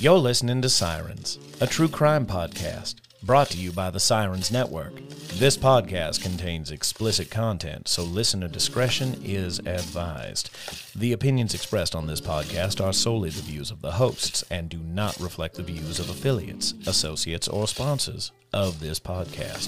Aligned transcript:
You're 0.00 0.18
listening 0.18 0.62
to 0.62 0.68
Sirens, 0.68 1.40
a 1.60 1.66
true 1.66 1.88
crime 1.88 2.24
podcast 2.24 2.94
brought 3.24 3.48
to 3.48 3.58
you 3.58 3.72
by 3.72 3.90
the 3.90 3.98
Sirens 3.98 4.52
Network. 4.52 4.94
This 5.34 5.56
podcast 5.56 6.22
contains 6.22 6.70
explicit 6.70 7.32
content, 7.32 7.88
so 7.88 8.04
listener 8.04 8.46
discretion 8.46 9.20
is 9.24 9.58
advised. 9.58 10.50
The 10.94 11.12
opinions 11.12 11.52
expressed 11.52 11.96
on 11.96 12.06
this 12.06 12.20
podcast 12.20 12.80
are 12.80 12.92
solely 12.92 13.30
the 13.30 13.42
views 13.42 13.72
of 13.72 13.82
the 13.82 13.90
hosts 13.90 14.44
and 14.52 14.68
do 14.68 14.78
not 14.78 15.18
reflect 15.18 15.56
the 15.56 15.64
views 15.64 15.98
of 15.98 16.08
affiliates, 16.08 16.74
associates, 16.86 17.48
or 17.48 17.66
sponsors 17.66 18.30
of 18.52 18.78
this 18.78 19.00
podcast. 19.00 19.66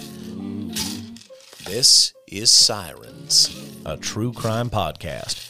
This 1.65 2.15
is 2.29 2.53
Sirens. 2.53 3.69
A 3.85 3.97
true 3.97 4.33
crime 4.33 4.71
podcast. 4.71 5.50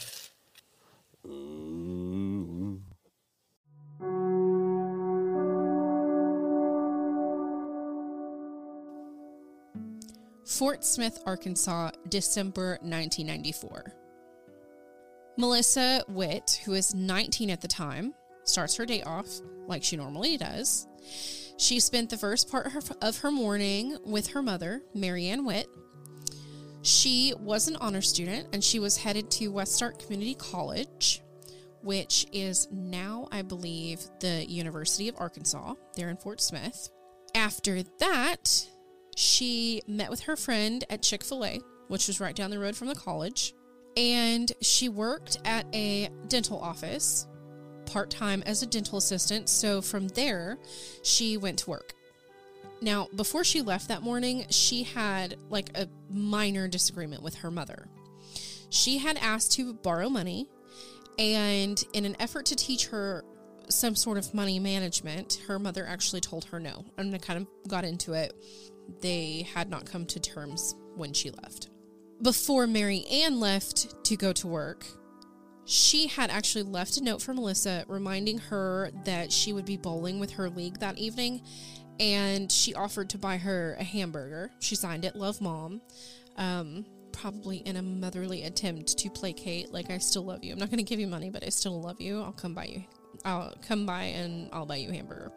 Fort 10.61 10.85
Smith, 10.85 11.23
Arkansas, 11.25 11.89
December 12.07 12.77
1994. 12.83 13.95
Melissa 15.35 16.03
Witt, 16.07 16.61
who 16.63 16.73
is 16.73 16.93
19 16.93 17.49
at 17.49 17.61
the 17.61 17.67
time, 17.67 18.13
starts 18.43 18.75
her 18.75 18.85
day 18.85 19.01
off 19.01 19.27
like 19.65 19.83
she 19.83 19.97
normally 19.97 20.37
does. 20.37 20.85
She 21.57 21.79
spent 21.79 22.11
the 22.11 22.17
first 22.17 22.51
part 22.51 22.71
of 23.01 23.17
her 23.17 23.31
morning 23.31 23.97
with 24.05 24.27
her 24.27 24.43
mother, 24.43 24.83
Marianne 24.93 25.45
Witt. 25.45 25.65
She 26.83 27.33
was 27.39 27.67
an 27.67 27.77
honor 27.77 28.03
student 28.03 28.49
and 28.53 28.63
she 28.63 28.77
was 28.77 28.97
headed 28.97 29.31
to 29.31 29.51
Westark 29.51 29.97
Community 29.97 30.35
College, 30.35 31.23
which 31.81 32.27
is 32.31 32.67
now, 32.71 33.27
I 33.31 33.41
believe, 33.41 34.01
the 34.19 34.45
University 34.47 35.07
of 35.07 35.15
Arkansas. 35.17 35.73
There 35.95 36.11
in 36.11 36.17
Fort 36.17 36.39
Smith. 36.39 36.91
After 37.33 37.81
that, 37.97 38.67
she 39.15 39.81
met 39.87 40.09
with 40.09 40.21
her 40.21 40.35
friend 40.35 40.83
at 40.89 41.01
Chick 41.01 41.23
fil 41.23 41.45
A, 41.45 41.61
which 41.87 42.07
was 42.07 42.19
right 42.19 42.35
down 42.35 42.51
the 42.51 42.59
road 42.59 42.75
from 42.75 42.87
the 42.87 42.95
college. 42.95 43.53
And 43.97 44.51
she 44.61 44.87
worked 44.87 45.37
at 45.43 45.65
a 45.73 46.09
dental 46.27 46.59
office 46.59 47.27
part 47.85 48.09
time 48.09 48.41
as 48.45 48.63
a 48.63 48.65
dental 48.65 48.97
assistant. 48.97 49.49
So 49.49 49.81
from 49.81 50.07
there, 50.09 50.57
she 51.03 51.35
went 51.37 51.59
to 51.59 51.69
work. 51.71 51.93
Now, 52.81 53.09
before 53.15 53.43
she 53.43 53.61
left 53.61 53.89
that 53.89 54.01
morning, 54.01 54.45
she 54.49 54.83
had 54.83 55.35
like 55.49 55.77
a 55.77 55.87
minor 56.09 56.67
disagreement 56.67 57.21
with 57.21 57.35
her 57.35 57.51
mother. 57.51 57.87
She 58.69 58.97
had 58.97 59.17
asked 59.17 59.51
to 59.53 59.73
borrow 59.73 60.09
money, 60.09 60.47
and 61.19 61.83
in 61.93 62.05
an 62.05 62.15
effort 62.19 62.45
to 62.47 62.55
teach 62.55 62.87
her 62.87 63.23
some 63.69 63.95
sort 63.95 64.17
of 64.17 64.33
money 64.33 64.59
management, 64.59 65.41
her 65.47 65.59
mother 65.59 65.85
actually 65.85 66.21
told 66.21 66.45
her 66.45 66.59
no. 66.59 66.85
And 66.97 67.13
I 67.13 67.17
kind 67.17 67.45
of 67.45 67.69
got 67.69 67.83
into 67.83 68.13
it 68.13 68.33
they 69.01 69.47
had 69.53 69.69
not 69.69 69.85
come 69.85 70.05
to 70.07 70.19
terms 70.19 70.75
when 70.95 71.13
she 71.13 71.31
left. 71.31 71.69
Before 72.21 72.67
Mary 72.67 73.05
Ann 73.11 73.39
left 73.39 74.03
to 74.05 74.15
go 74.15 74.31
to 74.33 74.47
work, 74.47 74.85
she 75.65 76.07
had 76.07 76.29
actually 76.29 76.63
left 76.63 76.97
a 76.97 77.03
note 77.03 77.21
for 77.21 77.33
Melissa 77.33 77.85
reminding 77.87 78.37
her 78.37 78.91
that 79.05 79.31
she 79.31 79.53
would 79.53 79.65
be 79.65 79.77
bowling 79.77 80.19
with 80.19 80.31
her 80.31 80.49
league 80.49 80.79
that 80.79 80.97
evening 80.97 81.41
and 81.99 82.51
she 82.51 82.73
offered 82.73 83.09
to 83.11 83.17
buy 83.17 83.37
her 83.37 83.75
a 83.79 83.83
hamburger. 83.83 84.51
She 84.59 84.75
signed 84.75 85.05
it, 85.05 85.15
Love 85.15 85.39
Mom. 85.39 85.81
Um, 86.35 86.85
probably 87.11 87.57
in 87.57 87.75
a 87.75 87.81
motherly 87.81 88.43
attempt 88.43 88.97
to 88.97 89.09
placate, 89.09 89.71
like, 89.71 89.91
I 89.91 89.99
still 89.99 90.23
love 90.23 90.43
you. 90.43 90.53
I'm 90.53 90.59
not 90.59 90.69
going 90.69 90.77
to 90.77 90.83
give 90.83 90.99
you 90.99 91.07
money, 91.07 91.29
but 91.29 91.43
I 91.43 91.49
still 91.49 91.79
love 91.79 92.01
you. 92.01 92.21
I'll 92.21 92.31
come 92.31 92.53
by 92.53 92.65
you. 92.65 92.83
I'll 93.23 93.53
come 93.67 93.85
by 93.85 94.03
and 94.03 94.49
I'll 94.51 94.65
buy 94.65 94.77
you 94.77 94.89
a 94.89 94.93
hamburger. 94.93 95.31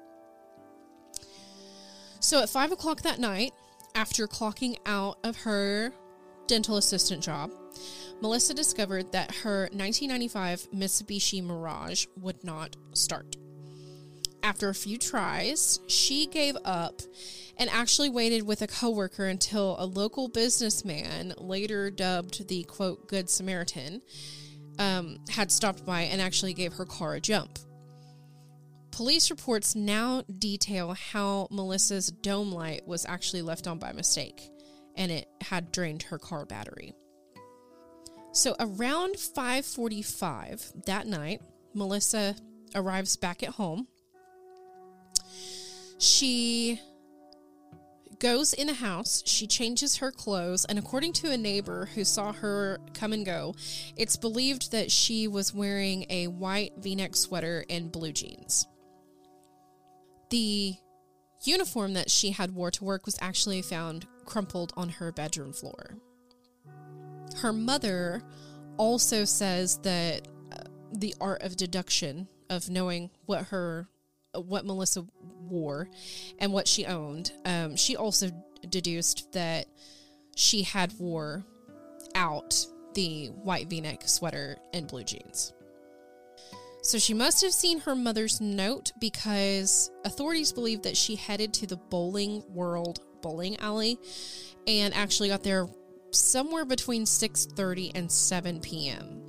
So 2.24 2.40
at 2.40 2.48
five 2.48 2.72
o'clock 2.72 3.02
that 3.02 3.18
night, 3.18 3.52
after 3.94 4.26
clocking 4.26 4.78
out 4.86 5.18
of 5.24 5.36
her 5.42 5.92
dental 6.46 6.78
assistant 6.78 7.22
job, 7.22 7.50
Melissa 8.22 8.54
discovered 8.54 9.12
that 9.12 9.30
her 9.42 9.68
1995 9.74 10.70
Mitsubishi 10.74 11.44
Mirage 11.44 12.06
would 12.16 12.42
not 12.42 12.76
start. 12.94 13.36
After 14.42 14.70
a 14.70 14.74
few 14.74 14.96
tries, 14.96 15.80
she 15.86 16.26
gave 16.26 16.56
up 16.64 17.02
and 17.58 17.68
actually 17.68 18.08
waited 18.08 18.46
with 18.46 18.62
a 18.62 18.68
coworker 18.68 19.26
until 19.26 19.76
a 19.78 19.84
local 19.84 20.28
businessman, 20.28 21.34
later 21.36 21.90
dubbed 21.90 22.48
the 22.48 22.62
quote 22.64 23.06
Good 23.06 23.28
Samaritan, 23.28 24.00
um, 24.78 25.18
had 25.28 25.52
stopped 25.52 25.84
by 25.84 26.02
and 26.04 26.22
actually 26.22 26.54
gave 26.54 26.72
her 26.72 26.86
car 26.86 27.16
a 27.16 27.20
jump. 27.20 27.58
Police 28.94 29.28
reports 29.28 29.74
now 29.74 30.22
detail 30.38 30.94
how 30.94 31.48
Melissa's 31.50 32.12
dome 32.12 32.52
light 32.52 32.86
was 32.86 33.04
actually 33.04 33.42
left 33.42 33.66
on 33.66 33.80
by 33.80 33.92
mistake 33.92 34.48
and 34.94 35.10
it 35.10 35.26
had 35.40 35.72
drained 35.72 36.04
her 36.04 36.18
car 36.18 36.46
battery. 36.46 36.94
So 38.30 38.54
around 38.60 39.16
5:45 39.16 40.84
that 40.86 41.08
night, 41.08 41.42
Melissa 41.74 42.36
arrives 42.76 43.16
back 43.16 43.42
at 43.42 43.48
home. 43.48 43.88
She 45.98 46.80
goes 48.20 48.52
in 48.52 48.68
a 48.68 48.74
house, 48.74 49.24
she 49.26 49.48
changes 49.48 49.96
her 49.96 50.12
clothes, 50.12 50.64
and 50.66 50.78
according 50.78 51.14
to 51.14 51.32
a 51.32 51.36
neighbor 51.36 51.86
who 51.96 52.04
saw 52.04 52.32
her 52.32 52.78
come 52.92 53.12
and 53.12 53.26
go, 53.26 53.56
it's 53.96 54.16
believed 54.16 54.70
that 54.70 54.92
she 54.92 55.26
was 55.26 55.52
wearing 55.52 56.06
a 56.08 56.28
white 56.28 56.74
v 56.76 56.94
neck 56.94 57.16
sweater 57.16 57.64
and 57.68 57.90
blue 57.90 58.12
jeans. 58.12 58.68
The 60.34 60.74
uniform 61.44 61.92
that 61.92 62.10
she 62.10 62.32
had 62.32 62.56
wore 62.56 62.72
to 62.72 62.82
work 62.82 63.06
was 63.06 63.16
actually 63.20 63.62
found 63.62 64.08
crumpled 64.24 64.72
on 64.76 64.88
her 64.88 65.12
bedroom 65.12 65.52
floor. 65.52 65.96
Her 67.36 67.52
mother 67.52 68.20
also 68.76 69.26
says 69.26 69.78
that 69.84 70.26
uh, 70.50 70.64
the 70.92 71.14
art 71.20 71.44
of 71.44 71.56
deduction 71.56 72.26
of 72.50 72.68
knowing 72.68 73.10
what 73.26 73.44
her 73.44 73.86
what 74.34 74.66
Melissa 74.66 75.06
wore 75.48 75.88
and 76.40 76.52
what 76.52 76.66
she 76.66 76.84
owned. 76.84 77.30
Um, 77.44 77.76
she 77.76 77.94
also 77.94 78.32
deduced 78.68 79.30
that 79.34 79.68
she 80.34 80.62
had 80.64 80.92
wore 80.98 81.44
out 82.16 82.66
the 82.94 83.28
white 83.28 83.70
V-neck 83.70 84.08
sweater 84.08 84.56
and 84.72 84.88
blue 84.88 85.04
jeans. 85.04 85.52
So 86.84 86.98
she 86.98 87.14
must 87.14 87.40
have 87.40 87.54
seen 87.54 87.80
her 87.80 87.94
mother's 87.96 88.42
note 88.42 88.92
because 89.00 89.90
authorities 90.04 90.52
believe 90.52 90.82
that 90.82 90.98
she 90.98 91.16
headed 91.16 91.54
to 91.54 91.66
the 91.66 91.78
Bowling 91.78 92.44
World 92.46 93.00
bowling 93.22 93.56
alley 93.56 93.98
and 94.66 94.92
actually 94.92 95.30
got 95.30 95.42
there 95.42 95.66
somewhere 96.10 96.66
between 96.66 97.06
6:30 97.06 97.92
and 97.94 98.12
7 98.12 98.60
p.m. 98.60 99.22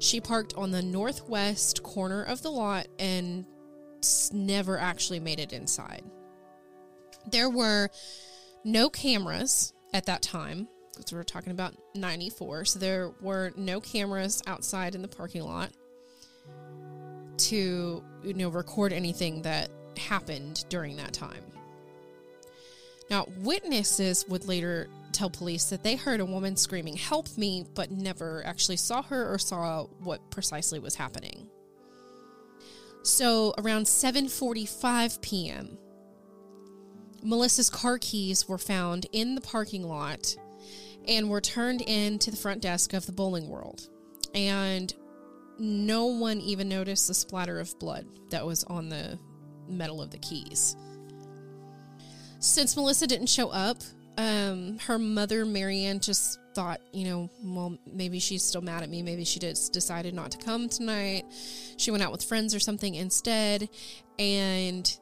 She 0.00 0.20
parked 0.20 0.54
on 0.54 0.72
the 0.72 0.82
northwest 0.82 1.84
corner 1.84 2.24
of 2.24 2.42
the 2.42 2.50
lot 2.50 2.88
and 2.98 3.46
never 4.32 4.76
actually 4.76 5.20
made 5.20 5.38
it 5.38 5.52
inside. 5.52 6.02
There 7.30 7.48
were 7.48 7.90
no 8.64 8.90
cameras 8.90 9.72
at 9.94 10.06
that 10.06 10.20
time 10.20 10.66
because 10.96 11.12
we 11.12 11.18
are 11.20 11.24
talking 11.24 11.52
about 11.52 11.76
94, 11.94 12.64
so 12.64 12.80
there 12.80 13.12
were 13.20 13.52
no 13.56 13.80
cameras 13.80 14.42
outside 14.48 14.96
in 14.96 15.02
the 15.02 15.06
parking 15.06 15.44
lot 15.44 15.70
to 17.38 18.02
you 18.22 18.34
know 18.34 18.48
record 18.48 18.92
anything 18.92 19.42
that 19.42 19.70
happened 19.96 20.64
during 20.68 20.96
that 20.96 21.12
time. 21.12 21.42
Now, 23.10 23.26
witnesses 23.38 24.26
would 24.28 24.46
later 24.46 24.88
tell 25.12 25.30
police 25.30 25.64
that 25.70 25.82
they 25.82 25.96
heard 25.96 26.20
a 26.20 26.24
woman 26.24 26.56
screaming, 26.56 26.96
Help 26.96 27.36
me, 27.36 27.64
but 27.74 27.90
never 27.90 28.44
actually 28.44 28.76
saw 28.76 29.02
her 29.02 29.32
or 29.32 29.38
saw 29.38 29.84
what 30.00 30.30
precisely 30.30 30.78
was 30.78 30.94
happening. 30.94 31.48
So 33.02 33.54
around 33.58 33.84
7:45 33.86 35.20
p.m., 35.22 35.78
Melissa's 37.22 37.70
car 37.70 37.98
keys 37.98 38.48
were 38.48 38.58
found 38.58 39.06
in 39.12 39.34
the 39.34 39.40
parking 39.40 39.88
lot 39.88 40.36
and 41.06 41.30
were 41.30 41.40
turned 41.40 41.80
in 41.82 42.18
to 42.18 42.30
the 42.30 42.36
front 42.36 42.60
desk 42.60 42.92
of 42.92 43.06
the 43.06 43.12
bowling 43.12 43.48
world. 43.48 43.88
And 44.34 44.92
no 45.58 46.06
one 46.06 46.40
even 46.40 46.68
noticed 46.68 47.08
the 47.08 47.14
splatter 47.14 47.60
of 47.60 47.78
blood 47.78 48.06
that 48.30 48.44
was 48.44 48.64
on 48.64 48.88
the 48.88 49.18
metal 49.68 50.00
of 50.00 50.10
the 50.10 50.18
keys. 50.18 50.76
Since 52.40 52.76
Melissa 52.76 53.06
didn't 53.06 53.28
show 53.28 53.50
up, 53.50 53.78
um, 54.16 54.78
her 54.80 54.98
mother, 54.98 55.44
Marianne, 55.44 56.00
just 56.00 56.40
thought, 56.54 56.80
you 56.92 57.04
know, 57.04 57.30
well, 57.42 57.78
maybe 57.86 58.18
she's 58.18 58.42
still 58.42 58.60
mad 58.60 58.82
at 58.82 58.90
me. 58.90 59.02
Maybe 59.02 59.24
she 59.24 59.38
just 59.38 59.72
decided 59.72 60.14
not 60.14 60.32
to 60.32 60.38
come 60.38 60.68
tonight. 60.68 61.24
She 61.76 61.90
went 61.90 62.02
out 62.02 62.10
with 62.10 62.24
friends 62.24 62.54
or 62.54 62.60
something 62.60 62.94
instead. 62.94 63.68
And 64.18 64.98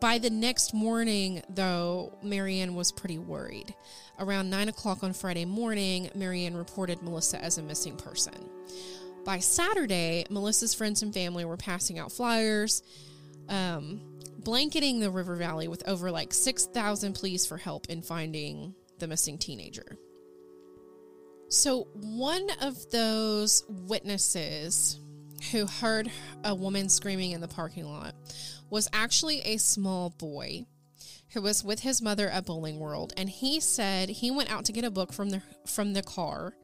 by 0.00 0.18
the 0.18 0.28
next 0.28 0.74
morning, 0.74 1.42
though, 1.48 2.18
Marianne 2.22 2.74
was 2.74 2.92
pretty 2.92 3.18
worried. 3.18 3.74
Around 4.18 4.50
9 4.50 4.68
o'clock 4.68 5.02
on 5.02 5.14
Friday 5.14 5.46
morning, 5.46 6.10
Marianne 6.14 6.56
reported 6.56 7.00
Melissa 7.02 7.42
as 7.42 7.56
a 7.56 7.62
missing 7.62 7.96
person. 7.96 8.34
By 9.28 9.40
Saturday, 9.40 10.24
Melissa's 10.30 10.72
friends 10.72 11.02
and 11.02 11.12
family 11.12 11.44
were 11.44 11.58
passing 11.58 11.98
out 11.98 12.10
flyers 12.10 12.82
um, 13.50 14.00
blanketing 14.38 15.00
the 15.00 15.10
river 15.10 15.36
valley 15.36 15.68
with 15.68 15.86
over 15.86 16.10
like 16.10 16.32
6,000 16.32 17.12
pleas 17.12 17.44
for 17.44 17.58
help 17.58 17.90
in 17.90 18.00
finding 18.00 18.74
the 19.00 19.06
missing 19.06 19.36
teenager. 19.36 19.98
So, 21.50 21.88
one 21.92 22.48
of 22.62 22.90
those 22.90 23.66
witnesses 23.68 24.98
who 25.52 25.66
heard 25.66 26.10
a 26.42 26.54
woman 26.54 26.88
screaming 26.88 27.32
in 27.32 27.42
the 27.42 27.48
parking 27.48 27.84
lot 27.84 28.14
was 28.70 28.88
actually 28.94 29.42
a 29.42 29.58
small 29.58 30.08
boy 30.08 30.64
who 31.34 31.42
was 31.42 31.62
with 31.62 31.80
his 31.80 32.00
mother 32.00 32.30
at 32.30 32.46
Bowling 32.46 32.78
World 32.78 33.12
and 33.18 33.28
he 33.28 33.60
said 33.60 34.08
he 34.08 34.30
went 34.30 34.50
out 34.50 34.64
to 34.64 34.72
get 34.72 34.84
a 34.84 34.90
book 34.90 35.12
from 35.12 35.28
the 35.28 35.42
from 35.66 35.92
the 35.92 36.02
car 36.02 36.54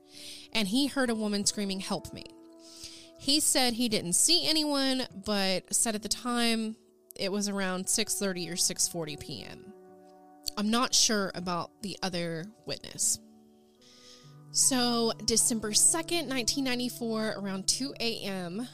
and 0.54 0.68
he 0.68 0.86
heard 0.86 1.10
a 1.10 1.14
woman 1.14 1.44
screaming 1.44 1.80
help 1.80 2.10
me. 2.14 2.24
He 3.24 3.40
said 3.40 3.72
he 3.72 3.88
didn't 3.88 4.12
see 4.12 4.46
anyone 4.46 5.06
but 5.24 5.74
said 5.74 5.94
at 5.94 6.02
the 6.02 6.10
time 6.10 6.76
it 7.16 7.32
was 7.32 7.48
around 7.48 7.86
6:30 7.86 8.50
or 8.50 8.54
6:40 8.54 9.18
p.m. 9.18 9.72
I'm 10.58 10.70
not 10.70 10.94
sure 10.94 11.32
about 11.34 11.70
the 11.80 11.96
other 12.02 12.44
witness. 12.66 13.18
So, 14.50 15.12
December 15.24 15.70
2nd, 15.70 16.28
1994, 16.28 17.36
around 17.38 17.66
2 17.66 17.94
a.m., 17.98 18.68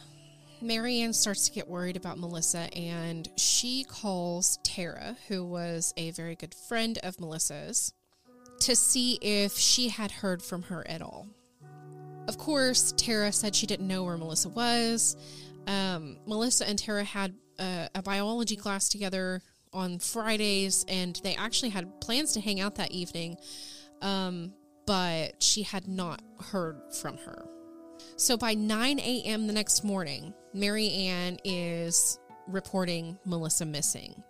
Marianne 0.61 1.13
starts 1.13 1.49
to 1.49 1.55
get 1.55 1.69
worried 1.69 1.97
about 1.97 2.19
Melissa 2.19 2.77
and 2.77 3.29
she 3.37 3.85
calls 3.85 4.59
Tara, 4.65 5.17
who 5.29 5.45
was 5.45 5.95
a 5.97 6.11
very 6.11 6.35
good 6.35 6.57
friend 6.67 6.99
of 7.05 7.21
Melissa's, 7.21 7.93
to 8.63 8.75
see 8.75 9.17
if 9.23 9.57
she 9.57 9.91
had 9.91 10.11
heard 10.11 10.43
from 10.43 10.65
her 10.65 10.85
at 10.89 11.03
all. 11.03 11.29
Of 12.31 12.39
course, 12.39 12.95
Tara 12.97 13.33
said 13.33 13.57
she 13.57 13.67
didn't 13.67 13.89
know 13.89 14.05
where 14.05 14.17
Melissa 14.17 14.51
was. 14.51 15.17
Um, 15.67 16.17
Melissa 16.29 16.65
and 16.69 16.79
Tara 16.79 17.03
had 17.03 17.35
a, 17.59 17.89
a 17.97 18.03
biology 18.03 18.55
class 18.55 18.89
together 18.89 19.43
on 19.73 19.99
Fridays, 19.99 20.85
and 20.87 21.21
they 21.25 21.35
actually 21.35 21.71
had 21.71 22.01
plans 22.01 22.35
to 22.35 22.41
hang 22.41 22.61
out 22.61 22.77
that 22.77 22.93
evening, 22.93 23.37
um, 24.01 24.53
but 24.87 25.43
she 25.43 25.65
had 25.65 25.89
not 25.89 26.23
heard 26.53 26.81
from 27.01 27.17
her. 27.17 27.49
So 28.15 28.37
by 28.37 28.55
9 28.55 29.01
a.m. 29.01 29.49
the 29.49 29.53
next 29.53 29.83
morning, 29.83 30.33
Mary 30.55 30.89
Ann 30.89 31.37
is 31.45 32.17
reporting 32.47 33.19
Melissa 33.25 33.67
missing. 33.67 34.23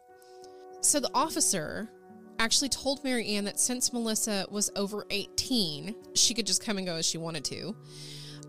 So 0.80 1.00
the 1.00 1.10
officer 1.12 1.90
actually 2.40 2.70
told 2.70 3.04
Mary 3.04 3.36
Ann 3.36 3.44
that 3.44 3.60
since 3.60 3.92
Melissa 3.92 4.46
was 4.50 4.70
over 4.74 5.06
18, 5.10 5.94
she 6.14 6.34
could 6.34 6.46
just 6.46 6.64
come 6.64 6.78
and 6.78 6.86
go 6.86 6.96
as 6.96 7.06
she 7.06 7.18
wanted 7.18 7.44
to. 7.44 7.76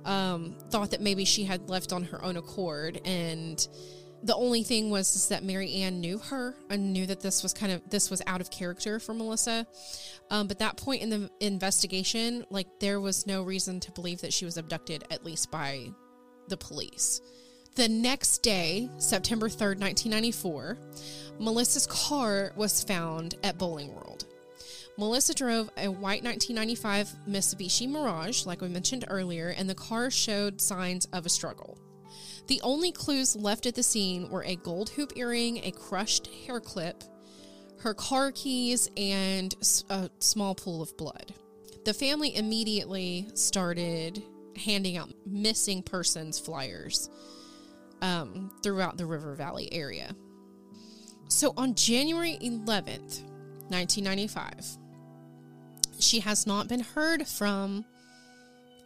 Um, 0.06 0.56
thought 0.70 0.92
that 0.92 1.02
maybe 1.02 1.26
she 1.26 1.44
had 1.44 1.70
left 1.70 1.94
on 1.94 2.06
her 2.06 2.24
own 2.24 2.38
accord 2.38 3.02
and 3.06 3.68
the 4.24 4.36
only 4.36 4.64
thing 4.64 4.90
was 4.90 5.16
is 5.16 5.28
that 5.30 5.44
Mary 5.44 5.74
Ann 5.76 6.00
knew 6.00 6.18
her 6.18 6.56
and 6.70 6.94
knew 6.94 7.06
that 7.08 7.22
this 7.22 7.44
was 7.44 7.54
kind 7.54 7.72
of 7.72 7.88
this 7.90 8.10
was 8.10 8.22
out 8.28 8.42
of 8.42 8.52
character 8.52 9.00
for 9.00 9.14
Melissa. 9.14 9.66
Um, 10.30 10.48
but 10.48 10.60
that 10.60 10.78
point 10.78 11.02
in 11.02 11.10
the 11.10 11.30
investigation, 11.40 12.46
like 12.50 12.68
there 12.80 13.00
was 13.00 13.26
no 13.26 13.44
reason 13.44 13.80
to 13.82 13.92
believe 13.92 14.22
that 14.22 14.32
she 14.32 14.46
was 14.46 14.58
abducted, 14.58 15.06
at 15.12 15.26
least 15.26 15.52
by 15.52 15.90
the 16.48 16.58
police. 16.58 17.22
The 17.76 17.88
next 17.88 18.40
day, 18.40 18.90
September 18.98 19.48
3rd, 19.48 19.80
1994, 19.80 20.78
Melissa's 21.42 21.88
car 21.88 22.54
was 22.56 22.84
found 22.84 23.36
at 23.44 23.58
Bowling 23.58 23.94
World. 23.96 24.26
Melissa 24.98 25.34
drove 25.34 25.72
a 25.76 25.88
white 25.88 26.24
1995 26.24 27.16
Mitsubishi 27.28 27.90
Mirage, 27.90 28.46
like 28.46 28.62
we 28.62 28.68
mentioned 28.68 29.06
earlier, 29.10 29.50
and 29.50 29.68
the 29.68 29.74
car 29.74 30.12
showed 30.12 30.62
signs 30.62 31.08
of 31.08 31.26
a 31.26 31.30
struggle. 31.30 31.80
The 32.46 32.62
only 32.62 32.92
clues 32.92 33.36
left 33.36 33.66
at 33.66 33.74
the 33.74 33.82
scene 33.82 34.30
were 34.30 34.44
a 34.44 34.56
gold 34.56 34.90
hoop 34.90 35.14
earring, 35.16 35.58
a 35.64 35.72
crushed 35.72 36.28
hair 36.46 36.60
clip, 36.60 37.04
her 37.80 37.96
car 37.96 38.32
keys, 38.32 38.92
and 38.96 39.56
a 39.90 40.12
small 40.20 40.54
pool 40.54 40.84
of 40.84 40.96
blood. 40.96 41.34
The 41.86 41.94
family 41.96 42.36
immediately 42.36 43.28
started 43.34 44.22
handing 44.56 44.98
out 44.98 45.10
missing 45.26 45.82
persons 45.82 46.38
flyers 46.38 47.10
um, 48.04 48.52
throughout 48.62 48.98
the 48.98 49.08
River 49.08 49.34
Valley 49.34 49.72
area. 49.74 50.14
So 51.32 51.54
on 51.58 51.76
January 51.76 52.38
11th, 52.42 53.24
1995, 53.70 54.78
she 56.00 56.20
has 56.20 56.46
not 56.46 56.68
been 56.68 56.82
heard 56.82 57.28
from 57.28 57.86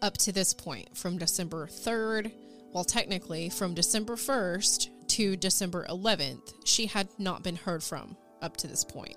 up 0.02 0.18
to 0.20 0.32
this 0.32 0.54
point 0.54 0.96
from 0.98 1.18
December 1.18 1.68
3rd 1.68 2.32
well, 2.76 2.84
technically, 2.84 3.48
from 3.48 3.74
December 3.74 4.18
1st 4.18 4.90
to 5.08 5.38
December 5.38 5.86
11th, 5.90 6.56
she 6.66 6.88
had 6.88 7.08
not 7.18 7.42
been 7.42 7.56
heard 7.56 7.82
from 7.82 8.18
up 8.42 8.58
to 8.58 8.68
this 8.68 8.84
point. 8.84 9.16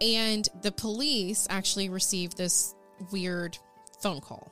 And 0.00 0.48
the 0.62 0.72
police 0.72 1.46
actually 1.48 1.88
received 1.88 2.36
this 2.36 2.74
weird 3.12 3.56
phone 4.02 4.20
call. 4.20 4.50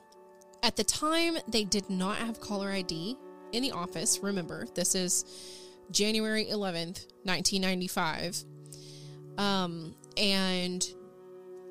At 0.63 0.77
the 0.77 0.85
time, 0.85 1.37
they 1.49 1.65
did 1.65 1.89
not 1.89 2.15
have 2.15 2.39
caller 2.39 2.71
ID 2.71 3.17
in 3.51 3.61
the 3.61 3.73
office. 3.73 4.19
Remember, 4.23 4.65
this 4.73 4.95
is 4.95 5.25
January 5.91 6.45
11th, 6.45 7.07
1995. 7.23 8.43
Um, 9.37 9.95
and 10.17 10.85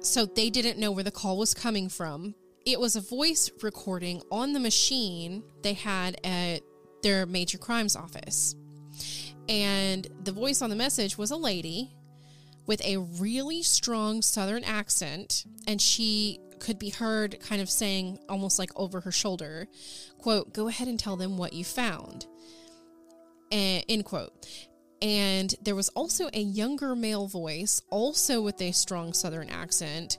so 0.01 0.27
they 0.27 0.51
didn't 0.51 0.79
know 0.79 0.91
where 0.93 1.05
the 1.05 1.11
call 1.11 1.37
was 1.37 1.55
coming 1.55 1.89
from, 1.89 2.35
it 2.65 2.79
was 2.79 2.97
a 2.97 3.01
voice 3.01 3.51
recording 3.63 4.23
on 4.31 4.53
the 4.53 4.61
machine 4.61 5.43
they 5.63 5.73
had 5.73 6.21
at 6.25 6.61
their 7.03 7.27
major 7.27 7.59
crimes 7.59 7.97
office. 7.97 8.55
And 9.49 10.07
the 10.25 10.33
voice 10.33 10.61
on 10.61 10.71
the 10.71 10.77
message 10.77 11.17
was 11.17 11.31
a 11.31 11.37
lady 11.37 11.91
with 12.67 12.85
a 12.85 12.99
really 12.99 13.63
strong 13.63 14.21
southern 14.21 14.63
accent 14.63 15.45
and 15.67 15.81
she 15.81 16.39
could 16.61 16.79
be 16.79 16.91
heard 16.91 17.41
kind 17.41 17.63
of 17.63 17.71
saying 17.71 18.19
almost 18.29 18.59
like 18.59 18.71
over 18.77 19.01
her 19.01 19.13
shoulder 19.13 19.67
quote 20.19 20.53
go 20.53 20.69
ahead 20.69 20.89
and 20.89 20.99
tell 20.99 21.17
them 21.17 21.39
what 21.39 21.53
you 21.53 21.65
found 21.65 22.27
and, 23.51 23.85
end 23.89 24.05
quote 24.05 24.47
and 25.01 25.55
there 25.63 25.77
was 25.77 25.89
also 25.91 26.29
a 26.33 26.41
younger 26.41 26.97
male 26.97 27.27
voice 27.27 27.83
also 27.91 28.43
with 28.43 28.61
a 28.61 28.73
strong 28.73 29.13
southern 29.13 29.49
accent 29.49 30.19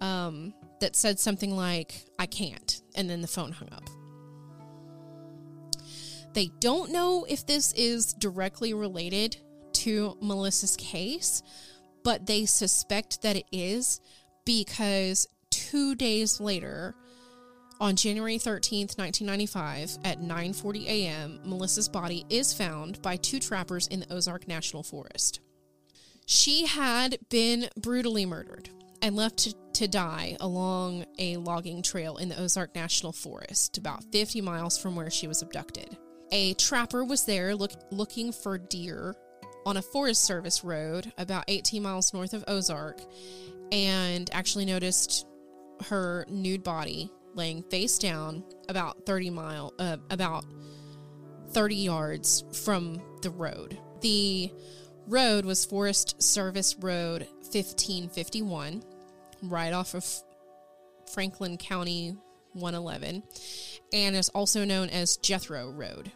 um, 0.00 0.54
that 0.80 0.94
said 0.94 1.18
something 1.18 1.56
like, 1.56 2.04
I 2.18 2.26
can't. 2.26 2.80
And 2.94 3.08
then 3.08 3.22
the 3.22 3.26
phone 3.26 3.52
hung 3.52 3.70
up. 3.72 3.88
They 6.34 6.50
don't 6.60 6.90
know 6.90 7.24
if 7.28 7.46
this 7.46 7.72
is 7.72 8.12
directly 8.12 8.74
related 8.74 9.36
to 9.74 10.16
Melissa's 10.20 10.76
case, 10.76 11.42
but 12.02 12.26
they 12.26 12.44
suspect 12.44 13.22
that 13.22 13.36
it 13.36 13.46
is 13.52 14.00
because 14.44 15.28
two 15.50 15.94
days 15.94 16.40
later, 16.40 16.94
on 17.80 17.96
January 17.96 18.38
13th, 18.38 18.98
1995, 18.98 19.98
at 20.04 20.20
9:40 20.20 20.86
a.m., 20.86 21.40
Melissa's 21.44 21.88
body 21.88 22.24
is 22.28 22.52
found 22.52 23.00
by 23.02 23.16
two 23.16 23.38
trappers 23.38 23.86
in 23.88 24.00
the 24.00 24.12
Ozark 24.12 24.46
National 24.46 24.82
Forest. 24.82 25.40
She 26.26 26.66
had 26.66 27.18
been 27.28 27.68
brutally 27.76 28.24
murdered 28.24 28.70
and 29.02 29.16
left 29.16 29.38
to, 29.38 29.54
to 29.74 29.88
die 29.88 30.36
along 30.40 31.04
a 31.18 31.36
logging 31.36 31.82
trail 31.82 32.16
in 32.16 32.28
the 32.30 32.40
Ozark 32.40 32.74
National 32.74 33.12
Forest, 33.12 33.76
about 33.76 34.04
50 34.12 34.40
miles 34.40 34.78
from 34.78 34.96
where 34.96 35.10
she 35.10 35.26
was 35.26 35.42
abducted. 35.42 35.96
A 36.32 36.54
trapper 36.54 37.04
was 37.04 37.26
there 37.26 37.54
look, 37.54 37.72
looking 37.90 38.32
for 38.32 38.56
deer 38.56 39.14
on 39.66 39.76
a 39.76 39.82
Forest 39.82 40.24
Service 40.24 40.64
road 40.64 41.12
about 41.18 41.44
18 41.48 41.82
miles 41.82 42.14
north 42.14 42.32
of 42.32 42.44
Ozark 42.48 43.00
and 43.72 44.30
actually 44.32 44.64
noticed 44.64 45.26
her 45.88 46.24
nude 46.28 46.62
body 46.62 47.10
laying 47.34 47.62
face 47.64 47.98
down 47.98 48.44
about 48.68 49.06
30 49.06 49.30
mile 49.30 49.74
uh, 49.78 49.96
about 50.10 50.44
30 51.50 51.76
yards 51.76 52.44
from 52.64 53.00
the 53.22 53.30
road. 53.30 53.78
The 54.00 54.52
road 55.06 55.44
was 55.44 55.64
Forest 55.64 56.22
Service 56.22 56.76
Road 56.78 57.26
1551 57.52 58.82
right 59.42 59.72
off 59.72 59.94
of 59.94 60.04
Franklin 61.12 61.58
County 61.58 62.16
111 62.52 63.22
and 63.92 64.16
is 64.16 64.28
also 64.30 64.64
known 64.64 64.88
as 64.88 65.16
Jethro 65.18 65.70
Road. 65.70 66.10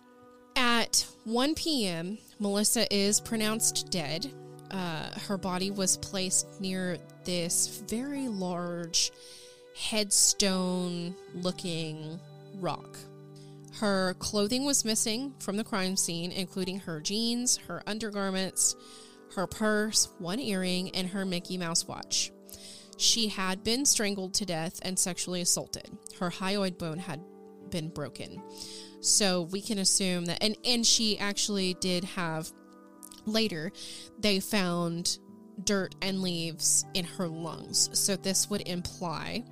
At 0.56 1.06
1 1.24 1.54
p.m., 1.54 2.18
Melissa 2.38 2.92
is 2.94 3.20
pronounced 3.20 3.90
dead. 3.90 4.32
Uh, 4.70 5.08
her 5.28 5.38
body 5.38 5.70
was 5.70 5.96
placed 5.96 6.60
near 6.60 6.98
this 7.24 7.82
very 7.88 8.28
large 8.28 9.12
headstone 9.78 11.14
looking 11.34 12.18
rock. 12.56 12.98
Her 13.74 14.14
clothing 14.18 14.64
was 14.64 14.84
missing 14.84 15.34
from 15.38 15.56
the 15.56 15.64
crime 15.64 15.96
scene, 15.96 16.32
including 16.32 16.80
her 16.80 17.00
jeans, 17.00 17.56
her 17.68 17.82
undergarments, 17.86 18.74
her 19.36 19.46
purse, 19.46 20.08
one 20.18 20.40
earring, 20.40 20.90
and 20.90 21.08
her 21.08 21.24
Mickey 21.24 21.58
Mouse 21.58 21.86
watch. 21.86 22.32
She 22.96 23.28
had 23.28 23.62
been 23.62 23.86
strangled 23.86 24.34
to 24.34 24.46
death 24.46 24.80
and 24.82 24.98
sexually 24.98 25.40
assaulted. 25.40 25.88
Her 26.18 26.30
hyoid 26.30 26.78
bone 26.78 26.98
had 26.98 27.20
been 27.70 27.88
broken. 27.88 28.42
So 29.00 29.42
we 29.42 29.60
can 29.60 29.78
assume 29.78 30.24
that 30.24 30.42
and 30.42 30.56
and 30.64 30.84
she 30.84 31.18
actually 31.18 31.74
did 31.74 32.02
have 32.02 32.50
Later, 33.28 33.72
they 34.18 34.40
found 34.40 35.18
dirt 35.64 35.94
and 36.00 36.22
leaves 36.22 36.84
in 36.94 37.04
her 37.04 37.28
lungs. 37.28 37.90
So, 37.92 38.16
this 38.16 38.48
would 38.48 38.66
imply 38.66 39.44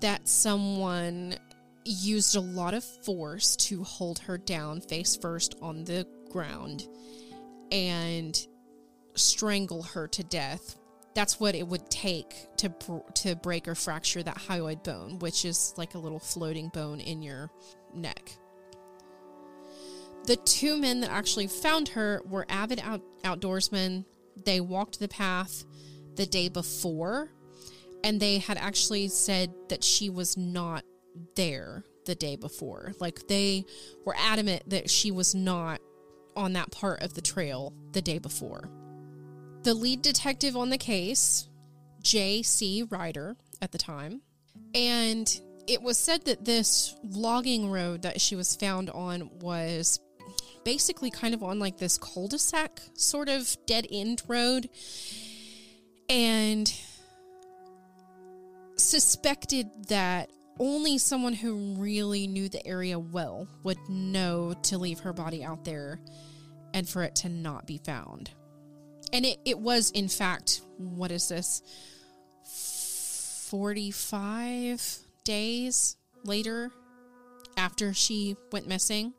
that 0.00 0.28
someone 0.28 1.36
used 1.84 2.36
a 2.36 2.40
lot 2.40 2.74
of 2.74 2.84
force 2.84 3.56
to 3.56 3.82
hold 3.82 4.18
her 4.20 4.38
down 4.38 4.80
face 4.80 5.16
first 5.16 5.56
on 5.62 5.84
the 5.84 6.06
ground 6.30 6.86
and 7.72 8.46
strangle 9.14 9.82
her 9.82 10.06
to 10.08 10.22
death. 10.24 10.76
That's 11.14 11.40
what 11.40 11.54
it 11.54 11.66
would 11.66 11.90
take 11.90 12.34
to 12.58 12.72
to 13.14 13.34
break 13.36 13.66
or 13.66 13.74
fracture 13.74 14.22
that 14.22 14.36
hyoid 14.36 14.84
bone, 14.84 15.18
which 15.18 15.44
is 15.44 15.74
like 15.76 15.94
a 15.94 15.98
little 15.98 16.20
floating 16.20 16.68
bone 16.68 17.00
in 17.00 17.22
your 17.22 17.50
neck. 17.94 18.32
The 20.26 20.36
two 20.36 20.76
men 20.76 21.00
that 21.00 21.10
actually 21.10 21.46
found 21.46 21.88
her 21.88 22.22
were 22.26 22.46
avid 22.48 22.80
out- 22.80 23.02
outdoorsmen. 23.24 24.04
They 24.44 24.60
walked 24.60 25.00
the 25.00 25.08
path 25.08 25.64
the 26.16 26.26
day 26.26 26.48
before, 26.48 27.30
and 28.04 28.20
they 28.20 28.38
had 28.38 28.58
actually 28.58 29.08
said 29.08 29.52
that 29.68 29.84
she 29.84 30.10
was 30.10 30.36
not 30.36 30.84
there 31.36 31.84
the 32.06 32.14
day 32.14 32.36
before. 32.36 32.92
Like 32.98 33.26
they 33.28 33.64
were 34.04 34.14
adamant 34.18 34.70
that 34.70 34.90
she 34.90 35.10
was 35.10 35.34
not 35.34 35.80
on 36.36 36.52
that 36.54 36.70
part 36.70 37.02
of 37.02 37.14
the 37.14 37.20
trail 37.20 37.72
the 37.92 38.02
day 38.02 38.18
before. 38.18 38.70
The 39.62 39.74
lead 39.74 40.02
detective 40.02 40.56
on 40.56 40.70
the 40.70 40.78
case, 40.78 41.48
J.C. 42.02 42.84
Ryder 42.84 43.36
at 43.60 43.72
the 43.72 43.78
time, 43.78 44.22
and 44.74 45.28
it 45.66 45.82
was 45.82 45.98
said 45.98 46.24
that 46.24 46.44
this 46.44 46.96
logging 47.02 47.70
road 47.70 48.02
that 48.02 48.20
she 48.20 48.36
was 48.36 48.56
found 48.56 48.88
on 48.90 49.30
was 49.40 50.00
basically 50.64 51.10
kind 51.10 51.34
of 51.34 51.42
on 51.42 51.58
like 51.58 51.78
this 51.78 51.98
cul-de-sac 51.98 52.80
sort 52.94 53.28
of 53.28 53.56
dead 53.66 53.86
end 53.90 54.22
road 54.28 54.68
and 56.08 56.72
suspected 58.78 59.68
that 59.88 60.30
only 60.58 60.98
someone 60.98 61.34
who 61.34 61.74
really 61.76 62.26
knew 62.26 62.48
the 62.48 62.66
area 62.66 62.98
well 62.98 63.46
would 63.62 63.78
know 63.88 64.54
to 64.64 64.78
leave 64.78 65.00
her 65.00 65.12
body 65.12 65.44
out 65.44 65.64
there 65.64 66.00
and 66.74 66.88
for 66.88 67.02
it 67.02 67.14
to 67.16 67.28
not 67.28 67.66
be 67.66 67.78
found. 67.78 68.30
And 69.12 69.24
it, 69.24 69.38
it 69.44 69.58
was, 69.58 69.90
in 69.90 70.08
fact, 70.08 70.60
what 70.76 71.10
is 71.10 71.28
this? 71.28 71.62
45 73.48 74.98
days 75.24 75.96
later 76.24 76.70
after 77.56 77.94
she 77.94 78.36
went 78.52 78.66
missing. 78.68 79.14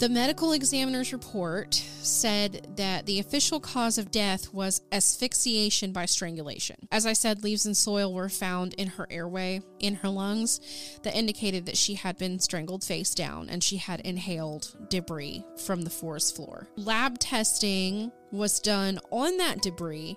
The 0.00 0.08
medical 0.08 0.52
examiner's 0.52 1.12
report 1.12 1.74
said 1.74 2.68
that 2.76 3.04
the 3.04 3.18
official 3.18 3.60
cause 3.60 3.98
of 3.98 4.10
death 4.10 4.50
was 4.50 4.80
asphyxiation 4.90 5.92
by 5.92 6.06
strangulation. 6.06 6.76
As 6.90 7.04
I 7.04 7.12
said, 7.12 7.44
leaves 7.44 7.66
and 7.66 7.76
soil 7.76 8.14
were 8.14 8.30
found 8.30 8.72
in 8.78 8.88
her 8.88 9.06
airway, 9.10 9.60
in 9.78 9.96
her 9.96 10.08
lungs, 10.08 10.58
that 11.02 11.14
indicated 11.14 11.66
that 11.66 11.76
she 11.76 11.96
had 11.96 12.16
been 12.16 12.38
strangled 12.38 12.82
face 12.82 13.14
down 13.14 13.50
and 13.50 13.62
she 13.62 13.76
had 13.76 14.00
inhaled 14.00 14.74
debris 14.88 15.44
from 15.66 15.82
the 15.82 15.90
forest 15.90 16.34
floor. 16.34 16.66
Lab 16.76 17.18
testing 17.18 18.10
was 18.32 18.58
done 18.58 19.00
on 19.10 19.36
that 19.36 19.60
debris, 19.60 20.16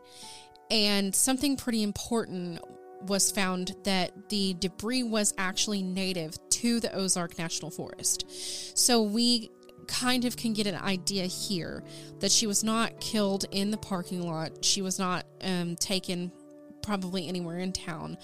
and 0.71 1.13
something 1.13 1.57
pretty 1.57 1.83
important 1.83 2.61
was 3.01 3.31
found 3.31 3.75
that 3.83 4.29
the 4.29 4.53
debris 4.59 5.03
was 5.03 5.33
actually 5.37 5.83
native 5.83 6.37
to 6.51 6.79
the 6.79 6.95
Ozark 6.95 7.37
National 7.37 7.69
Forest. 7.69 8.77
So 8.77 9.01
we 9.01 9.49
kind 9.87 10.25
of 10.25 10.37
can 10.37 10.53
get 10.53 10.67
an 10.67 10.75
idea 10.75 11.25
here 11.25 11.83
that 12.19 12.31
she 12.31 12.47
was 12.47 12.63
not 12.63 12.99
killed 12.99 13.45
in 13.51 13.71
the 13.71 13.77
parking 13.77 14.25
lot. 14.25 14.63
She 14.63 14.81
was 14.81 14.99
not 14.99 15.25
um, 15.41 15.75
taken 15.75 16.31
probably 16.81 17.27
anywhere 17.27 17.59
in 17.59 17.71
town 17.71 18.17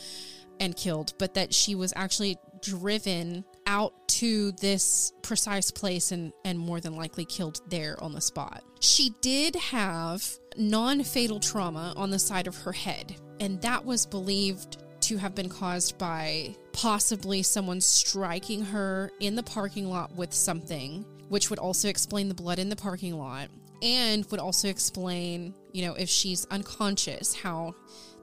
and 0.60 0.76
killed, 0.76 1.14
but 1.18 1.36
that 1.36 1.54
she 1.54 1.76
was 1.76 1.94
actually 1.96 2.38
driven 2.62 3.46
out 3.66 3.94
to 4.08 4.52
this 4.54 5.14
precise 5.22 5.72
place 5.72 6.12
and, 6.12 6.34
and 6.44 6.60
more 6.60 6.82
than 6.82 6.96
likely 6.96 7.26
killed 7.26 7.62
there 7.70 8.02
on 8.04 8.12
the 8.12 8.22
spot. 8.22 8.64
She 8.82 9.12
did 9.22 9.56
have 9.56 10.28
non 10.58 11.04
fatal 11.04 11.40
trauma 11.40 11.94
on 11.96 12.10
the 12.10 12.20
side 12.20 12.48
of 12.48 12.58
her 12.58 12.74
head, 12.74 13.16
and 13.40 13.62
that 13.62 13.86
was 13.86 14.06
believed 14.06 14.84
to 15.02 15.18
have 15.18 15.34
been 15.34 15.50
caused 15.50 15.98
by 15.98 16.56
possibly 16.74 17.42
someone 17.42 17.82
striking 17.82 18.64
her 18.64 19.12
in 19.20 19.36
the 19.36 19.44
parking 19.44 19.90
lot 19.90 20.14
with 20.16 20.34
something 20.34 21.06
which 21.30 21.50
would 21.50 21.60
also 21.60 21.88
explain 21.88 22.28
the 22.28 22.34
blood 22.34 22.60
in 22.60 22.70
the 22.70 22.76
parking 22.76 23.18
lot 23.18 23.50
and 23.82 24.26
would 24.26 24.40
also 24.40 24.68
explain, 24.68 25.54
you 25.72 25.86
know, 25.86 25.94
if 25.94 26.10
she's 26.10 26.46
unconscious, 26.48 27.34
how 27.34 27.74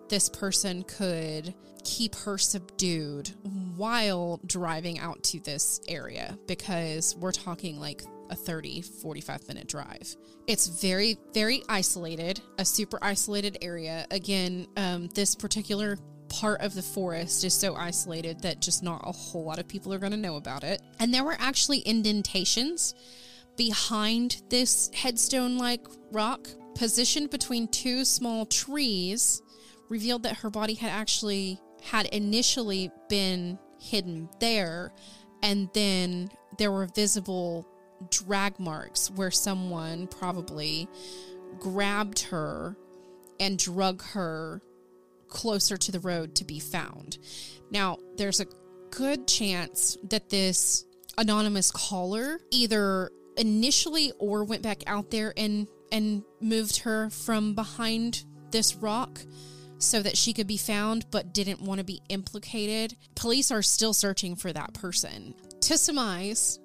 this 0.08 0.28
person 0.28 0.82
could 0.84 1.54
keep 1.84 2.14
her 2.16 2.36
subdued 2.36 3.30
while 3.76 4.40
driving 4.46 4.98
out 4.98 5.22
to 5.22 5.40
this 5.40 5.80
area 5.88 6.36
because 6.46 7.14
we're 7.16 7.32
talking 7.32 7.78
like 7.78 8.02
a 8.30 8.34
30 8.34 8.82
45 8.82 9.46
minute 9.48 9.68
drive. 9.68 10.16
It's 10.48 10.66
very 10.66 11.16
very 11.32 11.62
isolated 11.68 12.40
a 12.58 12.64
super 12.64 12.98
isolated 13.02 13.58
area. 13.62 14.04
Again 14.10 14.66
um, 14.76 15.06
this 15.08 15.36
particular 15.36 15.96
part 16.40 16.60
of 16.60 16.74
the 16.74 16.82
forest 16.82 17.44
is 17.44 17.54
so 17.54 17.74
isolated 17.76 18.40
that 18.42 18.60
just 18.60 18.82
not 18.82 19.00
a 19.04 19.12
whole 19.12 19.44
lot 19.44 19.58
of 19.58 19.66
people 19.66 19.92
are 19.92 19.98
going 19.98 20.12
to 20.12 20.18
know 20.18 20.36
about 20.36 20.64
it. 20.64 20.82
And 21.00 21.12
there 21.12 21.24
were 21.24 21.36
actually 21.38 21.78
indentations 21.78 22.94
behind 23.56 24.42
this 24.50 24.90
headstone 24.94 25.56
like 25.56 25.86
rock, 26.12 26.48
positioned 26.74 27.30
between 27.30 27.68
two 27.68 28.04
small 28.04 28.44
trees, 28.44 29.40
revealed 29.88 30.24
that 30.24 30.36
her 30.38 30.50
body 30.50 30.74
had 30.74 30.90
actually 30.90 31.58
had 31.82 32.06
initially 32.06 32.90
been 33.08 33.58
hidden 33.78 34.28
there 34.40 34.92
and 35.42 35.70
then 35.72 36.28
there 36.58 36.72
were 36.72 36.86
visible 36.86 37.66
drag 38.10 38.58
marks 38.58 39.10
where 39.10 39.30
someone 39.30 40.06
probably 40.06 40.88
grabbed 41.60 42.20
her 42.20 42.76
and 43.38 43.58
drug 43.58 44.02
her 44.02 44.60
closer 45.28 45.76
to 45.76 45.92
the 45.92 46.00
road 46.00 46.34
to 46.36 46.44
be 46.44 46.60
found. 46.60 47.18
Now, 47.70 47.98
there's 48.16 48.40
a 48.40 48.46
good 48.90 49.26
chance 49.26 49.96
that 50.04 50.30
this 50.30 50.84
anonymous 51.18 51.70
caller 51.70 52.40
either 52.50 53.10
initially 53.36 54.12
or 54.18 54.44
went 54.44 54.62
back 54.62 54.82
out 54.86 55.10
there 55.10 55.32
and 55.36 55.66
and 55.92 56.24
moved 56.40 56.78
her 56.78 57.10
from 57.10 57.54
behind 57.54 58.24
this 58.50 58.74
rock 58.74 59.20
so 59.78 60.02
that 60.02 60.16
she 60.16 60.32
could 60.32 60.46
be 60.46 60.56
found 60.56 61.06
but 61.10 61.32
didn't 61.32 61.60
want 61.60 61.78
to 61.78 61.84
be 61.84 62.00
implicated. 62.08 62.96
Police 63.14 63.50
are 63.50 63.62
still 63.62 63.92
searching 63.92 64.34
for 64.34 64.52
that 64.52 64.74
person. 64.74 65.34
To 65.62 65.78
surmise, 65.78 66.58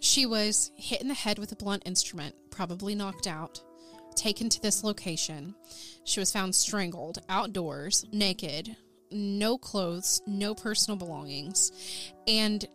she 0.00 0.26
was 0.26 0.70
hit 0.76 1.00
in 1.00 1.08
the 1.08 1.14
head 1.14 1.38
with 1.38 1.52
a 1.52 1.56
blunt 1.56 1.82
instrument, 1.86 2.34
probably 2.50 2.94
knocked 2.94 3.26
out, 3.26 3.60
taken 4.20 4.48
to 4.50 4.60
this 4.60 4.84
location. 4.84 5.54
She 6.04 6.20
was 6.20 6.32
found 6.32 6.54
strangled 6.54 7.18
outdoors, 7.28 8.04
naked, 8.12 8.76
no 9.10 9.58
clothes, 9.58 10.20
no 10.26 10.54
personal 10.54 10.96
belongings. 10.96 11.72
And 12.28 12.66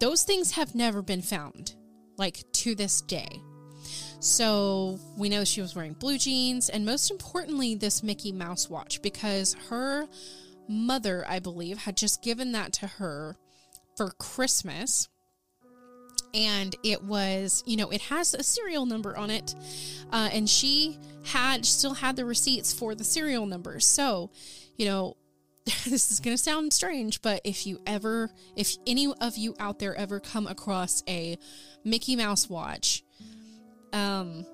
those 0.00 0.22
things 0.24 0.52
have 0.52 0.74
never 0.74 1.02
been 1.02 1.22
found, 1.22 1.74
like 2.18 2.44
to 2.52 2.74
this 2.74 3.00
day. 3.00 3.40
So 4.20 4.98
we 5.16 5.28
know 5.28 5.44
she 5.44 5.60
was 5.60 5.74
wearing 5.74 5.94
blue 5.94 6.18
jeans, 6.18 6.68
and 6.68 6.84
most 6.84 7.10
importantly, 7.10 7.74
this 7.74 8.02
Mickey 8.02 8.32
Mouse 8.32 8.68
watch 8.68 9.00
because 9.02 9.54
her 9.68 10.06
mother, 10.68 11.24
I 11.28 11.38
believe, 11.38 11.78
had 11.78 11.96
just 11.96 12.22
given 12.22 12.52
that 12.52 12.72
to 12.74 12.86
her 12.86 13.36
for 13.96 14.10
Christmas 14.18 15.08
and 16.36 16.76
it 16.82 17.02
was 17.02 17.62
you 17.66 17.76
know 17.76 17.90
it 17.90 18.02
has 18.02 18.34
a 18.34 18.42
serial 18.42 18.86
number 18.86 19.16
on 19.16 19.30
it 19.30 19.54
uh, 20.12 20.28
and 20.32 20.48
she 20.48 20.98
had 21.24 21.64
still 21.64 21.94
had 21.94 22.14
the 22.14 22.24
receipts 22.24 22.72
for 22.72 22.94
the 22.94 23.04
serial 23.04 23.46
numbers 23.46 23.86
so 23.86 24.30
you 24.76 24.86
know 24.86 25.16
this 25.64 26.12
is 26.12 26.20
going 26.20 26.36
to 26.36 26.42
sound 26.42 26.72
strange 26.72 27.20
but 27.22 27.40
if 27.44 27.66
you 27.66 27.80
ever 27.86 28.30
if 28.54 28.76
any 28.86 29.12
of 29.20 29.36
you 29.36 29.54
out 29.58 29.78
there 29.80 29.96
ever 29.96 30.20
come 30.20 30.46
across 30.46 31.02
a 31.08 31.36
mickey 31.84 32.14
mouse 32.14 32.48
watch 32.48 33.02
um 33.92 34.46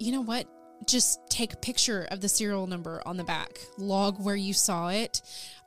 you 0.00 0.10
know 0.12 0.22
what? 0.22 0.48
Just 0.86 1.20
take 1.28 1.52
a 1.52 1.56
picture 1.56 2.08
of 2.10 2.20
the 2.20 2.28
serial 2.28 2.66
number 2.66 3.02
on 3.06 3.18
the 3.18 3.22
back. 3.22 3.60
Log 3.76 4.18
where 4.18 4.34
you 4.34 4.54
saw 4.54 4.88
it. 4.88 5.20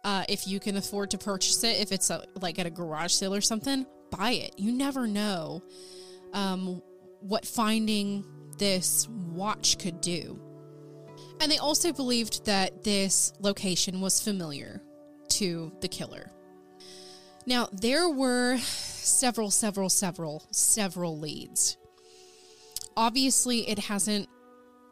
Uh, 0.04 0.26
if 0.28 0.48
you 0.48 0.60
can 0.60 0.76
afford 0.76 1.12
to 1.12 1.18
purchase 1.18 1.64
it 1.64 1.80
if 1.80 1.94
it's 1.94 2.10
a, 2.10 2.26
like 2.42 2.60
at 2.60 2.66
a 2.66 2.70
garage 2.70 3.14
sale 3.14 3.34
or 3.34 3.40
something 3.40 3.86
buy 4.16 4.32
it. 4.32 4.54
You 4.58 4.72
never 4.72 5.08
know 5.08 5.64
um, 6.34 6.82
what 7.22 7.46
finding 7.46 8.26
this 8.58 9.08
watch 9.10 9.80
could 9.80 10.02
do. 10.02 10.40
And 11.40 11.52
they 11.52 11.58
also 11.58 11.92
believed 11.92 12.46
that 12.46 12.84
this 12.84 13.34
location 13.40 14.02
was 14.02 14.22
familiar 14.22 14.82
to 15.30 15.72
the 15.82 15.88
killer. 15.88 16.32
Now, 17.46 17.68
there 17.74 18.08
were 18.08 18.58
several, 18.60 19.52
several, 19.52 19.90
several, 19.90 20.44
several 20.52 21.18
leads. 21.18 21.78
Obviously, 22.96 23.68
it 23.70 23.80
hasn't 23.80 24.30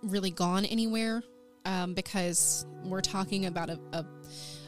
really 0.03 0.31
gone 0.31 0.65
anywhere 0.65 1.23
um, 1.65 1.93
because 1.93 2.65
we're 2.83 3.01
talking 3.01 3.45
about 3.45 3.69
a, 3.69 3.79
a, 3.93 4.05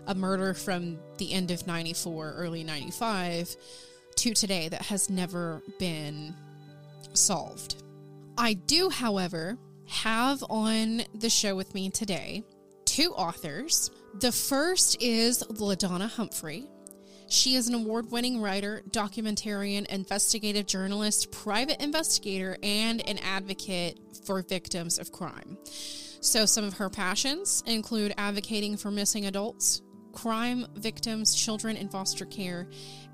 a 0.07 0.15
murder 0.15 0.53
from 0.53 0.99
the 1.17 1.33
end 1.33 1.51
of 1.51 1.65
94, 1.65 2.33
early 2.37 2.63
95 2.63 3.57
to 4.17 4.33
today 4.33 4.69
that 4.69 4.83
has 4.83 5.09
never 5.09 5.61
been 5.79 6.33
solved. 7.13 7.83
I 8.37 8.53
do, 8.53 8.89
however, 8.89 9.57
have 9.87 10.43
on 10.49 11.03
the 11.13 11.29
show 11.29 11.55
with 11.55 11.73
me 11.73 11.89
today 11.89 12.43
two 12.85 13.13
authors. 13.15 13.91
The 14.19 14.31
first 14.31 15.01
is 15.01 15.43
LaDonna 15.43 16.09
Humphrey. 16.09 16.67
She 17.27 17.55
is 17.55 17.67
an 17.67 17.73
award 17.73 18.11
winning 18.11 18.41
writer, 18.41 18.83
documentarian, 18.91 19.87
investigative 19.87 20.67
journalist, 20.67 21.31
private 21.31 21.81
investigator, 21.81 22.57
and 22.61 23.07
an 23.07 23.17
advocate 23.19 23.99
for 24.25 24.41
victims 24.43 24.99
of 24.99 25.11
crime. 25.11 25.57
So, 26.21 26.45
some 26.45 26.63
of 26.63 26.75
her 26.75 26.89
passions 26.89 27.63
include 27.65 28.13
advocating 28.17 28.77
for 28.77 28.91
missing 28.91 29.25
adults, 29.25 29.81
crime 30.11 30.65
victims, 30.75 31.35
children 31.35 31.75
in 31.75 31.89
foster 31.89 32.25
care, 32.25 32.67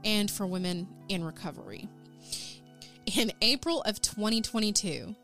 and 0.03 0.29
for 0.29 0.45
women 0.45 0.87
in 1.07 1.23
recovery. 1.23 1.89
In 3.17 3.31
April 3.41 3.81
of 3.83 4.01
2022, 4.01 5.15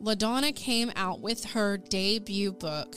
LaDonna 0.00 0.54
came 0.54 0.92
out 0.94 1.20
with 1.20 1.44
her 1.46 1.76
debut 1.76 2.52
book 2.52 2.94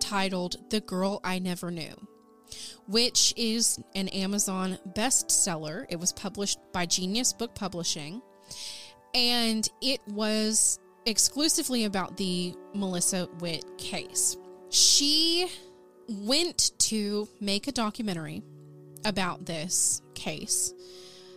titled 0.00 0.56
The 0.70 0.80
Girl 0.80 1.20
I 1.24 1.38
Never 1.38 1.70
Knew, 1.70 1.94
which 2.86 3.32
is 3.36 3.78
an 3.94 4.08
Amazon 4.08 4.78
bestseller. 4.88 5.86
It 5.88 5.98
was 5.98 6.12
published 6.12 6.58
by 6.72 6.86
Genius 6.86 7.32
Book 7.32 7.54
Publishing, 7.54 8.20
and 9.14 9.68
it 9.80 10.00
was 10.08 10.78
exclusively 11.06 11.84
about 11.84 12.16
the 12.16 12.54
Melissa 12.74 13.28
Witt 13.38 13.64
case. 13.78 14.36
She 14.68 15.48
went 16.08 16.72
to 16.80 17.28
make 17.40 17.68
a 17.68 17.72
documentary 17.72 18.42
about 19.04 19.46
this 19.46 20.02
case, 20.20 20.72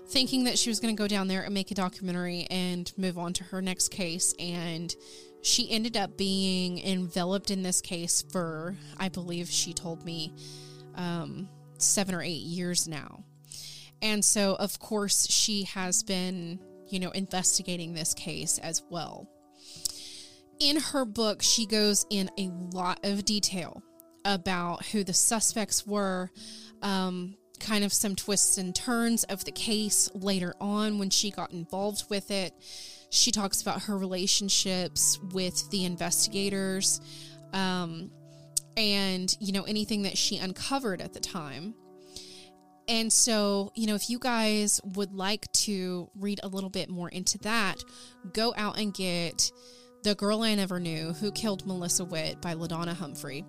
thinking 0.07 0.43
that 0.43 0.59
she 0.59 0.69
was 0.69 0.79
going 0.79 0.95
to 0.95 1.01
go 1.01 1.07
down 1.07 1.27
there 1.27 1.41
and 1.43 1.53
make 1.53 1.71
a 1.71 1.75
documentary 1.75 2.45
and 2.51 2.91
move 2.97 3.17
on 3.17 3.33
to 3.33 3.43
her 3.45 3.61
next 3.61 3.89
case. 3.89 4.33
And 4.37 4.93
she 5.41 5.71
ended 5.71 5.97
up 5.97 6.17
being 6.17 6.79
enveloped 6.79 7.51
in 7.51 7.63
this 7.63 7.81
case 7.81 8.23
for, 8.31 8.75
I 8.97 9.09
believe 9.09 9.49
she 9.49 9.73
told 9.73 10.05
me, 10.05 10.33
um, 10.95 11.49
seven 11.77 12.15
or 12.15 12.21
eight 12.21 12.43
years 12.43 12.87
now. 12.87 13.23
And 14.01 14.23
so, 14.23 14.55
of 14.55 14.79
course, 14.79 15.27
she 15.29 15.63
has 15.63 16.03
been, 16.03 16.59
you 16.89 16.99
know, 16.99 17.11
investigating 17.11 17.93
this 17.93 18.13
case 18.13 18.57
as 18.57 18.83
well. 18.89 19.29
In 20.59 20.79
her 20.79 21.05
book, 21.05 21.41
she 21.41 21.65
goes 21.65 22.05
in 22.09 22.29
a 22.37 22.49
lot 22.73 22.99
of 23.03 23.25
detail 23.25 23.81
about 24.25 24.85
who 24.87 25.03
the 25.03 25.13
suspects 25.13 25.85
were, 25.85 26.29
um, 26.81 27.35
kind 27.59 27.83
of 27.83 27.93
some 27.93 28.15
twists 28.15 28.57
and 28.57 28.75
turns 28.75 29.23
of 29.25 29.45
the 29.45 29.51
case 29.51 30.09
later 30.13 30.53
on 30.59 30.99
when 30.99 31.09
she 31.09 31.31
got 31.31 31.51
involved 31.51 32.09
with 32.09 32.31
it. 32.31 32.53
She 33.09 33.31
talks 33.31 33.61
about 33.61 33.83
her 33.83 33.97
relationships 33.97 35.19
with 35.31 35.69
the 35.69 35.85
investigators 35.85 36.99
um, 37.53 38.11
and, 38.75 39.35
you 39.39 39.53
know, 39.53 39.63
anything 39.63 40.01
that 40.03 40.17
she 40.17 40.37
uncovered 40.37 41.01
at 41.01 41.13
the 41.13 41.19
time. 41.19 41.75
And 42.87 43.13
so, 43.13 43.71
you 43.75 43.87
know, 43.87 43.95
if 43.95 44.09
you 44.09 44.19
guys 44.19 44.81
would 44.83 45.13
like 45.13 45.49
to 45.53 46.09
read 46.15 46.41
a 46.43 46.47
little 46.47 46.69
bit 46.69 46.89
more 46.89 47.07
into 47.07 47.37
that, 47.39 47.81
go 48.33 48.53
out 48.57 48.77
and 48.77 48.93
get 48.93 49.51
The 50.03 50.15
Girl 50.15 50.41
I 50.41 50.55
Never 50.55 50.79
Knew 50.79 51.13
Who 51.13 51.31
Killed 51.31 51.65
Melissa 51.65 52.03
Witt 52.03 52.41
by 52.41 52.55
LaDonna 52.55 52.93
Humphrey. 52.93 53.45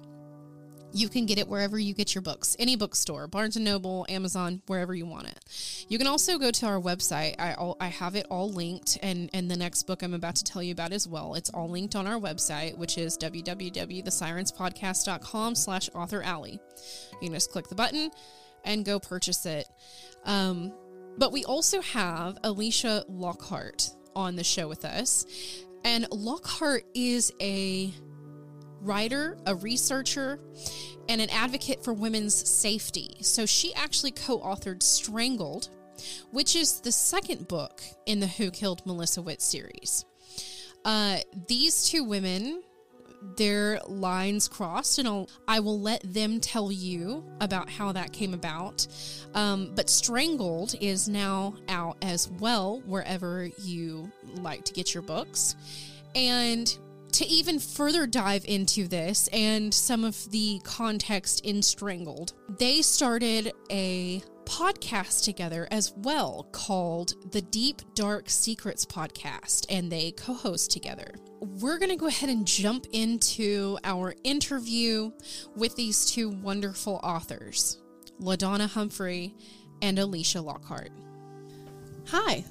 You 0.97 1.09
can 1.09 1.27
get 1.27 1.39
it 1.39 1.49
wherever 1.49 1.77
you 1.77 1.93
get 1.93 2.15
your 2.15 2.23
books, 2.23 2.55
any 2.61 2.77
bookstore, 2.77 3.27
Barnes 3.27 3.57
and 3.57 3.65
Noble, 3.65 4.07
Amazon, 4.09 4.63
wherever 4.69 4.95
you 4.95 5.07
want 5.07 5.27
it. 5.27 5.41
You 5.89 5.99
can 5.99 6.07
also 6.07 6.39
go 6.39 6.53
to 6.53 6.67
our 6.67 6.81
website. 6.81 7.35
I 7.37 7.55
all, 7.55 7.77
I 7.81 7.89
have 7.89 8.15
it 8.15 8.29
all 8.31 8.49
linked, 8.49 8.97
and 9.03 9.29
and 9.35 9.51
the 9.51 9.57
next 9.57 9.89
book 9.89 10.05
I'm 10.05 10.15
about 10.15 10.37
to 10.37 10.45
tell 10.45 10.63
you 10.63 10.71
about 10.71 10.93
as 10.93 11.09
well. 11.09 11.35
It's 11.35 11.51
all 11.51 11.69
linked 11.69 11.97
on 11.97 12.07
our 12.07 12.21
website, 12.21 12.79
which 12.79 12.97
is 12.97 13.19
www.thesirenspodcast.com 13.19 15.55
slash 15.57 15.91
author 15.97 16.23
alley. 16.23 16.61
You 17.21 17.27
can 17.27 17.33
just 17.33 17.51
click 17.51 17.67
the 17.67 17.75
button 17.75 18.13
and 18.65 18.85
go 18.85 19.01
purchase 19.01 19.47
it. 19.47 19.67
Um, 20.25 20.73
but 21.19 21.33
we 21.33 21.45
also 21.45 21.81
have 21.81 22.41
Alecia 22.43 23.03
Lockhart 23.09 23.91
on 24.15 24.37
the 24.37 24.45
show 24.45 24.69
with 24.69 24.85
us, 24.85 25.27
and 25.85 26.07
Lockhart 26.13 26.85
is 26.95 27.33
a 27.41 27.93
writer, 28.85 29.37
a 29.47 29.55
researcher, 29.55 30.39
and 31.09 31.21
an 31.21 31.31
advocate 31.31 31.83
for 31.85 31.93
women's 31.93 32.35
safety. 32.35 33.17
So 33.21 33.47
she 33.47 33.75
actually 33.75 34.13
co 34.13 34.39
authored 34.39 34.83
Strangled, 34.83 35.71
which 36.31 36.57
is 36.57 36.81
the 36.81 36.93
second 36.93 37.49
book 37.49 37.83
in 38.07 38.21
the 38.21 38.27
Who 38.27 38.51
Killed 38.51 38.85
Melissa 38.87 39.23
Witt 39.23 39.43
series. 39.43 40.05
Uh, 40.85 41.19
these 41.49 41.89
two 41.89 42.05
women, 42.05 42.63
their 43.37 43.81
lines 43.87 44.49
crossed, 44.49 44.99
and 44.99 45.09
I'll, 45.09 45.29
I 45.49 45.61
will 45.61 45.81
let 45.81 46.03
them 46.05 46.41
tell 46.41 46.71
you 46.71 47.25
about 47.41 47.71
how 47.71 47.93
that 47.93 48.13
came 48.13 48.35
about. 48.35 48.87
Um, 49.35 49.73
but 49.75 49.89
Strangled 49.89 50.75
is 50.81 51.09
now 51.09 51.55
out 51.69 51.97
as 52.03 52.31
well, 52.39 52.83
wherever 52.87 53.49
you 53.63 54.13
like 54.41 54.65
to 54.67 54.75
get 54.75 54.93
your 54.93 55.03
books. 55.03 55.57
And 56.15 56.77
to 57.15 57.27
even 57.27 57.61
further 57.61 58.09
dive 58.09 58.45
into 58.49 58.89
this 58.89 59.29
and 59.29 59.73
some 59.73 60.03
of 60.03 60.31
the 60.33 60.61
context 60.65 61.45
in 61.45 61.63
Strangled, 61.63 62.33
they 62.59 62.83
started 62.83 63.53
a 63.71 64.21
podcast 64.47 65.23
together 65.25 65.69
as 65.71 65.93
well 65.97 66.49
called 66.51 67.15
the 67.31 67.41
Deep 67.41 67.83
Dark 67.95 68.29
Secrets 68.29 68.85
Podcast, 68.85 69.67
and 69.69 69.93
they 69.93 70.11
co 70.11 70.35
host 70.35 70.73
together. 70.73 71.15
We're 71.41 71.79
going 71.79 71.91
to 71.91 71.97
go 71.97 72.09
ahead 72.09 72.31
and 72.31 72.45
jump 72.45 72.87
into 72.93 73.79
our 73.85 74.15
interview 74.25 75.13
with 75.55 75.77
these 75.77 76.07
two 76.07 76.31
wonderful 76.31 76.99
authors, 77.05 77.79
LaDonna 78.21 78.69
Humphrey 78.69 79.37
and 79.83 79.99
Alecia 79.99 80.45
Lockhart. 80.45 80.91
Hi. 82.09 82.45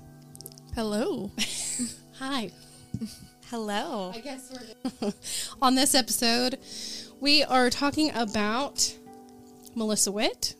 Hello. 0.74 1.32
Hi. 2.20 2.50
Hello. 3.50 4.12
I 4.16 4.20
guess 4.20 4.52
we're 5.02 5.14
on 5.62 5.76
this 5.76 5.94
episode. 5.94 6.60
We 7.20 7.44
are 7.44 7.70
talking 7.70 8.12
about 8.16 8.94
Melissa 9.76 10.12
Witt, 10.12 10.56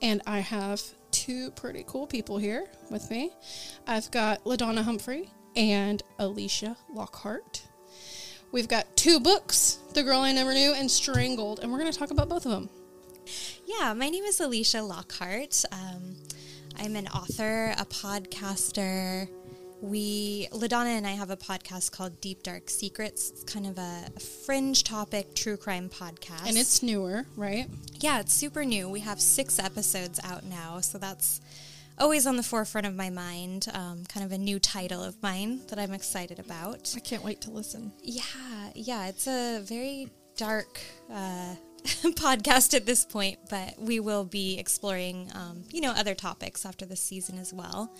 and 0.00 0.20
I 0.26 0.40
have 0.40 0.82
two 1.10 1.50
pretty 1.52 1.84
cool 1.86 2.06
people 2.06 2.38
here 2.38 2.66
with 2.90 3.10
me. 3.10 3.30
I've 3.86 4.10
got 4.10 4.44
LaDonna 4.44 4.82
Humphrey 4.82 5.30
and 5.54 6.02
Alecia 6.18 6.76
Lockhart. 6.92 7.62
We've 8.50 8.68
got 8.68 8.96
two 8.96 9.20
books, 9.20 9.78
The 9.94 10.02
Girl 10.02 10.20
I 10.20 10.32
Never 10.32 10.52
Knew 10.52 10.74
and 10.74 10.90
Strangled, 10.90 11.60
and 11.60 11.70
we're 11.70 11.78
going 11.78 11.92
to 11.92 11.98
talk 11.98 12.10
about 12.10 12.28
both 12.28 12.44
of 12.46 12.52
them. 12.52 12.68
Yeah, 13.64 13.94
my 13.94 14.08
name 14.08 14.24
is 14.24 14.40
Alecia 14.40 14.86
Lockhart. 14.86 15.64
Um, 15.72 16.16
I'm 16.78 16.96
an 16.96 17.06
author, 17.08 17.74
a 17.78 17.84
podcaster. 17.84 19.28
We, 19.82 20.46
LaDonna 20.52 20.96
and 20.96 21.06
I 21.06 21.10
have 21.10 21.30
a 21.30 21.36
podcast 21.36 21.90
called 21.90 22.20
Deep 22.20 22.44
Dark 22.44 22.70
Secrets. 22.70 23.30
It's 23.30 23.42
kind 23.42 23.66
of 23.66 23.78
a, 23.78 24.04
a 24.16 24.20
fringe 24.20 24.84
topic 24.84 25.34
true 25.34 25.56
crime 25.56 25.88
podcast. 25.88 26.46
And 26.46 26.56
it's 26.56 26.84
newer, 26.84 27.26
right? 27.36 27.66
yeah, 27.98 28.20
it's 28.20 28.32
super 28.32 28.64
new. 28.64 28.88
We 28.88 29.00
have 29.00 29.20
six 29.20 29.58
episodes 29.58 30.20
out 30.22 30.44
now, 30.44 30.78
so 30.80 30.98
that's 30.98 31.40
always 31.98 32.28
on 32.28 32.36
the 32.36 32.42
forefront 32.44 32.86
of 32.86 32.94
my 32.94 33.10
mind. 33.10 33.66
Um, 33.74 34.04
kind 34.08 34.24
of 34.24 34.30
a 34.30 34.38
new 34.38 34.60
title 34.60 35.02
of 35.02 35.20
mine 35.20 35.60
that 35.68 35.80
I'm 35.80 35.92
excited 35.92 36.38
about. 36.38 36.92
I 36.96 37.00
can't 37.00 37.24
wait 37.24 37.40
to 37.42 37.50
listen. 37.50 37.92
Yeah, 38.02 38.22
yeah, 38.76 39.08
it's 39.08 39.26
a 39.26 39.60
very 39.64 40.10
dark 40.36 40.80
uh, 41.12 41.56
podcast 41.84 42.72
at 42.74 42.86
this 42.86 43.04
point, 43.04 43.38
but 43.50 43.74
we 43.80 43.98
will 43.98 44.24
be 44.24 44.58
exploring, 44.60 45.28
um, 45.34 45.64
you 45.72 45.80
know, 45.80 45.90
other 45.90 46.14
topics 46.14 46.64
after 46.64 46.86
this 46.86 47.00
season 47.00 47.36
as 47.36 47.52
well. 47.52 47.92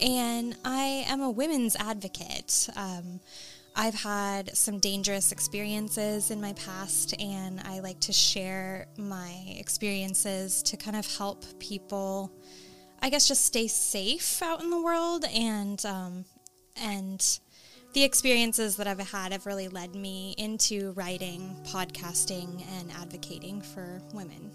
And 0.00 0.56
I 0.64 1.04
am 1.08 1.20
a 1.20 1.30
women's 1.30 1.76
advocate. 1.76 2.68
Um, 2.76 3.20
I've 3.74 3.94
had 3.94 4.56
some 4.56 4.80
dangerous 4.80 5.30
experiences 5.30 6.30
in 6.30 6.40
my 6.40 6.52
past, 6.54 7.14
and 7.20 7.60
I 7.60 7.80
like 7.80 8.00
to 8.00 8.12
share 8.12 8.86
my 8.96 9.32
experiences 9.56 10.62
to 10.64 10.76
kind 10.76 10.96
of 10.96 11.06
help 11.16 11.44
people, 11.60 12.32
I 13.00 13.10
guess, 13.10 13.28
just 13.28 13.44
stay 13.44 13.68
safe 13.68 14.42
out 14.42 14.62
in 14.62 14.70
the 14.70 14.82
world 14.82 15.24
and 15.32 15.84
um, 15.86 16.24
and 16.76 17.24
the 17.92 18.02
experiences 18.04 18.76
that 18.76 18.86
I've 18.86 19.00
had 19.00 19.32
have 19.32 19.46
really 19.46 19.68
led 19.68 19.94
me 19.94 20.34
into 20.38 20.92
writing, 20.92 21.56
podcasting, 21.64 22.64
and 22.78 22.90
advocating 22.92 23.62
for 23.62 24.02
women. 24.12 24.50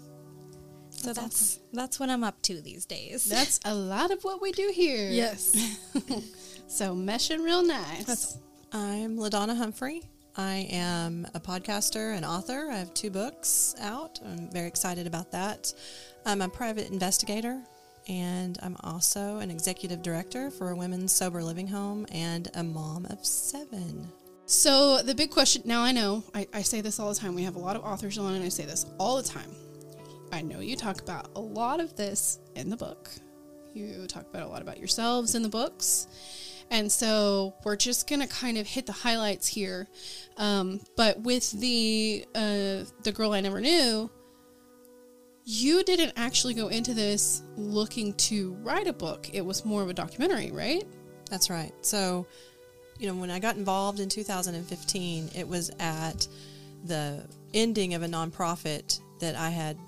So 1.04 1.12
That's 1.12 1.28
that's 1.28 1.58
that's, 1.72 2.00
what 2.00 2.08
I'm 2.10 2.24
up 2.24 2.40
to 2.42 2.60
these 2.60 2.86
days. 2.86 3.24
That's 3.26 3.60
a 3.64 3.74
lot 3.74 4.10
of 4.10 4.24
what 4.24 4.40
we 4.40 4.52
do 4.52 4.70
here. 4.74 5.10
Yes. 5.10 5.78
So 6.66 6.96
meshing 6.96 7.44
real 7.44 7.62
nice. 7.62 8.04
That's, 8.04 8.38
I'm 8.72 9.16
LaDonna 9.16 9.56
Humphrey, 9.56 10.02
I 10.36 10.66
am 10.70 11.26
a 11.34 11.38
podcaster 11.40 12.16
and 12.16 12.24
author. 12.24 12.68
I 12.70 12.76
have 12.76 12.92
two 12.94 13.10
books 13.10 13.76
out. 13.80 14.18
I'm 14.26 14.50
very 14.50 14.66
excited 14.66 15.06
about 15.06 15.30
that. 15.30 15.72
I'm 16.26 16.42
a 16.42 16.48
private 16.48 16.90
investigator, 16.90 17.62
and 18.08 18.58
I'm 18.62 18.76
also 18.82 19.38
an 19.38 19.50
executive 19.50 20.02
director 20.02 20.50
for 20.50 20.70
a 20.70 20.76
women's 20.76 21.12
sober 21.12 21.42
living 21.42 21.68
home 21.68 22.06
and 22.10 22.50
a 22.54 22.64
mom 22.64 23.06
of 23.06 23.24
seven. 23.24 24.08
So 24.46 25.02
the 25.02 25.14
big 25.14 25.30
question 25.30 25.62
now 25.64 25.82
I 25.82 25.92
know 25.92 26.24
I, 26.34 26.48
I 26.52 26.62
say 26.62 26.80
this 26.80 26.98
all 26.98 27.10
the 27.10 27.18
time. 27.18 27.34
We 27.34 27.44
have 27.44 27.54
a 27.54 27.60
lot 27.60 27.76
of 27.76 27.84
authors 27.84 28.18
on, 28.18 28.34
and 28.34 28.44
I 28.44 28.48
say 28.48 28.64
this 28.64 28.86
all 28.98 29.16
the 29.16 29.28
time. 29.28 29.50
I 30.34 30.42
know 30.42 30.58
you 30.58 30.74
talk 30.74 31.00
about 31.00 31.30
a 31.36 31.40
lot 31.40 31.78
of 31.78 31.94
this 31.94 32.40
in 32.56 32.68
the 32.68 32.76
book. 32.76 33.08
You 33.72 34.06
talk 34.08 34.28
about 34.28 34.42
a 34.42 34.48
lot 34.48 34.62
about 34.62 34.78
yourselves 34.78 35.36
in 35.36 35.42
the 35.42 35.48
books. 35.48 36.08
And 36.70 36.90
so 36.90 37.54
we're 37.64 37.76
just 37.76 38.08
gonna 38.08 38.26
kind 38.26 38.58
of 38.58 38.66
hit 38.66 38.86
the 38.86 38.92
highlights 38.92 39.46
here. 39.46 39.86
Um, 40.36 40.80
but 40.96 41.20
with 41.20 41.52
the 41.52 42.26
uh, 42.34 42.84
the 43.04 43.12
girl 43.14 43.32
I 43.32 43.42
never 43.42 43.60
knew, 43.60 44.10
you 45.44 45.84
didn't 45.84 46.14
actually 46.16 46.54
go 46.54 46.66
into 46.66 46.94
this 46.94 47.42
looking 47.56 48.12
to 48.14 48.54
write 48.62 48.88
a 48.88 48.92
book. 48.92 49.30
It 49.32 49.46
was 49.46 49.64
more 49.64 49.82
of 49.82 49.88
a 49.88 49.94
documentary, 49.94 50.50
right? 50.50 50.84
That's 51.30 51.48
right. 51.48 51.72
So, 51.82 52.26
you 52.98 53.06
know, 53.06 53.14
when 53.14 53.30
I 53.30 53.38
got 53.38 53.56
involved 53.56 54.00
in 54.00 54.08
2015, 54.08 55.30
it 55.36 55.46
was 55.46 55.70
at 55.78 56.26
the 56.84 57.24
ending 57.52 57.94
of 57.94 58.02
a 58.02 58.08
nonprofit 58.08 59.00
that 59.20 59.36
I 59.36 59.50
had 59.50 59.78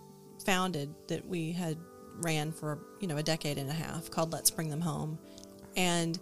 founded 0.46 0.94
that 1.08 1.26
we 1.26 1.52
had 1.52 1.76
ran 2.20 2.52
for, 2.52 2.78
you 3.00 3.08
know, 3.08 3.18
a 3.18 3.22
decade 3.22 3.58
and 3.58 3.68
a 3.68 3.74
half 3.74 4.10
called 4.10 4.32
Let's 4.32 4.50
Bring 4.50 4.70
Them 4.70 4.80
Home. 4.80 5.18
And 5.76 6.18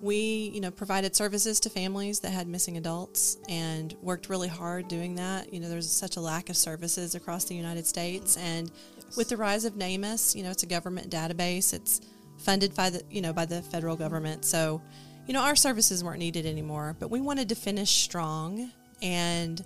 we, 0.00 0.50
you 0.54 0.60
know, 0.60 0.70
provided 0.70 1.16
services 1.16 1.58
to 1.60 1.70
families 1.70 2.20
that 2.20 2.30
had 2.30 2.46
missing 2.46 2.76
adults 2.76 3.38
and 3.48 3.96
worked 4.02 4.28
really 4.28 4.48
hard 4.48 4.86
doing 4.86 5.14
that. 5.14 5.52
You 5.52 5.60
know, 5.60 5.68
there's 5.68 5.90
such 5.90 6.16
a 6.16 6.20
lack 6.20 6.50
of 6.50 6.56
services 6.56 7.14
across 7.14 7.44
the 7.44 7.54
United 7.54 7.86
States 7.86 8.36
and 8.36 8.70
with 9.16 9.28
the 9.28 9.36
rise 9.36 9.64
of 9.64 9.74
NAMUS, 9.74 10.34
you 10.34 10.42
know, 10.42 10.50
it's 10.50 10.62
a 10.62 10.66
government 10.66 11.10
database. 11.10 11.72
It's 11.72 12.00
funded 12.38 12.74
by 12.74 12.90
the, 12.90 13.02
you 13.10 13.22
know, 13.22 13.32
by 13.32 13.46
the 13.46 13.62
federal 13.62 13.96
government. 13.96 14.44
So, 14.44 14.82
you 15.26 15.32
know, 15.32 15.40
our 15.40 15.56
services 15.56 16.04
weren't 16.04 16.18
needed 16.18 16.44
anymore, 16.46 16.96
but 16.98 17.10
we 17.10 17.20
wanted 17.20 17.48
to 17.48 17.54
finish 17.54 17.90
strong 17.90 18.70
and 19.00 19.64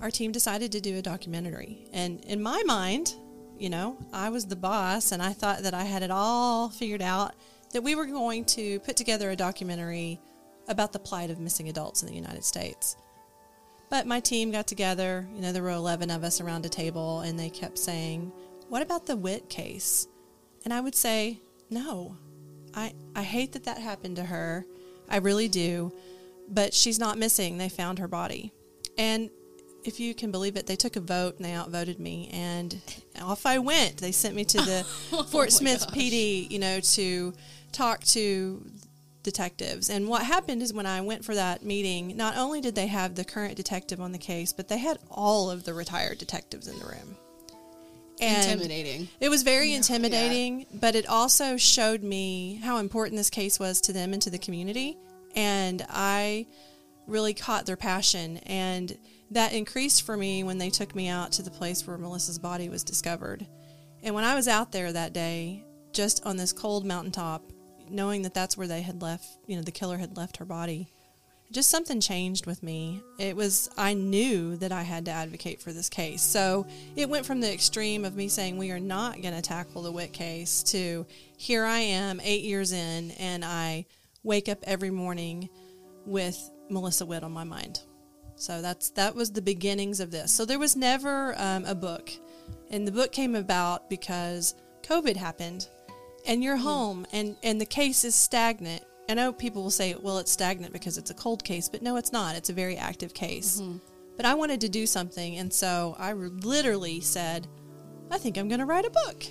our 0.00 0.10
team 0.10 0.32
decided 0.32 0.72
to 0.72 0.80
do 0.80 0.96
a 0.96 1.02
documentary. 1.02 1.86
And 1.92 2.24
in 2.24 2.42
my 2.42 2.62
mind, 2.64 3.14
you 3.58 3.68
know, 3.68 3.98
I 4.12 4.30
was 4.30 4.46
the 4.46 4.56
boss 4.56 5.12
and 5.12 5.22
I 5.22 5.32
thought 5.32 5.62
that 5.62 5.74
I 5.74 5.84
had 5.84 6.02
it 6.02 6.10
all 6.10 6.70
figured 6.70 7.02
out 7.02 7.34
that 7.72 7.82
we 7.82 7.94
were 7.94 8.06
going 8.06 8.44
to 8.46 8.80
put 8.80 8.96
together 8.96 9.30
a 9.30 9.36
documentary 9.36 10.18
about 10.68 10.92
the 10.92 10.98
plight 10.98 11.30
of 11.30 11.38
missing 11.38 11.68
adults 11.68 12.02
in 12.02 12.08
the 12.08 12.14
United 12.14 12.44
States. 12.44 12.96
But 13.90 14.06
my 14.06 14.20
team 14.20 14.52
got 14.52 14.66
together, 14.66 15.28
you 15.34 15.42
know, 15.42 15.52
there 15.52 15.62
were 15.62 15.70
11 15.70 16.10
of 16.10 16.22
us 16.22 16.40
around 16.40 16.64
a 16.64 16.68
table, 16.68 17.20
and 17.20 17.38
they 17.38 17.50
kept 17.50 17.76
saying, 17.76 18.32
What 18.68 18.82
about 18.82 19.06
the 19.06 19.16
Witt 19.16 19.48
case? 19.48 20.06
And 20.64 20.72
I 20.72 20.80
would 20.80 20.94
say, 20.94 21.40
No, 21.70 22.16
I, 22.72 22.94
I 23.16 23.22
hate 23.22 23.52
that 23.52 23.64
that 23.64 23.78
happened 23.78 24.16
to 24.16 24.24
her. 24.24 24.64
I 25.08 25.16
really 25.16 25.48
do. 25.48 25.92
But 26.48 26.72
she's 26.72 27.00
not 27.00 27.18
missing. 27.18 27.58
They 27.58 27.68
found 27.68 27.98
her 27.98 28.08
body. 28.08 28.52
And 28.96 29.30
if 29.84 30.00
you 30.00 30.14
can 30.14 30.30
believe 30.30 30.56
it, 30.56 30.66
they 30.66 30.76
took 30.76 30.96
a 30.96 31.00
vote 31.00 31.36
and 31.36 31.44
they 31.44 31.54
outvoted 31.54 31.98
me, 31.98 32.28
and 32.32 32.80
off 33.20 33.46
I 33.46 33.58
went. 33.58 33.98
They 33.98 34.12
sent 34.12 34.34
me 34.34 34.44
to 34.44 34.58
the 34.58 34.84
Fort 35.30 35.48
oh 35.48 35.50
Smith 35.50 35.86
PD, 35.92 36.50
you 36.50 36.58
know, 36.58 36.80
to 36.80 37.32
talk 37.72 38.04
to 38.04 38.64
detectives. 39.22 39.90
And 39.90 40.08
what 40.08 40.22
happened 40.22 40.62
is 40.62 40.72
when 40.72 40.86
I 40.86 41.00
went 41.00 41.24
for 41.24 41.34
that 41.34 41.64
meeting, 41.64 42.16
not 42.16 42.36
only 42.36 42.60
did 42.60 42.74
they 42.74 42.86
have 42.86 43.14
the 43.14 43.24
current 43.24 43.56
detective 43.56 44.00
on 44.00 44.12
the 44.12 44.18
case, 44.18 44.52
but 44.52 44.68
they 44.68 44.78
had 44.78 44.98
all 45.10 45.50
of 45.50 45.64
the 45.64 45.74
retired 45.74 46.18
detectives 46.18 46.68
in 46.68 46.78
the 46.78 46.86
room. 46.86 47.16
And 48.20 48.50
Intimidating. 48.50 49.08
It 49.18 49.30
was 49.30 49.42
very 49.42 49.72
intimidating, 49.72 50.66
but 50.74 50.94
it 50.94 51.06
also 51.06 51.56
showed 51.56 52.02
me 52.02 52.60
how 52.62 52.76
important 52.76 53.16
this 53.16 53.30
case 53.30 53.58
was 53.58 53.80
to 53.82 53.94
them 53.94 54.12
and 54.12 54.20
to 54.22 54.30
the 54.30 54.38
community. 54.38 54.98
And 55.34 55.84
I 55.88 56.46
really 57.06 57.32
caught 57.32 57.64
their 57.64 57.76
passion. 57.76 58.38
And 58.38 58.96
that 59.30 59.52
increased 59.52 60.02
for 60.02 60.16
me 60.16 60.42
when 60.42 60.58
they 60.58 60.70
took 60.70 60.94
me 60.94 61.08
out 61.08 61.32
to 61.32 61.42
the 61.42 61.50
place 61.50 61.86
where 61.86 61.98
Melissa's 61.98 62.38
body 62.38 62.68
was 62.68 62.82
discovered. 62.82 63.46
And 64.02 64.14
when 64.14 64.24
I 64.24 64.34
was 64.34 64.48
out 64.48 64.72
there 64.72 64.92
that 64.92 65.12
day, 65.12 65.64
just 65.92 66.24
on 66.26 66.36
this 66.36 66.52
cold 66.52 66.84
mountaintop, 66.84 67.42
knowing 67.88 68.22
that 68.22 68.34
that's 68.34 68.56
where 68.56 68.68
they 68.68 68.82
had 68.82 69.02
left, 69.02 69.26
you 69.46 69.56
know, 69.56 69.62
the 69.62 69.70
killer 69.70 69.98
had 69.98 70.16
left 70.16 70.38
her 70.38 70.44
body, 70.44 70.92
just 71.52 71.68
something 71.68 72.00
changed 72.00 72.46
with 72.46 72.62
me. 72.62 73.02
It 73.18 73.34
was, 73.34 73.68
I 73.76 73.94
knew 73.94 74.56
that 74.58 74.70
I 74.70 74.82
had 74.82 75.04
to 75.06 75.10
advocate 75.10 75.60
for 75.60 75.72
this 75.72 75.88
case. 75.88 76.22
So 76.22 76.66
it 76.94 77.08
went 77.08 77.26
from 77.26 77.40
the 77.40 77.52
extreme 77.52 78.04
of 78.04 78.14
me 78.14 78.28
saying, 78.28 78.56
we 78.56 78.70
are 78.70 78.78
not 78.78 79.20
going 79.20 79.34
to 79.34 79.42
tackle 79.42 79.82
the 79.82 79.90
Witt 79.90 80.12
case 80.12 80.62
to 80.64 81.06
here 81.36 81.64
I 81.64 81.78
am, 81.78 82.20
eight 82.22 82.44
years 82.44 82.70
in, 82.72 83.10
and 83.12 83.44
I 83.44 83.86
wake 84.22 84.48
up 84.48 84.58
every 84.62 84.90
morning 84.90 85.48
with 86.06 86.38
Melissa 86.68 87.04
Witt 87.04 87.24
on 87.24 87.32
my 87.32 87.44
mind. 87.44 87.80
So 88.40 88.62
that's 88.62 88.88
that 88.90 89.14
was 89.14 89.30
the 89.30 89.42
beginnings 89.42 90.00
of 90.00 90.10
this. 90.10 90.32
So 90.32 90.46
there 90.46 90.58
was 90.58 90.74
never 90.74 91.34
um, 91.38 91.66
a 91.66 91.74
book, 91.74 92.10
and 92.70 92.88
the 92.88 92.92
book 92.92 93.12
came 93.12 93.34
about 93.34 93.90
because 93.90 94.54
COVID 94.82 95.14
happened, 95.16 95.68
and 96.26 96.42
you're 96.42 96.56
home, 96.56 97.06
and 97.12 97.36
and 97.42 97.60
the 97.60 97.66
case 97.66 98.02
is 98.02 98.14
stagnant. 98.14 98.82
I 99.10 99.14
know 99.14 99.30
people 99.30 99.62
will 99.62 99.70
say, 99.70 99.94
well, 100.00 100.16
it's 100.18 100.32
stagnant 100.32 100.72
because 100.72 100.96
it's 100.96 101.10
a 101.10 101.14
cold 101.14 101.44
case, 101.44 101.68
but 101.68 101.82
no, 101.82 101.96
it's 101.96 102.12
not. 102.12 102.34
It's 102.34 102.48
a 102.48 102.54
very 102.54 102.76
active 102.76 103.12
case. 103.12 103.60
But 104.16 104.24
I 104.24 104.34
wanted 104.34 104.62
to 104.62 104.68
do 104.70 104.86
something, 104.86 105.36
and 105.36 105.52
so 105.52 105.94
I 105.98 106.12
literally 106.14 107.00
said, 107.00 107.46
I 108.10 108.16
think 108.16 108.38
I'm 108.38 108.48
going 108.48 108.60
to 108.60 108.66
write 108.66 108.86
a 108.86 108.90
book, 108.90 109.24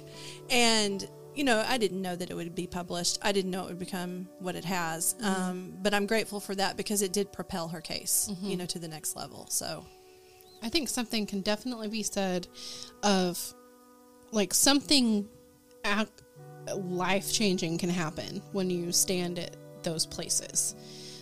and 0.51 1.09
you 1.39 1.45
know, 1.45 1.63
I 1.65 1.77
didn't 1.77 2.01
know 2.01 2.17
that 2.17 2.29
it 2.29 2.33
would 2.33 2.53
be 2.53 2.67
published. 2.67 3.17
I 3.21 3.31
didn't 3.31 3.51
know 3.51 3.63
it 3.63 3.67
would 3.69 3.79
become 3.79 4.27
what 4.39 4.55
it 4.55 4.65
has. 4.65 5.15
Um, 5.23 5.73
but 5.81 5.93
I'm 5.93 6.05
grateful 6.05 6.41
for 6.41 6.53
that 6.55 6.75
because 6.75 7.01
it 7.01 7.13
did 7.13 7.31
propel 7.31 7.69
her 7.69 7.79
case, 7.79 8.29
you 8.41 8.57
know, 8.57 8.65
to 8.65 8.77
the 8.77 8.89
next 8.89 9.15
level. 9.15 9.47
So 9.49 9.85
I 10.61 10.67
think 10.67 10.89
something 10.89 11.25
can 11.25 11.39
definitely 11.39 11.87
be 11.87 12.03
said 12.03 12.49
of 13.03 13.53
like 14.33 14.53
something 14.53 15.29
life 16.75 17.31
changing 17.31 17.77
can 17.77 17.89
happen 17.89 18.41
when 18.51 18.69
you 18.69 18.91
stand 18.91 19.39
at 19.39 19.55
those 19.83 20.05
places. 20.05 20.75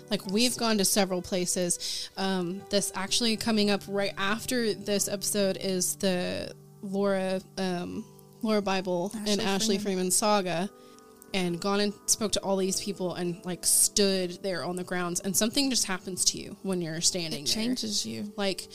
Like 0.09 0.25
we've 0.25 0.57
gone 0.57 0.79
to 0.79 0.85
several 0.85 1.21
places. 1.21 2.09
Um, 2.17 2.63
this 2.71 2.91
actually 2.95 3.37
coming 3.37 3.69
up 3.69 3.83
right 3.87 4.15
after 4.17 4.73
this 4.73 5.07
episode 5.07 5.57
is 5.61 5.95
the 5.97 6.55
Laura 6.81 7.39
um, 7.59 8.03
Lauria 8.43 8.63
Bible 8.63 9.11
and 9.15 9.27
Ashley 9.27 9.45
Ashley 9.45 9.77
Freeman. 9.77 9.83
Freeman 9.83 10.11
saga, 10.11 10.69
and 11.33 11.59
gone 11.59 11.79
and 11.79 11.93
spoke 12.05 12.31
to 12.33 12.39
all 12.41 12.57
these 12.57 12.79
people 12.79 13.15
and 13.15 13.43
like 13.45 13.65
stood 13.65 14.41
there 14.43 14.63
on 14.63 14.75
the 14.75 14.83
grounds, 14.83 15.19
and 15.19 15.35
something 15.35 15.69
just 15.69 15.85
happens 15.85 16.23
to 16.25 16.37
you 16.37 16.55
when 16.63 16.81
you're 16.81 17.01
standing 17.01 17.43
It 17.43 17.47
there. 17.47 17.63
changes 17.63 18.05
you. 18.05 18.31
Like 18.37 18.67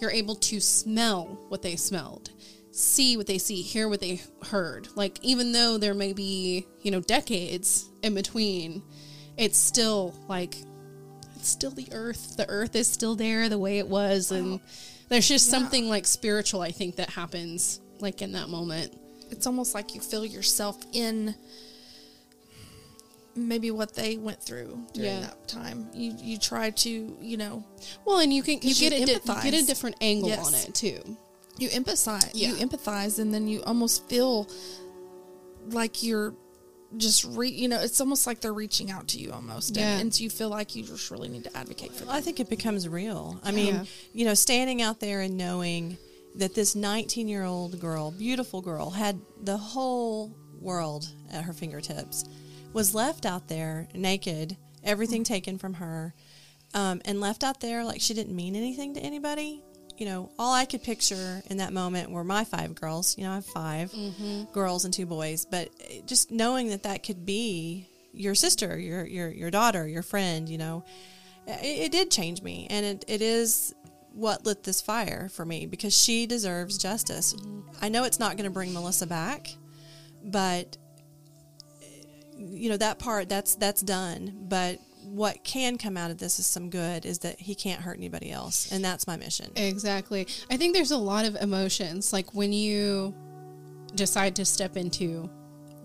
you're 0.00 0.10
able 0.10 0.34
to 0.36 0.60
smell 0.60 1.24
what 1.48 1.62
they 1.62 1.76
smelled, 1.76 2.30
see 2.70 3.16
what 3.16 3.26
they 3.26 3.38
see, 3.38 3.62
hear 3.62 3.88
what 3.88 4.00
they 4.00 4.20
heard. 4.44 4.88
Like 4.94 5.18
even 5.22 5.52
though 5.52 5.78
there 5.78 5.94
may 5.94 6.12
be, 6.12 6.66
you 6.82 6.90
know, 6.90 7.00
decades 7.00 7.88
in 8.02 8.14
between, 8.14 8.82
it's 9.36 9.58
still 9.58 10.14
like 10.28 10.56
it's 11.34 11.48
still 11.48 11.70
the 11.70 11.88
earth. 11.92 12.36
The 12.36 12.48
earth 12.48 12.76
is 12.76 12.86
still 12.86 13.16
there 13.16 13.48
the 13.48 13.58
way 13.58 13.78
it 13.78 13.88
was 13.88 14.30
and 14.30 14.60
there's 15.08 15.28
just 15.28 15.48
something 15.50 15.88
like 15.88 16.06
spiritual 16.06 16.60
I 16.62 16.70
think 16.70 16.96
that 16.96 17.10
happens 17.10 17.80
like 18.00 18.22
in 18.22 18.32
that 18.32 18.48
moment. 18.48 18.94
It's 19.30 19.46
almost 19.46 19.74
like 19.74 19.94
you 19.94 20.00
feel 20.00 20.24
yourself 20.24 20.76
in 20.92 21.34
maybe 23.34 23.70
what 23.70 23.94
they 23.94 24.16
went 24.16 24.42
through 24.42 24.86
during 24.94 25.10
Yeah. 25.12 25.20
that 25.20 25.46
time. 25.48 25.88
You 25.92 26.14
you 26.18 26.38
try 26.38 26.70
to, 26.70 27.16
you 27.20 27.36
know, 27.36 27.64
Well, 28.04 28.18
and 28.18 28.32
you 28.32 28.42
can 28.42 28.54
you 28.54 28.60
'Cause 28.60 28.80
you 28.80 28.88
get 28.90 28.96
a 29.02 29.04
di- 29.20 29.34
you 29.44 29.50
get 29.50 29.62
a 29.62 29.66
different 29.66 29.96
angle 30.00 30.28
Yes. 30.30 30.46
on 30.46 30.54
it 30.54 30.74
too. 30.74 31.16
you 31.58 31.70
empathize. 31.70 32.34
You 32.34 32.52
empathize 32.56 33.18
and 33.18 33.32
then 33.32 33.48
you 33.48 33.62
almost 33.64 34.06
feel 34.10 34.46
like 35.70 36.02
you're 36.02 36.34
just 36.98 37.24
re 37.24 37.48
you 37.48 37.66
know, 37.68 37.80
it's 37.80 37.98
almost 38.00 38.26
like 38.26 38.40
they're 38.42 38.52
reaching 38.52 38.90
out 38.90 39.08
to 39.08 39.18
you 39.18 39.32
almost. 39.32 39.74
Yeah. 39.76 39.92
And, 39.92 40.00
and 40.02 40.14
so 40.14 40.22
you 40.22 40.28
feel 40.30 40.48
like 40.50 40.76
you 40.76 40.82
just 40.82 41.10
really 41.10 41.28
need 41.28 41.44
to 41.44 41.56
advocate 41.56 41.92
for 41.92 42.00
them. 42.04 42.10
I 42.10 42.20
think 42.20 42.40
it 42.40 42.48
becomes 42.50 42.86
real. 42.88 43.40
I 43.42 43.52
mean, 43.52 43.74
Yeah. 43.74 43.84
you 44.12 44.24
know, 44.26 44.34
standing 44.34 44.82
out 44.82 45.00
there 45.00 45.20
and 45.22 45.36
knowing 45.38 45.96
that 46.36 46.54
this 46.54 46.74
19 46.74 47.28
year 47.28 47.44
old 47.44 47.80
girl, 47.80 48.10
beautiful 48.10 48.60
girl, 48.60 48.90
had 48.90 49.20
the 49.42 49.56
whole 49.56 50.36
world 50.60 51.08
at 51.32 51.44
her 51.44 51.52
fingertips, 51.52 52.24
was 52.72 52.94
left 52.94 53.26
out 53.26 53.48
there 53.48 53.88
naked, 53.94 54.56
everything 54.84 55.24
taken 55.24 55.58
from 55.58 55.74
her, 55.74 56.14
um, 56.74 57.00
and 57.04 57.20
left 57.20 57.42
out 57.44 57.60
there 57.60 57.84
like 57.84 58.00
she 58.00 58.14
didn't 58.14 58.34
mean 58.34 58.54
anything 58.56 58.94
to 58.94 59.00
anybody. 59.00 59.62
You 59.96 60.04
know, 60.04 60.30
all 60.38 60.52
I 60.52 60.66
could 60.66 60.82
picture 60.82 61.42
in 61.48 61.56
that 61.56 61.72
moment 61.72 62.10
were 62.10 62.24
my 62.24 62.44
five 62.44 62.74
girls. 62.74 63.16
You 63.16 63.24
know, 63.24 63.32
I 63.32 63.36
have 63.36 63.46
5 63.46 63.94
girls 64.52 64.84
and 64.84 64.92
two 64.92 65.06
boys, 65.06 65.46
but 65.46 65.70
just 66.06 66.30
knowing 66.30 66.68
that 66.68 66.82
that 66.82 67.02
could 67.02 67.24
be 67.24 67.88
your 68.12 68.34
sister, 68.34 68.78
your 68.78 69.06
your 69.06 69.30
your 69.30 69.50
daughter, 69.50 69.88
your 69.88 70.02
friend, 70.02 70.50
you 70.50 70.58
know, 70.58 70.84
it, 71.46 71.86
it 71.86 71.92
did 71.92 72.10
change 72.10 72.42
me, 72.42 72.66
and 72.68 72.84
it, 72.84 73.04
it 73.08 73.22
is 73.22 73.74
what 74.16 74.46
lit 74.46 74.64
this 74.64 74.80
fire 74.80 75.28
for 75.28 75.44
me 75.44 75.66
because 75.66 75.94
she 75.94 76.26
deserves 76.26 76.78
justice. 76.78 77.36
I 77.82 77.88
know 77.88 78.04
it's 78.04 78.18
not 78.18 78.36
going 78.36 78.44
to 78.44 78.50
bring 78.50 78.72
Melissa 78.72 79.06
back, 79.06 79.50
but 80.24 80.76
you 82.38 82.68
know 82.70 82.76
that 82.76 82.98
part 82.98 83.28
that's 83.28 83.54
that's 83.56 83.82
done. 83.82 84.46
But 84.48 84.80
what 85.02 85.44
can 85.44 85.78
come 85.78 85.96
out 85.96 86.10
of 86.10 86.18
this 86.18 86.38
is 86.38 86.46
some 86.46 86.70
good 86.70 87.06
is 87.06 87.20
that 87.20 87.38
he 87.38 87.54
can't 87.54 87.80
hurt 87.80 87.96
anybody 87.96 88.30
else, 88.30 88.72
and 88.72 88.84
that's 88.84 89.06
my 89.06 89.16
mission. 89.16 89.50
Exactly. 89.54 90.26
I 90.50 90.56
think 90.56 90.74
there's 90.74 90.90
a 90.90 90.98
lot 90.98 91.26
of 91.26 91.36
emotions. 91.36 92.12
Like 92.12 92.34
when 92.34 92.52
you 92.52 93.14
decide 93.94 94.36
to 94.36 94.44
step 94.44 94.76
into 94.76 95.30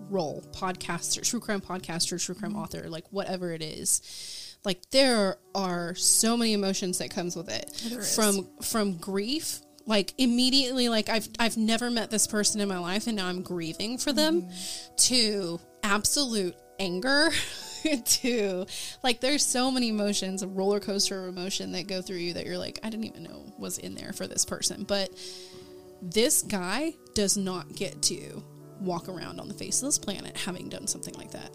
role, 0.08 0.42
podcaster, 0.52 1.26
true 1.28 1.40
crime 1.40 1.60
podcaster, 1.60 2.22
true 2.22 2.34
crime 2.34 2.52
mm-hmm. 2.52 2.60
author, 2.60 2.88
like 2.88 3.04
whatever 3.10 3.52
it 3.52 3.62
is. 3.62 4.41
Like 4.64 4.90
there 4.90 5.36
are 5.54 5.94
so 5.94 6.36
many 6.36 6.52
emotions 6.52 6.98
that 6.98 7.10
comes 7.10 7.36
with 7.36 7.48
it. 7.48 7.70
From 8.14 8.48
from 8.62 8.96
grief, 8.98 9.60
like 9.86 10.14
immediately 10.18 10.88
like 10.88 11.08
I've 11.08 11.28
I've 11.38 11.56
never 11.56 11.90
met 11.90 12.10
this 12.10 12.26
person 12.26 12.60
in 12.60 12.68
my 12.68 12.78
life 12.78 13.06
and 13.06 13.16
now 13.16 13.26
I'm 13.26 13.42
grieving 13.42 13.98
for 13.98 14.12
them 14.12 14.42
mm-hmm. 14.42 14.94
to 14.96 15.60
absolute 15.82 16.54
anger 16.78 17.30
to 18.04 18.66
like 19.02 19.20
there's 19.20 19.44
so 19.44 19.70
many 19.70 19.88
emotions 19.88 20.42
a 20.42 20.46
roller 20.46 20.80
coaster 20.80 21.22
of 21.22 21.28
emotion 21.36 21.72
that 21.72 21.86
go 21.86 22.00
through 22.00 22.16
you 22.16 22.32
that 22.32 22.46
you're 22.46 22.56
like 22.56 22.78
i 22.82 22.88
didn't 22.88 23.04
even 23.04 23.24
know 23.24 23.42
was 23.62 23.78
in 23.78 23.94
there 23.94 24.12
for 24.12 24.26
this 24.26 24.44
person. 24.44 24.84
But 24.84 25.10
this 26.02 26.42
guy 26.42 26.94
does 27.14 27.38
not 27.38 27.74
get 27.74 28.02
to 28.02 28.42
walk 28.80 29.08
around 29.08 29.40
on 29.40 29.48
the 29.48 29.54
face 29.54 29.80
of 29.80 29.88
this 29.88 29.98
planet 29.98 30.36
having 30.36 30.68
done 30.68 30.88
something 30.88 31.14
like 31.14 31.30
that 31.30 31.50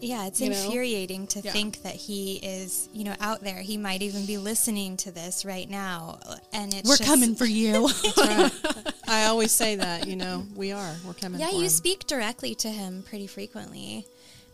Yeah, 0.00 0.26
it's 0.26 0.40
You 0.40 0.50
know? 0.50 0.56
infuriating 0.56 1.26
to 1.28 1.40
Yeah. 1.40 1.52
think 1.52 1.82
that 1.82 1.94
he 1.94 2.34
is, 2.36 2.88
you 2.92 3.04
know, 3.04 3.14
out 3.20 3.42
there. 3.42 3.60
He 3.60 3.76
might 3.76 4.02
even 4.02 4.26
be 4.26 4.38
listening 4.38 4.96
to 4.98 5.10
this 5.10 5.44
right 5.44 5.68
now, 5.68 6.18
and 6.52 6.72
it's 6.74 6.88
we're 6.88 6.96
just- 6.96 7.08
coming 7.08 7.34
for 7.34 7.46
you 7.46 7.88
I 9.08 9.24
always 9.26 9.52
say 9.52 9.76
that, 9.76 10.06
you 10.06 10.16
know, 10.16 10.44
we 10.54 10.72
are. 10.72 10.94
We're 11.04 11.14
coming. 11.14 11.40
Yeah, 11.40 11.48
for 11.50 11.56
you 11.56 11.62
him. 11.64 11.68
speak 11.68 12.06
directly 12.06 12.54
to 12.56 12.68
him 12.68 13.02
pretty 13.08 13.26
frequently. 13.26 14.06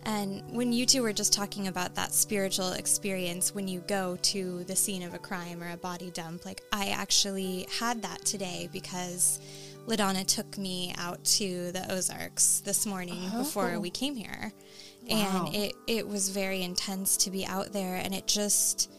And 0.05 0.43
when 0.51 0.73
you 0.73 0.85
two 0.85 1.03
were 1.03 1.13
just 1.13 1.33
talking 1.33 1.69
about 1.69 1.95
that 1.95 2.13
spiritual 2.13 2.73
experience 2.73 3.55
when 3.55 3.69
you 3.69 3.81
go 3.87 4.19
to 4.23 4.65
the 4.65 4.75
scene 4.75 5.05
of 5.05 5.15
a 5.15 5.19
crime 5.19 5.63
or 5.63 5.71
a 5.71 5.77
body 5.77 6.11
dump, 6.11 6.45
like 6.45 6.61
I 6.73 6.89
actually 6.89 7.67
had 7.79 8.03
that 8.03 8.25
today 8.25 8.69
because 8.73 9.39
LaDonna 9.87 10.27
took 10.27 10.59
me 10.59 10.93
out 10.99 11.23
to 11.25 11.71
the 11.73 11.87
Ozarks 11.93 12.61
this 12.65 12.85
morning 12.85 13.31
oh, 13.33 13.39
before 13.45 13.79
we 13.79 13.91
came 13.91 14.17
here. 14.17 14.53
Wow. 15.09 15.47
And 15.47 15.55
it, 15.55 15.75
it 15.87 16.09
was 16.09 16.29
very 16.31 16.63
intense 16.63 17.17
to 17.19 17.31
be 17.31 17.45
out 17.47 17.73
there 17.73 17.97
and 17.97 18.15
it 18.15 18.27
just 18.27 18.91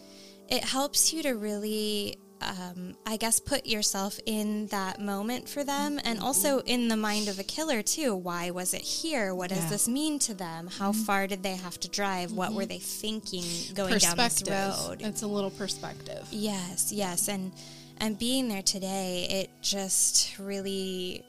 it 0.50 0.64
helps 0.64 1.14
you 1.14 1.24
to 1.24 1.32
really 1.32 2.18
um, 2.42 2.96
I 3.06 3.16
guess 3.16 3.40
put 3.40 3.66
yourself 3.66 4.20
in 4.26 4.68
that 4.68 5.00
moment 5.00 5.48
for 5.48 5.64
them 5.64 6.00
and 6.04 6.18
mm-hmm. 6.18 6.26
also 6.26 6.60
in 6.60 6.90
the 6.90 6.98
mind 6.98 7.30
of 7.30 7.40
a 7.40 7.44
killer 7.44 7.82
too. 7.82 8.16
Why 8.16 8.52
was 8.52 8.74
it 8.74 8.82
here? 8.82 9.34
What 9.34 9.50
does 9.50 9.60
Yeah. 9.60 9.70
this 9.70 9.88
mean 9.88 10.20
to 10.20 10.34
them? 10.34 10.68
How 10.68 10.92
mm-hmm. 10.92 11.04
far 11.04 11.28
did 11.28 11.42
they 11.42 11.56
have 11.56 11.80
to 11.80 11.88
drive? 11.88 12.34
What 12.34 12.54
were 12.54 12.64
mm-hmm. 12.64 12.70
they 12.70 12.80
thinking 12.80 13.46
going 13.74 13.98
down 13.98 14.18
this 14.18 14.44
road? 14.48 15.02
it's 15.02 15.22
a 15.22 15.28
little 15.28 15.52
perspective 15.52 16.28
Yes, 16.32 16.92
yes, 16.92 17.30
and 17.30 17.52
and 17.98 18.18
being 18.18 18.50
there 18.50 18.64
today, 18.64 19.28
it 19.30 19.50
just 19.62 20.38
really 20.40 21.24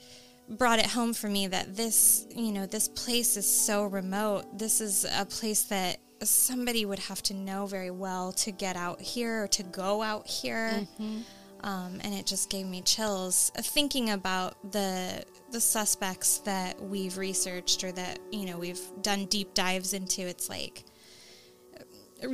brought 0.48 0.78
it 0.78 0.86
home 0.86 1.14
for 1.14 1.28
me 1.28 1.46
that 1.46 1.76
this, 1.76 2.26
you 2.34 2.52
know, 2.52 2.66
this 2.66 2.88
place 2.88 3.36
is 3.36 3.46
so 3.46 3.84
remote. 3.84 4.58
This 4.58 4.80
is 4.80 5.04
a 5.04 5.24
place 5.24 5.62
that 5.64 5.98
somebody 6.22 6.84
would 6.84 6.98
have 6.98 7.22
to 7.24 7.34
know 7.34 7.66
very 7.66 7.90
well 7.90 8.32
to 8.32 8.50
get 8.50 8.76
out 8.76 9.00
here 9.00 9.44
or 9.44 9.48
to 9.48 9.62
go 9.62 10.02
out 10.02 10.26
here. 10.26 10.86
Um, 11.62 11.98
and 12.02 12.12
it 12.12 12.26
just 12.26 12.50
gave 12.50 12.66
me 12.66 12.82
chills 12.82 13.50
uh, 13.56 13.62
thinking 13.62 14.10
about 14.10 14.72
the 14.72 15.24
the 15.50 15.60
suspects 15.60 16.38
that 16.38 16.78
we've 16.78 17.16
researched 17.16 17.84
or 17.84 17.92
that 17.92 18.18
you 18.30 18.44
know 18.44 18.58
we've 18.58 18.82
done 19.00 19.24
deep 19.26 19.54
dives 19.54 19.94
into. 19.94 20.20
It's 20.20 20.50
like 20.50 20.84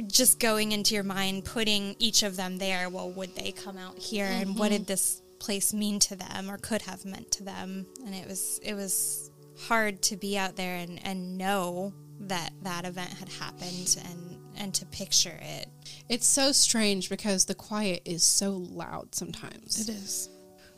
just 0.08 0.40
going 0.40 0.72
into 0.72 0.94
your 0.94 1.04
mind, 1.04 1.44
putting 1.44 1.94
each 2.00 2.24
of 2.24 2.36
them 2.36 2.58
there. 2.58 2.88
Well, 2.88 3.10
would 3.12 3.36
they 3.36 3.52
come 3.52 3.78
out 3.78 3.98
here, 3.98 4.26
and 4.26 4.58
what 4.58 4.70
did 4.70 4.86
this 4.88 5.22
place 5.40 5.72
mean 5.72 5.98
to 6.00 6.14
them, 6.14 6.48
or 6.48 6.56
could 6.58 6.82
have 6.82 7.04
meant 7.04 7.32
to 7.32 7.42
them? 7.42 7.86
And 8.06 8.14
it 8.14 8.28
was 8.28 8.60
it 8.62 8.74
was 8.74 9.30
hard 9.58 10.00
to 10.02 10.16
be 10.16 10.38
out 10.38 10.56
there 10.56 10.76
and, 10.76 11.04
and 11.04 11.36
know 11.36 11.92
that 12.20 12.50
that 12.62 12.84
event 12.84 13.10
had 13.10 13.28
happened, 13.28 13.96
and 14.06 14.38
and 14.56 14.74
to 14.74 14.86
picture 14.86 15.38
it. 15.40 15.68
it's 16.08 16.26
so 16.26 16.52
strange 16.52 17.08
because 17.08 17.46
the 17.46 17.54
quiet 17.54 18.02
is 18.04 18.22
so 18.22 18.50
loud 18.50 19.14
sometimes 19.14 19.88
It 19.88 19.92
is. 19.92 20.28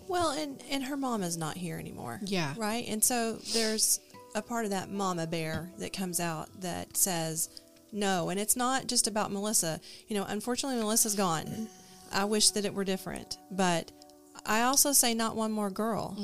Well, 0.08 0.30
and 0.30 0.62
and 0.70 0.84
her 0.84 0.96
mom 0.96 1.22
is 1.22 1.36
not 1.36 1.56
here 1.56 1.78
anymore. 1.78 2.20
Yeah. 2.24 2.54
Right. 2.56 2.86
And 2.88 3.02
so 3.02 3.38
there's 3.52 4.00
a 4.34 4.42
part 4.42 4.64
of 4.64 4.70
that 4.70 4.90
mama 4.90 5.26
bear 5.26 5.70
that 5.78 5.92
comes 5.92 6.20
out 6.20 6.48
that 6.60 6.96
says 6.96 7.48
no, 7.92 8.30
and 8.30 8.40
it's 8.40 8.56
not 8.56 8.86
just 8.86 9.06
about 9.06 9.32
Melissa. 9.32 9.80
You 10.08 10.16
know, 10.16 10.24
unfortunately, 10.26 10.80
Melissa's 10.80 11.14
gone. 11.14 11.68
I 12.12 12.24
wish 12.24 12.50
that 12.50 12.64
it 12.64 12.74
were 12.74 12.84
different, 12.84 13.38
but 13.50 13.90
I 14.44 14.62
also 14.62 14.92
say 14.92 15.14
not 15.14 15.36
one 15.36 15.52
more 15.52 15.70
girl. 15.70 16.16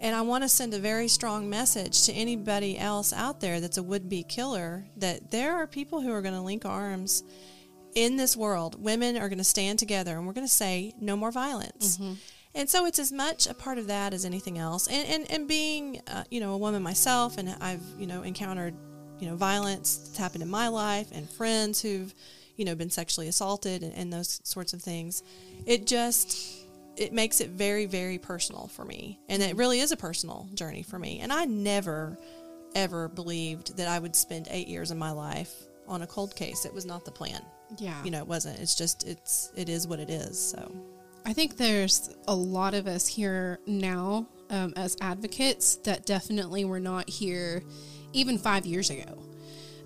And 0.00 0.14
I 0.14 0.20
want 0.22 0.44
to 0.44 0.48
send 0.48 0.74
a 0.74 0.78
very 0.78 1.08
strong 1.08 1.48
message 1.48 2.04
to 2.06 2.12
anybody 2.12 2.78
else 2.78 3.12
out 3.12 3.40
there 3.40 3.60
that's 3.60 3.78
a 3.78 3.82
would-be 3.82 4.24
killer 4.24 4.86
that 4.98 5.30
there 5.30 5.54
are 5.56 5.66
people 5.66 6.00
who 6.00 6.12
are 6.12 6.20
going 6.22 6.34
to 6.34 6.40
link 6.40 6.64
arms 6.64 7.22
in 7.94 8.16
this 8.16 8.36
world, 8.36 8.82
women 8.82 9.16
are 9.16 9.28
going 9.28 9.38
to 9.38 9.44
stand 9.44 9.78
together 9.78 10.16
and 10.16 10.26
we're 10.26 10.32
going 10.32 10.46
to 10.46 10.52
say 10.52 10.92
no 11.00 11.16
more 11.16 11.30
violence. 11.30 11.98
And 12.56 12.68
so 12.68 12.86
it's 12.86 12.98
as 12.98 13.10
much 13.12 13.46
a 13.46 13.54
part 13.54 13.78
of 13.78 13.86
that 13.88 14.12
as 14.14 14.24
anything 14.24 14.58
else. 14.58 14.86
And 14.88 15.06
and, 15.08 15.30
and 15.30 15.48
being 15.48 16.00
uh, 16.06 16.24
you 16.30 16.40
know 16.40 16.54
a 16.54 16.58
woman 16.58 16.82
myself, 16.82 17.38
and 17.38 17.54
I've 17.60 17.82
you 17.98 18.06
know 18.06 18.22
encountered 18.22 18.74
you 19.20 19.28
know 19.28 19.36
violence 19.36 19.96
that's 19.96 20.18
happened 20.18 20.42
in 20.42 20.48
my 20.48 20.68
life, 20.68 21.08
and 21.12 21.28
friends 21.28 21.82
who've 21.82 22.14
you 22.56 22.64
know 22.64 22.74
been 22.76 22.90
sexually 22.90 23.26
assaulted 23.28 23.82
and, 23.82 23.92
and 23.94 24.12
those 24.12 24.40
sorts 24.44 24.72
of 24.72 24.82
things. 24.82 25.22
It 25.66 25.86
just 25.86 26.63
it 26.96 27.12
makes 27.12 27.40
it 27.40 27.50
very 27.50 27.86
very 27.86 28.18
personal 28.18 28.68
for 28.68 28.84
me, 28.84 29.18
and 29.28 29.42
it 29.42 29.56
really 29.56 29.80
is 29.80 29.92
a 29.92 29.96
personal 29.96 30.48
journey 30.54 30.82
for 30.82 30.98
me. 30.98 31.20
And 31.20 31.32
I 31.32 31.44
never 31.44 32.18
ever 32.74 33.08
believed 33.08 33.76
that 33.76 33.88
I 33.88 33.98
would 33.98 34.16
spend 34.16 34.48
eight 34.50 34.66
years 34.68 34.90
of 34.90 34.96
my 34.96 35.12
life 35.12 35.52
on 35.86 36.02
a 36.02 36.06
cold 36.06 36.34
case. 36.34 36.64
It 36.64 36.74
was 36.74 36.84
not 36.84 37.04
the 37.04 37.12
plan 37.12 37.42
yeah 37.78 38.02
you 38.04 38.10
know 38.10 38.18
it 38.18 38.26
wasn't 38.26 38.58
it's 38.60 38.74
just 38.74 39.06
it's 39.06 39.50
it 39.56 39.68
is 39.68 39.86
what 39.86 39.98
it 39.98 40.10
is 40.10 40.38
so 40.38 40.70
I 41.26 41.32
think 41.32 41.56
there's 41.56 42.14
a 42.28 42.34
lot 42.34 42.74
of 42.74 42.86
us 42.86 43.06
here 43.06 43.58
now 43.66 44.26
um, 44.50 44.74
as 44.76 44.94
advocates 45.00 45.76
that 45.76 46.04
definitely 46.04 46.66
were 46.66 46.80
not 46.80 47.08
here 47.08 47.62
even 48.12 48.36
five 48.36 48.66
years 48.66 48.90
ago. 48.90 49.22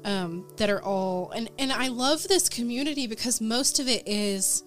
Um, 0.05 0.49
that 0.57 0.71
are 0.71 0.83
all 0.83 1.31
and 1.33 1.51
and 1.59 1.73
I 1.73 1.89
love 1.89 2.27
this 2.29 2.49
community 2.49 3.07
because 3.07 3.41
most 3.41 3.79
of 3.79 3.89
it 3.89 4.07
is 4.07 4.63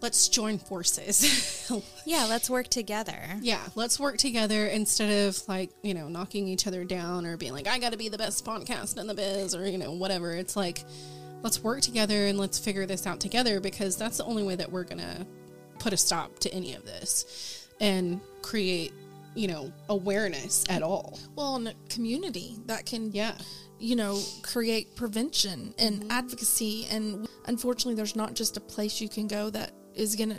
let's 0.00 0.28
join 0.28 0.58
forces. 0.58 1.54
Yeah, 2.06 2.24
let's 2.24 2.48
work 2.48 2.68
together. 2.68 3.20
yeah, 3.42 3.60
let's 3.74 4.00
work 4.00 4.16
together 4.16 4.66
instead 4.68 5.28
of 5.28 5.46
like 5.48 5.70
you 5.82 5.92
know 5.92 6.08
knocking 6.08 6.48
each 6.48 6.66
other 6.66 6.82
down 6.82 7.26
or 7.26 7.36
being 7.36 7.52
like 7.52 7.66
I 7.66 7.78
got 7.78 7.92
to 7.92 7.98
be 7.98 8.08
the 8.08 8.16
best 8.16 8.46
podcast 8.46 8.98
in 8.98 9.06
the 9.06 9.12
biz 9.12 9.54
or 9.54 9.68
you 9.68 9.76
know 9.76 9.92
whatever. 9.92 10.32
It's 10.32 10.56
like 10.56 10.82
let's 11.42 11.62
work 11.62 11.82
together 11.82 12.26
and 12.26 12.38
let's 12.38 12.58
figure 12.58 12.86
this 12.86 13.06
out 13.06 13.20
together 13.20 13.60
because 13.60 13.96
that's 13.98 14.16
the 14.16 14.24
only 14.24 14.42
way 14.42 14.56
that 14.56 14.72
we're 14.72 14.84
gonna 14.84 15.26
put 15.78 15.92
a 15.92 15.96
stop 15.98 16.38
to 16.38 16.52
any 16.54 16.72
of 16.74 16.86
this 16.86 17.68
and 17.80 18.18
create 18.40 18.92
you 19.34 19.46
know 19.48 19.70
awareness 19.90 20.64
at 20.70 20.82
all. 20.82 21.18
Well, 21.36 21.56
in 21.56 21.66
a 21.66 21.74
community 21.90 22.56
that 22.64 22.86
can, 22.86 23.12
Yeah. 23.12 23.34
you 23.78 23.94
know, 23.94 24.18
create 24.42 24.96
prevention 24.96 25.74
and 25.78 26.00
mm-hmm. 26.00 26.10
advocacy. 26.10 26.86
And 26.90 27.28
unfortunately, 27.44 27.94
there's 27.94 28.16
not 28.16 28.32
just 28.34 28.56
a 28.56 28.60
place 28.60 29.02
you 29.02 29.08
can 29.10 29.28
go 29.28 29.50
that 29.50 29.72
is 29.98 30.16
going 30.16 30.30
to, 30.30 30.36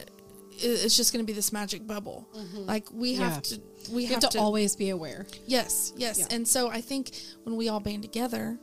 it's 0.61 0.97
just 0.97 1.13
going 1.13 1.23
to 1.23 1.27
be 1.27 1.33
this 1.35 1.51
magic 1.53 1.85
bubble. 1.85 2.27
Mm-hmm. 2.35 2.65
Like 2.65 2.91
we 2.91 3.11
Yeah. 3.11 3.29
have 3.29 3.43
to, 3.43 3.61
we 3.91 4.05
have, 4.05 4.21
have 4.23 4.31
to, 4.31 4.37
to, 4.37 4.39
always 4.39 4.75
be 4.75 4.89
aware. 4.89 5.25
yes, 5.45 5.93
yes. 5.95 6.19
Yeah. 6.19 6.25
And 6.31 6.47
so 6.47 6.69
I 6.69 6.81
think 6.81 7.11
when 7.43 7.55
we 7.55 7.69
all 7.69 7.79
band 7.79 8.01
together 8.03 8.57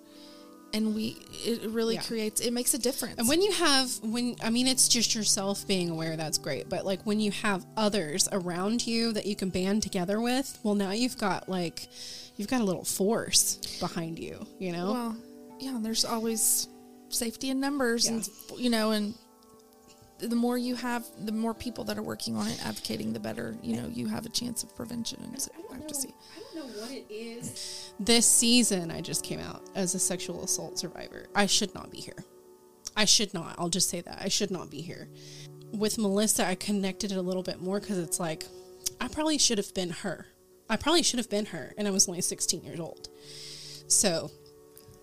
and 0.74 0.94
we, 0.94 1.16
it 1.44 1.70
really 1.70 1.94
Yeah. 1.94 2.02
creates, 2.02 2.40
it 2.40 2.52
makes 2.52 2.74
a 2.74 2.78
difference. 2.78 3.14
And 3.18 3.28
when 3.28 3.40
you 3.40 3.52
have 3.52 3.90
when 4.02 4.36
I 4.42 4.50
mean 4.50 4.66
it's 4.66 4.88
just 4.88 5.14
yourself 5.14 5.66
being 5.66 5.88
aware 5.90 6.16
that's 6.16 6.38
great, 6.38 6.68
but 6.68 6.84
like 6.84 7.00
when 7.04 7.18
you 7.20 7.30
have 7.30 7.64
others 7.76 8.28
around 8.32 8.86
you 8.86 9.12
that 9.12 9.24
you 9.26 9.36
can 9.36 9.48
band 9.50 9.82
together 9.82 10.20
with, 10.20 10.58
well 10.64 10.74
now 10.74 10.90
you've 10.90 11.16
got 11.16 11.48
like 11.48 11.88
you've 12.36 12.48
got 12.48 12.60
a 12.60 12.64
little 12.64 12.84
force 12.84 13.56
behind 13.80 14.18
you, 14.18 14.44
you 14.58 14.72
know? 14.72 14.92
Well, 14.92 15.16
yeah, 15.60 15.78
there's 15.80 16.04
always 16.04 16.68
safety 17.08 17.48
in 17.48 17.58
numbers, 17.60 18.08
and 18.08 18.28
you 18.58 18.68
know, 18.68 18.90
and 18.90 19.14
the 20.18 20.36
more 20.36 20.56
you 20.56 20.74
have, 20.76 21.04
the 21.18 21.32
more 21.32 21.52
people 21.54 21.84
that 21.84 21.98
are 21.98 22.02
working 22.02 22.36
on 22.36 22.46
it, 22.48 22.64
advocating, 22.64 23.12
the 23.12 23.20
better. 23.20 23.56
You 23.62 23.76
know, 23.76 23.88
you 23.88 24.06
have 24.08 24.24
a 24.26 24.28
chance 24.30 24.62
of 24.62 24.74
prevention. 24.74 25.22
And 25.24 25.40
so 25.40 25.50
I 25.70 25.74
have 25.76 25.86
to 25.86 25.94
see. 25.94 26.14
I 26.36 26.40
don't 26.54 26.54
know 26.74 26.80
what 26.80 26.90
it 26.90 27.06
is. 27.10 27.92
This 28.00 28.26
season 28.26 28.90
I 28.90 29.00
just 29.00 29.22
came 29.24 29.40
out 29.40 29.62
as 29.74 29.94
a 29.94 29.98
sexual 29.98 30.42
assault 30.44 30.78
survivor. 30.78 31.26
I 31.34 31.46
should 31.46 31.74
not 31.74 31.90
be 31.90 31.98
here. 31.98 32.24
I 32.96 33.04
should 33.04 33.34
not. 33.34 33.56
I'll 33.58 33.68
just 33.68 33.90
say 33.90 34.00
that. 34.00 34.18
I 34.22 34.28
should 34.28 34.50
not 34.50 34.70
be 34.70 34.80
here. 34.80 35.08
With 35.72 35.98
Melissa, 35.98 36.46
I 36.46 36.54
connected 36.54 37.12
it 37.12 37.18
a 37.18 37.22
little 37.22 37.42
bit 37.42 37.60
more 37.60 37.78
because 37.80 37.98
it's 37.98 38.18
like, 38.18 38.46
I 39.00 39.08
probably 39.08 39.36
should 39.36 39.58
have 39.58 39.74
been 39.74 39.90
her. 39.90 40.26
I 40.70 40.76
probably 40.76 41.02
should 41.02 41.18
have 41.18 41.28
been 41.30 41.46
her, 41.46 41.74
and 41.76 41.86
I 41.86 41.90
was 41.90 42.08
only 42.08 42.20
16 42.22 42.62
years 42.64 42.80
old. 42.80 43.08
So, 43.88 44.30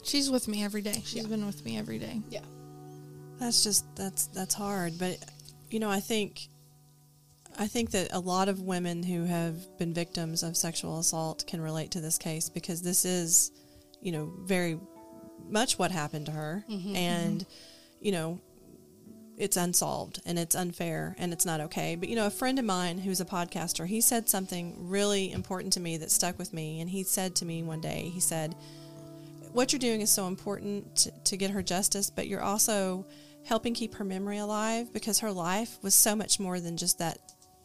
She's 0.06 0.30
with 0.30 0.50
me 0.50 0.62
every 0.64 0.82
day. 0.82 1.02
She's 1.06 1.22
Yeah. 1.24 1.28
been 1.28 1.46
with 1.46 1.64
me 1.64 1.78
every 1.78 1.98
day. 1.98 2.22
yeah. 2.30 2.42
That's 3.44 3.62
just 3.62 3.94
that's 3.98 4.28
that's 4.28 4.54
hard, 4.54 4.98
but 4.98 5.18
you 5.70 5.82
know, 5.82 5.90
I 5.90 6.00
think 6.00 6.48
I 7.60 7.68
think 7.68 7.92
that 7.92 8.08
a 8.12 8.20
lot 8.20 8.48
of 8.48 8.62
women 8.62 9.04
who 9.04 9.26
have 9.26 9.78
been 9.78 9.94
victims 9.94 10.44
of 10.44 10.56
sexual 10.56 10.98
assault 10.98 11.46
can 11.46 11.60
relate 11.60 11.92
to 11.92 12.00
this 12.00 12.18
case 12.18 12.48
because 12.48 12.82
this 12.82 13.04
is, 13.04 13.52
you 14.02 14.14
know, 14.14 14.32
very 14.44 14.80
much 15.50 15.78
what 15.78 15.92
happened 15.92 16.28
to 16.28 16.32
her. 16.32 16.64
Mm-hmm, 16.70 16.96
and 16.96 17.40
mm-hmm. 17.42 18.06
you 18.06 18.12
know, 18.14 18.40
it's 19.38 19.58
unsolved 19.58 20.22
and 20.26 20.40
it's 20.40 20.56
unfair 20.56 21.14
and 21.20 21.34
it's 21.34 21.46
not 21.46 21.60
okay. 21.60 21.98
But 21.98 22.08
you 22.08 22.16
know, 22.16 22.28
a 22.28 22.32
friend 22.32 22.58
of 22.60 22.64
mine 22.64 22.98
who's 22.98 23.20
a 23.20 23.26
podcaster, 23.26 23.86
he 23.86 24.00
said 24.00 24.30
something 24.30 24.88
really 24.88 25.34
important 25.34 25.74
to 25.74 25.82
me 25.82 25.98
that 25.98 26.12
stuck 26.12 26.40
with 26.40 26.54
me. 26.54 26.80
And 26.80 26.90
he 26.90 27.04
said 27.04 27.36
to 27.36 27.46
me 27.46 27.62
one 27.62 27.82
day, 27.82 28.10
he 28.14 28.22
said, 28.22 28.56
what 29.52 29.74
you're 29.74 29.80
doing 29.80 30.00
is 30.00 30.10
so 30.10 30.28
important 30.28 30.96
to, 30.96 31.12
to 31.26 31.36
get 31.36 31.52
her 31.52 31.62
justice, 31.62 32.10
but 32.10 32.28
you're 32.28 32.42
also 32.42 33.06
helping 33.46 33.74
keep 33.74 33.96
her 33.96 34.04
memory 34.04 34.38
alive 34.38 34.92
because 34.94 35.20
her 35.20 35.32
life 35.32 35.78
was 35.82 35.94
so 35.96 36.16
much 36.16 36.40
more 36.40 36.60
than 36.60 36.78
just 36.78 37.00
that 37.00 37.18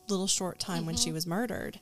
little 0.08 0.26
short 0.26 0.58
time 0.58 0.86
when 0.86 0.94
Mm-hmm. 0.94 1.04
she 1.04 1.12
was 1.12 1.26
murdered. 1.26 1.78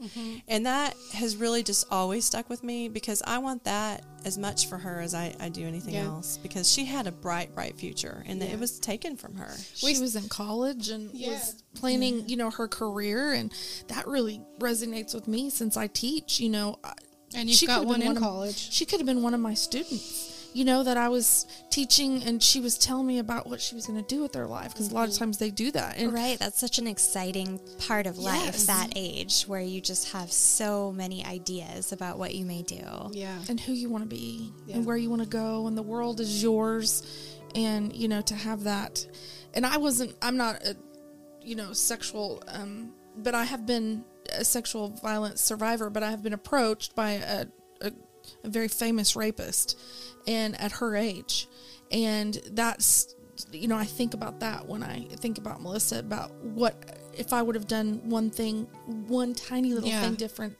And 0.48 0.66
that 0.66 0.96
has 1.14 1.36
really 1.36 1.62
just 1.62 1.86
always 1.92 2.24
stuck 2.24 2.50
with 2.50 2.64
me 2.64 2.88
because 2.88 3.22
I 3.24 3.38
want 3.38 3.62
that 3.64 4.02
as 4.24 4.36
much 4.36 4.66
for 4.68 4.78
her 4.78 5.00
as 5.00 5.14
I, 5.14 5.32
I 5.38 5.48
do 5.48 5.64
anything 5.64 5.94
Yeah. 5.94 6.06
else 6.06 6.36
because 6.36 6.68
she 6.70 6.84
had 6.86 7.06
a 7.06 7.12
bright, 7.12 7.54
bright 7.54 7.78
future 7.78 8.24
and 8.26 8.40
Yeah. 8.42 8.48
it 8.48 8.58
was 8.58 8.80
taken 8.80 9.16
from 9.16 9.36
her. 9.36 9.54
She 9.74 10.00
was 10.00 10.16
in 10.16 10.28
college 10.28 10.88
and 10.88 11.12
Yeah. 11.14 11.34
was 11.34 11.62
planning, 11.76 12.28
you 12.28 12.36
know, 12.36 12.50
her 12.50 12.66
career, 12.66 13.32
and 13.32 13.52
that 13.86 14.08
really 14.08 14.40
resonates 14.58 15.14
with 15.14 15.28
me 15.28 15.48
since 15.48 15.76
I 15.76 15.86
teach. 15.86 16.40
You 16.40 16.48
know, 16.48 16.80
And 17.32 17.48
you've 17.48 17.58
she 17.58 17.66
got 17.68 17.78
could 17.82 17.88
have 17.90 17.98
been 17.98 18.06
one 18.08 18.16
in 18.16 18.16
of- 18.16 18.22
college. 18.28 18.72
she 18.72 18.84
could 18.86 18.98
have 18.98 19.06
been 19.06 19.22
one 19.22 19.34
of 19.34 19.40
my 19.40 19.54
students. 19.54 20.25
You 20.56 20.64
know 20.64 20.82
that 20.84 20.96
I 20.96 21.10
was 21.10 21.46
teaching, 21.68 22.22
and 22.22 22.42
she 22.42 22.60
was 22.60 22.78
telling 22.78 23.06
me 23.06 23.18
about 23.18 23.46
what 23.46 23.60
she 23.60 23.74
was 23.74 23.86
going 23.86 24.02
to 24.02 24.08
do 24.14 24.22
with 24.22 24.32
their 24.32 24.46
life 24.46 24.72
because 24.72 24.90
a 24.90 24.94
lot 24.94 25.06
of 25.06 25.14
times 25.14 25.36
they 25.36 25.50
do 25.50 25.70
that. 25.72 25.98
And 25.98 26.14
Right, 26.14 26.38
that's 26.38 26.58
such 26.58 26.78
an 26.78 26.86
exciting 26.86 27.60
part 27.86 28.06
of 28.06 28.16
life, 28.16 28.42
Yes. 28.54 28.66
that 28.66 28.88
age 28.96 29.42
where 29.42 29.60
you 29.60 29.82
just 29.82 30.12
have 30.12 30.32
so 30.32 30.92
many 30.92 31.22
ideas 31.26 31.92
about 31.92 32.18
what 32.18 32.34
you 32.34 32.46
may 32.46 32.62
do. 32.62 32.80
Yeah. 33.12 33.38
and 33.50 33.60
who 33.60 33.72
you 33.72 33.90
want 33.90 34.04
to 34.04 34.08
be 34.08 34.50
Yeah. 34.66 34.76
and 34.76 34.86
where 34.86 34.96
you 34.96 35.10
want 35.10 35.20
to 35.22 35.28
go 35.28 35.66
and 35.66 35.76
the 35.76 35.82
world 35.82 36.20
is 36.20 36.42
yours 36.42 37.02
and 37.54 37.94
you 37.94 38.08
know 38.08 38.20
to 38.22 38.34
have 38.34 38.64
that 38.64 39.06
and 39.54 39.64
i 39.66 39.76
wasn't 39.76 40.14
i'm 40.22 40.36
not 40.36 40.62
a 40.64 40.76
you 41.42 41.54
know 41.54 41.72
sexual 41.72 42.42
um 42.48 42.92
but 43.18 43.34
i 43.34 43.44
have 43.44 43.64
been 43.66 44.04
a 44.32 44.44
sexual 44.44 44.88
violence 45.02 45.40
survivor 45.40 45.88
but 45.90 46.02
i 46.02 46.10
have 46.10 46.22
been 46.22 46.32
approached 46.34 46.94
by 46.94 47.12
a, 47.12 47.46
a, 47.82 47.92
a 48.44 48.48
very 48.48 48.68
famous 48.68 49.14
rapist 49.16 49.78
and 50.26 50.60
at 50.60 50.72
her 50.72 50.96
age 50.96 51.48
and 51.90 52.40
that's 52.52 53.14
you 53.52 53.68
know 53.68 53.76
i 53.76 53.84
think 53.84 54.14
about 54.14 54.40
that 54.40 54.66
when 54.66 54.82
i 54.82 55.00
think 55.16 55.38
about 55.38 55.60
melissa 55.62 55.98
about 55.98 56.32
what 56.42 56.98
if 57.16 57.32
i 57.32 57.42
would 57.42 57.54
have 57.54 57.66
done 57.66 58.00
one 58.08 58.30
thing 58.30 58.64
one 59.06 59.34
tiny 59.34 59.72
little 59.74 59.88
Yeah. 59.88 60.00
thing 60.02 60.14
different 60.14 60.56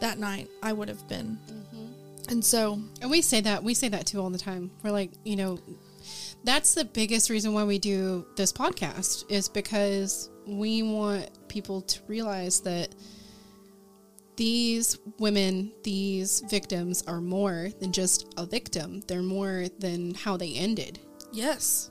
that 0.00 0.18
night 0.18 0.48
i 0.62 0.72
would 0.72 0.88
have 0.88 1.06
been 1.08 1.38
mm-hmm. 1.46 2.30
and 2.30 2.44
so 2.44 2.78
And 3.02 3.10
we 3.10 3.20
say 3.20 3.40
that 3.42 3.62
we 3.62 3.74
say 3.74 3.88
that 3.88 4.06
too 4.06 4.20
all 4.20 4.30
the 4.30 4.38
time. 4.38 4.70
We're 4.82 4.90
like, 4.90 5.10
you 5.24 5.36
know, 5.36 5.58
that's 6.42 6.74
the 6.74 6.84
biggest 6.86 7.28
reason 7.30 7.52
why 7.52 7.64
we 7.64 7.78
do 7.78 8.26
this 8.36 8.50
podcast 8.52 9.24
is 9.30 9.48
because 9.48 10.30
we 10.46 10.82
want 10.82 11.28
people 11.48 11.82
to 11.82 12.00
realize 12.06 12.60
that 12.60 12.94
these 14.36 14.98
women, 15.18 15.72
these 15.82 16.40
victims 16.48 17.02
are 17.06 17.20
more 17.20 17.70
than 17.80 17.92
just 17.92 18.32
a 18.36 18.46
victim. 18.46 19.02
They're 19.06 19.22
more 19.22 19.66
than 19.78 20.14
how 20.14 20.36
they 20.36 20.54
ended. 20.54 21.00
Yes. 21.32 21.90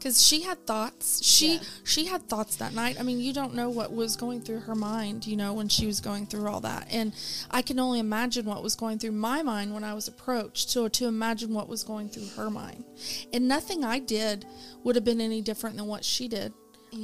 Cuz 0.00 0.22
she 0.26 0.42
had 0.42 0.66
thoughts. 0.66 1.22
She 1.22 1.54
Yeah. 1.54 1.60
she 1.84 2.06
had 2.06 2.26
thoughts 2.26 2.56
that 2.56 2.72
night. 2.74 2.98
I 2.98 3.02
mean, 3.02 3.20
you 3.20 3.34
don't 3.34 3.54
know 3.54 3.68
what 3.68 3.92
was 3.92 4.16
going 4.16 4.40
through 4.40 4.60
her 4.60 4.74
mind, 4.74 5.26
you 5.26 5.36
know, 5.36 5.52
when 5.52 5.68
she 5.68 5.86
was 5.86 6.00
going 6.00 6.26
through 6.26 6.48
all 6.48 6.60
that. 6.60 6.88
And 6.90 7.12
I 7.50 7.60
can 7.60 7.78
only 7.78 7.98
imagine 7.98 8.46
what 8.46 8.62
was 8.62 8.74
going 8.74 8.98
through 8.98 9.12
my 9.12 9.42
mind 9.42 9.74
when 9.74 9.84
I 9.84 9.92
was 9.92 10.08
approached. 10.08 10.70
So 10.70 10.88
to 10.88 11.06
imagine 11.06 11.52
what 11.52 11.68
was 11.68 11.84
going 11.84 12.08
through 12.08 12.28
her 12.28 12.48
mind. 12.48 12.84
And 13.34 13.46
nothing 13.46 13.84
I 13.84 13.98
did 13.98 14.46
would 14.84 14.94
have 14.94 15.04
been 15.04 15.20
any 15.20 15.42
different 15.42 15.76
than 15.76 15.86
what 15.86 16.04
she 16.04 16.28
did. 16.28 16.54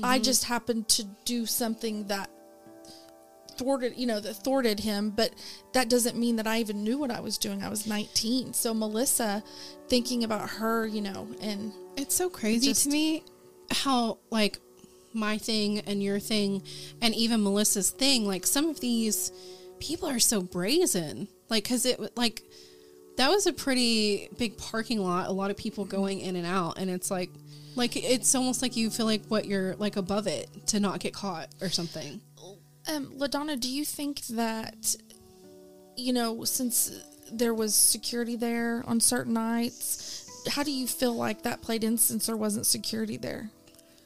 I 0.03 0.17
mm-hmm. 0.17 0.23
just 0.23 0.45
happened 0.45 0.89
to 0.89 1.05
do 1.25 1.47
something 1.47 2.07
that 2.09 2.31
thwarted 3.59 3.97
you 3.97 4.07
know 4.07 4.21
that 4.21 4.35
thwarted 4.35 4.81
him 4.81 5.11
but 5.11 5.33
that 5.73 5.89
doesn't 5.89 6.17
mean 6.17 6.37
that 6.37 6.47
i 6.47 6.59
even 6.59 6.83
knew 6.83 6.99
what 6.99 7.11
i 7.11 7.21
was 7.21 7.39
doing. 7.39 7.63
I 7.63 7.69
was 7.69 7.87
19 7.87 8.53
so 8.53 8.75
melissa 8.75 9.43
thinking 9.89 10.25
about 10.25 10.49
her 10.51 10.87
you 10.87 11.01
know 11.01 11.29
and 11.41 11.73
It's 11.97 12.15
so 12.15 12.29
crazy 12.29 12.69
just- 12.69 12.85
to 12.85 12.91
me 12.91 13.23
how 13.71 14.19
like 14.31 14.59
my 15.17 15.39
thing 15.39 15.81
and 15.81 16.03
your 16.03 16.21
thing 16.21 16.63
and 17.01 17.15
even 17.15 17.43
Melissa's 17.43 17.91
thing 17.91 18.27
like 18.27 18.47
some 18.47 18.69
of 18.69 18.81
these 18.81 19.33
people 19.81 20.09
are 20.09 20.19
so 20.19 20.41
brazen. 20.43 21.29
Like 21.49 21.65
cuz 21.65 21.87
it 21.87 22.17
like 22.17 22.43
that 23.17 23.31
was 23.31 23.47
a 23.47 23.53
pretty 23.53 24.29
big 24.37 24.59
parking 24.59 25.01
lot 25.03 25.29
a 25.29 25.33
lot 25.33 25.51
of 25.51 25.57
people 25.57 25.85
mm-hmm. 25.85 25.97
going 25.97 26.21
in 26.21 26.37
and 26.37 26.47
out 26.47 26.79
and 26.79 26.91
it's 26.91 27.11
like 27.11 27.31
like 27.75 27.97
it's 27.97 28.35
almost 28.35 28.63
like 28.63 28.77
you 28.77 28.91
feel 28.91 29.07
like 29.07 29.25
what 29.29 29.47
you're 29.47 29.75
like 29.77 29.97
above 29.97 30.27
it 30.27 30.49
to 30.67 30.81
not 30.81 31.01
get 31.01 31.13
caught 31.15 31.49
or 31.61 31.69
something 31.69 32.21
Um, 32.89 33.13
LaDonna, 33.19 33.59
do 33.59 33.71
you 33.71 33.85
think 33.85 34.21
that, 34.29 34.95
you 35.97 36.13
know, 36.13 36.45
since 36.45 36.93
there 37.33 37.55
was 37.55 37.75
security 37.75 38.37
there 38.37 38.85
on 38.87 39.01
certain 39.01 39.33
nights, 39.33 40.25
how 40.51 40.63
do 40.63 40.71
you 40.71 40.87
feel 40.87 41.15
like 41.15 41.43
that 41.43 41.63
played 41.63 41.83
in 41.85 41.99
since 41.99 42.27
there 42.27 42.37
wasn't 42.37 42.67
security 42.67 43.17
there? 43.17 43.51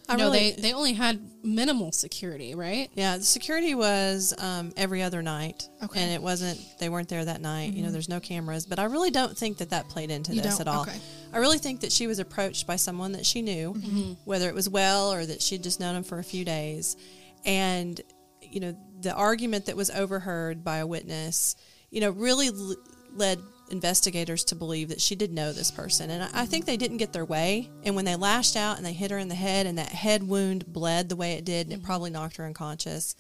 I 0.09 0.16
no 0.16 0.25
really- 0.25 0.53
they 0.53 0.61
they 0.62 0.73
only 0.73 0.95
had 0.95 1.21
minimal 1.45 1.93
security 1.93 2.57
right 2.57 2.90
Yeah, 2.97 3.19
the 3.19 3.23
security 3.23 3.77
was 3.77 4.35
um, 4.38 4.73
every 4.77 5.03
other 5.05 5.23
night, 5.23 5.69
Okay. 5.85 6.01
and 6.03 6.11
it 6.12 6.21
wasn't. 6.21 6.59
They 6.81 6.88
weren't 6.88 7.09
there 7.09 7.25
that 7.25 7.40
night. 7.40 7.75
You 7.75 7.85
know, 7.85 7.93
there's 7.93 8.09
no 8.09 8.19
cameras, 8.19 8.66
but 8.66 8.81
I 8.81 8.85
really 8.85 9.12
don't 9.12 9.38
think 9.38 9.59
that 9.59 9.71
that 9.71 9.88
played 9.88 10.11
into 10.11 10.35
You 10.35 10.40
this 10.40 10.59
don't? 10.59 10.66
at 10.66 10.75
all. 10.75 10.83
Okay. 10.83 10.99
I 11.33 11.38
really 11.38 11.59
think 11.59 11.81
that 11.83 11.93
she 11.93 12.09
was 12.09 12.19
approached 12.19 12.66
by 12.66 12.75
someone 12.75 13.12
that 13.12 13.25
she 13.25 13.40
knew, 13.40 14.16
whether 14.25 14.49
it 14.49 14.55
was 14.55 14.69
well 14.69 15.12
or 15.12 15.25
that 15.27 15.40
she'd 15.43 15.62
just 15.62 15.79
known 15.79 15.95
him 15.95 16.03
for 16.03 16.19
a 16.19 16.25
few 16.25 16.45
days, 16.45 16.97
and 17.45 18.01
you 18.50 18.60
know, 18.60 18.76
the 19.00 19.14
argument 19.14 19.66
that 19.66 19.76
was 19.76 19.90
overheard 19.90 20.64
by 20.64 20.78
a 20.78 20.86
witness, 20.86 21.56
you 21.90 22.00
know, 22.00 22.10
really 22.10 22.48
l- 22.48 22.76
led 23.14 23.40
investigators 23.70 24.44
to 24.44 24.54
believe 24.54 24.88
that 24.88 25.00
she 25.00 25.14
did 25.14 25.32
know 25.32 25.52
this 25.52 25.70
person. 25.70 26.10
And 26.10 26.24
I, 26.24 26.42
I 26.42 26.46
think 26.46 26.64
they 26.64 26.76
didn't 26.76 26.98
get 26.98 27.12
their 27.12 27.24
way. 27.24 27.70
And 27.84 27.94
when 27.96 28.04
they 28.04 28.16
lashed 28.16 28.56
out 28.56 28.76
and 28.76 28.84
they 28.84 28.92
hit 28.92 29.10
her 29.10 29.18
in 29.18 29.28
the 29.28 29.34
head 29.34 29.66
and 29.66 29.78
that 29.78 29.88
head 29.88 30.22
wound 30.22 30.70
bled 30.72 31.08
the 31.08 31.16
way 31.16 31.34
it 31.34 31.44
did, 31.44 31.68
and 31.68 31.74
it 31.74 31.82
probably 31.82 32.10
knocked 32.10 32.36
her 32.36 32.44
unconscious, 32.44 33.14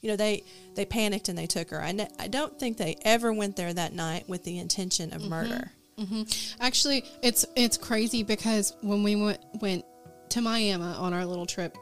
you 0.00 0.08
know, 0.08 0.16
they, 0.16 0.44
they 0.74 0.84
panicked 0.84 1.28
and 1.28 1.36
they 1.36 1.46
took 1.46 1.70
her. 1.70 1.82
I, 1.82 2.28
don't 2.28 2.58
think 2.58 2.76
they 2.76 2.96
ever 3.02 3.32
went 3.32 3.56
there 3.56 3.72
that 3.72 3.92
night 3.92 4.28
with 4.28 4.44
the 4.44 4.58
intention 4.58 5.12
of 5.12 5.20
mm-hmm. 5.20 5.30
murder. 5.30 5.72
Mm-hmm. 5.98 6.22
Actually, 6.60 7.04
it's 7.22 7.46
it's 7.56 7.78
crazy 7.78 8.22
because 8.22 8.74
when 8.82 9.02
we 9.02 9.16
went 9.16 9.40
went 9.62 9.84
to 10.28 10.42
Miami 10.42 10.84
on 10.84 11.14
our 11.14 11.24
little 11.24 11.46
trip, 11.46 11.74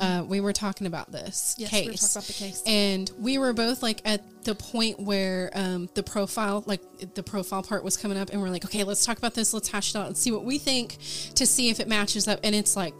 uh, 0.00 0.24
we 0.26 0.40
were 0.40 0.52
talking 0.52 0.86
about 0.86 1.10
this 1.10 1.54
Yes, 1.58 1.70
case. 1.70 1.86
we 1.86 1.90
were 1.92 1.96
talking 1.96 2.10
about 2.18 2.26
the 2.26 2.32
case. 2.32 2.62
and 2.66 3.10
we 3.18 3.38
were 3.38 3.52
both 3.52 3.82
like 3.82 4.00
at 4.04 4.22
the 4.44 4.54
point 4.54 5.00
where 5.00 5.50
um, 5.54 5.88
the 5.94 6.02
profile, 6.02 6.62
like 6.66 6.80
the 7.14 7.22
profile 7.22 7.62
part, 7.62 7.82
was 7.82 7.96
coming 7.96 8.16
up, 8.18 8.30
and 8.30 8.40
we're 8.40 8.50
like, 8.50 8.64
okay, 8.64 8.84
let's 8.84 9.04
talk 9.04 9.18
about 9.18 9.34
this. 9.34 9.52
Let's 9.52 9.68
hash 9.68 9.90
it 9.94 9.98
out 9.98 10.06
and 10.06 10.16
see 10.16 10.30
what 10.30 10.44
we 10.44 10.58
think 10.58 10.96
to 11.34 11.46
see 11.46 11.70
if 11.70 11.80
it 11.80 11.88
matches 11.88 12.28
up. 12.28 12.40
And 12.44 12.54
it's 12.54 12.76
like 12.76 12.94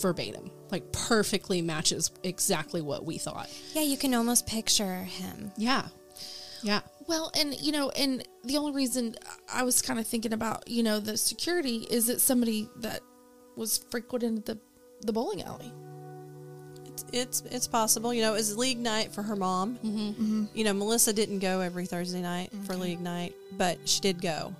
verbatim, 0.00 0.50
like 0.70 0.92
perfectly 0.92 1.60
matches 1.62 2.10
exactly 2.22 2.80
what 2.80 3.04
we 3.04 3.18
thought. 3.18 3.48
Yeah, 3.74 3.82
you 3.82 3.96
can 3.96 4.14
almost 4.14 4.46
picture 4.46 5.02
him. 5.04 5.50
Yeah, 5.56 5.88
yeah. 6.62 6.80
Well, 7.06 7.32
and 7.36 7.54
you 7.60 7.72
know, 7.72 7.90
and 7.90 8.26
the 8.44 8.56
only 8.56 8.72
reason 8.72 9.16
I 9.52 9.64
was 9.64 9.82
kind 9.82 9.98
of 9.98 10.06
thinking 10.06 10.32
about, 10.32 10.68
you 10.68 10.82
know, 10.82 11.00
the 11.00 11.16
security 11.16 11.86
is 11.90 12.08
it 12.08 12.20
somebody 12.20 12.68
that 12.76 13.00
was 13.56 13.78
frequenting 13.90 14.36
the 14.42 14.58
the 15.02 15.12
bowling 15.12 15.42
alley. 15.42 15.72
It's, 17.12 17.40
it's 17.42 17.54
it's 17.54 17.66
possible. 17.66 18.12
You 18.12 18.22
know, 18.22 18.32
it 18.34 18.36
was 18.36 18.56
league 18.56 18.78
night 18.78 19.12
for 19.12 19.22
her 19.22 19.36
mom. 19.36 19.78
Mm-hmm. 19.78 20.44
You 20.54 20.64
know, 20.64 20.72
Melissa 20.72 21.12
didn't 21.12 21.40
go 21.40 21.60
every 21.60 21.86
Thursday 21.86 22.22
night 22.22 22.50
for 22.66 22.74
league 22.74 23.00
night, 23.00 23.34
but 23.52 23.78
she 23.88 24.00
did 24.00 24.20
go. 24.20 24.54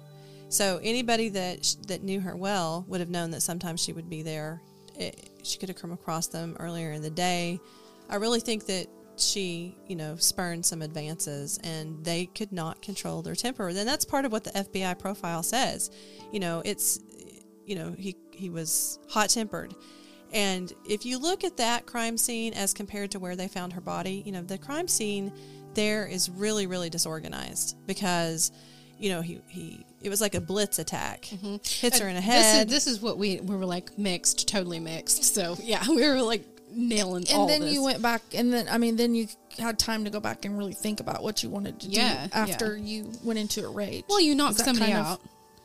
So 0.48 0.80
anybody 0.82 1.28
that 1.30 1.76
that 1.88 2.02
knew 2.02 2.20
her 2.20 2.36
well 2.36 2.84
would 2.88 3.00
have 3.00 3.10
known 3.10 3.30
that 3.32 3.42
sometimes 3.42 3.82
she 3.82 3.92
would 3.92 4.10
be 4.10 4.22
there. 4.22 4.60
It, 4.98 5.30
she 5.42 5.58
could 5.58 5.68
have 5.68 5.78
come 5.78 5.92
across 5.92 6.26
them 6.26 6.56
earlier 6.58 6.92
in 6.92 7.02
the 7.02 7.10
day. 7.10 7.60
I 8.08 8.16
really 8.16 8.40
think 8.40 8.66
that 8.66 8.86
she, 9.16 9.76
you 9.86 9.96
know, 9.96 10.16
spurned 10.16 10.64
some 10.64 10.82
advances, 10.82 11.58
and 11.62 12.04
they 12.04 12.26
could 12.26 12.52
not 12.52 12.82
control 12.82 13.22
their 13.22 13.34
temper. 13.34 13.72
Then 13.72 13.86
that's 13.86 14.04
part 14.04 14.24
of 14.24 14.32
what 14.32 14.44
the 14.44 14.50
FBI 14.50 14.98
profile 14.98 15.42
says. 15.42 15.90
You 16.32 16.40
know, 16.40 16.62
it's 16.64 17.00
you 17.66 17.76
know, 17.76 17.94
he 17.96 18.16
he 18.32 18.50
was 18.50 18.98
hot 19.08 19.30
tempered. 19.30 19.74
And 20.32 20.72
if 20.88 21.04
you 21.04 21.18
look 21.18 21.44
at 21.44 21.56
that 21.56 21.86
crime 21.86 22.16
scene 22.16 22.54
as 22.54 22.72
compared 22.72 23.10
to 23.12 23.18
where 23.18 23.36
they 23.36 23.48
found 23.48 23.72
her 23.72 23.80
body, 23.80 24.22
you 24.24 24.32
know, 24.32 24.42
the 24.42 24.58
crime 24.58 24.88
scene 24.88 25.32
there 25.74 26.04
is 26.06 26.28
really 26.30 26.66
really 26.66 26.90
disorganized 26.90 27.76
because 27.86 28.50
you 28.98 29.08
know, 29.08 29.22
he, 29.22 29.40
he 29.48 29.86
it 30.02 30.10
was 30.10 30.20
like 30.20 30.34
a 30.34 30.40
blitz 30.42 30.78
attack. 30.78 31.22
Mm-hmm. 31.22 31.56
Hits 31.64 31.98
her 32.00 32.06
in 32.08 32.16
the 32.16 32.20
This 32.20 32.24
head. 32.30 32.66
is, 32.66 32.72
this 32.72 32.86
is 32.86 33.00
what 33.00 33.16
we 33.16 33.40
we 33.40 33.56
were 33.56 33.64
like 33.64 33.96
mixed, 33.98 34.46
totally 34.46 34.78
mixed. 34.78 35.24
So 35.24 35.56
yeah, 35.62 35.82
we 35.88 36.06
were 36.06 36.20
like 36.20 36.44
nailing 36.72 37.24
all 37.32 37.40
and 37.42 37.50
then 37.50 37.60
this. 37.62 37.72
you 37.74 37.82
went 37.82 38.00
back 38.00 38.22
and 38.32 38.52
then 38.52 38.68
i 38.70 38.78
mean 38.78 38.94
then 38.94 39.12
you 39.12 39.26
had 39.58 39.76
time 39.76 40.04
to 40.04 40.10
go 40.10 40.20
back 40.20 40.44
and 40.44 40.56
really 40.56 40.72
think 40.72 41.00
about 41.00 41.20
what 41.20 41.42
you 41.42 41.48
wanted 41.50 41.80
to 41.80 41.88
Yeah, 41.88 42.28
do 42.28 42.30
after 42.32 42.76
you 42.76 43.10
went 43.24 43.40
into 43.40 43.66
a 43.66 43.68
rage 43.68 44.04
Well, 44.08 44.20
you 44.20 44.36
knocked 44.36 44.58
somebody 44.58 44.92
kind 44.92 44.98
of- 45.04 45.06
out. 45.14 45.20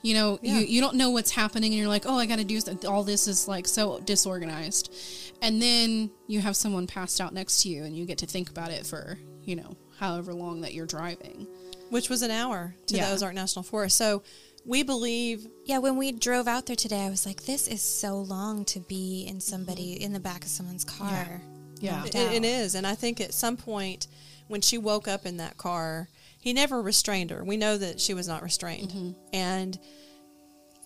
You 0.06 0.14
know, 0.14 0.40
Yeah. 0.44 0.60
you, 0.60 0.66
you 0.68 0.82
don't 0.82 0.96
know 0.96 1.10
what's 1.10 1.32
happening, 1.32 1.72
and 1.72 1.80
you're 1.80 1.88
like, 1.90 2.06
oh, 2.06 2.18
I 2.18 2.26
got 2.28 2.38
to 2.38 2.44
do 2.44 2.60
something. 2.62 2.88
All 2.90 3.04
this 3.04 3.28
is 3.28 3.48
like 3.48 3.68
so 3.68 4.00
disorganized, 4.02 4.94
and 5.42 5.62
then 5.62 6.12
you 6.28 6.42
have 6.42 6.56
someone 6.56 6.86
passed 6.86 7.20
out 7.20 7.34
next 7.34 7.64
to 7.64 7.70
you, 7.70 7.84
and 7.84 7.96
you 7.98 8.06
get 8.06 8.20
to 8.20 8.28
think 8.28 8.50
about 8.50 8.70
it 8.72 8.86
for 8.86 9.18
you 9.44 9.56
know 9.56 9.76
however 10.00 10.34
long 10.34 10.62
that 10.62 10.74
you're 10.74 10.86
driving. 10.86 11.48
which 11.92 12.10
was 12.10 12.24
an 12.24 12.32
hour 12.32 12.74
to 12.88 12.96
Yeah. 12.96 13.08
the 13.08 13.14
Ozark 13.14 13.36
National 13.36 13.62
Forest. 13.62 13.96
So 13.96 14.24
we 14.66 14.82
believe 14.82 15.48
Yeah, 15.66 15.78
when 15.78 15.98
we 15.98 16.12
drove 16.12 16.48
out 16.48 16.66
there 16.66 16.76
today, 16.76 17.06
I 17.06 17.10
was 17.12 17.26
like, 17.28 17.44
this 17.46 17.68
is 17.68 17.82
so 17.82 18.18
long 18.18 18.66
to 18.66 18.80
be 18.80 19.24
in 19.28 19.40
somebody 19.40 19.94
in 20.02 20.12
the 20.12 20.20
back 20.20 20.44
of 20.44 20.50
someone's 20.50 20.84
car. 20.84 21.42
Yeah. 21.80 21.98
knocked 21.98 22.16
It, 22.16 22.16
it 22.16 22.38
out. 22.40 22.46
is, 22.46 22.74
and 22.76 22.88
I 22.88 22.96
think 22.96 23.22
at 23.22 23.34
some 23.36 23.56
point 23.56 24.08
when 24.48 24.62
she 24.62 24.78
woke 24.80 25.08
up 25.08 25.26
in 25.28 25.38
that 25.38 25.58
car, 25.58 26.10
he 26.46 26.54
never 26.54 26.80
restrained 26.80 27.32
her. 27.32 27.44
We 27.44 27.58
know 27.58 27.76
that 27.76 28.00
she 28.00 28.14
was 28.14 28.28
not 28.28 28.44
restrained, 28.44 28.92
mm-hmm. 28.92 29.12
and 29.34 29.78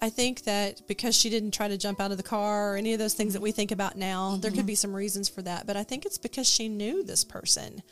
I 0.01 0.09
think 0.09 0.43
that 0.43 0.81
because 0.87 1.15
she 1.15 1.29
didn't 1.29 1.51
try 1.51 1.67
to 1.67 1.77
jump 1.77 1.99
out 1.99 2.11
of 2.11 2.17
the 2.17 2.23
car 2.23 2.73
or 2.73 2.77
any 2.77 2.93
of 2.93 2.99
those 2.99 3.13
things 3.13 3.33
that 3.33 3.41
we 3.41 3.51
think 3.51 3.71
about 3.71 3.97
now, 3.97 4.37
there 4.37 4.51
could 4.51 4.61
mm-hmm. 4.61 4.67
be 4.67 4.75
some 4.75 4.95
reasons 4.95 5.27
for 5.27 5.41
that. 5.41 5.67
But 5.67 5.75
I 5.75 5.83
think 5.83 6.05
it's 6.05 6.17
because 6.17 6.47
she 6.47 6.69
knew 6.69 7.03
this 7.03 7.25
person, 7.25 7.83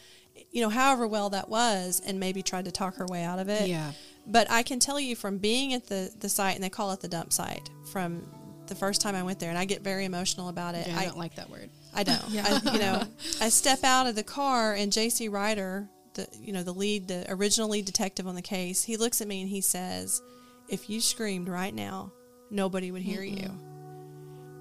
you 0.50 0.62
know, 0.62 0.70
however 0.70 1.06
well 1.06 1.30
that 1.32 1.50
was, 1.50 2.02
and 2.06 2.20
maybe 2.20 2.42
tried 2.42 2.66
to 2.66 2.72
talk 2.72 2.96
her 2.96 3.06
way 3.06 3.24
out 3.24 3.40
of 3.40 3.50
it. 3.50 3.68
Yeah. 3.68 3.92
But 4.26 4.50
I 4.50 4.64
can 4.64 4.80
tell 4.80 5.00
you 5.00 5.18
from 5.18 5.38
being 5.38 5.74
at 5.74 5.88
the 5.88 6.12
the 6.18 6.30
site, 6.30 6.56
and 6.56 6.64
they 6.64 6.70
call 6.70 6.94
it 6.94 7.02
the 7.02 7.10
dump 7.10 7.34
site, 7.34 7.70
from 7.92 8.26
the 8.68 8.76
first 8.76 9.02
time 9.02 9.16
I 9.16 9.24
went 9.24 9.40
there, 9.40 9.50
and 9.50 9.58
I 9.58 9.66
get 9.66 9.82
very 9.82 10.06
emotional 10.06 10.48
about 10.48 10.76
it. 10.76 10.88
Yeah, 10.88 10.98
I 10.98 11.02
I, 11.02 11.06
don't 11.06 11.18
like 11.18 11.36
that 11.36 11.50
word. 11.50 11.70
I 11.94 12.04
don't. 12.04 12.24
I, 12.32 12.72
you 12.72 12.80
know, 12.80 13.04
I 13.42 13.50
step 13.50 13.84
out 13.84 14.08
of 14.08 14.16
the 14.16 14.24
car 14.24 14.74
and 14.74 14.94
J.C. 14.94 15.28
Ryder, 15.28 15.90
the 16.18 16.28
you 16.40 16.52
know 16.52 16.64
the 16.64 16.74
lead, 16.74 17.08
the 17.08 17.26
original 17.32 17.70
lead 17.70 17.86
detective 17.86 18.28
on 18.28 18.36
the 18.36 18.42
case, 18.42 18.84
he 18.84 18.98
looks 18.98 19.22
at 19.22 19.28
me 19.28 19.42
and 19.42 19.50
he 19.50 19.62
says, 19.62 20.22
"If 20.68 20.90
you 20.90 21.00
screamed 21.00 21.48
right 21.48 21.74
now, 21.74 22.12
nobody 22.52 22.92
would 22.92 23.02
hear 23.02 23.24
you." 23.24 23.50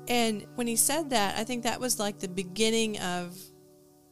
And 0.09 0.47
when 0.55 0.69
he 0.69 0.77
said 0.77 1.11
that, 1.11 1.37
I 1.37 1.43
think 1.43 1.65
that 1.65 1.81
was 1.81 1.99
like 1.99 2.21
the 2.21 2.29
beginning 2.29 2.99
of 3.01 3.37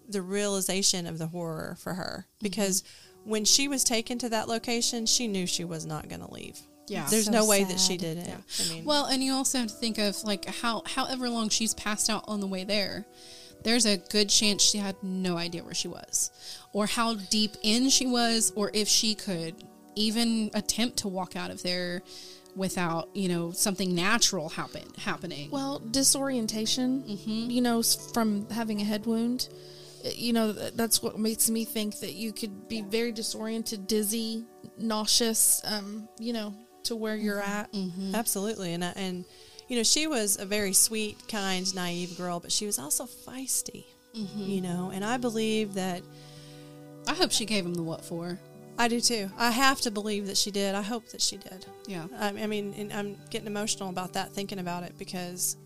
the 0.09 0.22
realization 0.22 1.07
of 1.07 1.18
the 1.18 1.26
horror 1.26 1.76
for 1.80 1.95
her 1.95 2.26
mm-hmm. 2.26 2.42
because 2.42 2.82
when 3.24 3.45
she 3.45 3.68
was 3.68 3.84
taken 3.84 4.18
to 4.18 4.28
that 4.30 4.49
location, 4.49 5.07
she 5.07 5.26
knew 5.26 5.47
she 5.47 5.64
was 5.64 5.86
not 5.86 6.09
going 6.09 6.20
to 6.20 6.32
leave. 6.32 6.59
Yeah. 6.86 7.07
There's 7.09 7.26
So 7.26 7.32
no 7.32 7.47
way 7.47 7.64
that 7.64 7.80
she 7.80 7.97
did 7.97 8.18
it. 8.18 8.28
I 8.28 8.68
mean, 8.68 8.84
Well, 8.84 9.07
and 9.07 9.22
you 9.24 9.32
also 9.32 9.59
have 9.59 9.68
to 9.68 9.74
think 9.74 9.99
of 9.99 10.22
like 10.24 10.45
how 10.45 10.82
however 10.84 11.30
long 11.30 11.49
she's 11.49 11.74
passed 11.74 12.11
out 12.11 12.24
on 12.26 12.40
the 12.40 12.47
way 12.47 12.64
there. 12.64 13.07
There's 13.62 13.86
a 13.86 13.97
good 13.97 14.28
chance 14.28 14.62
she 14.62 14.76
had 14.76 14.95
no 15.03 15.38
idea 15.38 15.64
where 15.64 15.72
she 15.72 15.88
was, 15.88 16.30
or 16.75 16.87
how 16.87 17.14
deep 17.31 17.53
in 17.62 17.89
she 17.89 18.07
was, 18.07 18.53
or 18.55 18.70
if 18.75 18.87
she 18.89 19.14
could 19.14 19.55
even 19.97 20.51
attempt 20.53 20.99
to 20.99 21.09
walk 21.09 21.37
out 21.37 21.51
of 21.51 21.62
there 21.62 22.03
without 22.57 23.09
you 23.14 23.29
know 23.29 23.51
something 23.51 23.95
natural 23.97 24.49
happen 24.49 24.83
happening. 24.99 25.51
well 25.51 25.81
disorientation 25.91 27.03
you 27.51 27.61
know 27.61 27.83
from 27.83 28.49
having 28.51 28.81
a 28.81 28.85
head 28.85 29.07
wound 29.07 29.49
uh, 30.05 30.09
you 30.14 30.33
know 30.33 30.53
that's 30.53 31.03
what 31.03 31.18
makes 31.18 31.51
me 31.51 31.64
think 31.64 31.99
that 32.01 32.12
you 32.12 32.33
could 32.33 32.68
be 32.68 32.81
very 32.83 33.11
disoriented 33.11 33.87
dizzy 33.89 34.45
nauseous 34.79 35.61
um 35.64 36.09
you 36.20 36.33
know 36.33 36.55
to 36.85 36.95
where 36.95 37.16
you're 37.16 37.41
at 37.41 37.68
Absolutely, 38.14 38.72
and 38.75 38.85
I- 38.85 38.93
and 38.95 39.25
you 39.68 39.77
know 39.77 39.83
she 39.83 40.07
was 40.07 40.39
a 40.39 40.45
very 40.47 40.75
sweet, 40.75 41.16
kind, 41.29 41.72
naive 41.75 42.16
girl, 42.18 42.39
but 42.39 42.53
she 42.53 42.66
was 42.66 42.79
also 42.79 43.05
feisty. 43.07 43.85
You 44.37 44.61
know, 44.61 44.93
and 44.95 45.05
I 45.05 45.16
believe 45.16 45.75
that 45.75 46.03
I 47.07 47.14
hope 47.14 47.32
she 47.32 47.44
gave 47.44 47.64
him 47.66 47.74
the 47.74 47.82
what 47.82 48.05
for. 48.05 48.38
I 48.78 48.88
do 48.88 49.00
too. 49.00 49.30
I 49.38 49.50
have 49.52 49.80
to 49.82 49.90
believe 49.90 50.26
that 50.26 50.36
she 50.36 50.50
did. 50.50 50.74
I 50.74 50.82
hope 50.82 51.09
that 51.11 51.20
she 51.20 51.36
did. 51.36 51.64
Yeah. 51.86 52.07
I, 52.18 52.28
I 52.28 52.46
mean, 52.46 52.74
and 52.76 52.92
I'm 52.92 53.16
getting 53.30 53.46
emotional 53.46 53.88
about 53.88 54.14
that, 54.14 54.32
thinking 54.32 54.59
about 54.59 54.82
it 54.82 54.98
because 54.98 55.57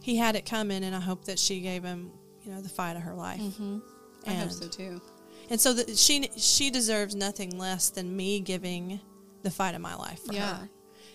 he 0.00 0.16
had 0.16 0.36
it 0.36 0.46
coming, 0.46 0.84
and 0.84 0.94
I 0.94 1.00
hope 1.00 1.24
that 1.24 1.38
she 1.38 1.60
gave 1.60 1.82
him, 1.82 2.12
you 2.44 2.52
know, 2.52 2.60
the 2.60 2.68
fight 2.68 2.96
of 2.96 3.02
her 3.02 3.14
life. 3.14 3.40
Mm-hmm. 3.40 3.78
I 4.26 4.32
hope 4.34 4.52
so 4.52 4.68
too. 4.68 5.00
And 5.50 5.60
so 5.60 5.72
that 5.74 5.96
she 5.98 6.30
she 6.36 6.70
deserves 6.70 7.14
nothing 7.16 7.58
less 7.58 7.90
than 7.90 8.14
me 8.16 8.38
giving 8.38 9.00
the 9.42 9.50
fight 9.50 9.74
of 9.74 9.80
my 9.80 9.96
life 9.96 10.20
for 10.24 10.32
Yeah. 10.32 10.54
her. 10.58 10.68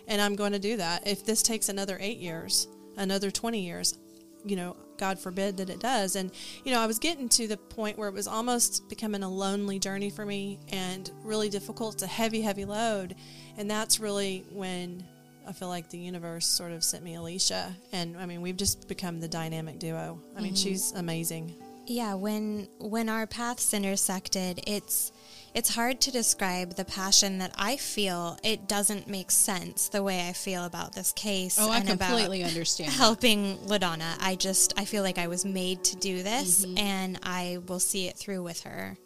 And 0.10 0.22
I'm 0.22 0.36
going 0.36 0.52
to 0.52 0.60
do 0.60 0.78
that. 0.78 1.08
If 1.08 1.26
this 1.26 1.42
takes 1.42 1.70
another 1.70 1.98
8 2.00 2.18
years, 2.18 2.68
another 2.98 3.32
20 3.32 3.62
years, 3.66 3.98
you 4.46 4.56
know, 4.58 4.76
God 4.98 5.20
forbid 5.20 5.58
that 5.58 5.70
it 5.70 5.80
does. 5.80 6.16
And 6.16 6.32
you 6.64 6.72
know, 6.72 6.80
I 6.80 6.88
was 6.88 7.00
getting 7.00 7.30
to 7.30 7.48
the 7.48 7.58
point 7.58 7.98
where 7.98 8.10
it 8.10 8.14
was 8.14 8.28
almost 8.28 8.88
becoming 8.90 9.24
a 9.24 9.30
lonely 9.30 9.80
journey 9.80 10.10
for 10.10 10.26
me 10.26 10.60
and 10.70 11.10
really 11.24 11.50
difficult. 11.50 11.96
It's 11.96 12.04
a 12.04 12.08
heavy 12.08 12.42
heavy 12.42 12.66
load. 12.66 13.16
And 13.58 13.70
that's 13.70 14.00
really 14.00 14.46
when 14.52 15.04
I 15.48 15.54
feel 15.54 15.70
like 15.70 15.90
the 15.90 15.98
universe 15.98 16.46
sort 16.46 16.72
of 16.72 16.84
sent 16.84 17.04
me 17.04 17.16
Alecia. 17.16 17.74
And 17.92 18.18
I 18.18 18.26
mean, 18.26 18.42
we've 18.42 18.58
just 18.58 18.88
become 18.88 19.20
the 19.20 19.28
dynamic 19.28 19.80
duo. 19.80 20.20
I 20.36 20.42
mean, 20.42 20.54
mm-hmm. 20.54 20.56
she's 20.56 20.92
amazing. 20.92 21.56
Yeah, 21.86 22.16
when 22.16 22.68
when 22.80 23.08
our 23.08 23.26
paths 23.26 23.74
intersected, 23.74 24.60
it's 24.68 25.14
it's 25.58 25.74
hard 25.74 26.00
to 26.02 26.12
describe 26.12 26.76
the 26.76 26.86
passion 26.86 27.40
that 27.40 27.52
I 27.58 27.78
feel. 27.78 28.38
It 28.44 28.68
doesn't 28.68 29.08
make 29.08 29.32
sense 29.32 29.90
the 29.90 30.04
way 30.04 30.28
I 30.30 30.34
feel 30.34 30.66
about 30.66 30.94
this 30.94 31.12
case. 31.14 31.58
Oh, 31.60 31.72
I 31.72 31.80
and 31.80 31.90
about 31.90 32.10
completely 32.10 32.44
understand. 32.44 32.92
helping 32.94 33.58
LaDonna. 33.66 34.16
I 34.20 34.36
just 34.36 34.74
I 34.78 34.86
feel 34.86 35.02
like 35.02 35.18
I 35.18 35.28
was 35.28 35.44
made 35.46 35.84
to 35.86 35.96
do 35.96 36.22
this, 36.22 36.64
Mm-hmm. 36.64 36.78
and 36.78 37.20
I 37.24 37.58
will 37.68 37.80
see 37.80 38.08
it 38.08 38.16
through 38.18 38.44
with 38.44 38.62
her. 38.62 38.98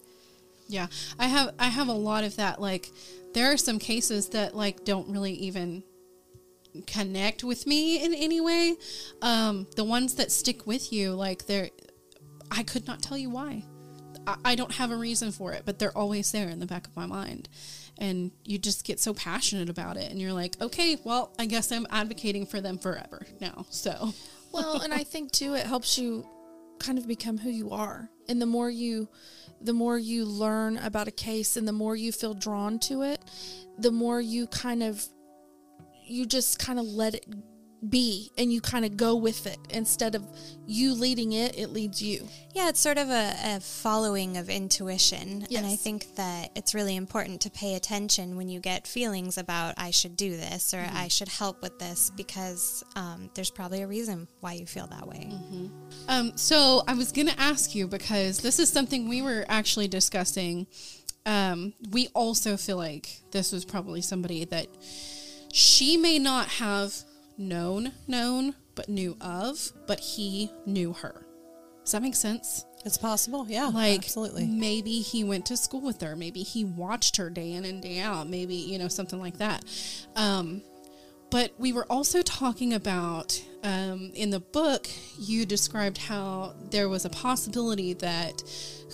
Yeah, 0.68 0.88
I 1.18 1.28
have 1.28 1.56
I 1.58 1.70
have 1.70 1.88
a 1.88 1.93
lot 1.93 2.26
of 2.26 2.36
that. 2.36 2.60
Like, 2.60 2.91
there 3.34 3.52
are 3.54 3.58
some 3.58 3.80
cases 3.80 4.30
that 4.30 4.54
like 4.54 4.84
don't 4.84 5.08
really 5.10 5.34
even 5.34 5.84
connect 6.86 7.43
with 7.45 7.66
me 7.66 8.04
in 8.04 8.14
any 8.14 8.41
way. 8.41 8.76
Um, 9.22 9.68
the 9.78 9.84
ones 9.86 10.16
that 10.16 10.32
stick 10.32 10.68
with 10.68 10.91
you, 10.91 11.14
like 11.14 11.45
they're, 11.45 11.70
I 12.49 12.64
could 12.64 12.88
not 12.88 13.02
tell 13.02 13.18
you 13.18 13.30
why. 13.30 13.64
I, 14.28 14.55
don't 14.55 14.74
have 14.74 14.91
a 14.91 14.95
reason 14.95 15.32
for 15.32 15.53
it, 15.53 15.63
but 15.65 15.80
they're 15.80 15.97
always 15.97 16.32
there 16.32 16.49
in 16.49 16.59
the 16.59 16.65
back 16.65 16.88
of 16.88 16.95
my 16.95 17.05
mind. 17.05 17.49
And 17.97 18.32
you 18.45 18.57
just 18.57 18.86
get 18.86 18.99
so 18.99 19.13
passionate 19.13 19.69
about 19.69 19.97
it, 19.97 20.11
and 20.11 20.19
you're 20.19 20.34
like, 20.34 20.59
okay, 20.61 20.97
well, 21.03 21.34
I 21.38 21.45
guess 21.45 21.72
I'm 21.72 21.86
advocating 21.89 22.45
for 22.45 22.61
them 22.61 22.78
forever 22.78 23.26
now. 23.39 23.65
So, 23.69 24.13
well 24.51 24.82
and 24.82 24.93
i 24.93 25.03
think 25.03 25.32
too 25.32 25.53
it 25.53 25.65
helps 25.65 25.97
you 25.97 26.26
kind 26.80 26.97
of 26.97 27.07
become 27.07 27.38
who 27.38 27.49
you 27.49 27.72
are 27.72 28.09
and 28.28 28.41
the 28.41 28.45
more 28.45 28.69
you 28.69 29.07
the 29.61 29.74
more 29.74 29.97
you 29.97 30.26
learn 30.26 30.78
about 30.78 31.07
a 31.07 31.11
case 31.11 31.55
and 31.55 31.67
the 31.67 31.74
more 31.74 31.95
you 31.95 32.11
feel 32.11 32.34
drawn 32.34 32.80
to 32.80 33.03
it 33.03 33.22
the 33.78 33.91
more 33.91 34.19
you 34.19 34.47
kind 34.47 34.82
of 34.82 35.05
you 36.07 36.26
just 36.26 36.59
kind 36.59 36.80
of 36.80 36.86
let 36.86 37.15
it 37.15 37.26
be 37.89 38.32
and 38.38 38.53
you 38.53 38.61
kind 38.61 38.86
of 38.86 38.95
go 38.95 39.15
with 39.15 39.47
it 39.47 39.57
instead 39.71 40.13
of 40.13 40.23
you 40.67 40.93
leading 40.93 41.34
it 41.34 41.57
it 41.57 41.67
leads 41.71 41.99
you 41.99 42.27
Yeah, 42.53 42.69
it's 42.69 42.79
sort 42.79 42.97
of 42.99 43.09
a, 43.09 43.34
a 43.43 43.59
following 43.59 44.38
of 44.38 44.49
intuition. 44.49 45.45
yes. 45.49 45.57
And 45.61 45.65
I 45.71 45.75
think 45.75 46.15
that 46.15 46.51
it's 46.55 46.75
really 46.75 46.95
important 46.95 47.41
to 47.41 47.49
pay 47.49 47.75
attention 47.75 48.36
when 48.38 48.49
you 48.49 48.59
get 48.59 48.86
feelings 48.86 49.38
about, 49.38 49.73
I 49.77 49.91
should 49.91 50.15
do 50.15 50.32
this 50.38 50.73
or 50.73 50.86
I 50.93 51.07
should 51.07 51.29
help 51.29 51.61
with 51.61 51.79
this 51.79 52.11
because 52.15 52.84
um, 52.95 53.29
there's 53.34 53.49
probably 53.49 53.82
a 53.82 53.88
reason 53.88 54.27
why 54.41 54.53
you 54.53 54.65
feel 54.65 54.88
that 54.88 55.07
way. 55.07 55.32
Um, 56.07 56.34
so 56.36 56.84
I 56.88 56.93
was 56.93 57.11
going 57.11 57.27
to 57.27 57.39
ask 57.39 57.73
you 57.73 57.88
because 57.88 58.39
this 58.39 58.59
is 58.59 58.69
something 58.69 59.07
we 59.09 59.21
were 59.21 59.45
actually 59.47 59.88
discussing. 59.88 60.67
Um, 61.25 61.73
we 61.89 62.09
also 62.13 62.57
feel 62.57 62.77
like 62.77 63.21
this 63.32 63.51
was 63.51 63.65
probably 63.65 64.01
somebody 64.01 64.45
that 64.45 64.67
she 65.53 65.97
may 65.97 66.19
not 66.19 66.47
have 66.47 66.93
known, 67.38 67.91
known, 68.07 68.55
but 68.75 68.89
knew 68.89 69.17
of, 69.21 69.71
but 69.88 69.99
he 69.99 70.51
knew 70.65 70.93
her. 70.93 71.25
Does 71.84 71.93
that 71.93 72.01
make 72.01 72.15
sense? 72.15 72.65
It's 72.86 72.97
possible. 72.97 73.45
Yeah. 73.47 73.67
Like, 73.67 73.99
absolutely. 73.99 74.45
maybe 74.45 74.99
he 74.99 75.23
went 75.23 75.45
to 75.47 75.57
school 75.57 75.82
with 75.82 76.01
her. 76.01 76.15
Maybe 76.15 76.43
he 76.43 76.63
watched 76.63 77.17
her 77.17 77.29
day 77.29 77.53
in 77.53 77.65
and 77.65 77.82
day 77.82 77.99
out. 77.99 78.27
Maybe, 78.29 78.55
you 78.55 78.79
know, 78.79 78.88
something 78.88 79.19
like 79.19 79.38
that. 79.38 79.63
Um, 80.15 80.61
but 81.29 81.53
we 81.57 81.71
were 81.73 81.86
also 81.89 82.21
talking 82.21 82.73
about 82.73 83.41
um, 83.63 84.11
in 84.15 84.32
the 84.32 84.39
book, 84.39 84.88
you 85.17 85.45
described 85.45 85.97
how 85.97 86.53
there 86.69 86.89
was 86.89 87.05
a 87.05 87.09
possibility 87.09 87.93
that 87.93 88.43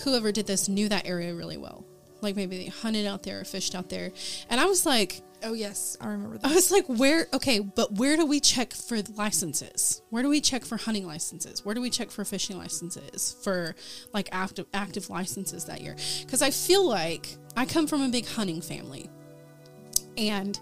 whoever 0.04 0.32
did 0.32 0.46
this 0.46 0.70
knew 0.70 0.88
that 0.90 1.08
area 1.08 1.34
really 1.34 1.58
well. 1.58 1.86
Like 2.22 2.36
maybe 2.36 2.58
they 2.58 2.68
hunted 2.68 3.06
out 3.06 3.24
there 3.24 3.42
or 3.42 3.44
fished 3.44 3.76
out 3.76 3.90
there. 3.90 4.12
And 4.50 4.60
I 4.60 4.66
was 4.66 4.86
like, 4.86 5.22
Oh 5.44 5.54
yes, 5.54 5.98
I 6.02 6.08
remember 6.08 6.38
that. 6.40 6.50
I 6.50 6.54
was 6.54 6.72
like, 6.72 6.86
where? 6.88 7.28
Okay, 7.34 7.60
but 7.60 7.94
where 7.94 8.18
do 8.18 8.26
we 8.26 8.40
check 8.40 8.74
for 8.74 9.00
licenses? 9.16 10.02
Where 10.10 10.24
do 10.24 10.30
we 10.30 10.42
check 10.42 10.66
for 10.66 10.78
hunting 10.78 11.06
licenses? 11.06 11.64
Where 11.64 11.76
do 11.76 11.82
we 11.82 11.90
check 11.90 12.10
for 12.10 12.26
fishing 12.26 12.58
licenses? 12.58 13.36
For 13.44 13.76
like 14.14 14.30
active 14.32 14.66
active 14.74 15.10
licenses 15.10 15.66
that 15.66 15.82
year? 15.82 15.96
Because 16.22 16.42
I 16.42 16.50
feel 16.50 16.88
like 16.88 17.38
I 17.56 17.66
come 17.66 17.86
from 17.86 18.02
a 18.02 18.10
big 18.10 18.26
hunting 18.26 18.62
family, 18.62 19.10
and 20.18 20.60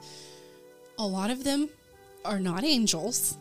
a 0.98 1.08
lot 1.08 1.30
of 1.30 1.44
them 1.44 1.70
are 2.26 2.40
not 2.40 2.64
angels. 2.64 3.38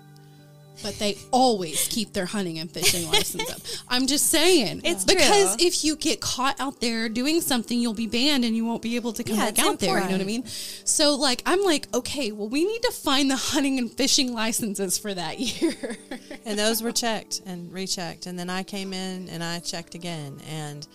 But 0.83 0.99
they 0.99 1.16
always 1.31 1.87
keep 1.89 2.12
their 2.12 2.27
hunting 2.27 2.59
and 2.59 2.70
fishing 2.70 3.09
license 3.11 3.51
up. 3.51 3.61
I'm 3.89 4.07
just 4.07 4.29
saying. 4.29 4.83
It's 4.85 5.05
because 5.05 5.57
true. 5.57 5.66
if 5.66 5.85
you 5.85 5.97
get 5.97 6.20
caught 6.20 6.59
out 6.61 6.81
there 6.81 7.09
doing 7.09 7.41
something, 7.41 7.79
you'll 7.79 7.95
be 7.95 8.07
banned 8.07 8.45
and 8.45 8.57
you 8.57 8.64
won't 8.64 8.83
be 8.83 8.97
able 8.97 9.12
to 9.12 9.22
come 9.22 9.37
Yeah, 9.37 9.51
back 9.51 9.64
out 9.64 9.79
there. 9.79 9.99
You 9.99 10.05
know 10.07 10.12
what 10.12 10.20
I 10.20 10.25
mean? 10.25 10.45
So 10.47 11.14
like 11.14 11.43
I'm 11.47 11.62
like, 11.62 11.87
okay, 11.95 12.33
well 12.33 12.49
we 12.49 12.64
need 12.64 12.83
to 12.83 12.93
find 12.93 13.31
the 13.31 13.37
hunting 13.37 13.79
and 13.79 13.91
fishing 13.91 14.35
licenses 14.35 14.99
for 14.99 15.14
that 15.14 15.39
year. 15.39 15.97
and 16.45 16.59
those 16.59 16.83
were 16.83 16.93
checked 16.93 17.41
and 17.47 17.72
rechecked 17.72 18.27
and 18.27 18.39
then 18.39 18.51
i 18.51 18.62
came 18.62 18.93
in 18.93 19.29
and 19.29 19.43
i 19.43 19.59
checked 19.59 19.95
again 19.95 20.39
and 20.49 20.87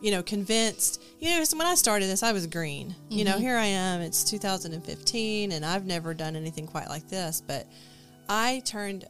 you 0.00 0.10
know 0.10 0.22
convinced 0.22 1.02
you 1.20 1.30
know 1.30 1.44
so 1.44 1.56
when 1.56 1.66
i 1.66 1.74
started 1.74 2.06
this 2.06 2.22
i 2.22 2.32
was 2.32 2.46
green 2.46 2.94
you 3.08 3.24
know 3.24 3.32
mm-hmm. 3.32 3.40
here 3.40 3.56
i 3.56 3.64
am 3.64 4.00
it's 4.00 4.24
2015 4.24 5.52
and 5.52 5.64
i've 5.64 5.86
never 5.86 6.14
done 6.14 6.36
anything 6.36 6.66
quite 6.66 6.88
like 6.88 7.08
this 7.08 7.42
but 7.46 7.66
i 8.28 8.60
turned 8.64 9.06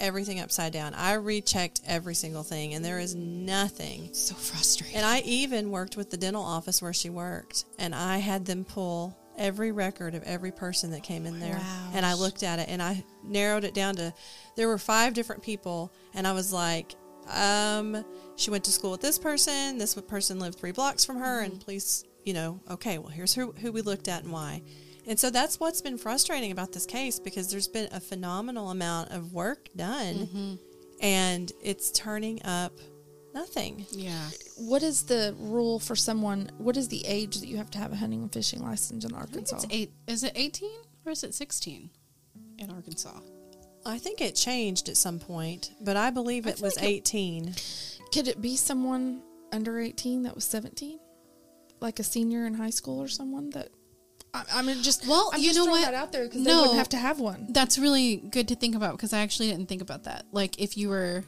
everything 0.00 0.40
upside 0.40 0.72
down 0.72 0.94
i 0.94 1.14
rechecked 1.14 1.80
every 1.86 2.14
single 2.14 2.42
thing 2.42 2.74
and 2.74 2.84
there 2.84 2.98
is 2.98 3.14
nothing 3.14 4.08
so 4.12 4.34
frustrating. 4.34 4.96
and 4.96 5.06
I 5.06 5.20
even 5.20 5.70
worked 5.70 5.96
with 5.96 6.10
the 6.10 6.16
dental 6.16 6.42
office 6.42 6.82
where 6.82 6.92
she 6.92 7.10
worked, 7.10 7.64
and 7.78 7.94
I 7.94 8.18
had 8.18 8.44
them 8.44 8.64
pull 8.64 9.16
every 9.36 9.72
record 9.72 10.14
of 10.14 10.22
every 10.24 10.50
person 10.50 10.90
that 10.90 11.02
came 11.02 11.24
in 11.24 11.38
there. 11.38 11.54
Wow. 11.54 11.90
And 11.94 12.04
I 12.04 12.14
looked 12.14 12.42
at 12.42 12.58
it 12.58 12.68
and 12.68 12.82
I 12.82 13.04
narrowed 13.22 13.64
it 13.64 13.72
down 13.72 13.94
to 13.96 14.12
there 14.56 14.68
were 14.68 14.78
five 14.78 15.14
different 15.14 15.42
people, 15.42 15.92
and 16.14 16.26
I 16.26 16.32
was 16.32 16.52
like, 16.52 16.94
um, 17.32 18.04
she 18.36 18.50
went 18.50 18.64
to 18.64 18.72
school 18.72 18.90
with 18.90 19.00
this 19.00 19.18
person, 19.18 19.78
this 19.78 19.94
person 19.94 20.38
lived 20.38 20.58
three 20.58 20.72
blocks 20.72 21.04
from 21.04 21.18
her, 21.18 21.40
and 21.40 21.60
please, 21.60 22.04
you 22.24 22.34
know, 22.34 22.60
okay, 22.70 22.98
well, 22.98 23.08
here's 23.08 23.34
who, 23.34 23.52
who 23.52 23.70
we 23.72 23.82
looked 23.82 24.08
at 24.08 24.24
and 24.24 24.32
why. 24.32 24.62
And 25.08 25.18
so 25.18 25.30
that's 25.30 25.58
what's 25.58 25.80
been 25.80 25.96
frustrating 25.96 26.52
about 26.52 26.72
this 26.72 26.84
case 26.84 27.18
because 27.18 27.50
there's 27.50 27.66
been 27.66 27.88
a 27.92 27.98
phenomenal 28.00 28.70
amount 28.70 29.10
of 29.10 29.32
work 29.32 29.70
done, 29.74 30.14
mm-hmm. 30.14 30.54
and 31.00 31.50
it's 31.62 31.90
turning 31.92 32.44
up 32.44 32.72
nothing. 33.32 33.86
yeah. 33.90 34.28
What 34.58 34.82
is 34.82 35.04
the 35.04 35.34
rule 35.38 35.78
for 35.78 35.96
someone? 35.96 36.50
What 36.58 36.76
is 36.76 36.88
the 36.88 37.04
age 37.06 37.40
that 37.40 37.48
you 37.48 37.56
have 37.56 37.70
to 37.70 37.78
have 37.78 37.90
a 37.92 37.96
hunting 37.96 38.20
and 38.20 38.30
fishing 38.32 38.62
license 38.62 39.06
in 39.06 39.14
Arkansas? 39.14 39.56
it's 39.56 39.66
eight 39.70 39.92
is 40.06 40.24
it 40.24 40.32
eighteen 40.34 40.78
or 41.06 41.12
is 41.12 41.24
it 41.24 41.32
sixteen 41.34 41.88
in 42.58 42.70
Arkansas? 42.70 43.18
I 43.86 43.96
think 43.96 44.20
it 44.20 44.34
changed 44.34 44.90
at 44.90 44.98
some 44.98 45.18
point, 45.18 45.70
but 45.80 45.96
I 45.96 46.10
believe 46.10 46.46
it 46.46 46.58
feel 46.58 46.66
was 46.66 46.76
like 46.76 46.84
it- 46.84 47.14
18. 47.14 47.54
Could 48.12 48.28
it 48.28 48.42
be 48.42 48.56
someone 48.56 49.22
under 49.52 49.80
eighteen 49.80 50.24
that 50.24 50.34
was 50.34 50.44
seventeen, 50.44 50.98
like 51.80 51.98
a 51.98 52.04
senior 52.04 52.44
in 52.44 52.52
high 52.52 52.70
school 52.70 53.00
or 53.00 53.08
someone 53.08 53.48
that? 53.50 53.70
I, 54.34 54.44
I 54.56 54.62
mean, 54.62 54.82
just 54.82 55.06
Well, 55.06 55.30
I'm 55.32 55.40
you 55.40 55.52
just 55.52 55.58
know 55.58 55.66
what? 55.70 55.82
that 55.82 55.94
out 55.94 56.12
there 56.12 56.24
because 56.24 56.44
they 56.44 56.50
No. 56.50 56.60
wouldn't 56.62 56.78
have 56.78 56.88
to 56.90 56.98
have 56.98 57.18
one. 57.20 57.46
That's 57.50 57.78
really 57.78 58.16
good 58.16 58.48
to 58.48 58.54
think 58.54 58.74
about 58.74 58.92
because 58.92 59.12
I 59.12 59.20
actually 59.20 59.50
didn't 59.50 59.68
think 59.68 59.82
about 59.82 60.04
that. 60.04 60.26
Like 60.32 60.60
if 60.60 60.76
you 60.76 60.88
were 60.90 61.24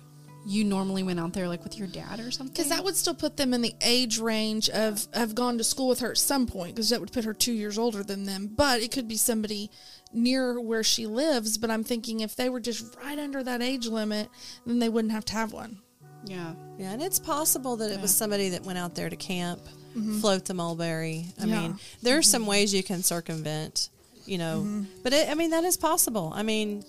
you 0.47 0.65
normally 0.65 1.03
went 1.03 1.21
out 1.21 1.35
there 1.35 1.47
like 1.49 1.63
with 1.63 1.77
your 1.79 1.87
dad 1.87 2.19
or 2.19 2.31
something. 2.31 2.53
Because 2.55 2.71
that 2.71 2.83
would 2.83 2.97
still 2.97 3.15
put 3.15 3.37
them 3.37 3.53
in 3.53 3.61
the 3.61 3.75
age 3.83 4.19
range 4.19 4.71
of 4.71 5.07
have 5.13 5.35
gone 5.35 5.59
to 5.59 5.65
school 5.65 5.89
with 5.89 6.01
her 6.01 6.11
at 6.13 6.17
some 6.19 6.47
point, 6.47 6.75
because 6.75 6.89
that 6.89 6.99
would 6.99 7.13
put 7.13 7.27
her 7.27 7.35
two 7.35 7.53
years 7.53 7.77
older 7.77 8.03
than 8.03 8.25
them. 8.25 8.47
But 8.57 8.81
it 8.81 8.91
could 8.91 9.07
be 9.07 9.19
somebody 9.19 9.71
near 10.15 10.59
where 10.59 10.83
she 10.83 11.07
lives. 11.07 11.59
But 11.59 11.71
I'm 11.71 11.85
thinking 11.85 12.21
if 12.21 12.37
they 12.37 12.49
were 12.49 12.59
just 12.61 12.97
right 13.05 13.19
under 13.19 13.43
that 13.43 13.61
age 13.61 13.87
limit, 13.87 14.31
then 14.65 14.79
they 14.79 14.89
wouldn't 14.89 15.13
have 15.13 15.27
to 15.27 15.35
have 15.35 15.53
one. 15.53 15.79
yeah. 16.25 16.55
Yeah, 16.79 16.93
and 16.93 17.03
it's 17.03 17.19
possible 17.19 17.77
that 17.77 17.91
it 17.91 18.01
was 18.01 18.15
somebody 18.17 18.49
that 18.49 18.63
went 18.65 18.79
out 18.79 18.95
there 18.95 19.11
to 19.11 19.17
camp, 19.17 19.61
Mm-hmm. 19.97 20.21
float 20.21 20.45
the 20.45 20.55
Mulberry. 20.55 21.27
I 21.41 21.47
Yeah. 21.47 21.61
mean, 21.61 21.79
there's 22.03 22.29
some 22.29 22.43
mm-hmm. 22.43 22.51
ways 22.51 22.75
you 22.75 22.83
can 22.83 23.03
circumvent, 23.03 23.91
you 24.25 24.39
know, 24.39 24.61
mm-hmm. 24.61 24.85
but 25.03 25.13
it, 25.13 25.29
I 25.29 25.35
mean, 25.35 25.51
that 25.51 25.65
is 25.65 25.77
possible. 25.77 26.33
I 26.35 26.43
mean, 26.43 26.85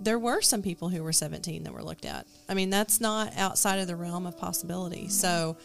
there 0.00 0.18
were 0.18 0.40
some 0.40 0.62
people 0.62 0.88
who 0.88 1.02
were 1.02 1.12
17 1.12 1.64
that 1.64 1.72
were 1.72 1.82
looked 1.82 2.04
at. 2.04 2.26
I 2.48 2.54
mean, 2.54 2.70
that's 2.70 3.00
not 3.00 3.32
outside 3.36 3.78
of 3.78 3.86
the 3.86 3.96
realm 3.96 4.26
of 4.26 4.36
possibility. 4.36 5.08
So, 5.08 5.56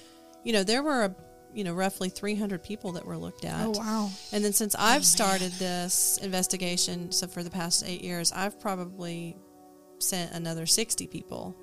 you 0.44 0.54
know, 0.54 0.64
there 0.64 0.82
were, 0.84 1.06
a, 1.06 1.16
you 1.54 1.64
know, 1.64 1.74
roughly 1.74 2.10
300 2.10 2.64
people 2.64 2.94
that 2.94 3.06
were 3.06 3.18
looked 3.18 3.46
at. 3.46 3.66
Oh 3.66 3.72
wow! 3.72 4.10
And 4.32 4.44
then 4.44 4.54
since 4.54 4.76
I've 4.76 5.02
oh, 5.02 5.04
started 5.04 5.52
this 5.54 6.20
investigation, 6.22 7.12
so 7.12 7.28
for 7.28 7.44
the 7.44 7.50
past 7.50 7.84
eight 7.86 8.04
years, 8.04 8.32
I've 8.32 8.60
probably 8.60 9.36
sent 9.98 10.32
another 10.34 10.66
60 10.66 11.08
people 11.08 11.56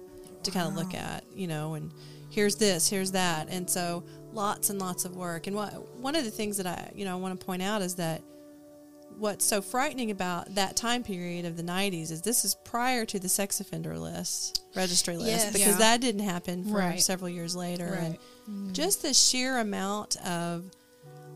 to 0.43 0.51
kind 0.51 0.69
of 0.69 0.75
look 0.75 0.95
at, 0.95 1.25
you 1.35 1.47
know, 1.47 1.75
and 1.75 1.93
here's 2.31 2.57
this, 2.57 2.89
here's 2.89 3.13
that. 3.13 3.49
And 3.49 3.69
so 3.69 4.05
lots 4.37 4.71
and 4.71 4.79
lots 4.79 5.05
of 5.05 5.17
work. 5.17 5.47
And 5.49 5.57
what, 5.57 5.73
one 5.97 6.15
of 6.15 6.25
the 6.25 6.31
things 6.31 6.59
that 6.59 6.67
I, 6.67 6.93
you 6.95 7.05
know, 7.05 7.13
I 7.13 7.21
want 7.21 7.39
to 7.39 7.45
point 7.45 7.63
out 7.63 7.83
is 7.83 7.97
that 7.97 8.23
what's 9.19 9.45
so 9.45 9.63
frightening 9.63 10.11
about 10.11 10.55
that 10.57 10.77
time 10.77 11.03
period 11.03 11.47
of 11.47 11.57
the 11.57 11.63
90s 11.63 12.11
is 12.11 12.21
this 12.23 12.45
is 12.45 12.55
prior 12.65 13.05
to 13.07 13.19
the 13.19 13.29
sex 13.29 13.61
offender 13.61 13.99
list, 13.99 14.63
registry 14.77 15.17
list, 15.17 15.31
Yes. 15.31 15.53
because 15.53 15.69
Yeah. 15.69 15.79
that 15.79 16.01
didn't 16.03 16.21
happen 16.21 16.65
for 16.65 16.77
Right. 16.77 17.01
several 17.01 17.31
years 17.31 17.57
later. 17.57 17.99
Right. 17.99 18.21
And 18.47 18.71
mm. 18.71 18.73
just 18.73 19.03
the 19.03 19.15
sheer 19.15 19.59
amount 19.59 20.17
of 20.27 20.65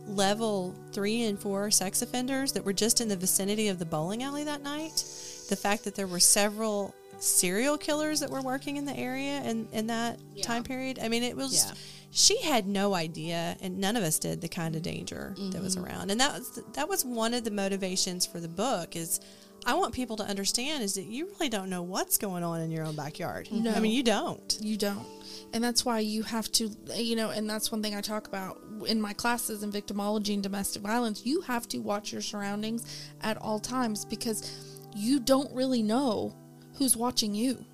level 0.06 0.74
three 0.92 1.22
and 1.24 1.38
four 1.38 1.70
sex 1.70 2.02
offenders 2.02 2.52
that 2.52 2.64
were 2.64 2.72
just 2.72 3.00
in 3.00 3.08
the 3.08 3.16
vicinity 3.16 3.68
of 3.68 3.78
the 3.78 3.86
bowling 3.86 4.22
alley 4.22 4.44
that 4.44 4.62
night. 4.62 5.04
The 5.48 5.56
fact 5.56 5.84
that 5.84 5.94
there 5.94 6.06
were 6.06 6.20
several 6.20 6.94
serial 7.18 7.76
killers 7.78 8.20
that 8.20 8.30
were 8.30 8.40
working 8.42 8.76
in 8.76 8.84
the 8.84 8.96
area 8.96 9.42
in, 9.42 9.68
in 9.72 9.86
that 9.88 10.18
Yeah. 10.34 10.44
time 10.44 10.64
period. 10.64 10.98
I 11.02 11.08
mean, 11.08 11.22
it 11.22 11.36
was, 11.36 11.54
Yeah. 11.66 11.72
She 12.10 12.40
had 12.42 12.66
no 12.66 12.94
idea, 12.94 13.56
and 13.60 13.78
none 13.78 13.96
of 13.96 14.02
us 14.02 14.18
did, 14.18 14.40
the 14.40 14.48
kind 14.48 14.74
of 14.74 14.82
danger 14.82 15.34
that 15.52 15.62
was 15.62 15.76
mm-hmm. 15.76 15.86
around. 15.86 16.10
And 16.10 16.20
that 16.20 16.32
was, 16.32 16.60
that 16.72 16.88
was 16.88 17.04
one 17.04 17.34
of 17.34 17.44
the 17.44 17.50
motivations 17.50 18.26
for 18.26 18.40
the 18.40 18.48
book 18.48 18.96
is 18.96 19.20
I 19.66 19.74
want 19.74 19.94
people 19.94 20.16
to 20.16 20.24
understand 20.24 20.82
is 20.82 20.94
that 20.94 21.04
you 21.04 21.26
really 21.26 21.48
don't 21.48 21.70
know 21.70 21.82
what's 21.82 22.18
going 22.18 22.42
on 22.42 22.60
in 22.60 22.70
your 22.70 22.84
own 22.84 22.96
backyard. 22.96 23.48
No. 23.52 23.72
I 23.72 23.80
mean, 23.80 23.92
you 23.92 24.02
don't. 24.02 24.56
You 24.60 24.76
don't. 24.76 25.06
And 25.52 25.62
that's 25.62 25.84
why 25.84 26.00
you 26.00 26.22
have 26.22 26.50
to, 26.52 26.70
you 26.94 27.16
know, 27.16 27.30
and 27.30 27.48
that's 27.48 27.70
one 27.70 27.82
thing 27.82 27.94
I 27.94 28.00
talk 28.00 28.26
about 28.26 28.60
in 28.86 29.00
my 29.00 29.12
classes 29.12 29.62
in 29.62 29.70
victimology 29.70 30.34
and 30.34 30.42
domestic 30.42 30.82
violence. 30.82 31.26
You 31.26 31.42
have 31.42 31.68
to 31.68 31.78
watch 31.78 32.12
your 32.12 32.22
surroundings 32.22 33.10
at 33.20 33.36
all 33.36 33.58
times 33.58 34.04
because 34.04 34.78
you 34.94 35.20
don't 35.20 35.52
really 35.54 35.82
know 35.82 36.34
who's 36.74 36.96
watching 36.96 37.34
you. 37.34 37.64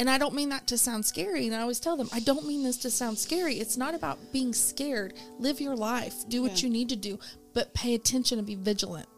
And 0.00 0.10
I 0.10 0.18
don't 0.18 0.34
mean 0.34 0.48
that 0.48 0.66
to 0.68 0.78
sound 0.78 1.04
scary. 1.06 1.46
And 1.46 1.54
I 1.54 1.60
always 1.60 1.78
tell 1.80 1.96
them, 1.96 2.08
I 2.12 2.20
don't 2.20 2.46
mean 2.46 2.64
this 2.64 2.78
to 2.78 2.90
sound 2.90 3.18
scary. 3.18 3.54
It's 3.60 3.76
not 3.76 3.94
about 3.94 4.18
being 4.32 4.52
scared. 4.52 5.14
Live 5.38 5.60
your 5.60 5.76
life, 5.76 6.28
do 6.28 6.42
what 6.42 6.62
Yeah. 6.62 6.66
you 6.66 6.72
need 6.72 6.88
to 6.88 6.96
do, 6.96 7.18
but 7.52 7.74
pay 7.74 7.94
attention 7.94 8.38
and 8.38 8.46
be 8.46 8.56
vigilant. 8.56 9.08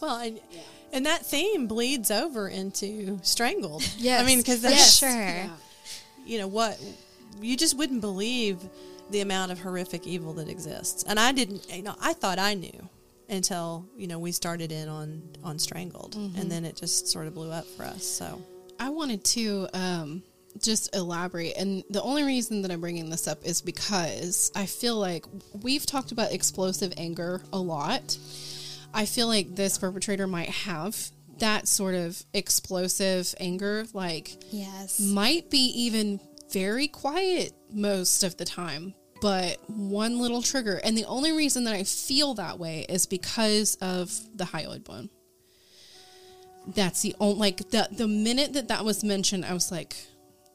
Well, 0.00 0.16
and, 0.16 0.40
and 0.92 1.04
that 1.06 1.26
theme 1.26 1.66
bleeds 1.66 2.10
over 2.10 2.48
into 2.48 3.18
strangled. 3.22 3.82
Yes. 3.98 4.22
I 4.22 4.26
mean, 4.26 4.38
because 4.38 4.56
For 4.62 4.68
that's 4.68 4.96
sure. 4.98 5.10
Yeah. 5.10 5.50
you 6.24 6.38
know 6.38 6.48
what 6.48 6.80
you 7.40 7.56
just 7.56 7.76
wouldn't 7.76 8.00
believe 8.00 8.58
the 9.10 9.20
amount 9.20 9.52
of 9.52 9.60
horrific 9.60 10.06
evil 10.06 10.32
that 10.34 10.48
exists. 10.48 11.04
And 11.06 11.18
I 11.20 11.32
didn't, 11.32 11.70
you 11.70 11.82
know, 11.82 11.94
I 12.00 12.12
thought 12.14 12.38
I 12.38 12.54
knew 12.54 12.88
until 13.28 13.86
you 13.96 14.06
know 14.06 14.18
we 14.18 14.32
started 14.32 14.70
in 14.72 14.88
on 14.88 15.22
on 15.42 15.58
strangled, 15.58 16.12
mm-hmm. 16.16 16.38
and 16.40 16.50
then 16.50 16.64
it 16.64 16.76
just 16.76 17.08
sort 17.08 17.26
of 17.26 17.34
blew 17.34 17.50
up 17.50 17.66
for 17.66 17.84
us. 17.84 18.04
So 18.04 18.40
I 18.78 18.90
wanted 18.90 19.24
to 19.24 19.68
um, 19.72 20.22
just 20.62 20.94
elaborate, 20.94 21.54
and 21.56 21.84
the 21.90 22.02
only 22.02 22.22
reason 22.22 22.62
that 22.62 22.70
I'm 22.70 22.80
bringing 22.80 23.10
this 23.10 23.26
up 23.26 23.44
is 23.44 23.60
because 23.62 24.52
I 24.54 24.66
feel 24.66 24.96
like 24.96 25.24
we've 25.62 25.84
talked 25.86 26.12
about 26.12 26.32
explosive 26.32 26.92
anger 26.96 27.42
a 27.52 27.58
lot. 27.58 28.16
I 28.92 29.06
feel 29.06 29.26
like 29.26 29.56
this 29.56 29.78
perpetrator 29.78 30.26
might 30.26 30.50
have 30.50 30.96
that 31.38 31.66
sort 31.66 31.94
of 31.96 32.22
explosive 32.32 33.34
anger, 33.40 33.84
like 33.92 34.36
Yes. 34.52 35.00
might 35.00 35.50
be 35.50 35.66
even 35.82 36.20
very 36.52 36.86
quiet 36.86 37.52
most 37.72 38.22
of 38.22 38.36
the 38.36 38.44
time, 38.44 38.94
but 39.20 39.58
one 39.68 40.20
little 40.20 40.42
trigger. 40.42 40.76
And 40.84 40.96
the 40.96 41.06
only 41.06 41.32
reason 41.32 41.64
that 41.64 41.74
I 41.74 41.82
feel 41.82 42.34
that 42.34 42.60
way 42.60 42.86
is 42.88 43.06
because 43.06 43.74
of 43.80 44.12
the 44.36 44.44
hyoid 44.44 44.84
bone. 44.84 45.10
That's 46.66 47.02
the 47.02 47.14
only, 47.20 47.38
like, 47.38 47.70
the, 47.70 47.88
the 47.92 48.08
minute 48.08 48.54
that 48.54 48.68
that 48.68 48.84
was 48.84 49.04
mentioned, 49.04 49.44
I 49.44 49.52
was 49.52 49.70
like, 49.70 49.96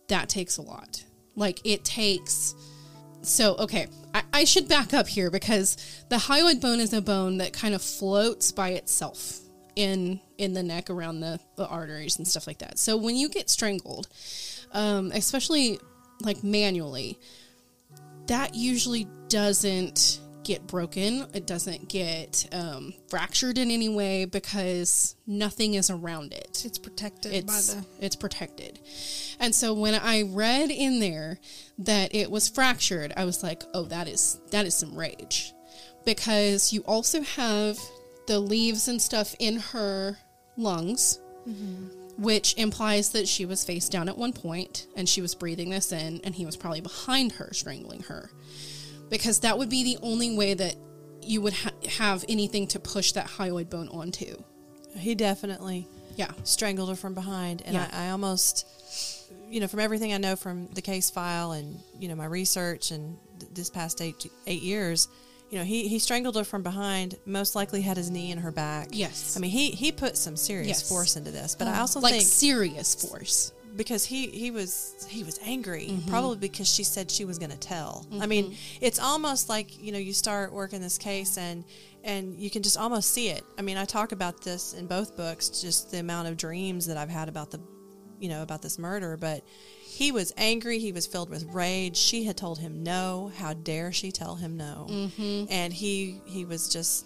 that 0.07 0.29
takes 0.29 0.57
a 0.57 0.61
lot. 0.61 1.03
Like, 1.35 1.59
it 1.63 1.85
takes. 1.85 2.55
So, 3.21 3.55
okay, 3.57 3.87
I, 4.13 4.23
I 4.33 4.43
should 4.43 4.67
back 4.67 4.93
up 4.93 5.07
here 5.07 5.29
because 5.29 5.77
the 6.09 6.15
hyoid 6.15 6.61
bone 6.61 6.79
is 6.79 6.93
a 6.93 7.01
bone 7.01 7.37
that 7.37 7.53
kind 7.53 7.75
of 7.75 7.81
floats 7.81 8.51
by 8.51 8.69
itself 8.69 9.39
in 9.75 10.19
in 10.37 10.53
the 10.53 10.63
neck 10.63 10.89
around 10.89 11.19
the, 11.19 11.39
the 11.55 11.67
arteries 11.67 12.17
and 12.17 12.27
stuff 12.27 12.47
like 12.47 12.59
that. 12.59 12.79
So 12.79 12.97
when 12.97 13.15
you 13.15 13.29
get 13.29 13.49
strangled, 13.49 14.07
um, 14.71 15.11
especially 15.13 15.79
like 16.21 16.43
manually, 16.43 17.19
that 18.27 18.55
usually 18.55 19.07
doesn't 19.27 20.19
get 20.49 20.65
broken. 20.65 21.27
It 21.35 21.45
doesn't 21.45 21.89
get 21.89 22.47
um, 22.51 22.93
fractured 23.07 23.59
in 23.59 23.69
any 23.69 23.87
way 23.87 24.25
because 24.25 25.15
nothing 25.27 25.75
is 25.75 25.91
around 25.91 26.33
it. 26.33 26.63
It's 26.65 26.79
protected 26.79 27.33
It's 27.33 27.73
by 27.73 27.79
the. 27.79 27.85
it's 28.03 28.15
protected. 28.15 28.79
And 29.39 29.53
so 29.53 29.75
when 29.75 29.93
I 29.93 30.23
read 30.23 30.71
in 30.71 30.99
there 30.99 31.37
that 31.77 32.15
it 32.15 32.31
was 32.31 32.49
fractured, 32.49 33.13
I 33.15 33.25
was 33.25 33.43
like, 33.43 33.63
"Oh, 33.75 33.83
that 33.85 34.07
is 34.07 34.39
that 34.49 34.65
is 34.65 34.73
some 34.73 34.95
rage." 34.95 35.53
Because 36.03 36.73
you 36.73 36.81
also 36.87 37.21
have 37.21 37.77
the 38.25 38.39
leaves 38.39 38.87
and 38.87 38.99
stuff 38.99 39.35
in 39.37 39.59
her 39.59 40.17
lungs, 40.57 41.19
which 42.17 42.55
implies 42.57 43.11
that 43.11 43.27
she 43.27 43.45
was 43.45 43.63
face 43.63 43.87
down 43.87 44.09
at 44.09 44.17
one 44.17 44.33
point 44.33 44.87
and 44.95 45.07
she 45.07 45.21
was 45.21 45.35
breathing 45.35 45.69
this 45.69 45.91
in 45.91 46.21
and 46.23 46.33
he 46.35 46.45
was 46.45 46.57
probably 46.57 46.81
behind 46.81 47.33
her 47.33 47.53
strangling 47.53 48.01
her. 48.03 48.31
Because 49.09 49.39
that 49.39 49.57
would 49.57 49.69
be 49.69 49.83
the 49.83 49.97
only 50.03 50.35
way 50.35 50.53
that 50.53 50.75
you 51.21 51.41
would 51.41 51.53
ha- 51.53 51.71
have 51.97 52.23
anything 52.29 52.67
to 52.67 52.79
push 52.79 53.11
that 53.13 53.27
hyoid 53.27 53.69
bone 53.69 53.89
onto. 53.89 54.35
He 54.95 55.15
definitely 55.15 55.87
Yeah. 56.15 56.31
strangled 56.43 56.89
her 56.89 56.95
from 56.95 57.13
behind, 57.13 57.61
and 57.65 57.73
Yeah. 57.75 57.89
I, 57.91 58.05
I 58.05 58.09
almost, 58.11 58.65
you 59.49 59.59
know, 59.59 59.67
from 59.67 59.79
everything 59.79 60.13
I 60.13 60.17
know 60.17 60.35
from 60.35 60.67
the 60.73 60.81
case 60.81 61.09
file 61.09 61.51
and 61.51 61.79
you 61.99 62.07
know 62.07 62.15
my 62.15 62.25
research 62.25 62.91
and 62.91 63.17
th- 63.39 63.51
this 63.53 63.69
past 63.69 64.01
eight 64.01 64.15
eight 64.47 64.61
years, 64.61 65.07
you 65.49 65.57
know, 65.57 65.63
he 65.63 65.87
he 65.87 65.99
strangled 65.99 66.35
her 66.35 66.43
from 66.43 66.63
behind. 66.63 67.15
Most 67.25 67.55
likely 67.55 67.81
had 67.81 67.97
his 67.97 68.09
knee 68.09 68.31
in 68.31 68.37
her 68.39 68.51
back. 68.51 68.89
Yes. 68.91 69.35
I 69.37 69.39
mean 69.39 69.51
he 69.51 69.71
he 69.71 69.91
put 69.91 70.17
some 70.17 70.35
serious 70.35 70.67
Yes. 70.79 70.89
force 70.89 71.15
into 71.15 71.31
this, 71.31 71.55
but 71.57 71.67
I 71.67 71.71
uh-huh. 71.71 71.81
also 71.81 71.99
like 71.99 72.13
think 72.13 72.25
serious 72.25 72.95
force. 72.95 73.51
Because 73.75 74.05
he 74.05 74.27
he 74.27 74.51
was 74.51 75.05
he 75.09 75.23
was 75.23 75.39
angry 75.43 75.87
Mm-hmm. 75.89 76.09
probably 76.09 76.37
because 76.37 76.67
she 76.67 76.83
said 76.83 77.09
she 77.11 77.25
was 77.25 77.37
going 77.39 77.51
to 77.51 77.57
tell. 77.57 78.05
I 78.19 78.25
mean 78.27 78.55
it's 78.81 78.99
almost 78.99 79.49
like 79.49 79.81
you 79.81 79.91
know 79.91 79.97
you 79.99 80.13
start 80.13 80.51
working 80.51 80.81
this 80.81 80.97
case 80.97 81.37
and 81.37 81.63
and 82.03 82.35
you 82.37 82.49
can 82.49 82.63
just 82.63 82.77
almost 82.77 83.11
see 83.13 83.29
it. 83.29 83.43
I 83.57 83.61
mean 83.61 83.77
i 83.77 83.85
talk 83.85 84.11
about 84.11 84.41
this 84.43 84.73
in 84.73 84.87
both 84.87 85.15
books 85.15 85.49
just 85.49 85.91
the 85.91 85.99
amount 85.99 86.27
of 86.27 86.37
dreams 86.37 86.85
that 86.87 86.97
i've 86.97 87.09
had 87.09 87.29
about 87.29 87.51
the 87.51 87.59
you 88.19 88.27
know 88.29 88.41
about 88.43 88.61
this 88.61 88.77
murder 88.77 89.15
but 89.15 89.43
he 89.81 90.11
was 90.11 90.33
angry 90.37 90.79
he 90.79 90.91
was 90.91 91.05
filled 91.07 91.29
with 91.29 91.43
rage. 91.53 91.97
She 91.97 92.23
had 92.23 92.37
told 92.37 92.59
him 92.59 92.83
no. 92.83 93.31
How 93.37 93.53
dare 93.53 93.91
she 93.91 94.11
tell 94.11 94.35
him 94.35 94.55
no? 94.57 94.87
Mm-hmm. 94.89 95.45
and 95.49 95.73
he 95.73 96.21
he 96.25 96.45
was 96.45 96.69
just 96.69 97.05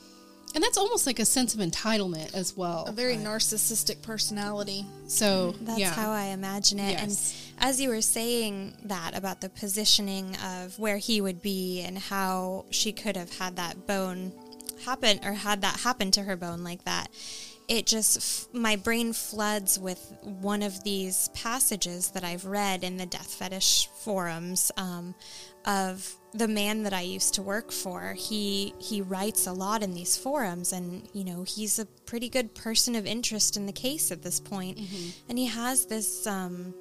And 0.55 0.63
that's 0.63 0.77
almost 0.77 1.07
like 1.07 1.19
a 1.19 1.25
sense 1.25 1.55
of 1.55 1.59
entitlement 1.59 2.33
as 2.35 2.55
well. 2.55 2.85
A 2.87 2.91
very 2.91 3.15
narcissistic 3.15 4.01
personality. 4.01 4.85
So 5.07 5.55
That's 5.61 5.79
yeah. 5.79 5.91
how 5.91 6.11
I 6.11 6.25
imagine 6.25 6.79
it. 6.79 6.91
Yes. 6.91 7.01
And 7.57 7.69
as 7.69 7.81
you 7.81 7.89
were 7.89 8.01
saying 8.01 8.77
that 8.83 9.17
about 9.17 9.41
the 9.41 9.49
positioning 9.49 10.35
of 10.37 10.77
where 10.77 10.97
he 10.97 11.21
would 11.21 11.41
be 11.41 11.81
and 11.81 11.97
how 11.97 12.65
she 12.69 12.91
could 12.91 13.17
have 13.17 13.35
had 13.37 13.55
that 13.55 13.87
bone 13.87 14.31
happen 14.85 15.19
or 15.23 15.33
had 15.33 15.61
that 15.61 15.79
happen 15.79 16.11
to 16.11 16.21
her 16.21 16.35
bone 16.35 16.63
like 16.63 16.83
that, 16.85 17.09
it 17.67 17.85
just, 17.87 18.17
f- 18.17 18.53
my 18.53 18.75
brain 18.75 19.13
floods 19.13 19.79
with 19.79 20.13
one 20.21 20.61
of 20.61 20.83
these 20.83 21.29
passages 21.29 22.11
that 22.11 22.23
I've 22.23 22.45
read 22.45 22.83
in 22.83 22.97
the 22.97 23.05
death 23.05 23.33
fetish 23.33 23.87
forums 24.03 24.71
um, 24.77 25.15
of 25.65 26.15
the 26.33 26.47
man 26.47 26.83
that 26.83 26.93
I 26.93 27.01
used 27.01 27.35
to 27.35 27.41
work 27.41 27.71
for. 27.71 28.13
He 28.13 28.73
he 28.79 29.01
writes 29.01 29.47
a 29.47 29.53
lot 29.53 29.83
in 29.83 29.93
these 29.93 30.17
forums, 30.17 30.73
and 30.73 31.07
you 31.13 31.23
know 31.23 31.43
he's 31.43 31.79
a 31.79 31.85
pretty 31.85 32.29
good 32.29 32.53
person 32.55 32.95
of 32.95 33.05
interest 33.05 33.55
in 33.55 33.65
the 33.65 33.71
case 33.73 34.11
at 34.11 34.23
this 34.23 34.39
point. 34.39 34.77
And 35.29 35.37
he 35.37 35.45
has 35.45 35.85
this. 35.85 36.25
Um, 36.27 36.73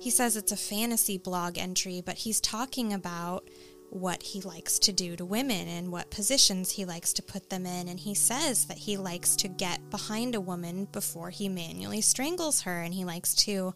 he 0.00 0.10
says 0.10 0.36
it's 0.36 0.52
a 0.52 0.56
fantasy 0.56 1.18
blog 1.18 1.58
entry, 1.58 2.02
but 2.04 2.16
he's 2.16 2.40
talking 2.40 2.92
about 2.92 3.48
what 3.90 4.22
he 4.22 4.40
likes 4.40 4.78
to 4.80 4.92
do 4.92 5.16
to 5.16 5.24
women 5.24 5.68
and 5.68 5.92
what 5.92 6.10
positions 6.10 6.72
he 6.72 6.84
likes 6.84 7.12
to 7.14 7.22
put 7.22 7.48
them 7.50 7.64
in. 7.64 7.88
And 7.88 8.00
he 8.00 8.14
says 8.14 8.66
that 8.66 8.78
he 8.78 8.96
likes 8.96 9.36
to 9.36 9.48
get 9.48 9.90
behind 9.90 10.34
a 10.34 10.40
woman 10.40 10.86
before 10.86 11.30
he 11.30 11.48
manually 11.48 12.00
strangles 12.00 12.62
her, 12.62 12.82
and 12.82 12.92
he 12.92 13.04
likes 13.04 13.34
to 13.46 13.74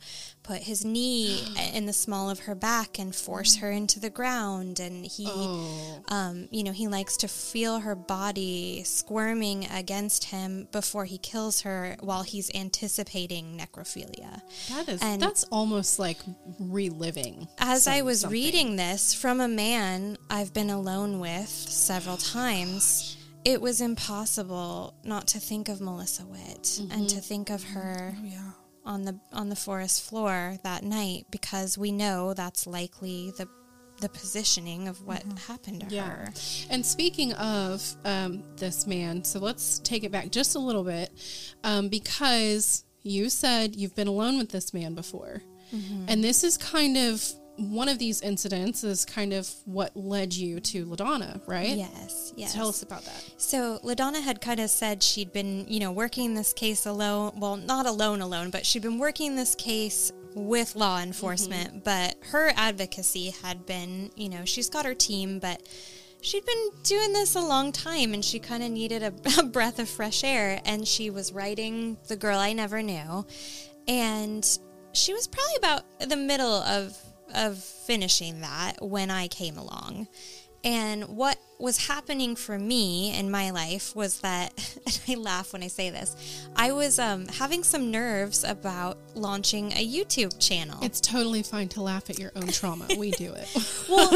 put 0.51 0.63
his 0.63 0.85
knee 0.85 1.45
in 1.75 1.87
the 1.87 1.93
small 1.93 2.29
of 2.31 2.41
her 2.41 2.55
back 2.55 2.99
and 2.99 3.15
force 3.15 3.57
her 3.57 3.71
into 3.71 4.01
the 4.01 4.11
ground. 4.11 4.81
And 4.81 5.07
he, 5.07 5.27
Oh. 5.29 6.03
um, 6.09 6.49
you 6.51 6.63
know, 6.65 6.73
he 6.73 6.89
likes 6.89 7.17
to 7.19 7.29
feel 7.29 7.81
her 7.81 7.95
body 7.95 8.83
squirming 8.85 9.67
against 9.67 10.25
him 10.25 10.67
before 10.73 11.05
he 11.05 11.19
kills 11.19 11.61
her 11.63 11.97
while 12.01 12.23
he's 12.23 12.51
anticipating 12.55 13.57
necrophilia. 13.59 14.41
That 14.71 14.89
is 14.89 15.01
And- 15.03 15.23
that's 15.23 15.45
almost 15.53 15.99
like 15.99 16.19
reliving. 16.59 17.49
As 17.59 17.87
I 17.87 18.03
was 18.03 18.21
something. 18.21 18.33
reading 18.33 18.77
this 18.77 19.15
from 19.15 19.41
a 19.41 19.49
man 19.49 20.17
I've 20.29 20.53
been 20.53 20.71
alone 20.71 21.21
with 21.21 21.49
several 21.49 22.17
times, 22.39 23.17
it 23.45 23.61
was 23.61 23.81
impossible 23.81 24.95
not 25.05 25.27
to 25.29 25.39
think 25.41 25.69
of 25.69 25.81
Melissa 25.81 26.25
Witt 26.27 26.81
and 26.91 27.09
to 27.09 27.21
think 27.21 27.51
of 27.51 27.63
her 27.65 28.15
Oh, 28.19 28.25
yeah. 28.25 28.51
On 28.85 29.05
the 29.05 29.18
on 29.33 29.49
the 29.49 29.57
forest 29.57 30.03
floor 30.09 30.57
that 30.64 30.83
night 30.83 31.26
because 31.31 31.76
we 31.76 31.93
know 31.93 32.35
that's 32.35 32.66
likely 32.66 33.33
the 33.37 33.49
the 34.01 34.09
positioning 34.09 34.89
of 34.89 35.03
what 35.07 35.22
happened 35.47 35.87
to 35.87 35.95
Yeah. 35.95 36.09
her. 36.09 36.33
And 36.70 36.85
speaking 36.87 37.35
of 37.35 37.85
um, 38.07 38.43
this 38.57 38.87
man, 38.87 39.22
so 39.24 39.39
let's 39.41 39.78
take 39.81 40.05
it 40.05 40.11
back 40.11 40.31
just 40.31 40.55
a 40.55 40.59
little 40.59 40.85
bit 40.85 41.11
um, 41.64 41.89
because 41.89 42.85
you 43.03 43.28
said 43.28 43.76
you've 43.76 43.95
been 43.95 44.09
alone 44.09 44.39
with 44.39 44.51
this 44.51 44.72
man 44.72 44.95
before. 44.95 45.43
And 46.09 46.24
this 46.24 46.43
is 46.43 46.57
kind 46.57 46.97
of 46.97 47.22
one 47.61 47.89
of 47.89 47.99
these 47.99 48.23
incidents 48.23 48.83
is 48.83 49.05
kind 49.05 49.33
of 49.33 49.49
what 49.67 49.95
led 49.95 50.33
you 50.33 50.61
to 50.61 50.87
LaDonna, 50.87 51.41
right? 51.47 51.77
Yes, 51.77 52.33
yes. 52.37 52.55
Tell 52.55 52.69
us 52.69 52.83
about 52.83 53.05
that. 53.05 53.31
So 53.37 53.79
LaDonna 53.85 54.23
had 54.23 54.41
kind 54.41 54.61
of 54.61 54.71
said 54.71 55.03
she'd 55.03 55.33
been, 55.33 55.67
you 55.69 55.79
know, 55.79 55.93
working 55.93 56.35
this 56.35 56.53
case 56.53 56.87
alone. 56.87 57.33
Well, 57.37 57.57
not 57.57 57.87
alone, 57.87 58.23
alone, 58.23 58.51
but 58.51 58.65
she'd 58.65 58.83
been 58.83 58.99
working 58.99 59.37
this 59.37 59.55
case 59.55 60.11
with 60.35 60.75
law 60.75 60.97
mm-hmm. 60.97 61.09
enforcement. 61.09 61.85
But 61.85 62.17
her 62.31 62.53
advocacy 62.57 63.31
had 63.43 63.67
been, 63.67 64.11
you 64.17 64.31
know, 64.31 64.45
she's 64.45 64.71
got 64.71 64.87
her 64.87 64.95
team, 64.95 65.39
but 65.39 65.63
she'd 66.23 66.47
been 66.47 66.71
doing 66.83 67.13
this 67.13 67.35
a 67.35 67.41
long 67.41 67.73
time, 67.73 68.15
and 68.15 68.25
she 68.25 68.39
kind 68.39 68.63
of 68.63 68.71
needed 68.71 69.03
a, 69.03 69.13
a 69.39 69.45
breath 69.45 69.79
of 69.79 69.89
fresh 69.89 70.25
air. 70.25 70.61
And 70.65 70.89
she 70.89 71.11
was 71.11 71.33
writing 71.33 71.99
"The 72.09 72.17
Girl 72.17 72.39
I 72.39 72.55
Never 72.55 72.83
Knew," 72.83 73.27
and 73.87 74.47
she 74.93 75.13
was 75.13 75.29
probably 75.29 75.57
about 75.59 76.09
the 76.09 76.17
middle 76.17 76.63
of 76.63 76.97
of 77.35 77.59
finishing 77.59 78.41
that 78.41 78.74
when 78.81 79.11
I 79.11 79.28
came 79.28 79.57
along. 79.57 80.09
And 80.62 81.05
what 81.16 81.39
was 81.61 81.87
happening 81.87 82.35
for 82.37 82.59
me 82.59 83.17
in 83.17 83.31
my 83.31 83.51
life 83.51 83.95
was 83.95 84.21
that, 84.21 84.53
and 84.87 85.01
I 85.09 85.15
laugh 85.21 85.53
when 85.53 85.63
I 85.63 85.69
say 85.69 85.91
this, 85.91 86.17
I 86.57 86.73
was 86.73 86.99
um, 86.99 87.27
having 87.27 87.63
some 87.65 87.91
nerves 87.91 88.45
about 88.45 88.99
launching 89.15 89.73
a 89.73 89.87
YouTube 89.87 90.39
channel. 90.39 90.79
It's 90.83 91.01
totally 91.01 91.43
fine 91.43 91.69
to 91.71 91.83
laugh 91.83 92.09
at 92.11 92.19
your 92.19 92.33
own 92.37 92.47
trauma. 92.49 92.87
We 92.99 93.11
do 93.13 93.33
it. 93.35 93.49
well, 93.89 94.09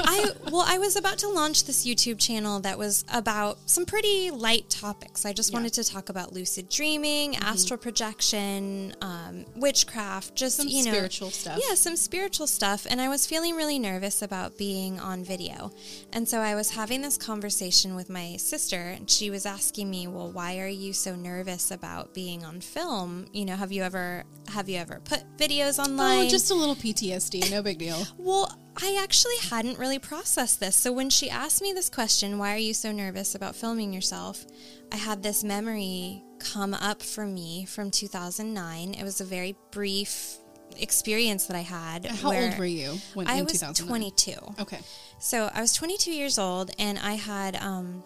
I 0.00 0.30
well, 0.50 0.64
I 0.66 0.78
was 0.78 0.96
about 0.96 1.18
to 1.18 1.28
launch 1.28 1.64
this 1.64 1.86
YouTube 1.86 2.18
channel 2.18 2.60
that 2.60 2.78
was 2.78 3.04
about 3.12 3.58
some 3.66 3.84
pretty 3.86 4.30
light 4.30 4.68
topics. 4.68 5.24
I 5.24 5.32
just 5.32 5.52
wanted 5.52 5.72
to 5.74 5.84
talk 5.84 6.08
about 6.08 6.32
lucid 6.32 6.68
dreaming, 6.68 7.32
Mm-hmm. 7.32 7.44
astral 7.44 7.78
projection, 7.78 8.94
um, 9.02 9.44
witchcraft, 9.56 10.34
just 10.34 10.56
Some 10.56 10.68
you 10.68 10.84
know, 10.84 10.90
spiritual 10.92 11.30
stuff. 11.30 11.60
Yeah, 11.66 11.74
some 11.74 11.96
spiritual 11.96 12.46
stuff. 12.46 12.86
And 12.88 13.00
I 13.00 13.08
was 13.08 13.26
feeling 13.26 13.54
really 13.54 13.78
nervous 13.78 14.22
about 14.22 14.56
being 14.58 14.98
on 14.98 15.24
video, 15.24 15.70
and 16.12 16.28
so 16.28 16.40
I 16.40 16.54
was 16.54 16.70
having 16.70 16.87
this 16.96 17.18
conversation 17.18 17.94
with 17.94 18.08
my 18.08 18.36
sister, 18.36 18.76
and 18.76 19.10
she 19.10 19.30
was 19.30 19.44
asking 19.44 19.90
me, 19.90 20.06
"Well, 20.06 20.32
why 20.32 20.58
are 20.58 20.68
you 20.68 20.94
so 20.94 21.14
nervous 21.14 21.70
about 21.70 22.14
being 22.14 22.44
on 22.44 22.60
film? 22.60 23.26
You 23.32 23.44
know, 23.44 23.56
have 23.56 23.70
you 23.70 23.82
ever 23.82 24.24
have 24.48 24.68
you 24.68 24.78
ever 24.78 25.00
put 25.04 25.24
videos 25.36 25.78
oh, 25.78 25.84
online?" 25.84 26.26
oh, 26.26 26.30
just 26.30 26.50
a 26.50 26.54
little 26.54 26.74
PTSD. 26.74 27.50
No 27.50 27.62
big 27.62 27.78
deal. 27.78 28.06
Well, 28.18 28.58
I 28.80 29.00
actually 29.02 29.38
hadn't 29.38 29.78
really 29.78 29.98
processed 29.98 30.60
this. 30.60 30.76
So 30.76 30.92
when 30.92 31.10
she 31.10 31.30
asked 31.30 31.62
me 31.62 31.72
this 31.72 31.88
question, 31.88 32.38
why 32.38 32.54
are 32.54 32.58
you 32.58 32.74
so 32.74 32.92
nervous 32.92 33.34
about 33.34 33.56
filming 33.56 33.92
yourself? 33.92 34.44
I 34.92 34.96
had 34.96 35.22
this 35.22 35.42
memory 35.42 36.22
come 36.38 36.74
up 36.74 37.02
for 37.02 37.26
me 37.26 37.64
from 37.64 37.90
2009. 37.90 38.94
It 38.94 39.02
was 39.02 39.20
a 39.20 39.24
very 39.24 39.56
brief 39.72 40.38
experience 40.78 41.46
that 41.46 41.56
I 41.56 41.60
had. 41.60 42.06
How 42.06 42.32
old 42.32 42.58
were 42.58 42.64
you 42.64 42.98
when 43.14 43.26
I 43.26 43.36
in 43.36 43.44
was 43.44 43.52
2009? 43.54 43.88
22. 43.88 44.32
Okay. 44.62 44.78
So 45.18 45.50
I 45.52 45.60
was 45.60 45.72
22 45.72 46.12
years 46.12 46.38
old, 46.38 46.70
and 46.78 46.98
I 46.98 47.14
had 47.14 47.56
um, 47.56 48.02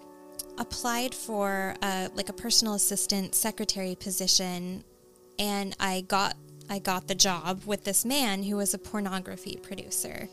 applied 0.58 1.14
for 1.14 1.74
uh, 1.82 2.08
like 2.14 2.28
a 2.28 2.32
personal 2.32 2.74
assistant 2.74 3.34
secretary 3.34 3.94
position, 3.94 4.84
and 5.38 5.76
I 5.78 6.02
got 6.02 6.36
I 6.72 6.78
got 6.78 7.06
the 7.06 7.14
job 7.14 7.64
with 7.66 7.84
this 7.84 8.02
man 8.06 8.42
who 8.42 8.56
was 8.56 8.72
a 8.72 8.78
pornography 8.78 9.58
producer. 9.62 10.28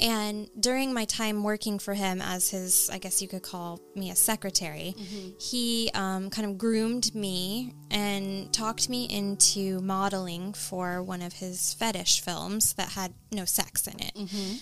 And 0.00 0.48
during 0.58 0.94
my 0.94 1.04
time 1.04 1.44
working 1.44 1.78
for 1.78 1.92
him 1.92 2.22
as 2.22 2.48
his, 2.48 2.88
I 2.90 2.96
guess 2.98 3.20
you 3.20 3.28
could 3.28 3.42
call 3.42 3.80
me 3.94 4.10
a 4.10 4.16
secretary, 4.16 4.94
he 5.38 5.90
um, 5.92 6.30
kind 6.30 6.48
of 6.48 6.56
groomed 6.56 7.14
me 7.14 7.74
and 7.90 8.50
talked 8.52 8.88
me 8.88 9.04
into 9.04 9.80
modeling 9.82 10.54
for 10.54 11.02
one 11.02 11.20
of 11.20 11.34
his 11.34 11.74
fetish 11.74 12.22
films 12.22 12.72
that 12.74 12.88
had 12.88 13.12
no 13.30 13.44
sex 13.44 13.86
in 13.86 14.00
it. 14.00 14.14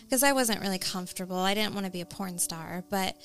Because 0.04 0.24
I 0.24 0.32
wasn't 0.32 0.60
really 0.60 0.78
comfortable. 0.78 1.38
I 1.38 1.54
didn't 1.54 1.72
want 1.74 1.86
to 1.86 1.92
be 1.92 2.00
a 2.00 2.06
porn 2.06 2.38
star. 2.38 2.84
But 2.90 3.16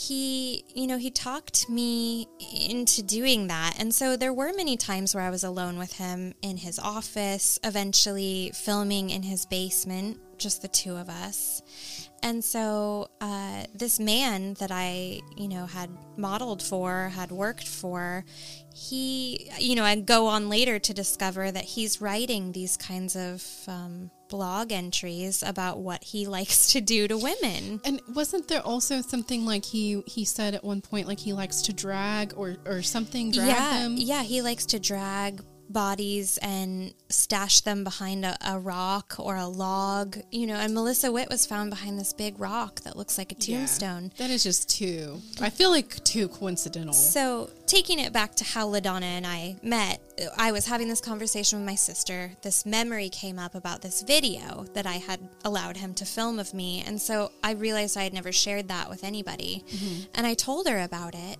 he, 0.00 0.64
you 0.74 0.86
know, 0.86 0.96
he 0.96 1.10
talked 1.10 1.68
me 1.68 2.26
into 2.66 3.02
doing 3.02 3.48
that. 3.48 3.74
And 3.78 3.94
so 3.94 4.16
there 4.16 4.32
were 4.32 4.50
many 4.56 4.78
times 4.78 5.14
where 5.14 5.24
I 5.24 5.28
was 5.28 5.44
alone 5.44 5.78
with 5.78 5.92
him 5.92 6.32
in 6.40 6.56
his 6.56 6.78
office, 6.78 7.58
eventually 7.62 8.50
filming 8.54 9.10
in 9.10 9.22
his 9.22 9.44
basement, 9.44 10.18
just 10.38 10.62
the 10.62 10.68
two 10.68 10.96
of 10.96 11.10
us. 11.10 11.60
And 12.22 12.42
so 12.42 13.10
uh, 13.20 13.64
this 13.74 14.00
man 14.00 14.54
that 14.54 14.70
I, 14.72 15.20
you 15.36 15.48
know, 15.48 15.66
had 15.66 15.90
modeled 16.16 16.62
for, 16.62 17.10
had 17.10 17.30
worked 17.30 17.68
for, 17.68 18.24
he, 18.74 19.50
you 19.58 19.74
know, 19.74 19.84
I 19.84 19.96
go 19.96 20.28
on 20.28 20.48
later 20.48 20.78
to 20.78 20.94
discover 20.94 21.50
that 21.50 21.64
he's 21.64 22.00
writing 22.00 22.52
these 22.52 22.78
kinds 22.78 23.16
of 23.16 23.44
um, 23.68 24.10
blog 24.30 24.72
entries 24.72 25.42
about 25.42 25.78
what 25.78 26.02
he 26.02 26.26
likes 26.38 26.72
to 26.72 26.80
do 26.80 27.06
to 27.06 27.18
women. 27.18 27.80
And 27.84 28.00
wasn't 28.14 28.48
there 28.48 28.62
also 28.62 29.02
something 29.02 29.44
like 29.44 29.64
he 29.66 30.02
he 30.06 30.24
said 30.24 30.54
at 30.54 30.64
one 30.64 30.80
point 30.80 31.06
like 31.06 31.20
he 31.20 31.34
likes 31.34 31.60
to 31.62 31.72
drag 31.72 32.32
or 32.36 32.56
or 32.64 32.80
something 32.80 33.30
drag 33.30 33.48
yeah, 33.48 33.82
them? 33.82 33.96
yeah, 33.98 34.22
he 34.22 34.40
likes 34.40 34.64
to 34.66 34.80
drag 34.80 35.42
bodies 35.72 36.38
and 36.42 36.92
stash 37.08 37.60
them 37.62 37.84
behind 37.84 38.24
a, 38.24 38.36
a 38.44 38.58
rock 38.58 39.14
or 39.18 39.36
a 39.36 39.46
log, 39.46 40.18
you 40.30 40.46
know. 40.46 40.54
And 40.56 40.74
Melissa 40.74 41.10
Witt 41.12 41.28
was 41.30 41.46
found 41.46 41.70
behind 41.70 41.98
this 41.98 42.12
big 42.12 42.38
rock 42.40 42.80
that 42.80 42.96
looks 42.96 43.16
like 43.18 43.32
a 43.32 43.36
Yeah. 43.38 43.58
tombstone. 43.58 44.12
That 44.18 44.30
is 44.30 44.42
just 44.42 44.68
too. 44.68 45.20
I 45.40 45.50
feel 45.50 45.70
like 45.70 46.02
too 46.04 46.28
coincidental. 46.28 46.92
So, 46.92 47.50
taking 47.66 47.98
it 48.00 48.12
back 48.12 48.34
to 48.36 48.44
how 48.44 48.68
LaDonna 48.68 49.02
and 49.02 49.26
I 49.26 49.56
met, 49.62 50.00
I 50.36 50.52
was 50.52 50.66
having 50.66 50.88
this 50.88 51.00
conversation 51.00 51.60
with 51.60 51.66
my 51.66 51.76
sister. 51.76 52.32
This 52.42 52.66
memory 52.66 53.08
came 53.08 53.38
up 53.38 53.54
about 53.54 53.80
this 53.82 54.02
video 54.02 54.66
that 54.74 54.86
I 54.86 54.94
had 54.94 55.20
allowed 55.44 55.76
him 55.76 55.94
to 55.94 56.04
film 56.04 56.38
of 56.38 56.52
me. 56.52 56.82
And 56.86 57.00
so 57.00 57.30
I 57.44 57.52
realized 57.52 57.96
I 57.96 58.02
had 58.02 58.12
never 58.12 58.32
shared 58.32 58.68
that 58.68 58.90
with 58.90 59.04
anybody. 59.04 59.64
Mm-hmm. 59.68 60.02
And 60.14 60.26
I 60.26 60.34
told 60.34 60.68
her 60.68 60.80
about 60.80 61.14
it. 61.14 61.38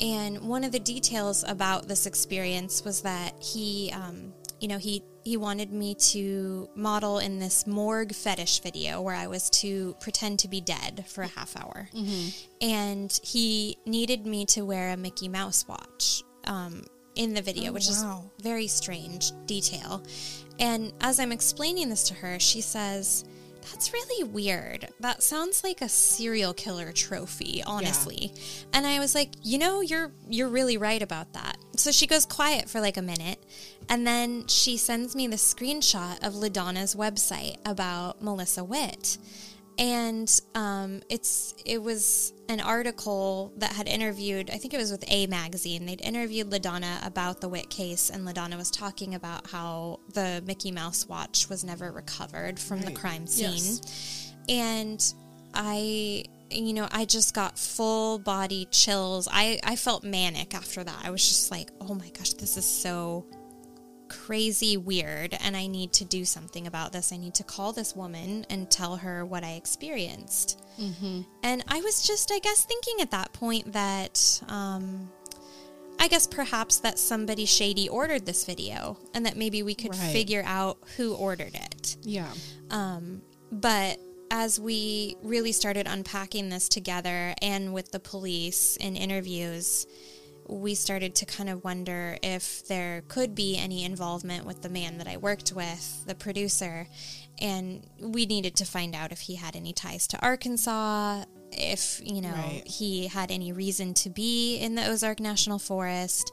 And 0.00 0.40
one 0.42 0.64
of 0.64 0.72
the 0.72 0.78
details 0.78 1.44
about 1.46 1.88
this 1.88 2.06
experience 2.06 2.84
was 2.84 3.02
that 3.02 3.34
he, 3.42 3.92
um, 3.92 4.32
you 4.60 4.68
know, 4.68 4.78
he 4.78 5.02
he 5.24 5.36
wanted 5.36 5.72
me 5.72 5.94
to 5.94 6.68
model 6.74 7.18
in 7.18 7.38
this 7.38 7.66
morgue 7.66 8.14
fetish 8.14 8.60
video 8.60 9.02
where 9.02 9.14
I 9.14 9.26
was 9.26 9.50
to 9.50 9.94
pretend 10.00 10.38
to 10.38 10.48
be 10.48 10.60
dead 10.60 11.04
for 11.06 11.22
a 11.22 11.26
half 11.26 11.56
hour, 11.56 11.88
and 12.60 13.20
he 13.22 13.76
needed 13.86 14.24
me 14.24 14.46
to 14.46 14.62
wear 14.62 14.90
a 14.92 14.96
Mickey 14.96 15.28
Mouse 15.28 15.66
watch 15.68 16.22
um, 16.46 16.84
in 17.14 17.34
the 17.34 17.42
video, 17.42 17.72
which 17.72 17.88
wow. 17.88 18.30
is 18.38 18.42
very 18.42 18.68
strange 18.68 19.32
detail. 19.46 20.02
And 20.60 20.92
as 21.00 21.20
I'm 21.20 21.32
explaining 21.32 21.88
this 21.88 22.04
to 22.04 22.14
her, 22.14 22.38
she 22.38 22.60
says. 22.60 23.24
That's 23.62 23.92
really 23.92 24.24
weird. 24.24 24.88
That 25.00 25.22
sounds 25.22 25.62
like 25.62 25.82
a 25.82 25.88
serial 25.88 26.54
killer 26.54 26.92
trophy, 26.92 27.62
honestly. 27.66 28.32
And 28.72 28.86
I 28.86 28.98
was 28.98 29.14
like, 29.14 29.30
"You 29.42 29.58
know, 29.58 29.80
you're 29.80 30.12
you're 30.28 30.48
really 30.48 30.76
right 30.76 31.02
about 31.02 31.32
that." 31.34 31.58
So 31.76 31.90
she 31.90 32.06
goes 32.06 32.24
quiet 32.26 32.68
for 32.68 32.80
like 32.80 32.96
a 32.96 33.02
minute, 33.02 33.44
and 33.88 34.06
then 34.06 34.46
she 34.46 34.76
sends 34.76 35.14
me 35.14 35.26
the 35.26 35.36
screenshot 35.36 36.26
of 36.26 36.34
LaDonna's 36.34 36.94
website 36.94 37.56
about 37.66 38.22
Melissa 38.22 38.64
Witt. 38.64 39.18
And 39.78 40.28
um, 40.54 41.02
it's 41.08 41.54
it 41.64 41.82
was 41.82 42.32
an 42.48 42.60
article 42.60 43.52
that 43.58 43.72
had 43.72 43.86
interviewed, 43.86 44.50
I 44.50 44.56
think 44.56 44.72
it 44.72 44.78
was 44.78 44.90
with 44.90 45.04
A 45.08 45.26
Magazine. 45.26 45.84
They'd 45.84 46.00
interviewed 46.00 46.50
LaDonna 46.50 47.06
about 47.06 47.40
the 47.40 47.48
Witt 47.48 47.68
case, 47.68 48.08
and 48.08 48.26
LaDonna 48.26 48.56
was 48.56 48.70
talking 48.70 49.14
about 49.14 49.48
how 49.48 50.00
the 50.14 50.42
Mickey 50.46 50.70
Mouse 50.70 51.06
watch 51.06 51.48
was 51.48 51.62
never 51.62 51.92
recovered 51.92 52.58
from 52.58 52.80
the 52.80 52.92
crime 52.92 53.26
scene. 53.26 53.52
Yes. 53.52 54.32
And 54.48 55.14
I, 55.52 56.24
you 56.50 56.72
know, 56.72 56.88
I 56.90 57.04
just 57.04 57.34
got 57.34 57.58
full 57.58 58.18
body 58.18 58.66
chills. 58.70 59.28
I, 59.30 59.60
I 59.62 59.76
felt 59.76 60.02
manic 60.02 60.54
after 60.54 60.82
that. 60.82 61.00
I 61.04 61.10
was 61.10 61.26
just 61.26 61.50
like, 61.50 61.70
oh 61.82 61.94
my 61.94 62.08
gosh, 62.10 62.32
this 62.32 62.56
is 62.56 62.64
so 62.64 63.26
crazy 64.08 64.76
weird 64.76 65.36
and 65.40 65.56
I 65.56 65.66
need 65.66 65.92
to 65.94 66.04
do 66.04 66.24
something 66.24 66.66
about 66.66 66.92
this. 66.92 67.12
I 67.12 67.16
need 67.16 67.34
to 67.36 67.44
call 67.44 67.72
this 67.72 67.94
woman 67.94 68.46
and 68.50 68.70
tell 68.70 68.96
her 68.96 69.24
what 69.24 69.44
I 69.44 69.52
experienced. 69.52 70.60
And 71.42 71.64
I 71.66 71.80
was 71.80 72.06
just, 72.06 72.30
I 72.30 72.38
guess, 72.38 72.64
thinking 72.64 72.96
at 73.00 73.10
that 73.10 73.32
point 73.32 73.72
that, 73.72 74.40
um, 74.48 75.10
I 75.98 76.06
guess 76.06 76.26
perhaps 76.28 76.76
that 76.78 77.00
somebody 77.00 77.46
shady 77.46 77.88
ordered 77.88 78.24
this 78.24 78.44
video 78.44 78.96
and 79.12 79.26
that 79.26 79.36
maybe 79.36 79.64
we 79.64 79.74
could 79.74 79.90
Right. 79.90 80.12
figure 80.12 80.44
out 80.46 80.78
who 80.96 81.14
ordered 81.14 81.54
it. 81.54 81.96
yeah. 82.02 82.32
Um, 82.70 83.22
but 83.50 83.98
as 84.30 84.60
we 84.60 85.16
really 85.22 85.50
started 85.52 85.86
unpacking 85.88 86.48
this 86.50 86.68
together 86.68 87.34
and 87.42 87.72
with 87.74 87.90
the 87.90 87.98
police 87.98 88.76
in 88.76 88.94
interviews, 88.94 89.86
we 90.48 90.74
started 90.74 91.14
to 91.16 91.26
kind 91.26 91.48
of 91.48 91.62
wonder 91.62 92.16
if 92.22 92.66
there 92.66 93.02
could 93.08 93.34
be 93.34 93.56
any 93.58 93.84
involvement 93.84 94.46
with 94.46 94.62
the 94.62 94.68
man 94.68 94.98
that 94.98 95.06
I 95.06 95.16
worked 95.18 95.52
with, 95.52 96.04
the 96.06 96.14
producer. 96.14 96.88
And 97.40 97.86
we 98.00 98.26
needed 98.26 98.56
to 98.56 98.64
find 98.64 98.94
out 98.94 99.12
if 99.12 99.20
he 99.20 99.34
had 99.36 99.54
any 99.54 99.72
ties 99.72 100.06
to 100.08 100.20
Arkansas, 100.24 101.24
if, 101.52 102.00
you 102.04 102.20
know, 102.20 102.32
Right. 102.32 102.66
he 102.66 103.06
had 103.08 103.30
any 103.30 103.52
reason 103.52 103.94
to 103.94 104.10
be 104.10 104.56
in 104.56 104.74
the 104.74 104.86
Ozark 104.86 105.20
National 105.20 105.58
Forest. 105.58 106.32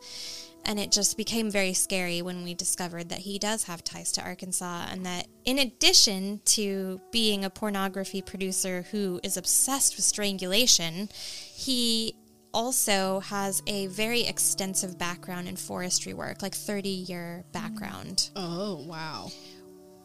And 0.68 0.80
it 0.80 0.91
just 0.91 1.16
became 1.16 1.51
very 1.51 1.74
scary 1.74 2.24
when 2.24 2.43
we 2.43 2.55
discovered 2.55 3.09
that 3.09 3.20
he 3.20 3.38
does 3.38 3.66
have 3.66 3.84
ties 3.84 4.11
to 4.13 4.24
Arkansas, 4.24 4.88
and 4.89 5.05
that 5.05 5.28
in 5.43 5.59
addition 5.59 6.41
to 6.45 6.99
being 7.11 7.45
a 7.45 7.51
pornography 7.51 8.24
producer 8.24 8.88
who 8.89 9.20
is 9.22 9.38
obsessed 9.38 9.95
with 9.95 10.05
strangulation, 10.05 11.09
he 11.53 12.16
also 12.56 13.20
has 13.20 13.62
a 13.68 13.88
very 13.88 14.22
extensive 14.22 14.97
background 14.97 15.49
in 15.49 15.58
forestry 15.58 16.14
work, 16.14 16.41
like 16.41 16.56
30 16.56 16.88
year 16.88 17.43
background. 17.51 18.30
Oh 18.36 18.86
wow. 18.88 19.30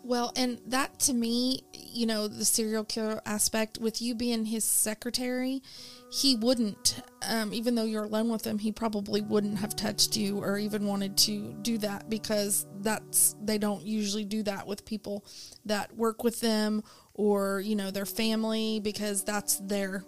Well, 0.02 0.32
and 0.34 0.58
that 0.66 0.98
to 1.00 1.12
me, 1.12 1.62
you 1.72 2.06
know, 2.06 2.26
the 2.26 2.44
serial 2.44 2.84
killer 2.84 3.20
aspect 3.24 3.78
with 3.78 4.02
you 4.02 4.14
being 4.16 4.46
his 4.46 4.64
secretary, 4.64 5.62
he 6.10 6.34
wouldn't, 6.36 7.00
um, 7.28 7.52
even 7.52 7.76
though 7.76 7.84
you're 7.84 8.04
alone 8.04 8.30
with 8.30 8.44
him, 8.44 8.58
he 8.58 8.72
probably 8.72 9.20
wouldn't 9.20 9.58
have 9.58 9.76
touched 9.76 10.16
you 10.16 10.42
or 10.42 10.58
even 10.58 10.86
wanted 10.86 11.16
to 11.18 11.54
do 11.62 11.78
that 11.78 12.08
because 12.08 12.66
that's, 12.80 13.36
they 13.42 13.58
don't 13.58 13.84
usually 13.84 14.24
do 14.24 14.42
that 14.42 14.66
with 14.66 14.84
people 14.84 15.24
that 15.66 15.94
work 15.94 16.24
with 16.24 16.40
them 16.40 16.82
or, 17.14 17.60
you 17.60 17.76
know, 17.76 17.90
their 17.90 18.06
family 18.06 18.80
because 18.80 19.22
that's 19.22 19.58
their, 19.58 20.02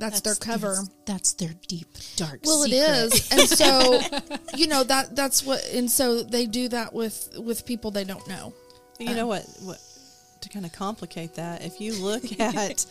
that's, 0.00 0.20
their 0.20 0.34
cover. 0.34 0.74
That's, 0.74 0.90
that's 1.04 1.32
their 1.34 1.54
deep 1.68 1.88
dark. 2.16 2.40
Well, 2.44 2.62
secret. 2.62 2.78
it 2.78 3.12
is, 3.12 3.32
and 3.32 3.48
so 3.48 4.00
you 4.56 4.66
know 4.66 4.82
that 4.84 5.14
that's 5.14 5.44
what, 5.44 5.64
and 5.72 5.90
so 5.90 6.22
they 6.22 6.46
do 6.46 6.68
that 6.68 6.92
with 6.92 7.36
with 7.38 7.66
people 7.66 7.90
they 7.90 8.04
don't 8.04 8.26
know. 8.28 8.54
You 8.98 9.14
know 9.14 9.26
what? 9.26 9.46
What 9.62 9.80
to 10.40 10.48
kind 10.48 10.64
of 10.64 10.72
complicate 10.72 11.34
that? 11.34 11.64
If 11.64 11.80
you 11.80 11.94
look 11.94 12.40
at, 12.40 12.86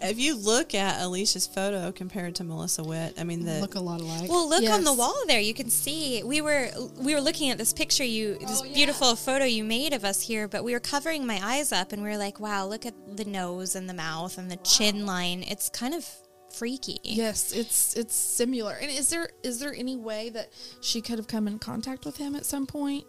if 0.00 0.18
you 0.18 0.36
look 0.36 0.74
at 0.74 1.00
Alecia's 1.00 1.46
photo 1.46 1.92
compared 1.92 2.34
to 2.36 2.44
Melissa 2.44 2.82
Witt, 2.82 3.14
I 3.18 3.24
mean 3.24 3.44
the 3.44 3.60
look 3.60 3.74
a 3.74 3.80
lot 3.80 4.00
alike. 4.00 4.28
Well, 4.28 4.48
look 4.48 4.68
on 4.70 4.84
the 4.84 4.92
wall 4.92 5.22
there. 5.26 5.40
You 5.40 5.54
can 5.54 5.70
see 5.70 6.22
we 6.22 6.40
were 6.40 6.68
we 6.98 7.14
were 7.14 7.20
looking 7.20 7.50
at 7.50 7.58
this 7.58 7.72
picture 7.72 8.04
you 8.04 8.38
oh, 8.40 8.46
this 8.46 8.62
beautiful 8.62 9.16
photo 9.16 9.44
you 9.44 9.64
made 9.64 9.92
of 9.92 10.04
us 10.04 10.22
here, 10.22 10.48
but 10.48 10.64
we 10.64 10.72
were 10.72 10.80
covering 10.80 11.26
my 11.26 11.40
eyes 11.42 11.72
up 11.72 11.92
and 11.92 12.02
we 12.02 12.08
were 12.08 12.18
like, 12.18 12.40
"Wow, 12.40 12.66
look 12.66 12.86
at 12.86 12.94
the 13.16 13.24
nose 13.24 13.74
and 13.74 13.88
the 13.88 13.94
mouth 13.94 14.38
and 14.38 14.50
the 14.50 14.56
chin 14.56 15.06
line. 15.06 15.44
It's 15.46 15.68
kind 15.68 15.94
of 15.94 16.06
freaky." 16.52 17.00
Yes, 17.02 17.52
it's 17.52 17.94
it's 17.96 18.14
similar. 18.14 18.72
And 18.74 18.90
is 18.90 19.08
there 19.10 19.30
is 19.42 19.58
there 19.58 19.74
any 19.74 19.96
way 19.96 20.30
that 20.30 20.50
she 20.80 21.00
could 21.00 21.18
have 21.18 21.28
come 21.28 21.46
in 21.48 21.58
contact 21.58 22.04
with 22.04 22.16
him 22.16 22.34
at 22.34 22.46
some 22.46 22.66
point? 22.66 23.04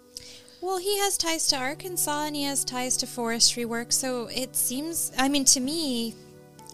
Well, 0.61 0.77
he 0.77 0.99
has 0.99 1.17
ties 1.17 1.47
to 1.47 1.57
Arkansas 1.57 2.25
and 2.25 2.35
he 2.35 2.43
has 2.43 2.63
ties 2.63 2.95
to 2.97 3.07
forestry 3.07 3.65
work, 3.65 3.91
so 3.91 4.27
it 4.27 4.55
seems. 4.55 5.11
I 5.17 5.27
mean, 5.27 5.43
to 5.45 5.59
me, 5.59 6.13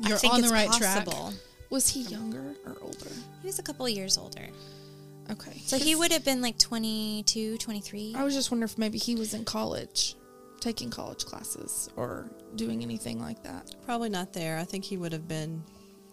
You're 0.02 0.18
think 0.18 0.34
on 0.34 0.42
the 0.42 0.48
it's 0.48 0.54
right 0.54 0.72
track. 0.74 1.08
Was 1.70 1.88
he 1.90 2.02
younger 2.04 2.56
or 2.66 2.78
older? 2.82 3.12
He 3.42 3.48
was 3.48 3.60
a 3.60 3.64
couple 3.64 3.86
of 3.86 3.92
years 3.92 4.18
older, 4.18 4.48
Okay, 5.30 5.62
so 5.66 5.78
he 5.78 5.96
would 5.96 6.12
have 6.14 6.24
been 6.24 6.42
like 6.42 6.58
22, 6.58 7.58
23. 7.58 8.14
I 8.16 8.24
was 8.24 8.34
just 8.34 8.50
wondering 8.52 8.70
if 8.70 8.78
maybe 8.78 8.98
he 8.98 9.16
was 9.16 9.34
in 9.34 9.44
college, 9.44 10.16
taking 10.62 10.90
college 10.90 11.26
classes 11.26 11.90
or 11.98 12.30
doing 12.56 12.82
anything 12.82 13.20
like 13.20 13.44
that. 13.44 13.76
probably 13.86 14.10
not 14.10 14.32
there. 14.32 14.58
I 14.58 14.64
think 14.64 14.86
he 14.86 14.96
would 14.96 15.12
have 15.12 15.28
been, 15.28 15.62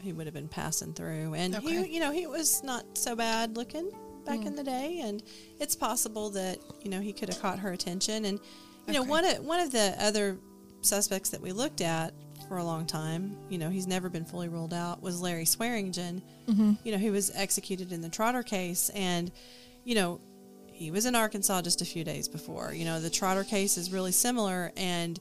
he 0.04 0.12
would 0.12 0.26
have 0.26 0.34
been 0.34 0.48
passing 0.48 0.92
through, 0.92 1.34
and 1.34 1.56
Okay. 1.56 1.82
he, 1.84 1.94
you 1.94 2.00
know, 2.00 2.12
he 2.12 2.26
was 2.26 2.62
not 2.62 2.84
so 2.96 3.16
bad 3.16 3.56
looking 3.56 3.90
back 4.24 4.44
in 4.44 4.52
mm. 4.52 4.56
the 4.56 4.64
day, 4.64 5.00
and 5.02 5.22
it's 5.58 5.74
possible 5.74 6.30
that 6.30 6.58
you 6.82 6.90
know 6.90 7.00
he 7.00 7.12
could 7.12 7.28
have 7.28 7.40
caught 7.40 7.58
her 7.58 7.72
attention, 7.72 8.24
and 8.26 8.40
You 8.86 8.92
know, 8.92 9.02
one 9.02 9.24
of 9.24 9.44
one 9.44 9.60
of 9.60 9.72
the 9.72 9.96
other 9.98 10.38
suspects 10.82 11.30
that 11.30 11.40
we 11.40 11.52
looked 11.52 11.80
at 11.80 12.12
for 12.48 12.58
a 12.58 12.64
long 12.64 12.86
time, 12.86 13.36
you 13.48 13.56
know, 13.56 13.70
he's 13.70 13.86
never 13.86 14.10
been 14.10 14.26
fully 14.26 14.48
ruled 14.48 14.74
out, 14.74 15.02
was 15.02 15.20
Larry 15.22 15.46
Swearingen. 15.46 16.22
Mm-hmm. 16.46 16.72
You 16.84 16.92
know, 16.92 16.98
he 16.98 17.10
was 17.10 17.30
executed 17.34 17.92
in 17.92 18.02
the 18.02 18.10
Trotter 18.10 18.42
case, 18.42 18.90
and 18.90 19.30
you 19.84 19.94
know, 19.94 20.20
he 20.66 20.90
was 20.90 21.06
in 21.06 21.14
Arkansas 21.14 21.62
just 21.62 21.80
a 21.80 21.84
few 21.84 22.04
days 22.04 22.28
before. 22.28 22.74
You 22.74 22.84
know, 22.84 23.00
the 23.00 23.10
Trotter 23.10 23.44
case 23.44 23.78
is 23.78 23.90
really 23.90 24.12
similar, 24.12 24.72
and 24.76 25.18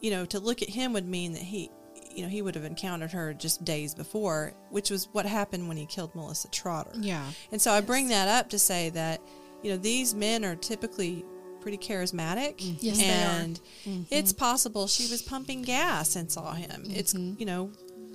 you 0.00 0.10
know, 0.10 0.24
to 0.26 0.40
look 0.40 0.62
at 0.62 0.68
him 0.68 0.92
would 0.94 1.06
mean 1.06 1.32
that 1.34 1.42
he, 1.42 1.70
you 2.14 2.22
know, 2.22 2.28
he 2.28 2.42
would 2.42 2.54
have 2.54 2.64
encountered 2.64 3.12
her 3.12 3.34
just 3.34 3.64
days 3.64 3.94
before, 3.94 4.52
which 4.70 4.90
was 4.90 5.08
what 5.12 5.26
happened 5.26 5.68
when 5.68 5.76
he 5.76 5.86
killed 5.86 6.14
Melissa 6.14 6.48
Trotter. 6.50 6.92
Yeah. 7.00 7.24
And 7.50 7.60
so 7.60 7.72
I 7.72 7.80
bring 7.80 8.08
that 8.08 8.28
up 8.28 8.50
to 8.50 8.58
say 8.58 8.90
that, 8.90 9.20
you 9.62 9.70
know, 9.70 9.76
these 9.76 10.14
men 10.14 10.44
are 10.44 10.56
typically 10.56 11.24
pretty 11.60 11.78
charismatic. 11.78 12.56
Mm-hmm. 12.56 12.76
Yes, 12.80 12.98
they 12.98 13.08
are. 13.08 13.42
and 13.42 13.60
mm-hmm. 13.84 14.02
it's 14.10 14.32
possible 14.32 14.86
she 14.86 15.10
was 15.10 15.22
pumping 15.22 15.62
gas 15.62 16.16
and 16.16 16.30
saw 16.30 16.52
him. 16.52 16.82
It's, 16.86 17.14
mm-hmm. 17.14 17.38
you 17.38 17.46
know, 17.46 17.70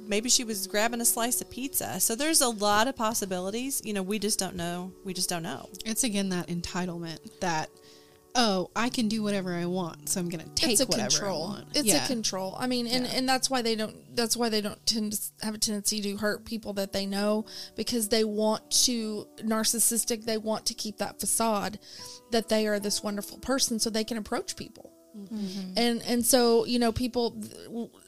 maybe 0.08 0.30
she 0.30 0.44
was 0.44 0.68
grabbing 0.68 1.02
a 1.02 1.06
slice 1.06 1.42
of 1.42 1.50
pizza. 1.50 2.00
So 2.00 2.16
there's 2.16 2.42
a 2.42 2.50
lot 2.50 2.88
of 2.88 2.96
possibilities. 2.96 3.82
You 3.84 3.94
know, 3.94 4.04
we 4.04 4.20
just 4.20 4.40
don't 4.40 4.56
know. 4.56 4.92
We 5.04 5.14
just 5.14 5.30
don't 5.30 5.44
know. 5.44 5.70
It's 5.86 6.04
again 6.04 6.30
that 6.30 6.48
entitlement 6.48 7.40
that 7.40 7.70
oh, 8.38 8.70
I 8.76 8.90
can 8.90 9.10
do 9.10 9.24
whatever 9.24 9.54
I 9.54 9.66
want, 9.66 10.08
so 10.08 10.22
I'm 10.22 10.30
going 10.30 10.44
to 10.44 10.50
take 10.52 10.74
it's 10.74 10.82
a 10.82 10.86
whatever 10.86 11.10
control. 11.10 11.44
I 11.44 11.50
want. 11.50 11.66
It's 11.74 11.88
Yeah. 11.88 12.06
a 12.06 12.08
control. 12.08 12.56
I 12.58 12.68
mean, 12.68 12.88
and, 12.88 13.06
Yeah. 13.06 13.12
and 13.14 13.28
that's 13.28 13.50
why 13.50 13.62
they 13.62 13.76
don't. 13.76 14.16
That's 14.16 14.38
why 14.38 14.50
they 14.50 14.62
don't 14.62 14.84
tend 14.86 15.14
to 15.14 15.20
have 15.42 15.56
a 15.56 15.58
tendency 15.58 16.02
to 16.02 16.18
hurt 16.18 16.46
people 16.46 16.74
that 16.74 16.94
they 16.94 17.06
know 17.06 17.46
because 17.76 18.10
they 18.10 18.24
want 18.24 18.70
to 18.86 19.28
narcissistic. 19.40 20.24
They 20.26 20.38
want 20.38 20.66
to 20.68 20.74
keep 20.74 21.00
that 21.00 21.20
facade 21.20 21.80
that 22.32 22.48
they 22.48 22.68
are 22.68 22.80
this 22.80 23.04
wonderful 23.04 23.40
person, 23.40 23.80
so 23.80 23.90
they 23.90 24.04
can 24.04 24.18
approach 24.18 24.56
people. 24.56 24.94
Mm-hmm. 25.18 25.74
And 25.78 26.02
and 26.04 26.26
so 26.26 26.66
you 26.66 26.78
know 26.78 26.92
people, 26.92 27.42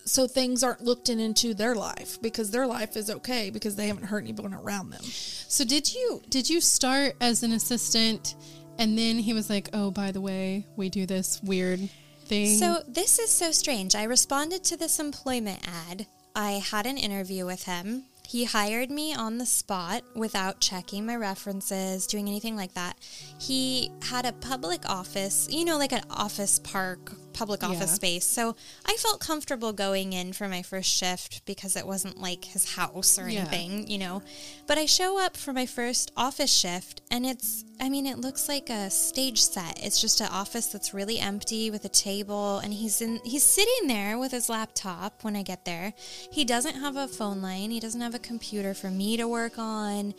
so 0.05 0.27
things 0.27 0.63
aren't 0.63 0.82
looked 0.82 1.09
in 1.09 1.19
into 1.19 1.55
their 1.55 1.73
life 1.73 2.21
because 2.21 2.51
their 2.51 2.67
life 2.67 2.95
is 2.95 3.09
okay 3.09 3.49
because 3.49 3.75
they 3.75 3.88
haven't 3.88 4.03
hurt 4.05 4.23
anyone 4.23 4.53
around 4.53 4.91
them. 4.91 5.01
So 5.01 5.65
did 5.65 5.91
you 5.91 6.21
did 6.30 6.47
you 6.47 6.61
start 6.61 7.15
as 7.19 7.41
an 7.41 7.51
assistant 7.51 8.36
and 8.80 8.97
then 8.97 9.19
he 9.19 9.34
was 9.34 9.49
like, 9.49 9.69
"Oh, 9.73 9.91
by 9.91 10.11
the 10.11 10.21
way, 10.21 10.65
we 10.75 10.89
do 10.89 11.05
this 11.05 11.39
weird 11.43 11.89
thing." 12.25 12.57
So 12.57 12.82
this 12.88 13.19
is 13.19 13.30
so 13.30 13.51
strange. 13.51 13.93
I 13.93 14.03
responded 14.03 14.63
to 14.65 14.77
this 14.77 14.99
employment 14.99 15.59
ad. 15.67 16.07
I 16.36 16.53
had 16.53 16.86
an 16.86 16.97
interview 16.97 17.45
with 17.45 17.63
him. 17.63 18.05
He 18.27 18.45
hired 18.45 18.91
me 18.91 19.13
on 19.13 19.39
the 19.39 19.45
spot 19.45 20.03
without 20.15 20.61
checking 20.61 21.05
my 21.05 21.15
references, 21.15 22.05
doing 22.05 22.27
anything 22.27 22.55
like 22.55 22.75
that. 22.75 22.95
He 23.39 23.91
had 24.03 24.25
a 24.25 24.34
public 24.34 24.88
office, 24.88 25.47
you 25.49 25.65
know, 25.65 25.80
like 25.80 25.91
an 25.91 26.03
office 26.11 26.59
park, 26.59 27.11
public 27.34 27.63
office 27.63 27.80
Yeah. 27.89 27.95
space. 27.95 28.25
So 28.25 28.55
I 28.86 28.95
felt 28.97 29.19
comfortable 29.19 29.73
going 29.73 30.13
in 30.13 30.34
for 30.34 30.47
my 30.47 30.61
first 30.61 30.89
shift 30.89 31.45
because 31.45 31.75
it 31.75 31.86
wasn't 31.88 32.19
like 32.19 32.45
his 32.45 32.73
house 32.73 33.17
or 33.17 33.30
Yeah. 33.30 33.41
anything, 33.41 33.88
you 33.88 33.97
know. 33.97 34.21
But 34.67 34.77
I 34.77 34.86
show 34.86 35.19
up 35.23 35.38
for 35.38 35.53
my 35.53 35.65
first 35.65 36.11
office 36.17 36.51
shift 36.53 37.01
and 37.11 37.25
it's, 37.25 37.63
I 37.80 37.89
mean, 37.89 38.05
it 38.05 38.17
looks 38.19 38.49
like 38.49 38.69
a 38.69 38.89
stage 38.89 39.41
set. 39.41 39.80
It's 39.82 40.01
just 40.01 40.19
an 40.21 40.27
office 40.27 40.67
that's 40.67 40.93
really 40.93 41.19
empty 41.19 41.71
with 41.71 41.86
a 41.86 41.89
table 41.89 42.59
and 42.59 42.73
he's 42.73 43.01
in, 43.01 43.19
he's 43.23 43.43
sitting 43.43 43.88
there 43.88 44.17
with 44.17 44.32
his 44.32 44.49
laptop 44.49 45.23
when 45.23 45.36
I 45.36 45.43
get 45.43 45.65
there. 45.65 45.93
He 46.32 46.43
doesn't 46.45 46.75
have 46.75 46.95
a 46.95 47.07
phone 47.07 47.41
line. 47.41 47.71
He 47.71 47.80
doesn't 47.80 48.01
have 48.01 48.15
a 48.15 48.19
computer 48.19 48.73
for 48.73 48.89
me 48.91 49.17
to 49.17 49.27
work 49.27 49.57
on 49.57 50.13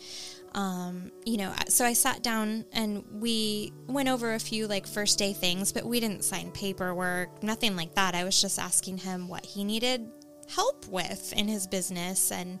um, 0.53 1.11
you 1.25 1.37
know, 1.37 1.53
so 1.69 1.85
I 1.85 1.93
sat 1.93 2.23
down 2.23 2.65
and 2.73 3.03
we 3.11 3.71
went 3.87 4.09
over 4.09 4.33
a 4.33 4.39
few 4.39 4.67
like 4.67 4.85
first 4.85 5.17
day 5.17 5.33
things, 5.33 5.71
but 5.71 5.85
we 5.85 5.99
didn't 5.99 6.23
sign 6.23 6.51
paperwork, 6.51 7.41
nothing 7.41 7.75
like 7.75 7.95
that. 7.95 8.15
I 8.15 8.23
was 8.23 8.39
just 8.39 8.59
asking 8.59 8.97
him 8.97 9.27
what 9.27 9.45
he 9.45 9.63
needed 9.63 10.09
help 10.49 10.85
with 10.87 11.31
in 11.33 11.47
his 11.47 11.67
business 11.67 12.31
and 12.31 12.59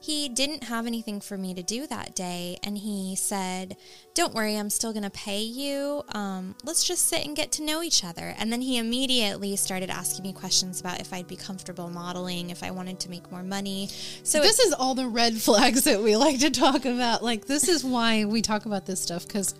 he 0.00 0.28
didn't 0.28 0.64
have 0.64 0.86
anything 0.86 1.20
for 1.20 1.36
me 1.36 1.54
to 1.54 1.62
do 1.62 1.86
that 1.86 2.14
day 2.14 2.58
and 2.62 2.78
he 2.78 3.16
said 3.16 3.76
don't 4.14 4.34
worry 4.34 4.56
i'm 4.56 4.70
still 4.70 4.92
going 4.92 5.02
to 5.02 5.10
pay 5.10 5.42
you. 5.42 6.02
Um, 6.14 6.54
let's 6.64 6.82
just 6.84 7.06
sit 7.08 7.26
and 7.26 7.36
get 7.36 7.52
to 7.52 7.62
know 7.62 7.82
each 7.82 8.02
other. 8.02 8.34
And 8.38 8.50
then 8.50 8.62
he 8.62 8.78
immediately 8.78 9.56
started 9.56 9.90
asking 9.90 10.22
me 10.22 10.32
questions 10.32 10.80
about 10.80 11.00
if 11.00 11.12
i'd 11.12 11.28
be 11.28 11.36
comfortable 11.36 11.90
modeling 11.90 12.50
if 12.50 12.62
i 12.62 12.70
wanted 12.70 12.98
to 13.00 13.10
make 13.10 13.30
more 13.30 13.42
money. 13.42 13.88
So 14.22 14.40
this 14.40 14.58
is 14.58 14.72
all 14.72 14.94
the 14.94 15.06
red 15.06 15.34
flags 15.34 15.84
that 15.84 16.02
we 16.02 16.16
like 16.16 16.40
to 16.40 16.50
talk 16.50 16.84
about. 16.84 17.22
Like 17.22 17.46
this 17.46 17.68
is 17.68 17.84
why 17.84 18.24
we 18.24 18.42
talk 18.42 18.66
about 18.66 18.86
this 18.86 19.00
stuff 19.00 19.28
cuz 19.28 19.54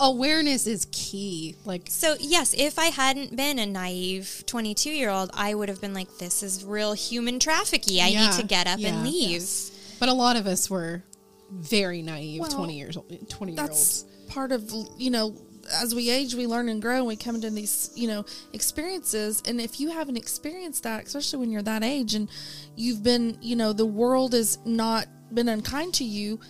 awareness 0.00 0.66
is 0.66 0.86
key. 0.92 1.56
Like 1.64 1.82
So, 1.88 2.16
yes, 2.20 2.54
if 2.56 2.78
I 2.78 2.86
hadn't 2.86 3.36
been 3.36 3.58
a 3.58 3.66
naive 3.66 4.42
22 4.46 4.90
year 4.90 5.10
old, 5.10 5.30
I 5.34 5.54
would 5.54 5.68
have 5.68 5.80
been 5.80 5.94
like, 5.94 6.18
this 6.18 6.42
is 6.42 6.64
real 6.64 6.92
human 6.92 7.38
trafficking. 7.38 8.00
I 8.02 8.08
Yeah, 8.08 8.26
need 8.30 8.40
to 8.40 8.46
get 8.46 8.66
up 8.66 8.78
yeah, 8.80 8.88
and 8.88 9.04
leave. 9.04 9.30
yes. 9.30 9.70
But 10.00 10.08
a 10.08 10.12
lot 10.14 10.36
of 10.36 10.46
us 10.46 10.68
were 10.68 11.04
very 11.50 12.02
naive 12.02 12.40
Well, 12.40 12.50
20 12.50 12.76
years 12.78 12.96
old 12.96 13.12
20 13.28 13.52
year 13.52 13.56
that's 13.56 14.04
olds. 14.04 14.32
part 14.32 14.52
of 14.52 14.72
you 14.96 15.10
know 15.10 15.36
as 15.74 15.94
we 15.94 16.08
age 16.08 16.34
we 16.34 16.46
learn 16.46 16.70
and 16.70 16.80
grow 16.80 16.96
and 16.96 17.06
we 17.06 17.14
come 17.14 17.34
into 17.34 17.50
these 17.50 17.90
you 17.94 18.08
know 18.08 18.24
experiences 18.54 19.42
and 19.46 19.60
if 19.60 19.78
you 19.78 19.90
haven't 19.90 20.16
experienced 20.16 20.84
that 20.84 21.04
especially 21.04 21.38
when 21.40 21.50
you're 21.50 21.60
that 21.62 21.84
age 21.84 22.14
and 22.14 22.30
you've 22.74 23.02
been 23.02 23.36
you 23.42 23.54
know 23.54 23.74
the 23.74 23.84
world 23.84 24.32
has 24.32 24.58
not 24.64 25.06
been 25.34 25.46
unkind 25.46 25.92
to 25.92 26.04
you 26.04 26.40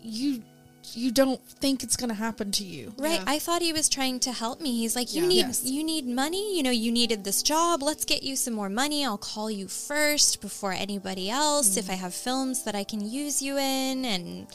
you 0.00 0.42
you 0.96 1.10
don't 1.10 1.40
think 1.42 1.82
it's 1.82 1.96
going 1.96 2.08
to 2.08 2.14
happen 2.14 2.50
to 2.52 2.64
you 2.64 2.92
Right. 2.98 3.20
Yeah. 3.20 3.24
I 3.26 3.38
thought 3.38 3.62
he 3.62 3.72
was 3.72 3.88
trying 3.88 4.20
to 4.20 4.32
help 4.32 4.60
me. 4.60 4.78
He's 4.78 4.96
like, 4.96 5.14
you 5.14 5.22
Yeah. 5.22 5.28
need 5.28 5.46
Yes. 5.46 5.64
you 5.64 5.84
need 5.84 6.06
money. 6.06 6.56
You 6.56 6.62
know, 6.62 6.70
you 6.70 6.90
needed 6.92 7.24
this 7.24 7.42
job. 7.42 7.82
Let's 7.82 8.04
get 8.04 8.22
you 8.22 8.36
some 8.36 8.54
more 8.54 8.68
money. 8.68 9.04
I'll 9.04 9.18
call 9.18 9.50
you 9.50 9.68
first 9.68 10.40
before 10.40 10.72
anybody 10.72 11.30
else 11.30 11.76
if 11.76 11.84
mm-hmm. 11.84 11.92
I 11.92 11.96
have 11.96 12.14
films 12.14 12.62
that 12.64 12.74
I 12.74 12.84
can 12.84 13.00
use 13.00 13.42
you 13.42 13.56
in 13.58 14.04
and 14.04 14.46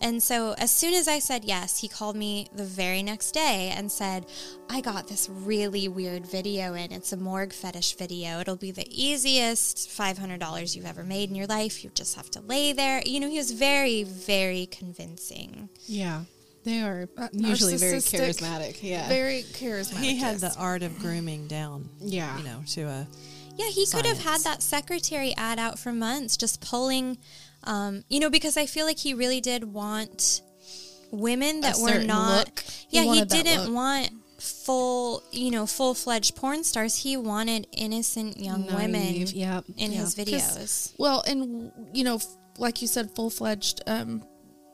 and 0.00 0.22
so 0.22 0.54
as 0.58 0.70
soon 0.70 0.94
as 0.94 1.08
I 1.08 1.18
said 1.18 1.44
yes, 1.44 1.78
he 1.78 1.88
called 1.88 2.16
me 2.16 2.48
the 2.54 2.64
very 2.64 3.02
next 3.02 3.32
day 3.32 3.72
and 3.76 3.90
said, 3.90 4.26
I 4.70 4.80
got 4.80 5.08
this 5.08 5.28
really 5.28 5.88
weird 5.88 6.26
video 6.26 6.74
in. 6.74 6.92
It's 6.92 7.12
a 7.12 7.16
morgue 7.16 7.52
fetish 7.52 7.96
video. 7.96 8.40
It'll 8.40 8.56
be 8.56 8.70
the 8.70 8.86
easiest 8.90 9.88
$500 9.90 10.76
you've 10.76 10.86
ever 10.86 11.04
made 11.04 11.30
in 11.30 11.34
your 11.36 11.46
life. 11.46 11.82
You 11.84 11.90
just 11.94 12.16
have 12.16 12.30
to 12.32 12.40
lay 12.40 12.72
there. 12.72 13.02
You 13.04 13.20
know, 13.20 13.28
he 13.28 13.38
was 13.38 13.52
very, 13.52 14.02
very 14.04 14.66
convincing. 14.66 15.68
Yeah. 15.86 16.22
They 16.64 16.80
are 16.82 17.08
Uh, 17.16 17.28
usually 17.32 17.76
very 17.76 17.98
charismatic. 17.98 18.82
Yeah. 18.82 19.08
very 19.08 19.42
charismatic 19.52 19.98
He 20.00 20.16
had 20.16 20.40
yes. 20.40 20.54
the 20.54 20.60
art 20.60 20.82
of 20.82 20.98
grooming 20.98 21.46
down. 21.46 21.88
Yeah. 22.00 22.36
You 22.38 22.44
know, 22.44 22.62
to 22.74 22.82
a 22.82 23.06
Yeah, 23.56 23.68
he 23.70 23.86
could 23.86 24.06
have 24.06 24.18
had 24.20 24.42
that 24.42 24.62
secretary 24.62 25.34
ad 25.36 25.58
out 25.58 25.78
for 25.78 25.92
months, 25.92 26.36
just 26.36 26.60
pulling, 26.60 27.18
um, 27.68 28.02
you 28.08 28.18
know, 28.20 28.30
because 28.30 28.56
I 28.56 28.66
feel 28.66 28.86
like 28.86 28.98
he 28.98 29.14
really 29.14 29.40
did 29.40 29.62
want 29.64 30.42
women 31.12 31.60
that 31.60 31.76
were 31.78 31.98
not. 32.04 32.46
look. 32.46 32.64
Yeah, 32.90 33.02
he, 33.02 33.06
wanted 33.08 33.28
that 33.30 33.44
didn't 33.44 33.72
want 33.74 34.10
full, 34.40 35.22
you 35.32 35.50
know, 35.50 35.66
full 35.66 35.94
fledged 35.94 36.36
porn 36.36 36.64
stars. 36.64 36.96
He 36.96 37.16
wanted 37.16 37.66
innocent 37.72 38.38
young 38.38 38.66
women 38.66 38.92
Naive, 38.92 39.32
Yep. 39.32 39.64
in 39.76 39.92
yep. 39.92 40.00
his 40.00 40.14
videos. 40.14 40.94
Well, 40.98 41.22
and 41.26 41.70
you 41.92 42.04
know, 42.04 42.16
f- 42.16 42.26
like 42.58 42.80
you 42.82 42.88
said, 42.88 43.10
full 43.14 43.30
fledged 43.30 43.82
um, 43.86 44.24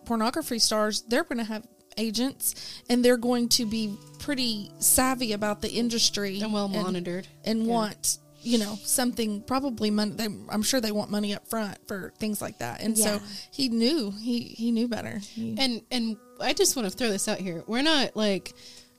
pornography 0.07 0.59
stars, 0.59 1.03
they're 1.09 1.25
going 1.25 1.39
to 1.39 1.45
have 1.45 1.67
agents, 1.97 2.55
and 2.91 3.05
they're 3.05 3.17
going 3.17 3.49
to 3.49 3.67
be 3.67 3.97
pretty 4.19 4.71
savvy 4.81 5.33
about 5.33 5.63
the 5.63 5.71
industry 5.71 6.41
And 6.41 6.53
well 6.53 6.69
monitored. 6.69 7.27
and 7.45 7.67
want 7.67 8.19
you 8.45 8.59
know 8.59 8.79
something 8.83 9.43
probably 9.43 9.91
money. 9.91 10.13
They, 10.13 10.29
I'm 10.49 10.63
sure 10.63 10.81
they 10.81 10.93
want 10.93 11.11
money 11.11 11.35
up 11.35 11.49
front 11.49 11.79
for 11.89 12.13
things 12.19 12.41
like 12.43 12.59
that, 12.59 12.81
and 12.83 12.97
Yeah. 12.97 13.05
so 13.19 13.21
he 13.51 13.69
knew 13.69 14.11
he 14.13 14.41
he 14.41 14.71
knew 14.71 14.87
better. 14.89 15.19
He- 15.19 15.57
And 15.59 15.83
and 15.91 16.17
I 16.41 16.53
just 16.53 16.77
want 16.77 16.91
to 16.91 16.97
throw 16.97 17.09
this 17.11 17.27
out 17.29 17.39
here. 17.39 17.65
We're 17.67 17.83
not 17.83 18.17
like 18.17 18.53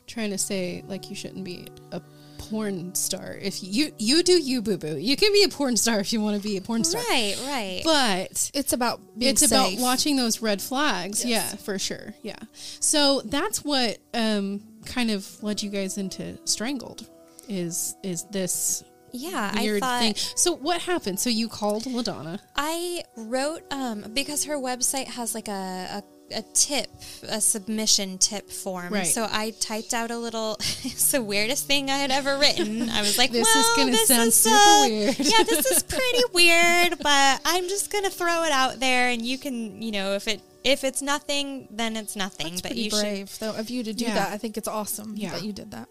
trying 0.08 0.32
to 0.32 0.38
say 0.38 0.84
like 0.88 1.10
you 1.10 1.16
shouldn't 1.16 1.44
be 1.44 1.68
a 1.92 2.02
porn 2.38 2.94
star. 2.94 3.34
If 3.42 3.64
you 3.64 3.92
you 3.98 4.22
do 4.22 4.34
you 4.34 4.62
boo 4.62 4.78
boo. 4.78 4.98
You 4.98 5.16
can 5.16 5.32
be 5.34 5.44
a 5.44 5.50
porn 5.50 5.78
star 5.78 6.00
if 6.00 6.14
you 6.14 6.22
want 6.22 6.38
to 6.42 6.48
be 6.48 6.58
a 6.58 6.62
porn 6.62 6.84
star. 6.84 7.02
Right, 7.10 7.36
right. 7.48 7.82
But 7.84 8.52
it's 8.54 8.74
about 8.74 9.00
being 9.18 9.32
it's 9.32 9.42
about 9.42 9.72
watching 9.80 10.16
those 10.16 10.42
red 10.42 10.62
flags. 10.62 11.26
Yes. 11.26 11.52
Yeah, 11.52 11.58
for 11.58 11.80
sure. 11.80 12.14
Yeah. 12.22 12.38
So 12.80 13.22
that's 13.22 13.64
what 13.64 13.98
um 14.14 14.62
kind 14.86 15.10
of 15.12 15.28
led 15.42 15.64
you 15.64 15.70
guys 15.72 15.98
into 15.98 16.38
strangled 16.46 17.08
is 17.50 17.96
is 18.04 18.24
this 18.32 18.84
yeah, 19.16 19.52
I 19.54 19.62
weird 19.64 19.80
thought. 19.82 20.00
thing. 20.02 20.14
So 20.36 20.56
what 20.56 20.82
happened? 20.82 21.20
So 21.20 21.30
you 21.30 21.48
called 21.50 21.84
LaDonna. 21.84 22.40
I 22.56 23.04
wrote 23.16 23.64
um, 23.72 24.06
because 24.14 24.46
her 24.46 24.56
website 24.58 25.08
has 25.08 25.34
like 25.34 25.48
a, 25.48 26.02
a, 26.32 26.38
a 26.38 26.42
tip, 26.54 26.90
a 27.28 27.40
submission 27.40 28.18
tip 28.18 28.50
form. 28.50 28.94
Right. 28.94 29.06
So 29.08 29.28
I 29.30 29.52
typed 29.60 29.94
out 29.94 30.12
a 30.12 30.18
little. 30.18 30.56
it's 30.60 31.12
the 31.12 31.22
weirdest 31.22 31.68
thing 31.68 31.90
I 31.90 31.98
had 31.98 32.12
ever 32.12 32.38
written. 32.38 32.90
I 32.90 33.02
was 33.02 33.18
like, 33.18 33.32
This 33.40 33.48
is 33.56 33.66
gonna 33.78 33.96
sound 33.98 34.34
super 34.34 34.56
uh, 34.56 34.88
weird." 34.88 35.20
yeah, 35.20 35.44
this 35.44 35.66
is 35.66 35.84
pretty 35.98 36.24
weird, 36.34 36.98
but 37.02 37.42
I'm 37.46 37.68
just 37.70 37.92
gonna 37.92 38.10
throw 38.10 38.44
it 38.44 38.52
out 38.52 38.80
there, 38.80 39.10
and 39.10 39.22
you 39.22 39.38
can, 39.38 39.82
you 39.82 39.92
know, 39.92 40.14
if 40.14 40.28
it 40.28 40.42
if 40.64 40.84
it's 40.84 41.02
nothing, 41.04 41.68
then 41.70 41.96
it's 41.96 42.16
nothing. 42.16 42.48
That's 42.50 42.62
but 42.62 42.76
you 42.76 42.90
should 42.90 43.00
brave 43.02 43.38
though 43.40 43.54
of 43.56 43.70
you 43.70 43.84
to 43.84 43.94
do 43.94 44.06
Yeah. 44.06 44.16
that. 44.16 44.34
I 44.34 44.38
think 44.40 44.58
it's 44.58 44.68
awesome 44.68 45.14
Yeah. 45.16 45.30
that 45.34 45.44
you 45.44 45.54
did 45.54 45.70
that. 45.72 45.88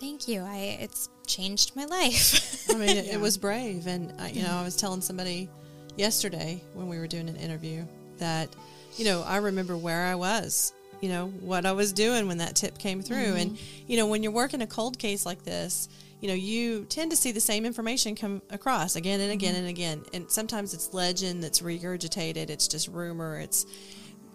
Thank 0.00 0.28
you. 0.28 0.40
I 0.40 0.78
it's 0.80 1.10
changed 1.26 1.76
my 1.76 1.84
life. 1.84 2.66
I 2.70 2.74
mean, 2.74 2.96
it, 2.96 3.06
it 3.08 3.20
was 3.20 3.36
brave, 3.36 3.86
and 3.86 4.14
I, 4.18 4.30
you 4.30 4.42
know, 4.42 4.52
I 4.52 4.64
was 4.64 4.74
telling 4.74 5.02
somebody 5.02 5.50
yesterday 5.96 6.62
when 6.72 6.88
we 6.88 6.98
were 6.98 7.06
doing 7.06 7.28
an 7.28 7.36
interview 7.36 7.84
that, 8.16 8.48
you 8.96 9.04
know, 9.04 9.22
I 9.22 9.36
remember 9.36 9.76
where 9.76 10.06
I 10.06 10.14
was, 10.14 10.72
you 11.02 11.10
know, 11.10 11.26
what 11.40 11.66
I 11.66 11.72
was 11.72 11.92
doing 11.92 12.28
when 12.28 12.38
that 12.38 12.56
tip 12.56 12.78
came 12.78 13.02
through, 13.02 13.34
and 13.34 13.52
mm-hmm. 13.52 13.90
you 13.92 13.98
know, 13.98 14.06
when 14.06 14.22
you're 14.22 14.32
working 14.32 14.62
a 14.62 14.66
cold 14.66 14.98
case 14.98 15.26
like 15.26 15.44
this, 15.44 15.90
you 16.22 16.28
know, 16.28 16.34
you 16.34 16.86
tend 16.86 17.10
to 17.10 17.16
see 17.16 17.30
the 17.30 17.40
same 17.40 17.66
information 17.66 18.14
come 18.14 18.40
across 18.48 18.96
again 18.96 19.20
and 19.20 19.32
again 19.32 19.52
mm-hmm. 19.52 19.60
and 19.60 19.68
again, 19.68 20.02
and 20.14 20.30
sometimes 20.30 20.72
it's 20.72 20.94
legend 20.94 21.44
that's 21.44 21.60
regurgitated, 21.60 22.48
it's 22.48 22.68
just 22.68 22.88
rumor, 22.88 23.38
it's, 23.38 23.66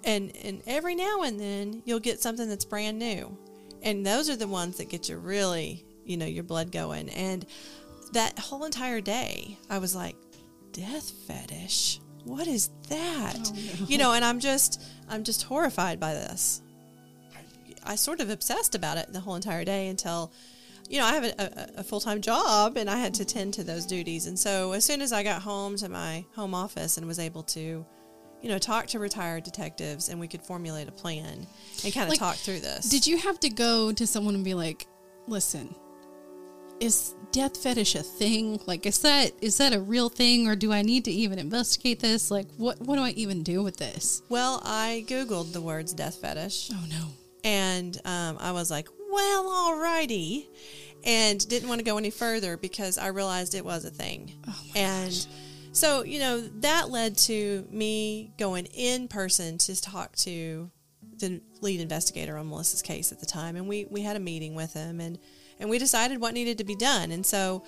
and 0.04 0.32
and 0.44 0.62
every 0.68 0.94
now 0.94 1.24
and 1.24 1.40
then 1.40 1.82
you'll 1.86 2.00
get 2.00 2.22
something 2.22 2.48
that's 2.48 2.66
brand 2.66 3.00
new, 3.00 3.36
and 3.84 4.06
those 4.06 4.30
are 4.30 4.36
the 4.36 4.48
ones 4.48 4.78
that 4.78 4.90
get 4.90 5.10
you 5.10 5.18
really, 5.18 5.86
you 6.04 6.18
know, 6.18 6.26
your 6.26 6.44
blood 6.44 6.72
going, 6.72 7.10
and 7.10 7.46
that 8.14 8.38
whole 8.40 8.66
entire 8.66 9.02
day, 9.02 9.58
I 9.70 9.80
was 9.80 9.96
like, 9.96 10.16
death 10.72 11.12
fetish. 11.28 12.00
What 12.24 12.48
is 12.48 12.70
that? 12.90 13.38
Oh, 13.46 13.86
you 13.88 13.98
know, 13.98 14.14
and 14.14 14.26
I'm 14.26 14.40
just, 14.40 14.82
I'm 15.10 15.24
just 15.24 15.44
horrified 15.44 16.00
by 16.00 16.14
this. 16.14 16.62
I 17.84 17.96
sort 17.96 18.20
of 18.20 18.30
obsessed 18.30 18.74
about 18.74 18.98
it 18.98 19.14
the 19.14 19.20
whole 19.20 19.36
entire 19.36 19.64
day 19.64 19.88
until, 19.90 20.32
you 20.90 21.00
know, 21.00 21.06
I 21.06 21.14
have 21.14 21.24
a, 21.24 21.34
a, 21.38 21.80
a 21.80 21.84
full 21.84 22.00
time 22.00 22.22
job 22.22 22.78
and 22.78 22.90
I 22.90 22.98
had 22.98 23.14
to 23.16 23.26
tend 23.26 23.54
to 23.56 23.64
those 23.64 23.86
duties. 23.86 24.26
And 24.26 24.38
so 24.40 24.72
as 24.72 24.84
soon 24.84 25.02
as 25.02 25.14
I 25.14 25.22
got 25.22 25.44
home 25.44 25.76
to 25.78 25.90
my 25.90 26.26
home 26.36 26.56
office 26.56 26.98
and 26.98 27.06
was 27.06 27.20
able 27.20 27.44
to, 27.44 27.86
you 28.46 28.52
know, 28.52 28.60
talk 28.60 28.86
to 28.86 29.00
retired 29.00 29.44
detectives 29.44 30.08
and 30.08 30.20
we 30.20 30.28
could 30.28 30.40
formulate 30.44 30.88
a 30.88 30.92
plan 30.92 31.48
and 31.84 31.92
kind 31.92 32.04
of 32.04 32.10
Like, 32.10 32.20
talk 32.20 32.36
through 32.36 32.60
this. 32.60 32.88
Did 32.88 33.08
you 33.08 33.18
have 33.18 33.40
to 33.40 33.50
go 33.50 33.92
to 33.92 34.06
someone 34.06 34.36
and 34.36 34.46
be 34.46 34.54
like, 34.54 34.86
"Listen, 35.28 35.74
is 36.80 37.16
death 37.32 37.58
fetish 37.58 37.96
a 37.96 38.04
thing? 38.04 38.60
Like, 38.68 38.86
is 38.86 39.00
that 39.00 39.32
is 39.42 39.58
that 39.58 39.74
a 39.74 39.80
real 39.80 40.10
thing, 40.10 40.48
or 40.48 40.56
do 40.56 40.72
I 40.72 40.84
need 40.84 41.06
to 41.06 41.12
even 41.12 41.40
investigate 41.40 42.00
this? 42.02 42.30
Like, 42.30 42.46
what 42.58 42.80
what 42.82 42.98
do 42.98 43.02
I 43.02 43.10
even 43.12 43.42
do 43.42 43.64
with 43.64 43.78
this?" 43.78 44.22
well, 44.30 44.62
I 44.64 45.06
Googled 45.08 45.52
the 45.52 45.62
words 45.62 45.92
death 45.96 46.18
fetish. 46.22 46.70
Oh 46.72 46.86
no. 46.88 47.08
And 47.44 48.00
um, 48.06 48.38
I 48.40 48.52
was 48.52 48.70
like, 48.70 48.90
well, 49.12 49.50
alrighty. 49.50 50.46
And 51.04 51.48
didn't 51.50 51.68
want 51.68 51.80
to 51.80 51.86
go 51.86 51.98
any 51.98 52.12
further 52.12 52.58
because 52.58 53.00
I 53.00 53.08
realized 53.08 53.56
it 53.56 53.66
was 53.66 53.86
a 53.86 53.92
thing. 53.92 54.34
and 54.76 55.28
so, 55.76 56.04
you 56.04 56.20
know, 56.20 56.42
that 56.62 56.90
led 56.90 57.18
to 57.18 57.68
me 57.70 58.32
going 58.38 58.66
in 58.68 59.08
person 59.10 59.58
to 59.60 59.80
talk 59.82 60.16
to 60.18 60.72
the 61.20 61.42
lead 61.62 61.82
investigator 61.82 62.38
on 62.38 62.50
Melissa's 62.50 62.82
case 62.82 63.12
at 63.12 63.20
the 63.20 63.26
time. 63.26 63.56
And 63.58 63.68
we, 63.68 63.86
we 63.90 64.02
had 64.02 64.16
a 64.16 64.20
meeting 64.20 64.56
with 64.56 64.74
him 64.74 65.00
and, 65.02 65.20
and 65.60 65.70
we 65.70 65.78
decided 65.78 66.20
what 66.22 66.34
needed 66.34 66.58
to 66.60 66.64
be 66.64 66.76
done. 66.76 67.12
And 67.12 67.26
so, 67.26 67.64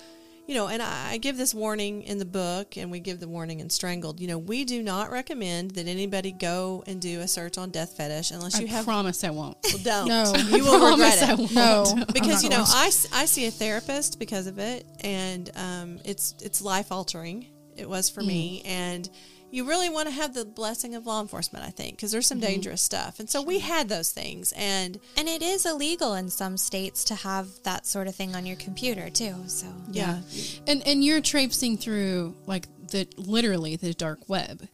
you 0.46 0.54
know, 0.54 0.68
and 0.68 0.82
I, 0.82 1.10
I 1.12 1.16
give 1.18 1.36
this 1.36 1.54
warning 1.54 2.02
in 2.02 2.16
the 2.16 2.24
book 2.24 2.78
and 2.78 2.90
we 2.90 3.00
give 3.00 3.20
the 3.20 3.28
warning 3.28 3.60
in 3.60 3.68
Strangled. 3.68 4.20
You 4.20 4.28
know, 4.28 4.38
we 4.38 4.64
do 4.64 4.82
not 4.82 5.10
recommend 5.10 5.72
that 5.72 5.86
anybody 5.86 6.32
go 6.32 6.82
and 6.86 7.02
do 7.02 7.20
a 7.20 7.28
search 7.28 7.58
on 7.58 7.68
death 7.70 7.94
fetish 7.98 8.30
unless 8.30 8.56
I 8.56 8.60
you 8.62 8.66
have 8.68 8.86
promise 8.86 9.22
I 9.22 9.28
won't. 9.30 9.58
well, 9.64 9.82
don't. 9.82 10.08
No. 10.08 10.32
you 10.56 10.64
will 10.64 10.78
promise 10.78 11.20
regret 11.20 11.28
I 11.28 11.32
it. 11.34 11.38
won't. 11.38 11.52
No, 11.98 12.04
Because 12.14 12.42
you 12.42 12.48
know, 12.48 12.64
I. 12.66 12.90
I, 13.12 13.22
I 13.22 13.24
see 13.26 13.46
a 13.46 13.50
therapist 13.50 14.18
because 14.18 14.46
of 14.46 14.58
it, 14.58 14.86
and 15.00 15.50
um, 15.56 15.98
it's 16.06 16.34
it's 16.40 16.62
life 16.62 16.90
altering. 16.92 17.46
It 17.78 17.88
was 17.88 18.10
for 18.10 18.22
me, 18.22 18.62
mm. 18.64 18.68
and 18.68 19.10
you 19.50 19.66
really 19.66 19.88
want 19.88 20.08
to 20.08 20.14
have 20.14 20.34
the 20.34 20.44
blessing 20.44 20.94
of 20.94 21.06
law 21.06 21.20
enforcement. 21.22 21.64
I 21.64 21.70
think 21.70 21.96
because 21.96 22.12
there's 22.12 22.26
some 22.26 22.40
mm-hmm. 22.40 22.48
dangerous 22.48 22.82
stuff, 22.82 23.20
and 23.20 23.28
so 23.30 23.42
we 23.42 23.60
had 23.60 23.88
those 23.88 24.10
things, 24.10 24.52
and 24.56 24.98
and 25.16 25.28
it 25.28 25.42
is 25.42 25.64
illegal 25.64 26.14
in 26.14 26.28
some 26.28 26.56
states 26.56 27.04
to 27.04 27.14
have 27.14 27.48
that 27.64 27.86
sort 27.86 28.08
of 28.08 28.14
thing 28.14 28.34
on 28.34 28.46
your 28.46 28.56
computer 28.56 29.08
too. 29.10 29.34
So 29.46 29.66
yeah, 29.90 30.20
And 30.66 30.86
and 30.86 31.04
you're 31.04 31.20
traipsing 31.20 31.76
through 31.78 32.34
like 32.46 32.66
the 32.90 33.08
literally 33.16 33.76
the 33.76 33.94
dark 33.94 34.28
web. 34.28 34.68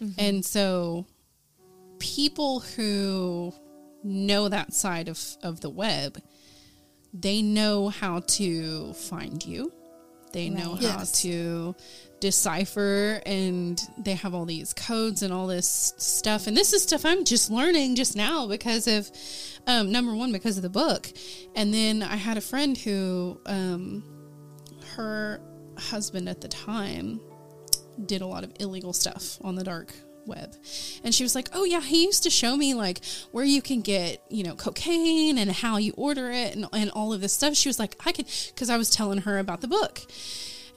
Mm-hmm. 0.00 0.12
And 0.18 0.44
so 0.44 1.06
people 1.98 2.60
who 2.60 3.52
know 4.04 4.48
that 4.48 4.72
side 4.72 5.08
of, 5.08 5.20
of 5.42 5.60
the 5.60 5.70
web, 5.70 6.22
they 7.12 7.42
know 7.42 7.88
how 7.88 8.20
to 8.20 8.92
find 8.94 9.44
you. 9.44 9.72
They 10.32 10.50
know 10.50 10.74
Right. 10.74 10.84
how 10.84 10.98
Yes. 10.98 11.22
to 11.22 11.74
decipher 12.20 13.20
and 13.26 13.80
they 13.96 14.14
have 14.14 14.34
all 14.34 14.44
these 14.44 14.72
codes 14.74 15.22
and 15.22 15.32
all 15.32 15.46
this 15.46 15.94
stuff. 15.98 16.46
And 16.46 16.56
this 16.56 16.72
is 16.72 16.82
stuff 16.82 17.04
I'm 17.04 17.24
just 17.24 17.50
learning 17.50 17.96
just 17.96 18.16
now 18.16 18.46
because 18.46 18.86
of 18.86 19.10
um, 19.66 19.92
number 19.92 20.14
one, 20.14 20.32
because 20.32 20.56
of 20.56 20.62
the 20.62 20.70
book. 20.70 21.10
And 21.54 21.72
then 21.72 22.02
I 22.02 22.16
had 22.16 22.36
a 22.36 22.40
friend 22.40 22.76
who 22.76 23.40
um, 23.46 24.04
her 24.96 25.40
husband 25.78 26.28
at 26.28 26.40
the 26.40 26.48
time 26.48 27.20
did 28.06 28.22
a 28.22 28.26
lot 28.26 28.44
of 28.44 28.52
illegal 28.60 28.92
stuff 28.92 29.38
on 29.42 29.54
the 29.54 29.64
dark 29.64 29.94
web. 30.26 30.54
And 31.02 31.14
she 31.14 31.24
was 31.24 31.34
like, 31.34 31.48
"Oh 31.52 31.64
yeah, 31.64 31.80
he 31.80 32.04
used 32.04 32.22
to 32.24 32.30
show 32.30 32.56
me 32.56 32.74
like 32.74 33.00
where 33.32 33.44
you 33.44 33.62
can 33.62 33.80
get, 33.80 34.22
you 34.28 34.44
know, 34.44 34.54
cocaine 34.54 35.38
and 35.38 35.50
how 35.50 35.78
you 35.78 35.94
order 35.96 36.30
it 36.30 36.54
and, 36.54 36.66
and 36.72 36.90
all 36.90 37.12
of 37.12 37.20
this 37.20 37.32
stuff." 37.32 37.56
She 37.56 37.68
was 37.68 37.78
like, 37.78 37.96
"I 38.06 38.12
could 38.12 38.26
cuz 38.54 38.70
I 38.70 38.76
was 38.76 38.90
telling 38.90 39.22
her 39.22 39.38
about 39.38 39.62
the 39.62 39.68
book." 39.68 40.02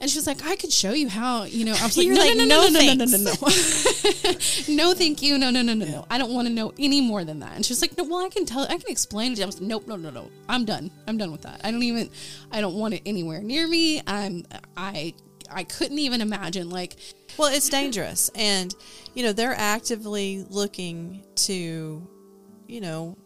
And 0.02 0.10
she 0.10 0.18
was 0.18 0.26
like, 0.26 0.44
"I 0.44 0.56
could 0.56 0.72
show 0.72 0.92
you 0.92 1.08
how, 1.08 1.44
you 1.44 1.64
know." 1.64 1.76
I 1.78 1.84
was 1.84 1.96
like, 1.96 2.08
"No, 2.08 2.14
like, 2.16 2.36
no, 2.36 2.44
no, 2.44 2.68
no, 2.68 2.70
"No, 2.70 2.80
no, 2.80 2.94
no, 2.94 3.04
no, 3.04 3.16
no, 3.16 3.18
no, 3.18 4.32
no, 4.68 4.94
thank 4.94 5.22
you, 5.22 5.38
no, 5.38 5.50
no, 5.50 5.62
no, 5.62 5.74
no, 5.74 5.86
no. 5.86 6.04
I 6.10 6.18
don't 6.18 6.32
want 6.32 6.48
to 6.48 6.52
know 6.52 6.72
any 6.76 7.00
more 7.00 7.24
than 7.24 7.38
that." 7.38 7.54
And 7.54 7.64
she 7.64 7.70
was 7.70 7.80
like, 7.80 7.96
"No, 7.96 8.02
well, 8.02 8.18
I 8.18 8.28
can 8.28 8.44
tell, 8.44 8.64
I 8.64 8.76
can 8.78 8.88
explain 8.88 9.30
it." 9.32 9.40
I 9.40 9.46
was 9.46 9.60
like, 9.60 9.68
"Nope, 9.68 9.86
no, 9.86 9.94
no, 9.94 10.10
no, 10.10 10.28
I'm 10.48 10.64
done. 10.64 10.90
I'm 11.06 11.18
done 11.18 11.30
with 11.30 11.42
that. 11.42 11.60
I 11.62 11.70
don't 11.70 11.84
even, 11.84 12.10
I 12.50 12.60
don't 12.60 12.74
want 12.74 12.94
it 12.94 13.02
anywhere 13.06 13.40
near 13.42 13.68
me. 13.68 14.02
I'm, 14.04 14.44
I, 14.76 15.14
I 15.48 15.62
couldn't 15.64 16.00
even 16.00 16.20
imagine 16.20 16.68
like." 16.68 16.96
well, 17.38 17.54
it's 17.54 17.68
dangerous, 17.68 18.28
and 18.34 18.74
you 19.14 19.22
know 19.22 19.32
they're 19.32 19.54
actively 19.54 20.44
looking 20.50 21.24
to, 21.46 22.06
you 22.66 22.80
know. 22.80 23.16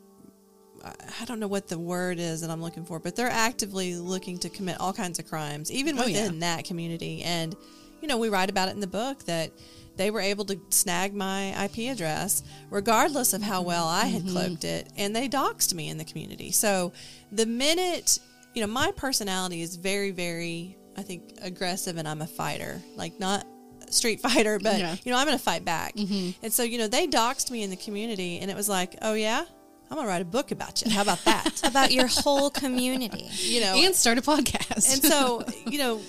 I- 1.21 1.25
don't 1.25 1.41
know 1.41 1.49
what 1.49 1.69
the 1.69 1.79
word 1.79 2.19
is 2.19 2.41
that 2.43 2.51
I'm 2.51 2.63
looking 2.63 2.85
for, 2.85 2.99
but 2.99 3.17
they're 3.17 3.31
actively 3.31 3.97
looking 3.97 4.39
to 4.39 4.49
commit 4.49 4.81
all 4.81 4.93
kinds 4.93 5.19
of 5.19 5.27
crimes, 5.29 5.71
even 5.71 5.99
Oh, 5.99 6.05
within 6.05 6.35
yeah. 6.35 6.41
that 6.57 6.65
community. 6.65 7.23
And, 7.23 7.55
you 8.01 8.09
know, 8.09 8.17
we 8.19 8.29
write 8.29 8.51
about 8.51 8.69
it 8.69 8.75
in 8.75 8.81
the 8.81 8.87
book 8.87 9.25
that 9.25 9.51
they 9.97 10.11
were 10.11 10.21
able 10.21 10.45
to 10.45 10.61
snag 10.71 11.15
my 11.15 11.65
IP 11.65 11.91
address, 11.91 12.43
regardless 12.71 13.33
of 13.33 13.43
how 13.43 13.63
well 13.63 13.87
I 13.87 14.05
had 14.05 14.23
mm-hmm. 14.23 14.33
cloaked 14.33 14.65
it, 14.65 14.89
and 14.97 15.17
they 15.17 15.29
doxed 15.29 15.73
me 15.75 15.89
in 15.89 15.97
the 15.99 16.05
community. 16.05 16.51
So 16.53 16.93
the 17.33 17.47
minute, 17.47 18.19
you 18.55 18.61
know, 18.61 18.67
my 18.67 18.93
personality 18.93 19.63
is 19.63 19.77
very, 19.77 20.11
very, 20.11 20.77
I 20.97 21.03
think, 21.03 21.39
aggressive, 21.41 21.97
and 21.97 22.07
I'm 22.07 22.21
a 22.21 22.27
fighter. 22.27 22.83
Like, 22.95 23.19
not 23.19 23.47
street 23.89 24.21
fighter, 24.29 24.59
but, 24.59 24.79
Yeah. 24.79 24.97
you 25.03 25.13
know, 25.13 25.19
I'm 25.19 25.27
going 25.27 25.39
to 25.39 25.43
fight 25.43 25.65
back. 25.65 25.95
Mm-hmm. 25.97 26.45
And 26.45 26.53
so, 26.53 26.63
you 26.63 26.77
know, 26.77 26.89
they 26.89 27.07
doxed 27.07 27.51
me 27.51 27.63
in 27.63 27.71
the 27.71 27.77
community, 27.77 28.39
and 28.41 28.51
it 28.51 28.57
was 28.57 28.69
like, 28.69 28.97
oh, 29.01 29.15
yeah? 29.15 29.45
I'm 29.91 29.97
going 29.97 30.07
to 30.07 30.11
write 30.11 30.23
a 30.23 30.27
book 30.27 30.51
about 30.51 30.83
you. 30.85 30.91
How 30.91 31.03
about 31.03 31.25
that? 31.25 31.61
about 31.65 31.93
your 31.93 32.09
whole 32.09 32.51
community. 32.51 33.29
you 33.35 33.61
know, 33.61 33.75
and 33.77 33.95
start 33.95 34.19
a 34.19 34.23
podcast. 34.23 34.93
and 34.93 35.03
so 35.03 35.45
you 35.67 35.79
know 35.79 36.01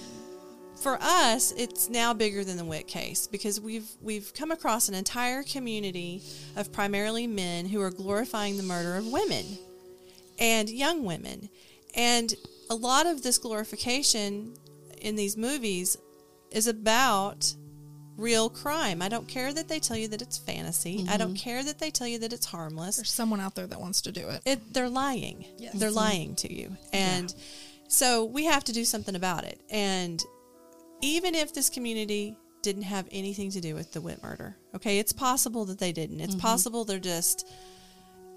for 0.82 0.98
us 1.02 1.54
it's 1.58 1.90
now 1.90 2.14
bigger 2.14 2.44
than 2.44 2.58
the 2.58 2.66
Witt 2.66 2.88
case 2.88 3.28
because 3.28 3.60
we've 3.60 3.90
we've 4.02 4.32
come 4.34 4.52
across 4.52 4.90
an 4.90 4.96
entire 4.96 5.44
community 5.44 6.22
of 6.56 6.72
primarily 6.72 7.28
men 7.28 7.66
who 7.66 7.82
are 7.82 7.90
glorifying 7.92 8.58
the 8.58 8.64
murder 8.64 8.96
of 8.96 9.08
women 9.08 9.44
and 10.40 10.70
young 10.70 11.04
women 11.04 11.50
and 11.96 12.36
a 12.70 12.76
lot 12.76 13.08
of 13.08 13.24
this 13.24 13.38
glorification 13.40 14.54
in 15.02 15.16
these 15.16 15.36
movies 15.36 15.98
is 16.52 16.68
about 16.68 17.54
real 18.18 18.50
crime. 18.50 19.02
I 19.02 19.10
don't 19.10 19.28
care 19.28 19.54
that 19.54 19.68
they 19.68 19.80
tell 19.80 19.96
you 19.96 20.08
that 20.10 20.22
it's 20.22 20.38
fantasy. 20.38 21.06
I 21.08 21.18
don't 21.18 21.30
mm-hmm. 21.30 21.36
care 21.36 21.64
that 21.64 21.80
they 21.80 21.92
tell 21.92 22.08
you 22.08 22.20
that 22.20 22.34
it's 22.34 22.48
harmless 22.48 22.98
There's 22.98 23.12
someone 23.12 23.40
out 23.40 23.56
there 23.56 23.68
that 23.68 23.80
wants 23.80 24.02
to 24.02 24.12
do 24.12 24.28
it. 24.28 24.42
it, 24.46 24.74
they're 24.74 24.90
lying. 24.90 25.46
They're 25.74 25.90
mm-hmm. 25.90 25.96
lying 25.96 26.36
to 26.38 26.54
you. 26.54 26.76
And 26.92 27.34
so 27.88 28.26
we 28.26 28.46
have 28.46 28.64
to 28.66 28.74
do 28.74 28.84
something 28.84 29.16
about 29.16 29.44
it. 29.44 29.62
And 29.70 30.22
even 31.02 31.36
if 31.36 31.54
this 31.54 31.70
community 31.70 32.38
didn't 32.64 32.84
have 32.84 33.08
anything 33.12 33.52
to 33.52 33.62
do 33.62 33.76
with 33.76 33.94
the 33.94 34.02
Witt 34.02 34.22
murder, 34.24 34.58
okay, 34.76 35.00
it's 35.00 35.14
possible 35.14 35.66
that 35.66 35.80
they 35.80 35.92
didn't. 35.92 36.20
It's 36.20 36.34
mm-hmm. 36.34 36.42
possible 36.42 36.84
they're 36.84 37.00
just 37.00 37.48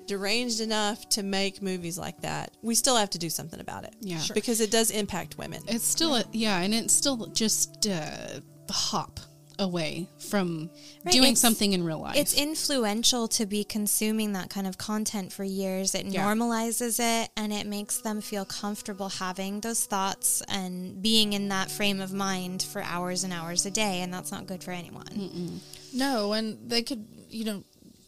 deranged 0.07 0.61
enough 0.61 1.09
to 1.09 1.23
make 1.23 1.63
movies 1.63 1.99
like 1.99 2.21
that. 2.21 2.57
We 2.63 2.75
still 2.75 2.97
have 2.97 3.11
to 3.11 3.19
do 3.19 3.31
something 3.31 3.61
about 3.61 3.85
it. 3.85 3.95
Yeah. 4.01 4.19
Sure. 4.19 4.35
Because 4.35 4.61
it 4.61 4.71
does 4.71 4.91
impact 4.91 5.39
women. 5.39 5.63
it's 5.69 5.85
still 5.85 6.17
a, 6.17 6.25
yeah, 6.33 6.61
and 6.61 6.75
it's 6.75 6.93
still 6.93 7.27
just 7.29 7.87
uh, 7.87 8.41
a 8.69 8.73
hop 8.73 9.21
away 9.61 10.09
from 10.19 10.71
Right, 11.05 11.13
doing 11.13 11.25
it's- 11.33 11.39
something 11.41 11.73
in 11.73 11.85
real 11.85 12.01
life. 12.01 12.17
It's 12.17 12.35
influential 12.35 13.29
to 13.29 13.47
be 13.47 13.63
consuming 13.63 14.33
that 14.33 14.51
kind 14.51 14.67
of 14.67 14.79
content 14.79 15.33
for 15.33 15.45
years. 15.45 15.95
It 15.95 16.07
Yeah. 16.07 16.25
normalizes 16.25 16.99
it 16.99 17.31
and 17.37 17.53
it 17.53 17.67
makes 17.67 17.99
them 17.99 18.21
feel 18.21 18.45
comfortable 18.45 19.09
having 19.11 19.61
those 19.61 19.85
thoughts 19.85 20.43
and 20.49 21.01
being 21.03 21.35
in 21.35 21.49
that 21.51 21.71
frame 21.71 22.01
of 22.01 22.13
mind 22.13 22.63
for 22.63 22.83
hours 22.83 23.23
and 23.23 23.33
hours 23.33 23.65
a 23.67 23.71
day. 23.71 24.01
And 24.01 24.13
that's 24.13 24.33
not 24.33 24.47
good 24.47 24.65
for 24.65 24.73
anyone. 24.73 25.61
No, 25.93 26.33
and 26.33 26.59
they 26.69 26.83
could, 26.83 27.07
you 27.29 27.45
know, 27.45 27.65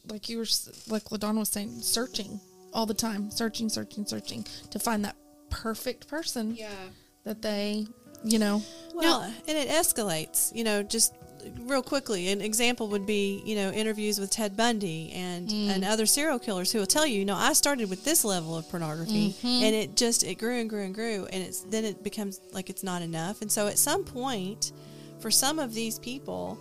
like 0.09 0.29
you 0.29 0.39
were, 0.39 0.47
like 0.89 1.05
LaDonna 1.11 1.39
was 1.39 1.51
saying, 1.51 1.83
searching 1.83 2.41
all 2.73 2.87
the 2.87 2.95
time, 2.95 3.31
searching, 3.31 3.69
searching, 3.69 4.07
searching 4.07 4.47
to 4.71 4.79
find 4.79 5.05
that 5.05 5.17
perfect 5.51 6.09
person 6.09 6.57
Yeah. 6.57 6.71
that 7.25 7.43
they, 7.43 7.87
you 8.25 8.39
know, 8.39 8.63
Well, 8.95 9.21
and 9.23 9.59
it 9.59 9.69
escalates, 9.69 10.55
you 10.55 10.65
know, 10.65 10.83
just 10.83 11.13
real 11.61 11.83
quickly. 11.83 12.29
An 12.29 12.41
example 12.41 12.89
would 12.89 13.07
be, 13.07 13.43
you 13.45 13.57
know, 13.57 13.71
interviews 13.71 14.19
with 14.19 14.31
Ted 14.31 14.57
Bundy 14.57 15.13
and, 15.15 15.49
mm. 15.49 15.69
and 15.69 15.85
other 15.85 16.07
serial 16.07 16.39
killers 16.39 16.73
who 16.73 16.79
will 16.79 16.87
tell 16.87 17.07
you, 17.07 17.21
you 17.21 17.25
know, 17.25 17.37
I 17.37 17.53
started 17.53 17.91
with 17.91 18.05
this 18.05 18.25
level 18.25 18.57
of 18.57 18.69
pornography 18.69 19.31
mm-hmm. 19.31 19.65
and 19.65 19.75
it 19.75 19.97
just, 19.97 20.25
it 20.25 20.37
grew 20.37 20.59
and 20.61 20.69
grew 20.69 20.85
and 20.85 20.95
grew. 20.95 21.27
And 21.27 21.43
it's, 21.43 21.61
then 21.61 21.85
it 21.85 22.03
becomes 22.03 22.41
like 22.53 22.71
it's 22.71 22.83
not 22.83 23.03
enough. 23.03 23.43
And 23.43 23.51
so 23.51 23.67
at 23.67 23.79
some 23.79 24.05
point, 24.05 24.73
for 25.21 25.31
some 25.31 25.59
of 25.59 25.75
these 25.75 25.99
people, 25.99 26.59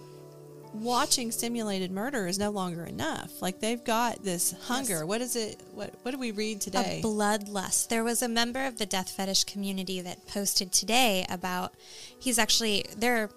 watching 0.73 1.31
simulated 1.31 1.91
murder 1.91 2.27
is 2.27 2.39
no 2.39 2.49
longer 2.49 2.85
enough. 2.85 3.41
Like 3.41 3.59
they've 3.59 3.83
got 3.83 4.23
this 4.23 4.55
hunger. 4.63 5.05
What 5.05 5.21
is 5.21 5.35
it? 5.35 5.59
What, 5.73 5.93
what 6.03 6.11
do 6.11 6.17
we 6.17 6.31
read 6.31 6.61
today? 6.61 7.01
A 7.03 7.05
bloodlust. 7.05 7.89
There 7.89 8.03
was 8.03 8.21
a 8.21 8.29
member 8.29 8.65
of 8.65 8.77
the 8.77 8.85
death 8.85 9.09
fetish 9.09 9.45
community 9.45 10.01
that 10.01 10.25
posted 10.27 10.71
today 10.71 11.25
about 11.29 11.73
he's 12.19 12.39
actually 12.39 12.85
there. 12.97 13.29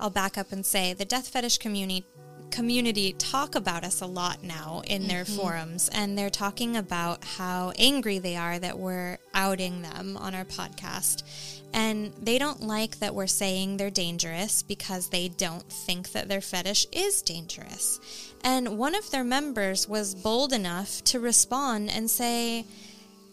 I'll 0.00 0.10
back 0.10 0.38
up 0.38 0.52
and 0.52 0.64
say 0.64 0.92
the 0.92 1.04
death 1.04 1.28
fetish 1.28 1.58
community 1.58 2.04
community 2.50 3.12
talk 3.12 3.54
about 3.54 3.84
us 3.84 4.00
a 4.00 4.06
lot 4.06 4.42
now 4.42 4.82
in 4.86 5.06
their 5.06 5.24
mm-hmm. 5.24 5.36
forums 5.36 5.88
and 5.92 6.16
they're 6.16 6.30
talking 6.30 6.76
about 6.76 7.22
how 7.22 7.72
angry 7.78 8.18
they 8.18 8.36
are 8.36 8.58
that 8.58 8.78
we're 8.78 9.18
outing 9.34 9.82
them 9.82 10.16
on 10.16 10.34
our 10.34 10.44
podcast. 10.44 11.22
And 11.74 12.14
they 12.20 12.38
don't 12.38 12.62
like 12.62 12.98
that 13.00 13.14
we're 13.14 13.26
saying 13.26 13.76
they're 13.76 13.90
dangerous 13.90 14.62
because 14.62 15.10
they 15.10 15.28
don't 15.28 15.70
think 15.70 16.12
that 16.12 16.28
their 16.28 16.40
fetish 16.40 16.86
is 16.92 17.20
dangerous. 17.20 18.00
And 18.42 18.78
one 18.78 18.94
of 18.94 19.10
their 19.10 19.24
members 19.24 19.86
was 19.86 20.14
bold 20.14 20.52
enough 20.52 21.04
to 21.04 21.20
respond 21.20 21.90
and 21.90 22.10
say 22.10 22.64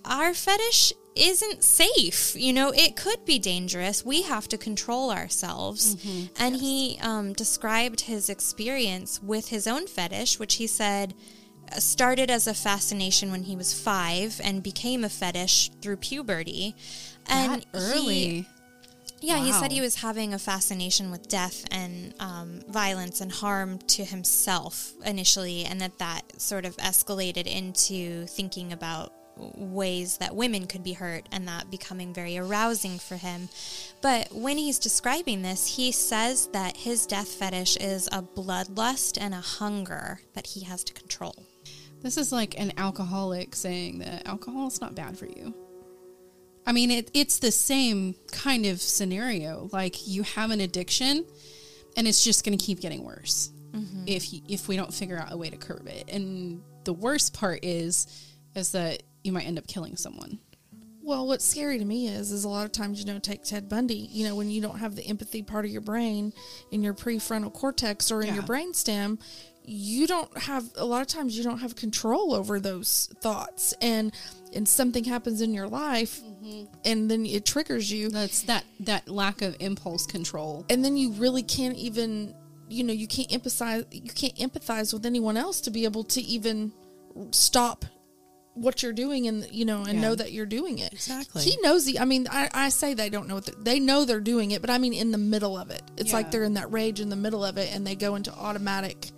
our 0.06 0.34
fetish 0.34 0.93
isn't 1.16 1.64
safe. 1.64 2.36
You 2.36 2.51
know, 2.53 2.72
it 2.72 2.95
could 2.95 3.24
be 3.26 3.39
dangerous. 3.39 4.03
We 4.06 4.24
have 4.24 4.47
to 4.49 4.58
control 4.58 5.12
ourselves. 5.12 5.95
And 6.38 6.58
he 6.58 6.97
um, 7.01 7.34
described 7.34 8.01
his 8.01 8.30
experience 8.30 9.22
with 9.24 9.47
his 9.49 9.66
own 9.68 9.88
fetish, 9.88 10.39
which 10.39 10.56
he 10.56 10.68
said 10.68 11.14
uh, 11.72 11.80
started 11.80 12.30
as 12.30 12.47
a 12.47 12.53
fascination 12.53 13.32
when 13.32 13.43
he 13.43 13.56
was 13.56 13.74
five 13.74 14.41
and 14.43 14.62
became 14.62 15.03
a 15.06 15.10
fetish 15.10 15.72
through 15.82 15.97
puberty. 15.97 16.76
And 17.28 17.62
that 17.62 17.66
early. 17.74 18.14
he- 18.14 18.45
yeah, 19.22 19.38
he 19.39 19.51
said 19.53 19.72
he 19.72 19.82
was 19.82 19.95
having 19.95 20.34
a 20.36 20.38
fascination 20.38 21.10
with 21.10 21.28
death 21.30 21.66
and 21.72 22.14
um, 22.20 22.62
violence 22.68 23.22
and 23.22 23.32
harm 23.32 23.80
to 23.88 24.03
himself 24.06 24.91
initially, 25.03 25.64
and 25.66 25.82
that 25.82 25.97
that 25.97 26.39
sort 26.39 26.64
of 26.66 26.76
escalated 26.78 27.47
into 27.47 28.28
thinking 28.28 28.72
about 28.72 29.14
ways 29.38 30.18
that 30.18 30.36
women 30.36 30.68
could 30.68 30.84
be 30.84 30.94
hurt 30.94 31.28
and 31.32 31.48
that 31.48 31.70
becoming 31.70 32.14
very 32.14 32.38
arousing 32.38 33.00
for 33.00 33.16
him. 33.16 33.50
But 34.02 34.32
when 34.32 34.58
he's 34.58 34.80
describing 34.80 35.42
this, 35.42 35.76
he 35.76 35.92
says 35.92 36.48
that 36.54 36.78
his 36.78 37.06
death 37.06 37.28
fetish 37.28 37.78
is 37.78 38.08
a 38.12 38.22
bloodlust 38.22 39.18
and 39.20 39.34
a 39.34 39.42
hunger 39.42 40.22
that 40.34 40.48
he 40.48 40.64
has 40.66 40.84
to 40.86 40.94
control. 40.94 41.36
This 42.02 42.18
is 42.18 42.32
like 42.32 42.60
an 42.60 42.74
alcoholic 42.78 43.56
saying 43.56 44.00
that 44.00 44.28
alcohol 44.28 44.68
is 44.68 44.80
not 44.80 44.96
bad 44.96 45.18
for 45.18 45.26
you. 45.26 45.56
I 46.68 46.72
mean, 46.72 46.92
it, 46.92 47.12
it's 47.14 47.40
the 47.40 47.52
same 47.52 48.16
kind 48.32 48.66
of 48.66 48.82
scenario. 48.82 49.70
Like 49.72 50.08
you 50.08 50.24
have 50.24 50.52
an 50.52 50.62
addiction, 50.62 51.26
and 51.98 52.08
it's 52.08 52.24
just 52.24 52.46
going 52.46 52.58
to 52.58 52.64
keep 52.64 52.80
getting 52.80 53.04
worse 53.04 53.52
mm-hmm. 53.72 54.04
if 54.08 54.34
you, 54.34 54.42
if 54.48 54.68
we 54.68 54.76
don't 54.76 54.94
figure 54.94 55.18
out 55.18 55.32
a 55.32 55.38
way 55.38 55.50
to 55.50 55.58
curb 55.58 55.88
it. 55.88 56.10
And 56.10 56.62
the 56.84 56.94
worst 56.94 57.34
part 57.34 57.64
is, 57.64 58.08
is 58.56 58.72
that 58.72 59.04
you 59.26 59.32
might 59.32 59.45
end 59.45 59.57
up 59.57 59.67
killing 59.67 59.95
someone. 59.97 60.39
Well, 61.01 61.28
what's 61.28 61.45
scary 61.45 61.78
to 61.78 61.86
me 61.86 62.07
is, 62.07 62.32
is 62.32 62.45
a 62.45 62.49
lot 62.49 62.65
of 62.65 62.71
times, 62.71 62.99
you 62.99 63.05
know, 63.05 63.19
take 63.19 63.43
Ted 63.43 63.69
Bundy, 63.69 64.09
you 64.11 64.28
know, 64.28 64.36
when 64.36 64.49
you 64.49 64.59
don't 64.59 64.80
have 64.80 64.95
the 64.95 65.05
empathy 65.05 65.43
part 65.43 65.63
of 65.63 65.69
your 65.69 65.82
brain 65.82 66.34
in 66.71 66.82
your 66.82 66.95
prefrontal 66.95 67.53
cortex 67.53 68.11
or 68.11 68.21
in 68.21 68.28
your 68.34 68.38
Yeah. 68.38 68.41
brainstem, 68.47 69.19
you 69.63 70.07
don't 70.07 70.36
have, 70.36 70.63
a 70.78 70.86
lot 70.86 71.01
of 71.01 71.07
times 71.07 71.38
you 71.38 71.43
don't 71.43 71.59
have 71.59 71.76
control 71.76 72.34
over 72.34 72.59
those 72.59 73.07
thoughts 73.21 73.73
and, 73.82 74.13
and 74.53 74.67
something 74.67 75.03
happens 75.03 75.41
in 75.41 75.53
your 75.53 75.67
life 75.67 76.21
mm-hmm. 76.21 76.63
and 76.86 77.09
then 77.09 77.26
it 77.28 77.45
triggers 77.45 77.91
you 77.91 78.09
That's 78.09 78.41
that 78.43 78.63
that 78.82 79.07
lack 79.07 79.41
of 79.43 79.55
impulse 79.59 80.07
control. 80.07 80.65
and 80.71 80.84
then 80.84 80.97
you 80.97 81.11
really 81.13 81.43
can't 81.43 81.78
even, 81.78 82.34
you 82.67 82.84
know, 82.84 82.93
you 82.93 83.07
can't 83.07 83.30
empathize, 83.30 83.86
you 83.91 84.11
can't 84.11 84.36
empathize 84.38 84.91
with 84.91 85.05
anyone 85.05 85.38
else 85.38 85.61
to 85.61 85.71
be 85.71 85.84
able 85.84 86.03
to 86.05 86.21
even 86.21 86.71
stop 87.32 87.86
what 88.56 88.82
you're 88.82 88.93
doing 88.93 89.28
and 89.28 89.47
you 89.51 89.66
know 89.66 89.84
and 89.84 89.95
Yeah. 89.95 90.01
know 90.01 90.16
that 90.16 90.32
you're 90.32 90.45
doing 90.45 90.80
it 90.80 90.91
Exactly. 90.93 91.43
he 91.43 91.58
knows 91.62 91.84
the 91.86 91.99
i 91.99 92.06
mean 92.06 92.26
i, 92.32 92.49
I 92.53 92.70
say 92.70 92.93
they 92.93 93.10
don't 93.10 93.28
know 93.28 93.36
what 93.36 93.45
they're- 93.45 93.56
they 93.62 93.80
know 93.80 94.06
they're 94.06 94.22
doing 94.22 94.51
it 94.51 94.62
but 94.62 94.70
i 94.70 94.78
mean 94.78 94.93
in 94.93 95.12
the 95.12 95.18
middle 95.18 95.58
of 95.58 95.72
it 95.72 95.82
it's 95.97 96.10
Yeah. 96.12 96.16
like 96.18 96.32
they're 96.32 96.43
in 96.45 96.53
that 96.53 96.72
rage 96.72 96.99
in 97.01 97.10
the 97.10 97.18
middle 97.18 97.43
of 97.43 97.58
it 97.58 97.76
and 97.76 97.86
they 97.86 97.95
go 97.95 98.16
into 98.16 98.34
automatic 98.34 99.12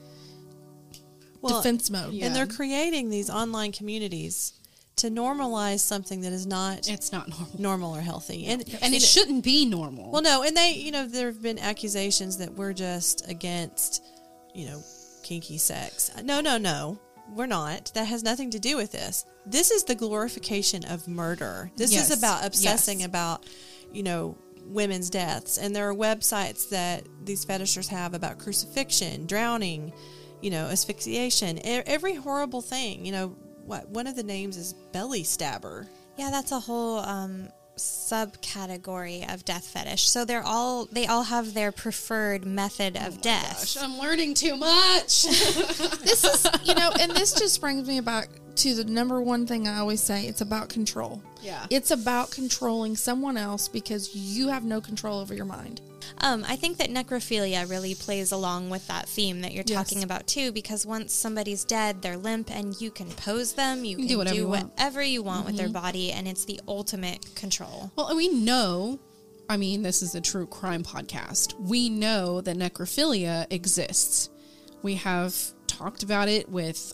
Well, 1.42 1.62
defense 1.62 1.90
mode 1.90 2.14
Yeah. 2.14 2.26
And 2.28 2.36
they're 2.36 2.48
creating 2.48 3.10
these 3.10 3.30
online 3.30 3.72
communities 3.72 4.54
to 4.98 5.10
normalize 5.12 5.82
something 5.82 6.22
that 6.22 6.34
is 6.34 6.48
not 6.48 6.88
It's 6.90 7.12
not 7.12 7.30
normal, 7.30 7.48
normal 7.60 7.96
or 7.96 8.02
healthy. 8.02 8.48
And 8.48 8.64
and 8.82 8.96
it 8.96 9.02
shouldn't 9.04 9.44
be 9.44 9.64
normal. 9.68 10.12
Well, 10.12 10.24
no, 10.24 10.42
and 10.42 10.58
they, 10.58 10.72
you 10.72 10.92
know, 10.92 11.06
there 11.06 11.28
have 11.28 11.40
been 11.44 11.60
accusations 11.60 12.38
that 12.38 12.56
we're 12.56 12.74
just 12.74 13.30
against, 13.30 14.04
you 14.56 14.66
know, 14.66 14.82
kinky 15.22 15.60
sex. 15.60 16.10
No, 16.24 16.42
no, 16.42 16.58
no, 16.58 17.00
we're 17.36 17.46
not. 17.46 17.92
That 17.94 18.06
has 18.06 18.24
nothing 18.24 18.50
to 18.52 18.60
do 18.60 18.78
with 18.78 18.92
this. 18.92 19.26
This 19.46 19.72
is 19.72 19.84
the 19.84 19.96
glorification 19.96 20.84
of 20.86 21.08
murder. 21.08 21.72
This 21.76 21.92
Yes. 21.94 22.10
is 22.10 22.18
about 22.18 22.46
obsessing 22.46 23.00
Yes. 23.02 23.08
about, 23.08 23.46
you 23.94 24.04
know, 24.04 24.38
women's 24.66 25.10
deaths. 25.10 25.58
And 25.58 25.76
there 25.76 25.90
are 25.90 25.94
websites 25.96 26.70
that 26.70 27.06
these 27.24 27.46
fetishers 27.46 27.88
have 27.88 28.14
about 28.14 28.38
crucifixion, 28.40 29.26
drowning, 29.26 29.94
you 30.42 30.50
know, 30.50 30.66
asphyxiation, 30.68 31.60
every 31.64 32.16
horrible 32.16 32.62
thing. 32.62 33.06
You 33.06 33.12
know, 33.12 33.28
what 33.66 33.88
one 33.90 34.08
of 34.08 34.16
the 34.16 34.24
names 34.24 34.58
is 34.58 34.74
belly 34.92 35.24
stabber. 35.24 35.88
Yeah, 36.18 36.30
that's 36.32 36.52
a 36.52 36.60
whole 36.60 36.98
um, 37.00 37.50
subcategory 37.78 39.32
of 39.34 39.46
death 39.46 39.68
fetish. 39.68 40.10
So 40.10 40.26
they're 40.26 40.44
all 40.44 40.86
they 40.92 41.08
all 41.08 41.24
have 41.24 41.54
their 41.54 41.72
preferred 41.72 42.46
method 42.46 42.98
of 42.98 43.18
oh 43.18 43.22
death. 43.22 43.60
Gosh, 43.60 43.78
I'm 43.78 43.98
learning 43.98 44.34
too 44.34 44.56
much. 44.56 45.24
this 45.24 46.24
is 46.24 46.48
you 46.64 46.76
know 46.76 46.92
and 47.00 47.12
this 47.12 47.34
just 47.34 47.62
brings 47.62 47.88
me 47.88 48.00
back 48.00 48.30
to 48.58 48.74
the 48.74 48.84
number 48.84 49.22
one 49.22 49.46
thing 49.46 49.68
i 49.68 49.78
always 49.78 50.02
say 50.02 50.26
it's 50.26 50.42
about 50.42 50.68
control 50.68 51.22
Yeah. 51.42 51.66
it's 51.70 51.92
about 51.92 52.32
controlling 52.32 52.96
someone 52.96 53.38
else 53.38 53.68
because 53.68 54.16
you 54.16 54.50
have 54.50 54.64
no 54.64 54.82
control 54.82 55.20
over 55.20 55.34
your 55.34 55.46
mind 55.46 55.82
Um, 56.20 56.46
I 56.48 56.56
think 56.56 56.78
that 56.78 56.90
necrophilia 56.90 57.70
really 57.70 57.94
plays 57.94 58.32
along 58.32 58.70
with 58.70 58.88
that 58.88 59.08
theme 59.10 59.42
that 59.42 59.52
you're 59.54 59.66
Yes. 59.68 59.78
talking 59.78 60.04
about 60.04 60.26
too, 60.26 60.52
because 60.52 60.86
once 60.86 61.14
somebody's 61.14 61.64
dead, 61.66 62.02
they're 62.02 62.18
limp, 62.18 62.50
and 62.50 62.80
you 62.82 62.90
can 62.92 63.10
pose 63.12 63.54
them, 63.54 63.84
you 63.86 63.98
can 63.98 64.06
do 64.08 64.14
do 64.14 64.18
whatever 64.18 64.48
whatever 64.48 65.04
you 65.04 65.12
you 65.14 65.24
want. 65.24 65.44
want, 65.44 65.48
with 65.48 65.58
their 65.58 65.70
body, 65.70 66.12
and 66.14 66.28
it's 66.28 66.46
the 66.46 66.60
ultimate 66.68 67.36
control. 67.36 67.92
Well, 67.98 68.16
we 68.16 68.30
know, 68.30 69.00
I 69.50 69.58
mean, 69.58 69.82
this 69.84 70.02
is 70.02 70.16
a 70.16 70.22
true 70.22 70.48
crime 70.48 70.84
podcast. 70.84 71.54
We 71.60 71.90
know 71.90 72.40
that 72.42 72.58
necrophilia 72.58 73.46
exists. 73.52 74.30
We 74.82 74.96
have 74.96 75.36
talked 75.68 76.04
about 76.04 76.30
it 76.30 76.50
with, 76.50 76.94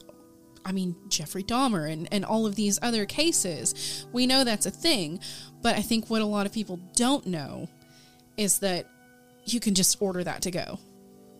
I 0.65 0.72
mean, 0.72 0.95
Jeffrey 1.10 1.44
Dahmer 1.44 1.91
and, 1.91 2.07
and 2.11 2.23
all 2.23 2.45
of 2.45 2.56
these 2.56 2.80
other 2.81 3.06
cases. 3.06 4.06
We 4.14 4.27
know 4.27 4.44
that's 4.44 4.65
a 4.65 4.72
thing. 4.72 5.19
But 5.61 5.76
I 5.76 5.81
think 5.81 6.10
what 6.10 6.22
a 6.22 6.26
lot 6.26 6.45
of 6.45 6.53
people 6.53 6.77
don't 6.95 7.26
know 7.26 7.69
is 8.38 8.60
that 8.60 8.88
you 9.45 9.60
can 9.60 9.73
just 9.73 10.02
order 10.02 10.23
that 10.23 10.41
to 10.44 10.52
go. 10.52 10.80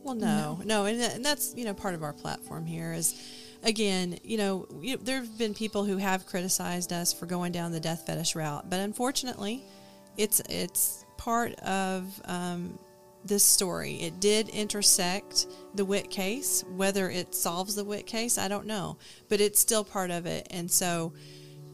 Well, 0.04 0.16
no, 0.16 0.60
no, 0.66 0.86
and, 0.86 1.02
and 1.02 1.24
that's 1.24 1.54
you 1.56 1.64
know 1.64 1.74
part 1.74 1.94
of 1.94 2.04
our 2.04 2.12
platform 2.12 2.66
here 2.66 2.92
is, 2.92 3.16
again, 3.64 4.20
you 4.24 4.38
know, 4.38 4.68
there 5.02 5.22
have 5.22 5.38
been 5.38 5.54
people 5.54 5.86
who 5.86 5.96
have 5.96 6.26
criticized 6.26 6.92
us 6.92 7.14
for 7.14 7.26
going 7.26 7.54
down 7.54 7.72
the 7.72 7.80
death 7.80 8.06
fetish 8.06 8.36
route, 8.36 8.70
but 8.70 8.82
unfortunately, 8.82 9.64
it's 10.18 10.42
it's 10.50 11.06
part 11.18 11.54
of 11.62 12.22
um, 12.26 12.78
this 13.26 13.44
story. 13.44 13.96
It 13.96 14.20
did 14.20 14.50
intersect 14.50 15.48
the 15.76 15.86
Witt 15.86 16.10
case. 16.10 16.64
Whether 16.76 17.10
it 17.10 17.34
solves 17.34 17.76
the 17.76 17.86
Witt 17.86 18.06
case, 18.06 18.38
I 18.38 18.48
don't 18.48 18.66
know, 18.66 18.98
but 19.30 19.42
it's 19.42 19.60
still 19.60 19.84
part 19.84 20.12
of 20.12 20.26
it. 20.26 20.48
And 20.52 20.70
so, 20.70 21.14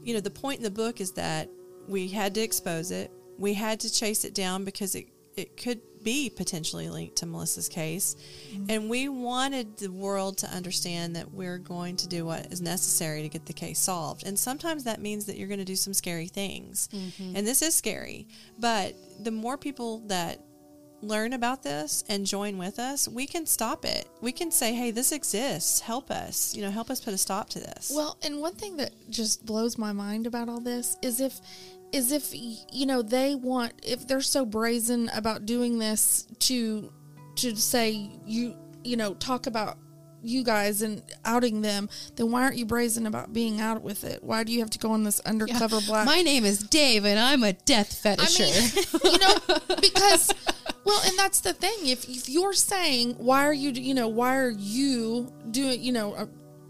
you 0.03 0.13
know, 0.13 0.19
the 0.19 0.29
point 0.29 0.57
in 0.57 0.63
the 0.63 0.71
book 0.71 1.01
is 1.01 1.13
that 1.13 1.49
we 1.87 2.07
had 2.07 2.35
to 2.35 2.41
expose 2.41 2.91
it. 2.91 3.11
We 3.37 3.53
had 3.53 3.79
to 3.81 3.91
chase 3.91 4.25
it 4.25 4.33
down 4.33 4.63
because 4.63 4.95
it 4.95 5.07
it 5.39 5.57
could 5.57 5.79
be 6.03 6.29
potentially 6.29 6.89
linked 6.89 7.17
to 7.17 7.25
Melissa's 7.25 7.67
case. 7.67 8.15
Mm-hmm. 8.51 8.65
And 8.69 8.89
we 8.89 9.09
wanted 9.09 9.77
the 9.77 9.91
world 9.91 10.37
to 10.39 10.47
understand 10.47 11.15
that 11.15 11.31
we're 11.31 11.57
going 11.57 11.97
to 11.97 12.07
do 12.07 12.25
what 12.25 12.47
is 12.51 12.61
necessary 12.61 13.21
to 13.21 13.29
get 13.29 13.45
the 13.45 13.53
case 13.53 13.79
solved. 13.79 14.25
And 14.25 14.37
sometimes 14.37 14.83
that 14.85 15.01
means 15.01 15.25
that 15.25 15.37
you're 15.37 15.47
going 15.47 15.59
to 15.59 15.65
do 15.65 15.75
some 15.75 15.93
scary 15.93 16.27
things. 16.27 16.89
Mm-hmm. 16.93 17.35
And 17.35 17.47
this 17.47 17.61
is 17.61 17.75
scary. 17.75 18.27
But 18.59 18.95
the 19.23 19.31
more 19.31 19.57
people 19.57 19.99
that 20.07 20.41
learn 21.01 21.33
about 21.33 21.63
this 21.63 22.03
and 22.09 22.25
join 22.25 22.57
with 22.57 22.79
us, 22.79 23.07
we 23.07 23.25
can 23.25 23.45
stop 23.45 23.85
it. 23.85 24.09
We 24.21 24.31
can 24.31 24.51
say, 24.51 24.73
hey, 24.73 24.91
this 24.91 25.11
exists. 25.11 25.79
Help 25.79 26.11
us. 26.11 26.53
You 26.55 26.61
know, 26.63 26.71
help 26.71 26.89
us 26.89 26.99
put 26.99 27.13
a 27.13 27.17
stop 27.17 27.49
to 27.51 27.59
this. 27.59 27.91
Well, 27.93 28.17
and 28.23 28.39
one 28.41 28.55
thing 28.55 28.77
that 28.77 28.91
just 29.09 29.45
blows 29.45 29.77
my 29.77 29.91
mind 29.91 30.27
about 30.27 30.49
all 30.49 30.59
this 30.59 30.97
is 31.01 31.19
if 31.21 31.39
is 31.91 32.11
if 32.11 32.29
you 32.33 32.85
know 32.85 33.01
they 33.01 33.33
want 33.33 33.73
if 33.83 34.07
they're 34.07 34.21
so 34.21 34.45
brazen 34.45 35.09
about 35.15 35.47
doing 35.47 35.79
this 35.79 36.27
to 36.37 36.91
to 37.35 37.55
say 37.55 38.11
you 38.27 38.55
you 38.83 38.95
know 38.95 39.15
talk 39.15 39.47
about 39.47 39.79
you 40.21 40.43
guys 40.43 40.83
and 40.83 41.01
outing 41.25 41.61
them 41.61 41.89
then 42.15 42.29
why 42.29 42.43
aren't 42.43 42.57
you 42.57 42.65
brazen 42.65 43.07
about 43.07 43.33
being 43.33 43.59
out 43.59 43.81
with 43.81 44.03
it 44.03 44.23
why 44.23 44.43
do 44.43 44.51
you 44.51 44.59
have 44.59 44.69
to 44.69 44.77
go 44.77 44.91
on 44.91 45.03
this 45.03 45.19
undercover 45.21 45.79
black 45.87 46.05
My 46.05 46.21
name 46.21 46.45
is 46.45 46.59
Dave, 46.59 47.05
and 47.05 47.17
I'm 47.17 47.41
a 47.43 47.53
death 47.53 48.05
I 48.05 48.15
fetisher. 48.15 48.93
mean, 49.03 49.13
you 49.13 49.19
know, 49.19 49.77
because 49.81 50.31
well, 50.89 51.01
and 51.05 51.17
that's 51.17 51.39
the 51.41 51.53
thing. 51.53 51.77
If 51.83 52.09
if 52.09 52.27
you're 52.29 52.53
saying 52.53 53.15
why 53.17 53.45
are 53.45 53.53
you, 53.53 53.71
you 53.71 53.93
know, 53.93 54.07
why 54.07 54.37
are 54.37 54.49
you 54.49 55.31
doing, 55.51 55.81
you 55.81 55.91
know, 55.91 56.13
uh, 56.13 56.25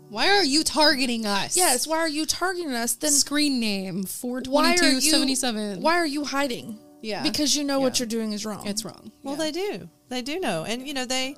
Why 0.09 0.29
are 0.29 0.43
you 0.43 0.63
targeting 0.63 1.25
us? 1.25 1.55
yes, 1.57 1.87
why 1.87 1.97
are 1.99 2.09
you 2.09 2.25
targeting 2.25 2.71
us? 2.73 2.93
Then 2.93 3.11
Screen 3.11 3.59
name 3.59 4.03
four 4.03 4.41
why 4.47 4.75
are 4.75 4.91
you. 4.91 5.35
Why 5.79 5.95
are 5.97 6.05
you 6.05 6.23
hiding? 6.25 6.79
Yeah. 7.01 7.23
because 7.23 7.55
you 7.55 7.63
know 7.63 7.79
what 7.79 7.97
you're 7.97 8.07
doing 8.07 8.33
is 8.33 8.45
wrong. 8.45 8.67
It's 8.67 8.83
wrong. 8.83 9.11
Well, 9.23 9.37
they 9.37 9.51
do. 9.51 9.89
They 10.09 10.21
do 10.21 10.39
know, 10.39 10.65
and 10.65 10.85
you 10.85 10.93
know 10.93 11.05
they 11.05 11.35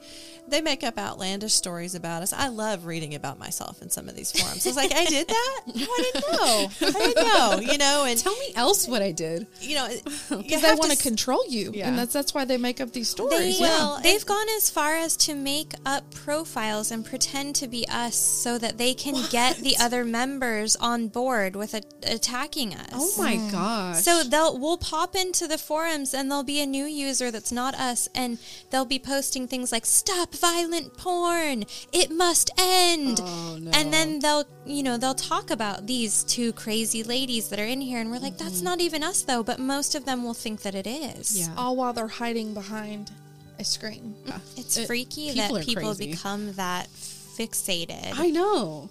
they 0.52 0.62
make 0.62 0.84
up 0.84 0.98
outlandish 0.98 1.54
stories 1.54 1.96
about 1.96 2.22
us. 2.22 2.34
I 2.34 2.50
love 2.50 2.86
reading 2.86 3.16
about 3.16 3.40
myself 3.40 3.82
in 3.82 3.90
some 3.90 4.08
of 4.08 4.16
these 4.16 4.32
forums. 4.32 4.66
I 4.66 4.70
was 4.70 4.78
like, 4.78 4.94
I 4.94 5.06
did 5.06 5.28
that. 5.28 5.62
I 5.68 6.12
didn't 6.14 6.32
know. 6.32 6.70
I 6.82 6.92
didn't 6.92 7.28
know. 7.28 7.72
You 7.72 7.78
know, 7.78 8.06
and 8.08 8.20
Tell 8.20 8.36
me 8.36 8.52
else 8.56 8.88
what 8.88 9.02
I 9.02 9.12
did. 9.12 9.48
you 9.60 9.76
know, 9.76 9.88
because 10.30 10.62
they 10.62 10.74
want 10.76 10.92
to 10.92 10.98
control 10.98 11.44
you, 11.48 11.72
Yeah. 11.74 11.88
and 11.88 11.98
that's 11.98 12.14
that's 12.14 12.34
why 12.34 12.46
they 12.46 12.58
make 12.58 12.80
up 12.82 12.92
these 12.92 13.14
They, 13.14 13.24
stories. 13.26 13.60
well, 13.60 14.00
they've 14.04 14.26
gone 14.26 14.48
as 14.58 14.70
far 14.70 14.96
as 14.96 15.18
to 15.18 15.36
make 15.36 15.74
up 15.86 16.14
profiles 16.14 16.92
and 16.92 17.06
pretend 17.06 17.56
to 17.56 17.68
be 17.68 17.88
us 17.88 18.16
so 18.16 18.58
that 18.58 18.78
they 18.78 18.94
can 18.94 19.16
get 19.30 19.58
the 19.58 19.78
other 19.78 20.04
members 20.04 20.76
on 20.76 21.08
board 21.08 21.56
with 21.56 21.74
a, 21.74 21.82
attacking 22.04 22.74
us. 22.76 22.90
Oh 22.94 23.14
my 23.18 23.36
mm. 23.36 23.52
gosh. 23.52 24.02
So 24.02 24.24
they'll 24.24 24.58
we'll 24.60 24.78
pop 24.78 25.16
into 25.16 25.48
the 25.48 25.58
forums 25.58 26.14
and 26.14 26.30
there'll 26.30 26.44
be 26.44 26.62
a 26.62 26.66
new 26.66 26.86
user 26.86 27.32
that's 27.32 27.52
not 27.52 27.74
us 27.76 28.10
and 28.14 28.38
they'll 28.70 28.86
be 28.86 29.00
posting 29.00 29.48
things 29.48 29.72
like 29.72 29.86
stop 29.86 30.34
violent 30.42 30.98
porn 30.98 31.64
it 31.94 32.10
must 32.12 32.50
end 32.58 33.20
Oh, 33.22 33.58
no. 33.62 33.72
and 33.74 33.94
then 33.94 34.20
they'll 34.20 34.46
you 34.66 34.82
know 34.84 34.98
they'll 34.98 35.14
talk 35.14 35.52
about 35.52 35.86
these 35.88 36.24
two 36.24 36.52
crazy 36.54 37.04
ladies 37.04 37.50
that 37.50 37.60
are 37.60 37.66
in 37.76 37.80
here 37.82 38.00
and 38.02 38.10
we're 38.12 38.18
like 38.20 38.34
Mm-hmm. 38.34 38.44
that's 38.46 38.62
not 38.62 38.82
even 38.82 39.04
us 39.04 39.22
though 39.22 39.44
but 39.44 39.60
most 39.60 39.94
of 39.96 40.06
them 40.06 40.24
will 40.24 40.34
think 40.34 40.62
that 40.64 40.74
it 40.76 40.88
is 40.88 41.40
Yeah. 41.40 41.54
all 41.56 41.76
while 41.76 41.94
they're 41.94 42.08
hiding 42.08 42.54
behind 42.56 43.12
a 43.60 43.64
screen. 43.64 44.16
Yeah. 44.26 44.40
it's 44.58 44.76
It- 44.78 44.88
freaky 44.88 45.32
people 45.34 45.56
that 45.58 45.66
people 45.66 45.94
crazy. 45.94 46.12
become 46.12 46.54
that 46.54 46.88
fixated 47.38 48.14
I 48.18 48.30
know. 48.30 48.90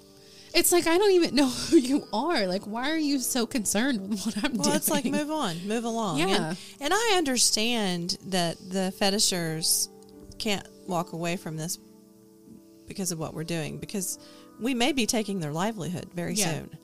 It's 0.53 0.73
like 0.73 0.87
I 0.89 0.99
don't 0.99 1.13
even 1.13 1.35
know 1.37 1.49
who 1.71 1.77
you 1.77 2.09
are. 2.13 2.47
Like, 2.49 2.65
why 2.67 2.91
are 2.91 2.97
you 2.99 3.21
so 3.21 3.47
concerned 3.47 4.11
with 4.11 4.27
what 4.27 4.37
I'm 4.39 4.43
well, 4.43 4.51
doing? 4.53 4.67
Well, 4.67 4.77
it's 4.77 4.91
like 4.91 5.05
move 5.05 5.31
on, 5.31 5.67
move 5.67 5.85
along. 5.85 6.19
Yeah. 6.19 6.27
and, 6.51 6.57
and 6.81 6.93
I 6.93 7.15
understand 7.17 8.19
that 8.27 8.57
the 8.69 8.93
fetishers 8.99 9.89
can't 10.41 10.67
walk 10.89 11.13
away 11.13 11.37
from 11.37 11.57
this 11.57 11.79
because 12.89 13.13
of 13.13 13.19
what 13.21 13.35
we're 13.35 13.45
doing 13.45 13.79
because 13.79 14.19
we 14.59 14.75
may 14.75 14.91
be 14.93 15.07
taking 15.07 15.39
their 15.41 15.53
livelihood 15.53 16.07
very 16.15 16.35
Yeah. 16.35 16.53
soon. 16.53 16.79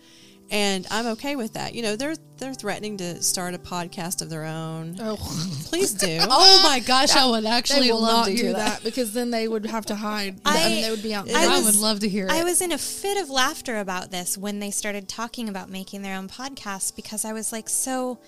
And 0.49 0.87
I'm 0.93 1.07
okay 1.15 1.35
with 1.35 1.55
that. 1.55 1.74
You 1.74 1.83
know, 1.83 1.97
they're 1.97 2.15
they're 2.39 2.55
threatening 2.55 2.99
to 2.99 3.20
start 3.20 3.55
a 3.55 3.59
podcast 3.59 4.23
of 4.23 4.31
their 4.31 4.45
own. 4.45 4.97
Oh, 5.01 5.16
Please 5.65 5.93
do. 5.93 6.19
Oh 6.31 6.61
my 6.62 6.78
gosh, 6.78 7.16
I 7.16 7.27
would 7.27 7.45
actually 7.45 7.91
will 7.91 8.01
love 8.03 8.12
not 8.19 8.24
to 8.27 8.37
do 8.37 8.43
hear 8.45 8.53
that. 8.53 8.74
that. 8.77 8.85
because 8.85 9.12
then 9.12 9.33
they 9.33 9.49
would 9.49 9.66
have 9.66 9.87
to 9.87 9.97
hide. 9.97 10.39
I, 10.45 10.65
I- 10.65 10.69
mean, 10.69 10.83
they 10.83 10.91
would 10.91 11.03
be 11.03 11.12
out. 11.15 11.27
in 11.27 11.33
the 11.33 11.39
I 11.41 11.47
I, 11.47 11.62
would 11.62 11.74
love 11.74 11.99
to 12.01 12.09
hear 12.09 12.27
it. 12.27 12.31
I 12.33 12.45
was 12.45 12.61
in 12.61 12.70
a 12.70 12.78
fit 12.78 13.20
of 13.20 13.28
laughter 13.28 13.78
about 13.78 14.12
this 14.12 14.39
when 14.39 14.61
they 14.61 14.70
started 14.70 15.09
talking 15.09 15.49
about 15.49 15.69
making 15.69 16.03
their 16.03 16.16
own 16.16 16.28
podcast 16.28 16.95
because 16.95 17.24
I 17.24 17.33
was 17.33 17.51
like, 17.51 17.69
so 17.69 18.20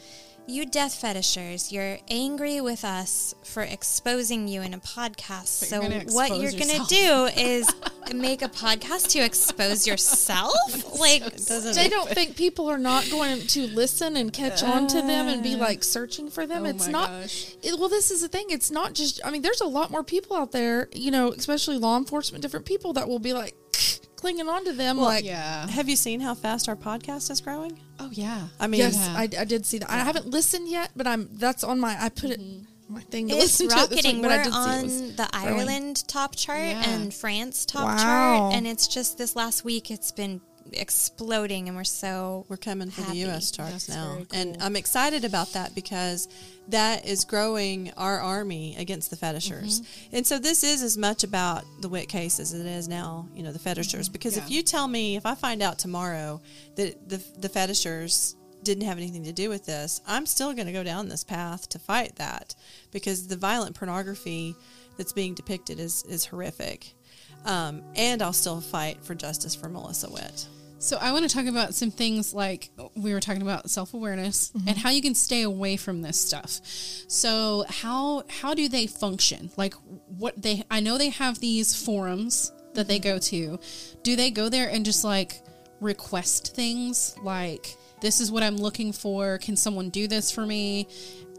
you 0.49 0.65
death 0.65 0.95
fetishers, 0.95 1.71
you're 1.71 1.99
angry 2.09 2.61
with 2.61 2.85
us 2.85 3.35
for 3.45 3.63
exposing 3.63 4.49
you 4.49 4.63
in 4.63 4.73
a 4.73 4.79
podcast. 4.79 5.61
But 5.61 5.69
So 5.69 5.83
you're 5.83 6.01
what 6.05 6.41
you're 6.41 6.53
going 6.53 6.81
to 6.81 6.85
do 6.89 7.27
is 7.37 7.69
make 8.15 8.41
a 8.43 8.49
podcast 8.49 9.11
to 9.11 9.21
expose 9.21 9.87
yourself? 9.87 10.55
Like 10.99 11.37
they 11.37 11.89
don't 11.89 12.09
think 12.09 12.35
people 12.35 12.69
are 12.69 12.79
not 12.79 13.09
going 13.09 13.41
to 13.41 13.67
listen 13.69 14.17
and 14.17 14.33
catch 14.33 14.65
on 14.65 14.89
to 14.89 14.97
them 14.97 15.29
and 15.29 15.43
be 15.43 15.55
like 15.55 15.85
searching 15.85 16.29
for 16.29 16.45
them. 16.45 16.65
Oh 16.65 16.69
it's 16.69 16.89
not. 16.89 17.11
It, 17.63 17.79
well, 17.79 17.89
this 17.89 18.11
is 18.11 18.23
the 18.23 18.29
thing. 18.29 18.47
It's 18.49 18.71
not 18.71 18.95
just. 18.95 19.21
I 19.25 19.31
mean, 19.31 19.43
there's 19.43 19.61
a 19.61 19.67
lot 19.67 19.93
more 19.93 20.03
people 20.03 20.37
out 20.37 20.51
there. 20.51 20.89
You 20.93 21.13
know, 21.13 21.31
especially 21.31 21.79
law 21.79 21.97
enforcement, 21.97 22.43
different 22.43 22.67
people 22.67 22.93
that 22.95 23.09
will 23.09 23.21
be 23.21 23.33
like 23.33 23.55
clinging 24.19 24.49
on 24.49 24.65
to 24.65 24.73
them. 24.73 24.99
like, 24.99 25.25
yeah. 25.25 25.67
Have 25.69 25.89
you 25.89 25.97
seen 25.97 26.21
how 26.21 26.35
fast 26.35 26.69
our 26.69 26.77
podcast 26.77 27.31
is 27.31 27.41
growing? 27.41 27.79
Oh 28.01 28.11
yeah. 28.13 28.49
I 28.61 28.67
mean, 28.67 28.81
yes, 28.81 28.97
Yeah. 28.97 29.15
I, 29.17 29.23
I 29.43 29.45
did 29.45 29.65
see 29.65 29.79
that. 29.79 29.91
I 29.91 29.99
haven't 29.99 30.27
listened 30.27 30.69
yet, 30.69 30.91
but 30.95 31.07
I'm. 31.07 31.29
That's 31.33 31.65
on 31.65 31.81
my. 31.81 31.97
I 31.99 32.09
put 32.09 32.31
it 32.31 32.41
mm-hmm. 32.41 32.95
my 32.95 33.01
thing 33.01 33.29
to 33.29 33.35
it's 33.35 33.61
listen 33.61 33.69
to 33.69 33.75
it 33.75 33.79
rocketing. 33.79 34.17
week, 34.17 34.23
We're 34.25 34.39
did 34.39 34.47
it 34.49 34.53
on 34.53 34.83
was 34.83 35.01
the 35.17 35.29
growing. 35.33 35.61
Ireland 35.61 36.07
top 36.09 36.37
chart 36.37 36.59
Yeah. 36.61 36.91
and 36.91 37.15
France 37.15 37.65
top 37.65 37.85
Wow. 37.85 37.97
chart. 37.97 38.55
And 38.55 38.67
it's 38.67 38.87
just 38.89 39.19
this 39.19 39.35
last 39.37 39.65
week, 39.65 39.91
it's 39.91 40.11
been 40.13 40.41
exploding. 40.73 41.69
And 41.69 41.77
we're 41.77 41.85
so 41.85 42.45
We're 42.49 42.57
coming 42.57 42.91
for 42.91 43.03
happy. 43.03 43.23
the 43.23 43.29
U.S. 43.29 43.51
charts 43.51 43.87
That's 43.87 43.89
now, 43.89 44.15
very 44.15 44.27
and. 44.33 44.63
I'm 44.63 44.77
excited 44.77 45.25
about 45.25 45.53
that 45.53 45.75
because 45.75 46.29
that 46.69 47.07
is 47.07 47.25
growing 47.25 47.93
our 47.97 48.21
army 48.21 48.77
against 48.79 49.11
the 49.11 49.17
fetishers. 49.17 49.81
Mm-hmm. 49.81 50.17
And 50.17 50.27
so 50.27 50.39
this 50.39 50.63
is 50.63 50.83
as 50.83 50.99
much 50.99 51.25
about 51.25 51.65
the 51.81 51.89
Witt 51.89 52.09
case 52.09 52.39
as 52.41 52.53
it 52.53 52.67
is 52.67 52.89
now, 52.89 53.29
you 53.35 53.43
know, 53.43 53.53
the 53.53 53.59
fetishers. 53.59 54.09
Because 54.09 54.37
if 54.37 54.51
you 54.51 54.63
tell 54.63 54.87
me, 54.89 55.17
if 55.17 55.25
I 55.25 55.35
find 55.35 55.63
out 55.63 55.79
tomorrow 55.79 56.41
that 56.77 57.09
the 57.09 57.23
the 57.39 57.49
fetishers 57.49 58.37
didn't 58.63 58.85
have 58.85 58.99
anything 58.99 59.25
to 59.25 59.33
do 59.33 59.49
with 59.49 59.65
this, 59.65 60.01
I'm 60.07 60.27
still 60.27 60.53
going 60.53 60.67
to 60.67 60.73
go 60.73 60.83
down 60.83 61.09
this 61.09 61.25
path 61.25 61.69
to 61.71 61.79
fight 61.79 62.17
that 62.17 62.55
because 62.91 63.27
the 63.29 63.37
violent 63.37 63.77
pornography 63.77 64.55
that's 64.97 65.13
being 65.13 65.35
depicted 65.35 65.79
is 65.81 66.03
is 66.05 66.27
horrific. 66.27 66.93
Um, 67.45 67.83
and 67.95 68.21
I'll 68.21 68.33
still 68.33 68.61
fight 68.61 69.03
for 69.03 69.15
justice 69.15 69.55
for 69.55 69.69
Melissa 69.69 70.11
Witt. 70.11 70.49
So 70.79 70.97
I 71.01 71.13
want 71.13 71.29
to 71.29 71.35
talk 71.35 71.47
about 71.47 71.75
some 71.75 71.91
things 71.91 72.33
like 72.33 72.71
uh, 72.79 72.89
we 72.95 73.13
were 73.13 73.21
talking 73.21 73.43
about 73.43 73.69
self 73.69 73.95
awareness 73.95 74.51
mm-hmm. 74.51 74.69
and 74.69 74.79
how 74.79 74.91
you 74.91 75.03
can 75.03 75.15
stay 75.15 75.43
away 75.43 75.77
from 75.77 76.03
this 76.03 76.19
stuff. 76.19 76.61
So 77.09 77.65
how 77.69 78.23
how 78.29 78.55
do 78.55 78.69
they 78.69 78.87
function? 78.87 79.51
Like 79.57 79.75
what 80.07 80.41
they 80.41 80.63
I 80.71 80.81
know 80.81 80.97
they 80.97 81.11
have 81.11 81.41
these 81.41 81.75
forums 81.75 82.53
that 82.75 82.87
they 82.87 83.01
go 83.01 83.19
to. 83.19 83.59
Do 84.03 84.15
they 84.15 84.31
go 84.31 84.49
there 84.49 84.69
and 84.69 84.85
just 84.85 85.03
like 85.05 85.43
request 85.81 86.55
things 86.55 87.17
like 87.23 87.77
this 88.01 88.21
is 88.21 88.31
what 88.31 88.43
I'm 88.43 88.57
looking 88.57 88.93
for. 88.93 89.39
Can 89.39 89.57
someone 89.57 89.91
do 89.91 90.07
this 90.07 90.31
for 90.31 90.47
me? 90.47 90.87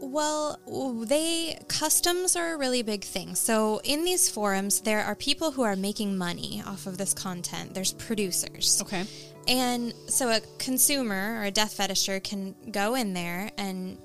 Well, 0.00 0.58
they 1.06 1.58
customs 1.68 2.36
are 2.36 2.54
a 2.54 2.58
really 2.58 2.82
big 2.82 3.04
thing. 3.04 3.34
So 3.34 3.80
in 3.84 4.04
these 4.04 4.28
forums, 4.30 4.80
there 4.80 5.02
are 5.04 5.14
people 5.14 5.50
who 5.50 5.62
are 5.62 5.76
making 5.76 6.16
money 6.16 6.62
off 6.66 6.86
of 6.86 6.96
this 6.96 7.12
content. 7.12 7.74
There's 7.74 7.92
producers. 7.92 8.80
Okay. 8.82 9.04
And 9.48 9.94
so 10.06 10.30
a 10.30 10.40
consumer 10.58 11.40
or 11.40 11.44
a 11.44 11.50
death 11.50 11.76
fetisher 11.76 12.22
can 12.22 12.54
go 12.70 12.94
in 12.94 13.14
there 13.14 13.50
and 13.56 13.98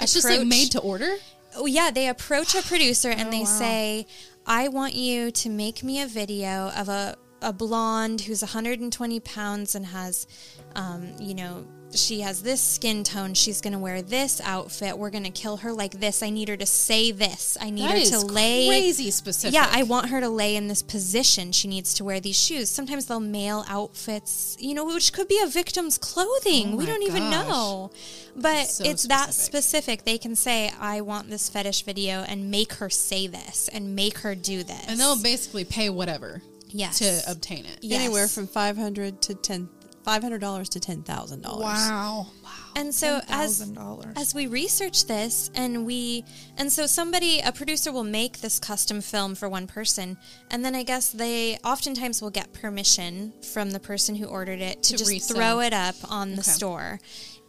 It's 0.00 0.14
just 0.14 0.28
like 0.28 0.46
made 0.46 0.70
to 0.72 0.80
order. 0.80 1.16
Oh, 1.56 1.66
yeah, 1.66 1.90
they 1.90 2.08
approach 2.08 2.54
a 2.54 2.62
producer 2.62 3.10
and 3.10 3.28
Oh, 3.28 3.30
they 3.30 3.40
wow. 3.40 3.44
say, 3.44 4.06
I 4.46 4.68
want 4.68 4.94
you 4.94 5.30
to 5.30 5.50
make 5.50 5.82
me 5.82 6.00
a 6.00 6.06
video 6.06 6.70
of 6.76 6.88
a, 6.88 7.16
a 7.42 7.52
blonde 7.52 8.22
who's 8.22 8.42
120 8.42 9.20
pounds 9.20 9.74
and 9.74 9.86
has, 9.86 10.26
um, 10.74 11.12
you 11.20 11.34
know, 11.34 11.66
she 11.94 12.20
has 12.20 12.42
this 12.42 12.60
skin 12.60 13.02
tone. 13.02 13.34
She's 13.34 13.60
going 13.60 13.72
to 13.72 13.78
wear 13.78 14.02
this 14.02 14.40
outfit. 14.42 14.98
We're 14.98 15.10
going 15.10 15.24
to 15.24 15.30
kill 15.30 15.58
her 15.58 15.72
like 15.72 15.92
this. 16.00 16.22
I 16.22 16.30
need 16.30 16.48
her 16.48 16.56
to 16.56 16.66
say 16.66 17.12
this. 17.12 17.56
I 17.60 17.70
need 17.70 17.82
That 17.84 17.90
her 17.92 17.96
is 17.96 18.10
to 18.10 18.20
lay. 18.20 18.66
crazy 18.68 19.10
specific. 19.10 19.54
Yeah, 19.54 19.68
I 19.70 19.84
want 19.84 20.10
her 20.10 20.20
to 20.20 20.28
lay 20.28 20.56
in 20.56 20.68
this 20.68 20.82
position. 20.82 21.52
She 21.52 21.66
needs 21.66 21.94
to 21.94 22.04
wear 22.04 22.20
these 22.20 22.38
shoes. 22.38 22.68
Sometimes 22.68 23.06
they'll 23.06 23.20
mail 23.20 23.64
outfits, 23.68 24.56
you 24.60 24.74
know, 24.74 24.84
which 24.84 25.12
could 25.12 25.28
be 25.28 25.40
a 25.42 25.46
victim's 25.46 25.96
clothing. 25.98 26.74
Oh 26.74 26.76
we 26.76 26.86
don't 26.86 27.02
even 27.02 27.30
know. 27.30 27.90
But 28.36 28.66
So 28.68 28.84
it's 28.84 29.06
that 29.08 29.32
specific. 29.34 29.62
specific. 29.62 30.04
They 30.04 30.18
can 30.18 30.36
say, 30.36 30.70
I 30.78 31.00
want 31.00 31.30
this 31.30 31.48
fetish 31.48 31.82
video 31.84 32.20
and 32.22 32.50
make 32.50 32.74
her 32.74 32.90
say 32.90 33.26
this 33.26 33.68
and 33.68 33.96
make 33.96 34.18
her 34.18 34.34
do 34.34 34.62
this. 34.62 34.84
And 34.88 35.00
they'll 35.00 35.20
basically 35.22 35.64
pay 35.64 35.90
whatever 35.90 36.42
yes. 36.68 36.98
to 36.98 37.30
obtain 37.30 37.64
it. 37.64 37.78
Yes. 37.80 38.00
Anywhere 38.00 38.28
from 38.28 38.46
five 38.46 38.76
hundred 38.76 39.20
to 39.22 39.34
ten 39.34 39.68
five 40.08 40.22
hundred 40.22 40.40
dollars 40.40 40.68
to 40.70 40.80
ten 40.80 41.02
thousand 41.02 41.42
dollars. 41.42 41.64
Wow. 41.64 42.26
Wow. 42.42 42.50
And 42.76 42.94
so 42.94 43.20
as 43.28 43.60
$10,000. 43.60 44.16
as 44.16 44.34
we 44.34 44.46
research 44.46 45.06
this 45.06 45.50
and 45.54 45.84
we 45.84 46.24
and 46.56 46.70
so 46.72 46.86
somebody 46.86 47.40
a 47.40 47.50
producer 47.52 47.90
will 47.92 48.04
make 48.04 48.40
this 48.40 48.58
custom 48.58 49.00
film 49.00 49.34
for 49.34 49.48
one 49.48 49.66
person 49.66 50.16
and 50.50 50.64
then 50.64 50.74
I 50.74 50.82
guess 50.84 51.10
they 51.10 51.58
oftentimes 51.64 52.22
will 52.22 52.30
get 52.30 52.52
permission 52.52 53.32
from 53.52 53.70
the 53.72 53.80
person 53.80 54.14
who 54.14 54.26
ordered 54.26 54.60
it 54.60 54.82
to, 54.84 54.92
To 54.92 54.98
just 54.98 55.10
resell. 55.10 55.36
throw 55.36 55.60
it 55.60 55.72
up 55.72 55.96
on 56.10 56.30
the 56.36 56.40
Okay. 56.42 56.50
store. 56.52 57.00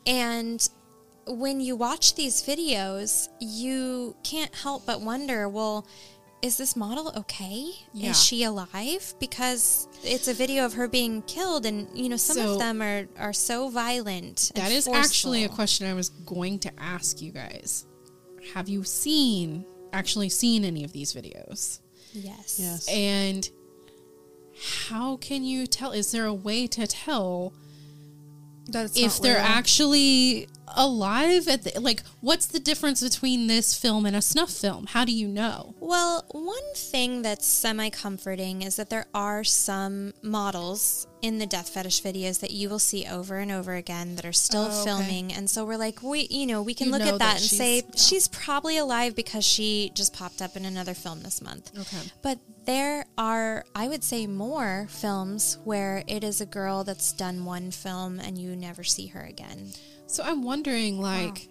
And 0.07 0.67
when 1.27 1.61
you 1.61 1.75
watch 1.75 2.15
these 2.15 2.41
videos, 2.41 3.29
you 3.39 4.15
can't 4.23 4.53
help 4.55 4.85
but 4.87 5.01
wonder, 5.01 5.47
well, 5.47 5.85
is 6.41 6.57
this 6.57 6.75
model 6.75 7.11
okay? 7.17 7.71
Yeah. 7.93 8.11
Is 8.11 8.23
she 8.23 8.43
alive? 8.43 9.13
Because 9.19 9.87
it's 10.03 10.27
a 10.27 10.33
video 10.33 10.65
of 10.65 10.73
her 10.73 10.87
being 10.87 11.21
killed, 11.23 11.65
and 11.65 11.87
you 11.93 12.07
know 12.09 12.17
some 12.17 12.35
So- 12.37 12.53
of 12.53 12.59
them 12.59 12.81
are 12.81 13.07
are 13.17 13.33
so 13.33 13.69
violent. 13.69 14.51
and 14.55 14.63
That 14.63 14.71
is 14.71 14.87
actually 14.87 15.43
a 15.43 15.49
question 15.49 15.85
I 15.87 15.93
was 15.93 16.09
going 16.09 16.59
to 16.59 16.71
ask 16.79 17.21
you 17.21 17.31
guys. 17.31 17.85
Have 18.53 18.69
you 18.69 18.83
seen 18.83 19.65
actually 19.91 20.29
seen 20.29 20.63
any 20.63 20.83
of 20.83 20.91
these 20.93 21.13
videos? 21.13 21.79
Yes. 22.13 22.57
Yes. 22.59 22.87
And 22.87 23.49
how 24.87 25.17
can 25.17 25.43
you 25.43 25.67
tell? 25.67 25.91
Is 25.91 26.11
there 26.11 26.25
a 26.25 26.33
way 26.33 26.67
to 26.67 26.87
tell 26.87 27.53
That 28.67 28.97
if 28.97 29.19
they're 29.19 29.35
real. 29.35 29.43
actually 29.45 30.47
alive 30.75 31.47
at 31.47 31.63
the 31.63 31.79
like 31.79 32.03
what's 32.21 32.45
the 32.45 32.59
difference 32.59 33.01
between 33.01 33.47
this 33.47 33.73
film 33.77 34.05
and 34.05 34.15
a 34.15 34.21
snuff 34.21 34.51
film? 34.51 34.87
How 34.87 35.05
do 35.05 35.11
you 35.11 35.27
know? 35.27 35.75
Well, 35.79 36.25
one 36.31 36.73
thing 36.75 37.21
that's 37.21 37.45
semi 37.47 37.89
comforting 37.89 38.61
is 38.61 38.75
that 38.77 38.89
there 38.89 39.05
are 39.13 39.43
some 39.43 40.13
models 40.21 41.07
in 41.21 41.37
the 41.37 41.45
death 41.45 41.69
fetish 41.69 42.01
videos 42.01 42.39
that 42.39 42.51
you 42.51 42.69
will 42.69 42.79
see 42.79 43.05
over 43.05 43.37
and 43.37 43.51
over 43.51 43.73
again 43.75 44.15
that 44.15 44.23
are 44.25 44.31
still 44.31 44.67
Oh, 44.69 44.81
okay. 44.81 44.83
filming. 44.85 45.33
And 45.33 45.49
so 45.49 45.65
we're 45.65 45.75
like, 45.77 46.01
we, 46.01 46.27
you 46.29 46.45
know, 46.45 46.61
we 46.61 46.73
can 46.73 46.87
You 46.87 46.93
look 46.93 47.01
at 47.01 47.11
that, 47.11 47.19
that 47.19 47.35
and 47.37 47.43
say 47.43 47.77
yeah. 47.77 47.95
she's 47.97 48.27
probably 48.29 48.77
alive 48.77 49.15
because 49.15 49.43
she 49.45 49.91
just 49.93 50.13
popped 50.13 50.41
up 50.41 50.55
in 50.55 50.63
another 50.63 50.93
film 50.93 51.21
this 51.21 51.41
month. 51.41 51.77
Okay. 51.77 52.09
But 52.21 52.39
there 52.65 53.05
are, 53.17 53.65
I 53.75 53.87
would 53.89 54.03
say, 54.03 54.27
more 54.27 54.87
films 54.89 55.57
where 55.65 56.03
it 56.07 56.23
is 56.23 56.39
a 56.39 56.45
girl 56.45 56.83
that's 56.85 57.11
done 57.11 57.43
one 57.43 57.71
film 57.71 58.19
and 58.21 58.37
you 58.37 58.55
never 58.55 58.83
see 58.85 59.07
her 59.07 59.21
again. 59.21 59.73
So 60.09 60.23
I'm 60.23 60.43
wondering 60.43 60.99
like 60.99 61.49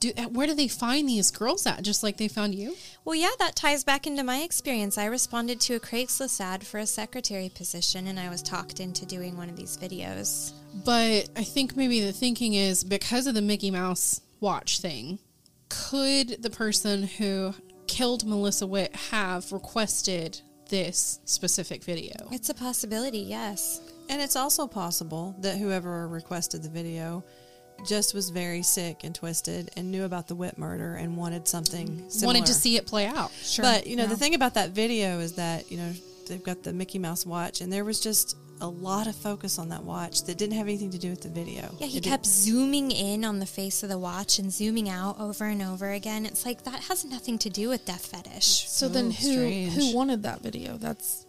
do 0.00 0.12
uh, 0.16 0.24
where 0.24 0.46
do 0.46 0.54
they 0.54 0.66
find 0.66 1.08
these 1.08 1.30
girls 1.30 1.66
at? 1.66 1.82
Just 1.82 2.02
like 2.02 2.16
they 2.16 2.26
found 2.26 2.54
you? 2.54 2.74
Well, 3.04 3.14
yeah, 3.14 3.30
that 3.38 3.54
ties 3.54 3.84
back 3.84 4.06
into 4.06 4.24
my 4.24 4.38
experience. 4.38 4.98
I 4.98 5.04
responded 5.04 5.60
to 5.62 5.74
a 5.74 5.80
Craigslist 5.80 6.40
ad 6.40 6.66
for 6.66 6.78
a 6.78 6.86
secretary 6.86 7.50
position, 7.54 8.06
and 8.06 8.18
I 8.18 8.30
was 8.30 8.42
talked 8.42 8.80
into 8.80 9.06
doing 9.06 9.36
one 9.36 9.50
of 9.50 9.56
these 9.56 9.76
videos. 9.76 10.52
But 10.84 11.28
I 11.36 11.44
think 11.44 11.76
maybe 11.76 12.00
the 12.00 12.12
thinking 12.12 12.54
is 12.54 12.82
because 12.82 13.26
of 13.26 13.34
the 13.34 13.42
Mickey 13.42 13.70
Mouse 13.70 14.22
watch 14.40 14.80
thing, 14.80 15.18
could 15.68 16.42
the 16.42 16.50
person 16.50 17.02
who 17.02 17.54
killed 17.86 18.26
Melissa 18.26 18.66
Witt 18.66 18.96
have 18.96 19.52
requested 19.52 20.40
this 20.70 21.20
specific 21.26 21.84
video? 21.84 22.14
It's 22.32 22.48
a 22.48 22.54
possibility, 22.54 23.18
yes. 23.18 23.80
And 24.08 24.22
it's 24.22 24.36
also 24.36 24.66
possible 24.66 25.36
that 25.40 25.58
whoever 25.58 26.08
requested 26.08 26.62
the 26.62 26.68
video 26.70 27.22
just 27.86 28.14
was 28.14 28.30
very 28.30 28.62
sick 28.62 29.04
and 29.04 29.14
twisted 29.14 29.70
and 29.76 29.90
knew 29.90 30.04
about 30.04 30.28
the 30.28 30.34
Witt 30.34 30.58
murder 30.58 30.94
and 30.94 31.16
wanted 31.16 31.46
something 31.48 32.04
similar. 32.08 32.26
Wanted 32.34 32.46
to 32.46 32.54
see 32.54 32.76
it 32.76 32.86
play 32.86 33.06
out. 33.06 33.30
Sure. 33.42 33.62
But 33.64 33.86
you 33.86 33.96
know, 33.96 34.04
Yeah. 34.04 34.08
the 34.10 34.16
thing 34.16 34.34
about 34.34 34.54
that 34.54 34.70
video 34.70 35.20
is 35.20 35.32
that 35.32 35.70
you 35.70 35.76
know 35.78 35.92
they've 36.26 36.42
got 36.42 36.62
the 36.62 36.72
Mickey 36.72 36.98
Mouse 36.98 37.26
watch, 37.26 37.60
and 37.60 37.72
there 37.72 37.84
was 37.84 38.00
just 38.00 38.36
a 38.62 38.68
lot 38.68 39.06
of 39.06 39.16
focus 39.16 39.58
on 39.58 39.70
that 39.70 39.82
watch 39.82 40.24
that 40.24 40.36
didn't 40.36 40.54
have 40.54 40.66
anything 40.68 40.90
to 40.90 40.98
do 40.98 41.08
with 41.08 41.22
the 41.22 41.30
video. 41.30 41.74
Yeah, 41.78 41.86
he 41.86 41.96
It 41.96 42.02
did- 42.04 42.10
kept 42.10 42.26
zooming 42.26 42.90
in 42.90 43.24
on 43.24 43.38
the 43.38 43.46
face 43.46 43.82
of 43.82 43.88
the 43.88 43.98
watch 43.98 44.38
and 44.38 44.52
zooming 44.52 44.86
out 44.88 45.18
over 45.18 45.46
and 45.46 45.62
over 45.62 45.90
again. 45.92 46.26
It's 46.26 46.44
like 46.44 46.64
that 46.64 46.80
has 46.82 47.04
nothing 47.06 47.38
to 47.38 47.48
do 47.48 47.70
with 47.70 47.86
death 47.86 48.04
fetish. 48.06 48.66
So 48.68 48.86
then, 48.88 49.06
oh, 49.06 49.10
who 49.12 49.32
strange. 49.32 49.72
who 49.72 49.94
wanted 49.96 50.22
that 50.24 50.42
video? 50.42 50.76
That's, 50.76 51.24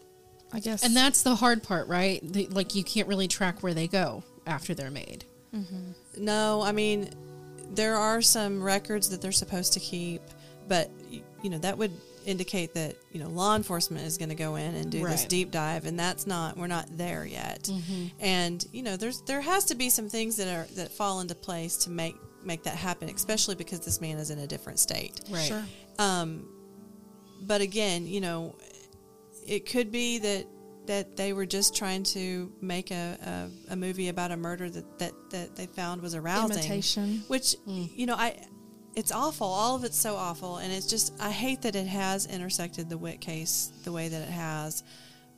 I 0.52 0.60
guess, 0.60 0.84
And 0.84 0.94
that's 0.94 1.24
the 1.24 1.36
hard 1.36 1.64
part, 1.64 1.88
right? 1.88 2.20
The, 2.22 2.48
like 2.48 2.76
you 2.76 2.84
can't 2.84 3.08
really 3.08 3.30
track 3.30 3.64
where 3.64 3.74
they 3.74 3.88
go 3.88 4.24
after 4.46 4.74
they're 4.76 4.92
made. 4.92 5.24
Mm-hmm. 5.56 5.92
No, 6.18 6.62
I 6.62 6.72
mean, 6.72 7.10
there 7.74 7.96
are 7.96 8.22
some 8.22 8.62
records 8.62 9.10
that 9.10 9.22
they're 9.22 9.32
supposed 9.32 9.74
to 9.74 9.80
keep, 9.80 10.22
but 10.68 10.90
you 11.42 11.50
know 11.50 11.58
that 11.60 11.78
would 11.78 11.92
indicate 12.26 12.74
that 12.76 12.96
you 13.12 13.20
know 13.20 13.28
law 13.30 13.56
enforcement 13.56 14.06
is 14.06 14.18
going 14.18 14.30
to 14.30 14.36
go 14.36 14.56
in 14.56 14.76
and 14.76 14.92
do 14.92 15.04
this 15.04 15.26
deep 15.26 15.52
dive, 15.52 15.86
and 15.86 15.98
that's 16.00 16.28
not 16.28 16.58
we're 16.58 16.68
not 16.68 16.86
there 16.98 17.26
yet. 17.26 17.70
And 18.20 18.66
you 18.72 18.84
know, 18.84 18.98
there's 18.98 19.22
there 19.24 19.42
has 19.42 19.66
to 19.66 19.76
be 19.76 19.90
some 19.90 20.10
things 20.10 20.38
that 20.38 20.48
are 20.48 20.68
that 20.76 20.92
fall 20.92 21.22
into 21.22 21.36
place 21.36 21.78
to 21.78 21.90
make 21.90 22.16
make 22.44 22.64
that 22.64 22.76
happen, 22.76 23.10
especially 23.10 23.56
because 23.56 23.80
this 23.82 24.02
man 24.02 24.18
is 24.18 24.30
in 24.32 24.40
a 24.40 24.48
different 24.48 24.80
state. 24.80 25.22
Right. 25.30 25.44
sure. 25.46 25.64
Um, 26.00 26.48
but 27.42 27.62
again, 27.62 28.06
you 28.08 28.22
know, 28.22 28.56
it 29.48 29.66
could 29.66 29.92
be 29.92 30.20
that 30.20 30.46
that 30.92 31.16
they 31.16 31.32
were 31.32 31.46
just 31.46 31.74
trying 31.74 32.04
to 32.04 32.52
make 32.60 32.92
a, 32.92 33.18
a, 33.70 33.74
a 33.74 33.76
movie 33.78 34.10
about 34.10 34.30
a 34.30 34.36
murder 34.36 34.70
that, 34.70 35.00
that, 35.00 35.14
that 35.30 35.56
they 35.56 35.66
found 35.66 36.02
was 36.02 36.16
arousing. 36.16 36.58
Imitation. 36.58 37.24
Which 37.30 37.56
mm. 37.66 37.90
you 37.96 38.06
know, 38.06 38.16
I 38.16 38.36
it's 38.94 39.14
awful. 39.14 39.48
All 39.48 39.78
of 39.78 39.86
it's 39.86 39.98
so 39.98 40.18
awful, 40.18 40.58
and 40.58 40.70
it's 40.74 40.88
just 40.88 41.14
I 41.22 41.32
hate 41.32 41.62
that 41.62 41.78
it 41.78 41.88
has 41.88 42.26
intersected 42.26 42.90
the 42.90 42.98
Witt 42.98 43.22
case 43.22 43.72
the 43.86 43.94
way 43.94 44.10
that 44.10 44.22
it 44.22 44.32
has. 44.32 44.84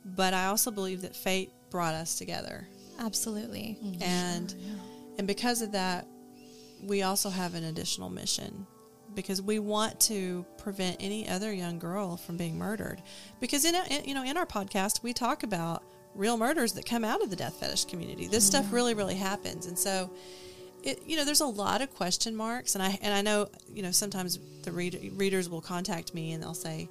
But 0.04 0.34
I 0.34 0.46
also 0.46 0.72
believe 0.72 1.02
that 1.02 1.14
fate 1.14 1.52
brought 1.70 1.94
us 1.94 2.18
together, 2.18 2.66
Absolutely. 2.98 3.78
and 4.00 4.52
and 5.18 5.26
because 5.28 5.62
of 5.62 5.70
that, 5.70 6.04
we 6.82 7.02
also 7.02 7.30
have 7.30 7.54
an 7.54 7.62
additional 7.62 8.10
mission 8.10 8.66
because 9.14 9.40
we 9.40 9.58
want 9.58 9.98
to 10.00 10.44
prevent 10.58 10.96
any 11.00 11.28
other 11.28 11.52
young 11.52 11.78
girl 11.78 12.16
from 12.16 12.36
being 12.36 12.58
murdered. 12.58 13.02
Because 13.40 13.64
in, 13.64 13.74
a, 13.74 13.84
in 13.90 14.04
you 14.04 14.14
know 14.14 14.24
in 14.24 14.36
our 14.36 14.46
podcast 14.46 15.02
we 15.02 15.12
talk 15.12 15.42
about 15.42 15.82
real 16.14 16.36
murders 16.36 16.72
that 16.74 16.86
come 16.86 17.04
out 17.04 17.22
of 17.22 17.30
the 17.30 17.36
death 17.36 17.54
fetish 17.60 17.86
community. 17.86 18.26
This 18.26 18.46
stuff 18.46 18.66
mm-hmm. 18.66 18.74
really 18.74 18.94
really 18.94 19.14
happens, 19.14 19.66
and 19.66 19.78
so 19.78 20.10
it, 20.82 21.02
you 21.06 21.16
know 21.16 21.24
there's 21.24 21.40
a 21.40 21.46
lot 21.46 21.82
of 21.82 21.94
question 21.94 22.36
marks, 22.36 22.74
and 22.74 22.82
I 22.82 22.98
and 23.02 23.12
I 23.12 23.22
know 23.22 23.48
you 23.68 23.82
know 23.82 23.90
sometimes 23.90 24.38
the 24.62 24.72
reader, 24.72 24.98
readers 25.12 25.48
will 25.48 25.62
contact 25.62 26.14
me 26.14 26.32
and 26.32 26.42
they'll 26.42 26.54
say. 26.54 26.88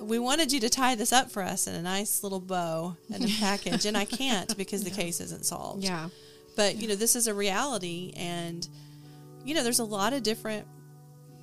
We 0.00 0.18
wanted 0.18 0.50
you 0.50 0.58
to 0.58 0.68
tie 0.68 0.96
this 0.96 1.12
up 1.12 1.30
for 1.30 1.40
us 1.40 1.68
in 1.68 1.74
a 1.76 1.80
nice 1.80 2.24
little 2.24 2.40
bow 2.40 2.96
and 3.12 3.24
a 3.24 3.28
package, 3.38 3.86
and 3.86 3.96
I 3.96 4.04
can't 4.04 4.54
because 4.58 4.82
the 4.82 4.90
case 4.90 5.20
isn't 5.20 5.46
solved 5.46 5.84
Yeah. 5.84 6.08
but 6.56 6.74
you 6.82 6.88
know 6.88 6.96
this 6.96 7.14
is 7.14 7.28
a 7.28 7.32
reality 7.32 8.12
and 8.16 8.68
you 9.44 9.54
know 9.54 9.62
there's 9.62 9.78
a 9.78 9.84
lot 9.84 10.12
of 10.12 10.24
different 10.24 10.66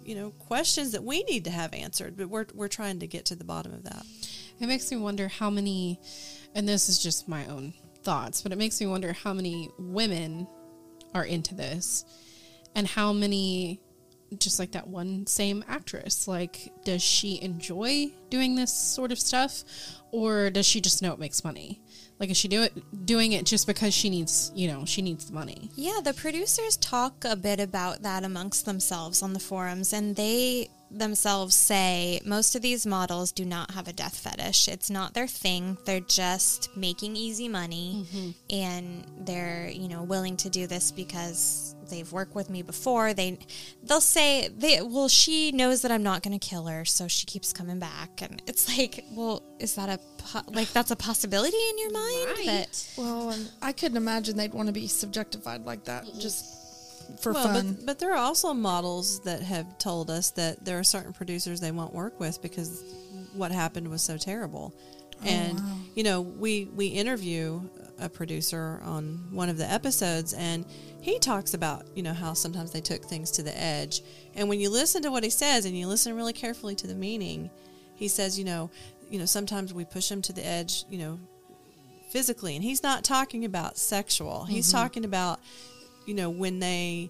you 0.05 0.15
know 0.15 0.31
questions 0.31 0.91
that 0.91 1.03
we 1.03 1.23
need 1.23 1.43
to 1.45 1.51
have 1.51 1.73
answered 1.73 2.15
but 2.17 2.29
we're, 2.29 2.45
we're 2.53 2.67
trying 2.67 2.99
to 2.99 3.07
get 3.07 3.25
to 3.25 3.35
the 3.35 3.43
bottom 3.43 3.73
of 3.73 3.83
that 3.83 4.05
It 4.61 4.67
makes 4.67 4.91
me 4.91 4.97
wonder 4.97 5.27
how 5.27 5.49
many, 5.49 5.99
and 6.53 6.69
this 6.69 6.87
is 6.87 7.01
just 7.01 7.27
my 7.27 7.47
own 7.47 7.73
thoughts, 8.03 8.43
but 8.43 8.51
it 8.51 8.59
makes 8.59 8.79
me 8.79 8.85
wonder 8.85 9.11
how 9.11 9.33
many 9.33 9.69
women 9.79 10.47
are 11.15 11.25
into 11.25 11.55
this 11.55 12.05
and 12.75 12.85
how 12.85 13.11
many, 13.11 13.81
just 14.37 14.59
like 14.59 14.73
that 14.73 14.87
one 14.87 15.25
same 15.25 15.65
actress, 15.67 16.27
like, 16.27 16.71
does 16.85 17.01
she 17.01 17.41
enjoy 17.41 18.11
doing 18.29 18.53
this 18.55 18.71
sort 18.71 19.11
of 19.11 19.17
stuff 19.17 19.63
or 20.11 20.51
does 20.51 20.67
she 20.67 20.79
just 20.79 21.01
know 21.01 21.11
it 21.11 21.19
makes 21.19 21.43
money? 21.43 21.81
Like, 22.21 22.29
is 22.29 22.37
she 22.37 22.47
do 22.47 22.61
it, 22.61 23.05
doing 23.07 23.31
it 23.31 23.47
just 23.47 23.65
because 23.65 23.95
she 23.95 24.07
needs, 24.07 24.51
you 24.53 24.67
know, 24.67 24.85
she 24.85 25.01
needs 25.01 25.25
the 25.25 25.33
money? 25.33 25.71
Yeah, 25.73 26.01
the 26.03 26.13
producers 26.13 26.77
talk 26.77 27.25
a 27.25 27.35
bit 27.35 27.59
about 27.59 28.03
that 28.03 28.23
amongst 28.23 28.65
themselves 28.65 29.23
on 29.23 29.33
the 29.33 29.39
forums, 29.39 29.91
and 29.91 30.15
they 30.15 30.69
themselves 30.91 31.55
say 31.55 32.19
most 32.25 32.55
of 32.55 32.61
these 32.61 32.85
models 32.85 33.31
do 33.31 33.45
not 33.45 33.71
have 33.71 33.87
a 33.87 33.93
death 33.93 34.17
fetish. 34.17 34.67
It's 34.67 34.89
not 34.89 35.13
their 35.13 35.27
thing. 35.27 35.77
They're 35.85 35.99
just 35.99 36.75
making 36.75 37.15
easy 37.15 37.47
money, 37.47 38.05
mm-hmm. 38.05 38.29
and 38.49 39.05
they're 39.19 39.69
you 39.69 39.87
know 39.87 40.03
willing 40.03 40.37
to 40.37 40.49
do 40.49 40.67
this 40.67 40.91
because 40.91 41.75
they've 41.89 42.11
worked 42.11 42.35
with 42.35 42.49
me 42.49 42.61
before. 42.61 43.13
They 43.13 43.39
they'll 43.83 44.01
say 44.01 44.49
they 44.49 44.81
well 44.81 45.07
she 45.07 45.51
knows 45.51 45.81
that 45.81 45.91
I'm 45.91 46.03
not 46.03 46.23
going 46.23 46.37
to 46.37 46.45
kill 46.45 46.65
her, 46.65 46.85
so 46.85 47.07
she 47.07 47.25
keeps 47.25 47.53
coming 47.53 47.79
back, 47.79 48.21
and 48.21 48.41
it's 48.47 48.77
like 48.77 49.05
well 49.11 49.43
is 49.59 49.75
that 49.75 49.89
a 49.89 49.99
po- 50.17 50.51
like 50.51 50.71
that's 50.73 50.91
a 50.91 50.95
possibility 50.95 51.57
in 51.69 51.77
your 51.77 51.91
mind? 51.91 52.27
That 52.27 52.87
Well, 52.97 53.29
and 53.31 53.49
I 53.61 53.71
couldn't 53.71 53.97
imagine 53.97 54.37
they'd 54.37 54.53
want 54.53 54.67
to 54.67 54.73
be 54.73 54.87
subjectified 54.87 55.65
like 55.65 55.85
that 55.85 56.05
just 56.19 56.60
for 57.21 57.33
well 57.33 57.45
fun. 57.45 57.73
but, 57.73 57.85
but 57.85 57.99
there 57.99 58.11
are 58.11 58.17
also 58.17 58.53
models 58.53 59.21
that 59.21 59.41
have 59.41 59.77
told 59.77 60.09
us 60.09 60.31
that 60.31 60.63
there 60.63 60.79
are 60.79 60.83
certain 60.83 61.13
producers 61.13 61.59
they 61.59 61.71
won't 61.71 61.93
work 61.93 62.19
with 62.19 62.41
because 62.41 62.83
what 63.33 63.51
happened 63.51 63.89
was 63.89 64.01
so 64.01 64.17
terrible. 64.17 64.73
Oh, 65.21 65.27
and 65.27 65.61
you 65.95 66.03
know 66.03 66.21
we 66.21 66.65
we 66.75 66.87
interview 66.87 67.61
a 67.99 68.09
producer 68.09 68.81
on 68.83 69.27
one 69.31 69.49
of 69.49 69.57
the 69.57 69.71
episodes 69.71 70.33
and 70.33 70.65
he 71.01 71.19
talks 71.19 71.53
about 71.53 71.85
you 71.95 72.01
know 72.01 72.13
how 72.13 72.33
sometimes 72.33 72.71
they 72.71 72.81
took 72.81 73.03
things 73.03 73.31
to 73.31 73.43
the 73.43 73.57
edge. 73.57 74.01
And 74.35 74.49
when 74.49 74.59
you 74.59 74.69
listen 74.69 75.03
to 75.03 75.11
what 75.11 75.23
he 75.23 75.29
says 75.29 75.65
and 75.65 75.77
you 75.77 75.87
listen 75.87 76.15
really 76.15 76.33
carefully 76.33 76.75
to 76.75 76.87
the 76.87 76.95
meaning 76.95 77.49
he 77.95 78.07
says 78.07 78.39
you 78.39 78.45
know 78.45 78.71
you 79.09 79.19
know 79.19 79.25
sometimes 79.25 79.73
we 79.73 79.85
push 79.85 80.09
him 80.09 80.21
to 80.23 80.33
the 80.33 80.45
edge 80.45 80.85
you 80.89 80.97
know 80.97 81.19
physically. 82.11 82.55
And 82.55 82.63
he's 82.63 82.83
not 82.83 83.03
talking 83.03 83.45
about 83.45 83.77
sexual. 83.77 84.45
He's 84.45 84.67
mm-hmm. 84.67 84.77
talking 84.77 85.05
about 85.05 85.39
you 86.11 86.17
know 86.19 86.29
when 86.29 86.59
they 86.59 87.09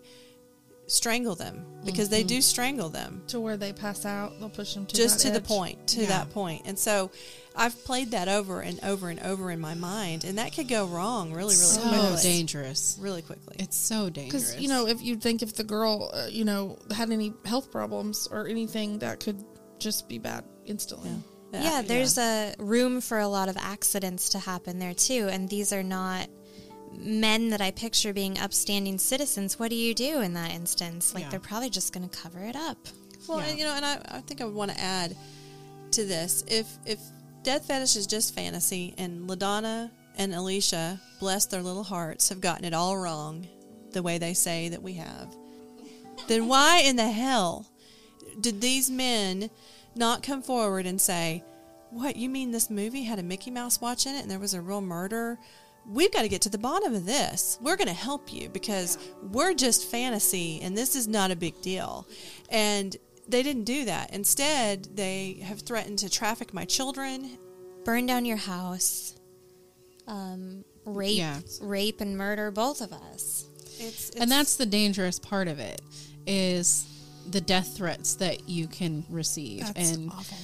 strangle 0.88 1.36
them 1.36 1.66
because 1.86 2.10
they 2.10 2.22
do 2.22 2.42
strangle 2.42 2.90
them 2.90 3.24
to 3.28 3.40
where 3.40 3.56
they 3.56 3.72
pass 3.72 4.06
out, 4.06 4.38
they'll 4.40 4.50
push 4.50 4.74
them 4.74 4.86
to 4.86 4.94
just 4.96 5.24
that 5.24 5.28
to 5.34 5.40
the 5.40 5.42
point 5.42 5.88
to 5.88 6.02
Yeah. 6.02 6.08
that 6.16 6.30
point 6.32 6.64
and 6.66 6.78
so 6.78 7.10
i've 7.56 7.76
played 7.86 8.12
that 8.12 8.28
over 8.28 8.60
and 8.62 8.78
over 8.84 9.10
and 9.10 9.20
over 9.22 9.52
in 9.52 9.60
my 9.62 9.74
mind 9.74 10.24
and 10.26 10.38
that 10.38 10.54
could 10.54 10.68
go 10.68 10.86
wrong 10.86 11.30
really 11.32 11.56
really 11.56 11.78
so 11.80 11.82
quickly 11.82 12.22
dangerous. 12.24 12.98
really 13.00 13.22
quickly 13.22 13.56
It's 13.60 13.78
so 13.78 14.10
dangerous. 14.10 14.52
Because 14.52 14.62
you 14.62 14.68
know, 14.68 14.86
if 14.88 15.02
you 15.02 15.16
think 15.16 15.42
if 15.42 15.56
the 15.56 15.64
girl, 15.64 16.12
uh, 16.14 16.28
you 16.30 16.46
know, 16.46 16.78
had 17.00 17.10
any 17.12 17.34
health 17.46 17.72
problems 17.72 18.28
or 18.32 18.48
anything, 18.48 19.00
that 19.00 19.20
could 19.24 19.40
just 19.80 20.08
be 20.10 20.18
bad 20.20 20.44
instantly. 20.66 21.12
Yeah, 21.54 21.82
there's 21.92 22.18
a 22.18 22.54
room 22.60 23.02
for 23.02 23.20
a 23.20 23.28
lot 23.28 23.50
of 23.50 23.58
accidents 23.58 24.30
to 24.30 24.40
happen 24.40 24.80
there 24.80 24.94
too, 24.94 25.28
and 25.34 25.50
these 25.50 25.74
are 25.74 25.84
not 25.84 26.28
men 26.94 27.50
that 27.50 27.62
I 27.62 27.72
picture 27.72 28.14
being 28.14 28.38
upstanding 28.38 28.98
citizens. 28.98 29.58
What 29.58 29.70
do 29.70 29.76
you 29.76 29.94
do 29.94 30.22
in 30.22 30.34
that 30.34 30.52
instance? 30.52 31.14
Like 31.14 31.24
Yeah. 31.24 31.30
they're 31.32 31.40
probably 31.40 31.70
just 31.70 31.94
going 31.94 32.08
to 32.08 32.18
cover 32.18 32.40
it 32.40 32.56
up. 32.56 32.78
Well, 33.28 33.40
Yeah. 33.40 33.46
and, 33.48 33.60
you 33.60 33.66
know, 33.66 33.74
and 33.76 33.86
I, 33.86 34.02
I 34.10 34.22
think 34.22 34.42
I 34.42 34.46
would 34.46 34.54
want 34.56 34.72
to 34.72 34.80
add 34.80 35.16
to 35.92 36.06
this 36.06 36.44
if 36.48 36.68
if 36.86 37.00
death 37.44 37.66
fetish 37.66 37.96
is 37.96 38.08
just 38.08 38.34
fantasy, 38.36 38.94
and 38.98 39.28
LaDonna 39.30 39.92
and 40.18 40.34
Alecia, 40.34 41.00
bless 41.20 41.46
their 41.46 41.62
little 41.64 41.84
hearts, 41.84 42.30
have 42.30 42.42
gotten 42.42 42.66
it 42.66 42.74
all 42.74 42.98
wrong, 42.98 43.48
the 43.92 44.04
way 44.04 44.18
they 44.18 44.34
say 44.34 44.70
that 44.70 44.84
we 44.84 44.94
have, 44.94 45.36
then 46.28 46.48
why 46.48 46.80
in 46.80 46.96
the 46.98 47.10
hell 47.10 47.66
did 48.40 48.62
these 48.62 48.90
men 48.92 49.50
not 49.96 50.24
come 50.24 50.42
forward 50.42 50.86
and 50.86 51.02
say, 51.02 51.44
"What 51.90 52.16
you 52.16 52.30
mean 52.30 52.52
this 52.52 52.70
movie 52.70 53.04
had 53.04 53.20
a 53.20 53.24
Mickey 53.24 53.52
Mouse 53.52 53.82
watch 53.82 54.06
in 54.06 54.16
it, 54.16 54.22
and 54.22 54.30
there 54.32 54.40
was 54.40 54.54
a 54.54 54.62
real 54.62 54.82
murder?" 54.82 55.40
We've 55.88 56.12
got 56.12 56.22
to 56.22 56.30
get 56.30 56.42
to 56.44 56.50
the 56.50 56.58
bottom 56.58 56.94
of 56.94 57.06
this. 57.06 57.58
We're 57.62 57.76
going 57.76 57.88
to 57.88 57.94
help 57.94 58.32
you 58.32 58.50
because 58.50 58.98
we're 59.32 59.54
just 59.54 59.90
fantasy 59.90 60.60
and 60.62 60.78
this 60.78 60.96
is 60.96 61.08
not 61.08 61.32
a 61.32 61.36
big 61.36 61.60
deal. 61.62 62.08
And 62.50 62.96
they 63.28 63.44
didn't 63.44 63.64
do 63.66 63.86
that. 63.86 64.14
Instead, 64.14 64.88
they 64.96 65.42
have 65.44 65.62
threatened 65.62 66.00
to 66.00 66.10
traffic 66.10 66.54
my 66.54 66.66
children. 66.66 67.38
Burn 67.84 68.06
down 68.06 68.26
your 68.26 68.38
house. 68.38 69.16
Um, 70.08 70.64
rape, 70.86 71.18
Yeah. 71.18 71.40
rape 71.62 72.02
and 72.02 72.18
murder 72.18 72.52
both 72.52 72.82
of 72.82 72.92
us. 72.94 73.46
It's, 73.80 74.10
it's 74.10 74.12
and 74.12 74.30
that's 74.32 74.58
the 74.58 74.66
dangerous 74.66 75.18
part 75.20 75.48
of 75.48 75.60
it 75.60 75.82
is 76.28 76.86
the 77.30 77.42
death 77.42 77.76
threats 77.78 78.16
that 78.16 78.48
you 78.50 78.68
can 78.68 79.04
receive 79.10 79.62
That's 79.62 79.92
and 79.92 80.12
awful. 80.12 80.38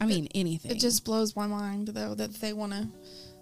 i 0.00 0.06
mean 0.06 0.28
anything 0.34 0.70
It 0.72 0.78
just 0.80 1.04
blows 1.04 1.36
my 1.36 1.46
mind 1.46 1.88
though 1.88 2.14
that 2.14 2.34
they 2.40 2.52
want 2.52 2.72
to 2.72 2.88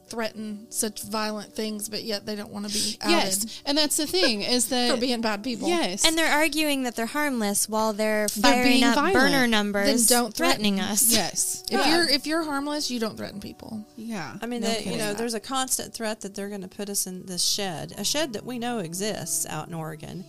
threaten 0.08 0.66
such 0.70 1.02
violent 1.02 1.54
things, 1.54 1.88
but 1.88 2.02
yet 2.04 2.26
they 2.26 2.34
don't 2.36 2.50
want 2.52 2.66
to 2.68 2.72
be 2.72 2.96
outed 3.00 3.10
yes 3.12 3.62
and 3.66 3.76
that's 3.78 3.96
the 3.96 4.06
thing 4.06 4.42
is 4.42 4.68
that 4.70 4.90
for 4.94 5.00
being 5.00 5.20
bad 5.20 5.42
people. 5.42 5.68
yes 5.68 6.04
And 6.06 6.16
they're 6.16 6.32
arguing 6.32 6.82
that 6.84 6.96
they're 6.96 7.06
harmless 7.06 7.68
while 7.68 7.92
they're 7.92 8.26
They're 8.36 8.52
firing 8.52 8.64
being 8.64 8.84
up 8.84 8.94
violent. 8.96 9.14
burner 9.14 9.30
Then 9.40 9.50
numbers, 9.50 10.06
don't 10.06 10.34
threatening 10.34 10.76
threaten. 10.76 10.92
us. 10.92 11.12
yes 11.12 11.62
If 11.70 11.72
Yeah. 11.80 11.96
you're 11.96 12.08
if 12.08 12.26
you're 12.26 12.42
harmless, 12.44 12.90
you 12.90 13.00
don't 13.00 13.16
threaten 13.16 13.40
people. 13.40 13.84
yeah 13.96 14.36
I 14.42 14.46
mean, 14.46 14.60
no 14.62 14.68
they, 14.68 14.78
you 14.78 14.82
kidding. 14.84 14.98
know, 14.98 15.14
there's 15.14 15.34
a 15.34 15.40
constant 15.40 15.94
threat 15.94 16.20
that 16.22 16.34
they're 16.34 16.48
going 16.48 16.62
to 16.62 16.68
put 16.68 16.88
us 16.88 17.06
in 17.06 17.26
this 17.26 17.42
shed, 17.44 17.92
a 17.96 18.04
shed 18.04 18.32
that 18.34 18.44
we 18.44 18.58
know 18.58 18.78
exists 18.78 19.46
out 19.46 19.68
in 19.68 19.74
Oregon. 19.74 20.24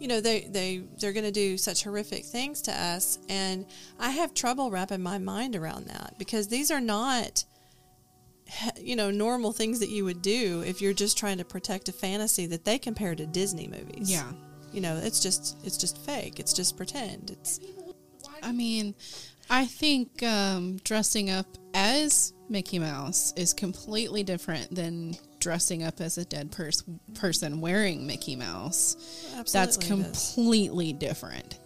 You 0.00 0.08
know, 0.08 0.20
they 0.20 0.40
they 0.42 0.82
they're 0.98 1.12
going 1.14 1.24
to 1.24 1.30
do 1.32 1.56
such 1.56 1.84
horrific 1.84 2.24
things 2.26 2.60
to 2.62 2.72
us, 2.72 3.18
and 3.28 3.64
I 3.98 4.10
have 4.10 4.34
trouble 4.34 4.70
wrapping 4.70 5.00
my 5.02 5.18
mind 5.18 5.56
around 5.56 5.86
that 5.86 6.14
because 6.18 6.48
these 6.48 6.70
are 6.70 6.80
not, 6.80 7.44
you 8.80 8.96
know, 8.96 9.10
normal 9.10 9.52
things 9.52 9.80
that 9.80 9.88
you 9.88 10.04
would 10.04 10.22
do 10.22 10.62
if 10.66 10.80
you're 10.80 10.92
just 10.92 11.16
trying 11.18 11.38
to 11.38 11.44
protect 11.44 11.88
a 11.88 11.92
fantasy 11.92 12.46
that 12.46 12.64
they 12.64 12.78
compare 12.78 13.14
to 13.14 13.26
Disney 13.26 13.68
movies. 13.68 14.10
yeah 14.10 14.30
you 14.72 14.80
know, 14.80 14.96
it's 15.00 15.20
just 15.20 15.56
it's 15.64 15.76
just 15.76 15.98
fake. 16.04 16.40
It's 16.40 16.52
just 16.52 16.76
pretend. 16.76 17.30
It's 17.30 17.60
i 18.44 18.52
mean 18.52 18.94
i 19.50 19.64
think 19.64 20.22
um, 20.22 20.76
dressing 20.84 21.30
up 21.30 21.46
as 21.72 22.32
mickey 22.48 22.78
mouse 22.78 23.32
is 23.36 23.52
completely 23.52 24.22
different 24.22 24.74
than 24.74 25.16
dressing 25.40 25.82
up 25.82 26.00
as 26.00 26.18
a 26.18 26.24
dead 26.24 26.52
pers- 26.52 26.84
person 27.14 27.60
wearing 27.60 28.06
mickey 28.06 28.36
mouse 28.36 28.96
that's 29.36 29.56
absolutely 29.56 30.04
is. 30.04 30.34
completely 30.34 30.92
different 30.92 31.58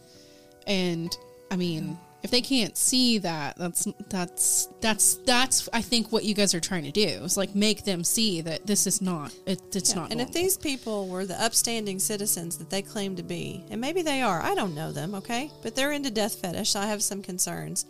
and 0.66 1.16
i 1.50 1.56
mean 1.56 1.98
if 2.22 2.30
they 2.32 2.40
can't 2.40 2.76
see 2.76 3.18
that 3.18 3.56
that's 3.56 3.86
that's 4.08 4.68
that's 4.80 5.14
that's 5.24 5.68
i 5.72 5.80
think 5.80 6.10
what 6.10 6.24
you 6.24 6.34
guys 6.34 6.52
are 6.52 6.60
trying 6.60 6.82
to 6.82 6.90
do 6.90 7.06
is 7.24 7.36
like 7.36 7.54
make 7.54 7.84
them 7.84 8.02
see 8.02 8.40
that 8.40 8.66
this 8.66 8.86
is 8.88 9.00
not 9.00 9.32
it, 9.46 9.60
it's 9.76 9.90
Yeah, 9.94 10.00
not 10.00 10.10
And 10.10 10.20
if 10.20 10.32
these 10.32 10.56
people 10.56 11.08
were 11.08 11.24
the 11.26 11.40
upstanding 11.42 11.98
citizens 12.00 12.58
that 12.58 12.70
they 12.70 12.82
claim 12.82 13.14
to 13.16 13.22
be, 13.22 13.64
and 13.70 13.80
maybe 13.80 14.02
they 14.02 14.20
are, 14.22 14.40
I 14.42 14.54
don't 14.54 14.74
know 14.74 14.90
them, 14.92 15.14
okay? 15.14 15.50
But 15.62 15.74
they're 15.76 15.92
into 15.92 16.10
death 16.10 16.34
fetish. 16.40 16.70
so 16.70 16.80
I 16.80 16.86
have 16.86 17.02
some 17.02 17.22
concerns. 17.22 17.86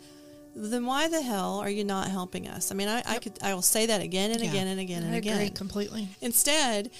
Then 0.55 0.85
why 0.85 1.07
the 1.07 1.21
hell 1.21 1.59
are 1.59 1.69
you 1.69 1.83
not 1.83 2.07
helping 2.09 2.47
us? 2.47 2.71
I 2.71 2.75
mean, 2.75 2.87
I, 2.87 3.01
I 3.05 3.17
could, 3.19 3.33
I 3.41 3.53
will 3.53 3.61
say 3.63 3.85
that 3.87 4.01
again 4.01 4.31
and 4.31 4.41
Yeah. 4.43 4.49
again 4.51 4.67
and 4.67 4.79
again 4.79 5.03
and 5.03 5.13
I 5.13 5.17
again. 5.17 5.35
agree 5.37 5.49
completely. 5.49 6.07
Instead, 6.21 6.91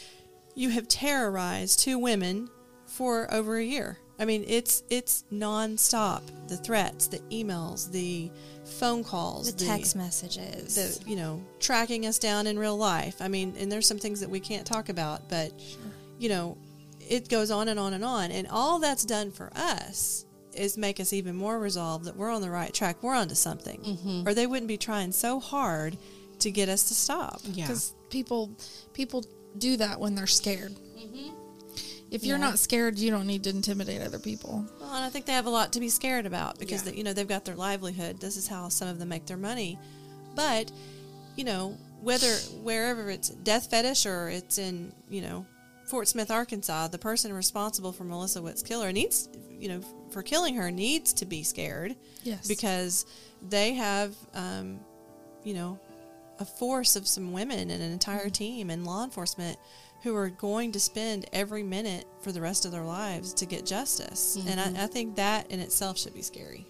you 0.56 0.70
have 0.70 0.88
terrorized 0.88 1.80
two 1.80 1.98
women 2.00 2.50
for 2.86 3.32
over 3.34 3.58
a 3.58 3.64
year. 3.64 3.98
I 4.20 4.26
mean, 4.26 4.44
it's 4.48 4.84
it's 4.90 5.24
nonstop. 5.32 6.22
The 6.48 6.58
threats, 6.58 7.08
the 7.08 7.20
emails, 7.32 7.90
the 7.92 8.30
phone 8.66 9.04
calls, 9.04 9.54
The 9.54 9.66
text 9.66 9.96
messages. 9.96 10.76
the 10.76 11.10
you 11.10 11.16
know 11.16 11.42
tracking 11.60 12.06
us 12.06 12.20
down 12.20 12.48
in 12.48 12.58
real 12.60 12.78
life. 12.78 13.22
I 13.22 13.28
mean, 13.28 13.56
and 13.58 13.72
there's 13.72 13.88
some 13.88 13.98
things 14.00 14.20
that 14.20 14.30
we 14.30 14.40
can't 14.40 14.66
talk 14.66 14.90
about, 14.90 15.30
but 15.30 15.52
you 16.20 16.30
know, 16.30 16.58
it 17.08 17.30
goes 17.30 17.50
on 17.52 17.70
and 17.70 17.80
on 17.80 17.94
and 17.94 18.04
on, 18.04 18.32
and 18.32 18.48
all 18.50 18.80
that's 18.80 19.06
done 19.06 19.32
for 19.32 19.52
us 19.56 20.26
is 20.54 20.78
make 20.78 21.00
us 21.00 21.14
even 21.14 21.36
more 21.36 21.58
resolved 21.60 22.06
that 22.06 22.16
we're 22.18 22.32
on 22.32 22.42
the 22.42 22.50
right 22.50 22.74
track. 22.74 23.02
We're 23.02 23.16
onto 23.16 23.36
something, 23.36 23.80
Mm-hmm. 23.82 24.28
or 24.28 24.34
they 24.34 24.48
wouldn't 24.48 24.68
be 24.68 24.78
trying 24.78 25.12
so 25.12 25.40
hard 25.40 25.96
to 26.40 26.52
get 26.52 26.68
us 26.70 26.88
to 26.90 26.94
stop. 26.94 27.40
yeah 27.46 27.68
Because 27.68 27.94
people 28.10 28.50
people 28.94 29.24
do 29.58 29.78
that 29.78 30.00
when 30.00 30.16
they're 30.16 30.28
scared. 30.28 30.74
Mm-hmm. 32.10 32.16
If 32.16 32.24
you're 32.26 32.38
Yeah. 32.38 32.44
not 32.50 32.60
scared, 32.60 32.98
you 33.00 33.12
don't 33.12 33.28
need 33.28 33.44
to 33.44 33.50
intimidate 33.52 34.02
other 34.02 34.20
people. 34.20 34.66
Well, 34.80 34.94
and 34.96 35.04
I 35.06 35.10
think 35.10 35.26
they 35.26 35.34
have 35.34 35.46
a 35.46 35.50
lot 35.52 35.74
to 35.74 35.80
be 35.80 35.90
scared 35.90 36.26
about 36.26 36.60
because 36.60 36.84
Yeah. 36.86 36.92
they, 36.92 36.98
you 36.98 37.04
know 37.04 37.14
they've 37.14 37.28
got 37.28 37.46
their 37.46 37.56
livelihood. 37.56 38.20
This 38.20 38.36
is 38.38 38.48
how 38.48 38.70
some 38.70 38.88
of 38.88 39.00
them 39.00 39.10
make 39.10 39.26
their 39.26 39.38
money. 39.38 39.78
But 40.36 40.72
you 41.36 41.44
know 41.44 41.78
whether 42.02 42.34
wherever 42.64 43.10
it's 43.10 43.30
death 43.30 43.70
fetish 43.70 44.06
or 44.06 44.30
it's 44.30 44.58
in 44.58 44.92
you 45.10 45.22
know 45.22 45.46
Fort 45.88 46.08
Smith, 46.08 46.30
Arkansas, 46.32 46.88
the 46.90 46.98
person 47.00 47.34
responsible 47.34 47.92
for 47.92 48.04
Melissa 48.04 48.42
Witt's 48.42 48.62
killer 48.64 48.92
needs 48.92 49.30
you 49.60 49.68
know 49.70 49.82
for 50.12 50.24
killing 50.24 50.56
her 50.56 50.72
needs 50.72 51.14
to 51.14 51.26
be 51.26 51.44
scared 51.44 51.96
Yes. 52.24 52.48
because 52.48 53.06
they 53.50 53.74
have 53.74 54.16
um, 54.34 54.80
you 55.44 55.54
know 55.54 55.80
a 56.40 56.46
force 56.46 56.96
of 56.96 57.06
some 57.08 57.34
women 57.34 57.70
and 57.70 57.84
an 57.84 57.92
entire 57.92 58.30
team 58.30 58.70
and 58.70 58.86
law 58.86 59.04
enforcement 59.04 59.58
who 60.04 60.16
are 60.16 60.30
going 60.30 60.72
to 60.72 60.80
spend 60.80 61.26
every 61.34 61.64
minute 61.64 62.06
for 62.22 62.32
the 62.32 62.40
rest 62.42 62.66
of 62.66 62.72
their 62.72 62.84
lives 62.84 63.34
to 63.34 63.46
get 63.46 63.66
justice. 63.66 64.38
And 64.48 64.60
I, 64.60 64.64
mm-hmm. 64.68 64.82
I 64.84 64.88
think 64.88 65.16
that 65.18 65.52
in 65.52 65.60
itself 65.60 65.98
should 65.98 66.14
be 66.14 66.22
scary. 66.22 66.66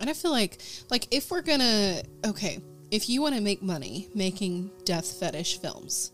and 0.00 0.08
i 0.10 0.12
feel 0.12 0.30
like 0.32 0.58
like 0.90 1.06
if 1.10 1.30
we're 1.30 1.42
gonna 1.42 2.02
okay 2.24 2.60
if 2.90 3.08
you 3.08 3.20
want 3.22 3.34
to 3.34 3.40
make 3.40 3.62
money 3.62 4.08
making 4.14 4.70
death 4.84 5.08
fetish 5.20 5.60
films 5.60 6.10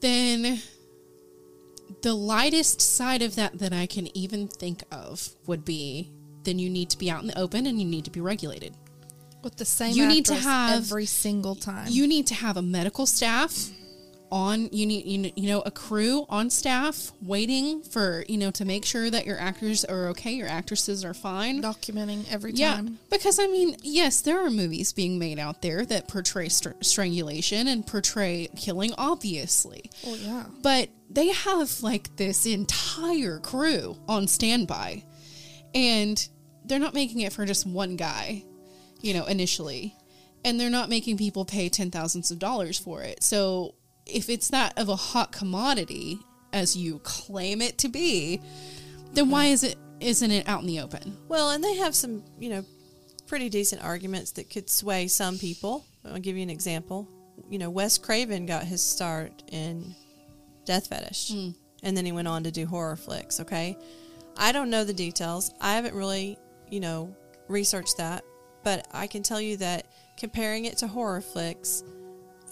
then 0.00 0.60
the 2.02 2.14
lightest 2.14 2.80
side 2.80 3.22
of 3.22 3.34
that 3.36 3.58
that 3.58 3.72
i 3.72 3.86
can 3.86 4.06
even 4.16 4.46
think 4.48 4.82
of 4.92 5.28
would 5.46 5.64
be 5.64 6.10
then 6.44 6.58
you 6.58 6.68
need 6.70 6.90
to 6.90 6.98
be 6.98 7.10
out 7.10 7.22
in 7.22 7.26
the 7.28 7.38
open 7.38 7.66
and 7.66 7.80
you 7.80 7.86
need 7.86 8.04
to 8.04 8.10
be 8.10 8.20
regulated 8.20 8.74
with 9.42 9.56
the 9.56 9.64
same 9.64 9.94
You 9.94 10.06
need 10.06 10.24
to 10.26 10.34
have- 10.34 10.76
every 10.76 11.06
single 11.06 11.54
time. 11.54 11.88
you 11.90 12.06
need 12.06 12.26
to 12.28 12.34
have 12.34 12.56
a 12.56 12.62
medical 12.62 13.06
staff 13.06 13.70
on 14.32 14.68
you 14.72 14.86
need 14.86 15.04
you 15.06 15.18
know, 15.18 15.30
you 15.36 15.48
know 15.48 15.60
a 15.60 15.70
crew 15.70 16.24
on 16.28 16.50
staff 16.50 17.12
waiting 17.22 17.82
for 17.82 18.24
you 18.28 18.36
know 18.36 18.50
to 18.50 18.64
make 18.64 18.84
sure 18.84 19.08
that 19.10 19.26
your 19.26 19.38
actors 19.38 19.84
are 19.84 20.08
okay 20.08 20.32
your 20.32 20.48
actresses 20.48 21.04
are 21.04 21.14
fine. 21.14 21.62
Documenting 21.62 22.24
every 22.32 22.52
time. 22.52 22.58
yeah 22.58 22.82
because 23.10 23.38
i 23.38 23.46
mean 23.46 23.76
yes 23.82 24.22
there 24.22 24.44
are 24.44 24.50
movies 24.50 24.92
being 24.92 25.18
made 25.18 25.38
out 25.38 25.62
there 25.62 25.84
that 25.84 26.08
portray 26.08 26.48
str- 26.48 26.70
strangulation 26.80 27.68
and 27.68 27.86
portray 27.86 28.48
killing 28.56 28.92
obviously. 28.98 29.90
Oh 30.06 30.14
yeah. 30.16 30.44
but 30.62 30.88
they 31.10 31.28
have 31.28 31.82
like 31.82 32.16
this 32.16 32.46
entire 32.46 33.38
crew 33.38 33.96
on 34.08 34.26
standby. 34.26 35.04
And 35.74 36.28
they're 36.64 36.78
not 36.78 36.94
making 36.94 37.20
it 37.20 37.32
for 37.32 37.44
just 37.44 37.66
one 37.66 37.96
guy 37.96 38.42
you 39.00 39.14
know 39.14 39.26
initially. 39.26 39.94
And 40.44 40.58
they're 40.60 40.70
not 40.70 40.88
making 40.88 41.16
people 41.18 41.44
pay 41.44 41.68
ten 41.68 41.90
thousands 41.90 42.30
of 42.30 42.38
dollars 42.38 42.78
for 42.78 43.02
it. 43.02 43.22
So 43.22 43.74
if 44.06 44.28
it's 44.28 44.48
that 44.48 44.76
of 44.78 44.88
a 44.88 44.96
hot 44.96 45.32
commodity 45.32 46.18
as 46.52 46.76
you 46.76 47.00
claim 47.00 47.60
it 47.60 47.78
to 47.78 47.88
be 47.88 48.40
then 49.12 49.30
why 49.30 49.46
is 49.46 49.62
it 49.62 49.76
isn't 50.00 50.30
it 50.30 50.48
out 50.48 50.60
in 50.60 50.66
the 50.66 50.80
open 50.80 51.16
Well, 51.28 51.50
and 51.50 51.62
they 51.62 51.76
have 51.76 51.94
some, 51.94 52.22
you 52.38 52.50
know, 52.50 52.64
pretty 53.26 53.48
decent 53.48 53.82
arguments 53.82 54.32
that 54.32 54.50
could 54.50 54.68
sway 54.68 55.08
some 55.08 55.38
people. 55.38 55.84
I'll 56.04 56.18
give 56.18 56.36
you 56.36 56.42
an 56.42 56.50
example. 56.50 57.08
You 57.48 57.58
know, 57.58 57.70
Wes 57.70 57.98
Craven 57.98 58.46
got 58.46 58.64
his 58.64 58.82
start 58.82 59.42
in 59.50 59.94
Death 60.64 60.88
Fetish, 60.88 61.32
hmm. 61.32 61.50
and 61.82 61.96
then 61.96 62.04
he 62.04 62.12
went 62.12 62.28
on 62.28 62.44
to 62.44 62.50
do 62.50 62.66
horror 62.66 62.96
flicks. 62.96 63.40
Okay, 63.40 63.76
I 64.36 64.52
don't 64.52 64.70
know 64.70 64.84
the 64.84 64.92
details. 64.92 65.52
I 65.60 65.74
haven't 65.74 65.94
really, 65.94 66.38
you 66.70 66.80
know, 66.80 67.14
researched 67.48 67.96
that, 67.96 68.24
but 68.62 68.86
I 68.92 69.06
can 69.06 69.22
tell 69.22 69.40
you 69.40 69.56
that 69.58 69.86
comparing 70.16 70.66
it 70.66 70.78
to 70.78 70.86
horror 70.86 71.20
flicks 71.20 71.82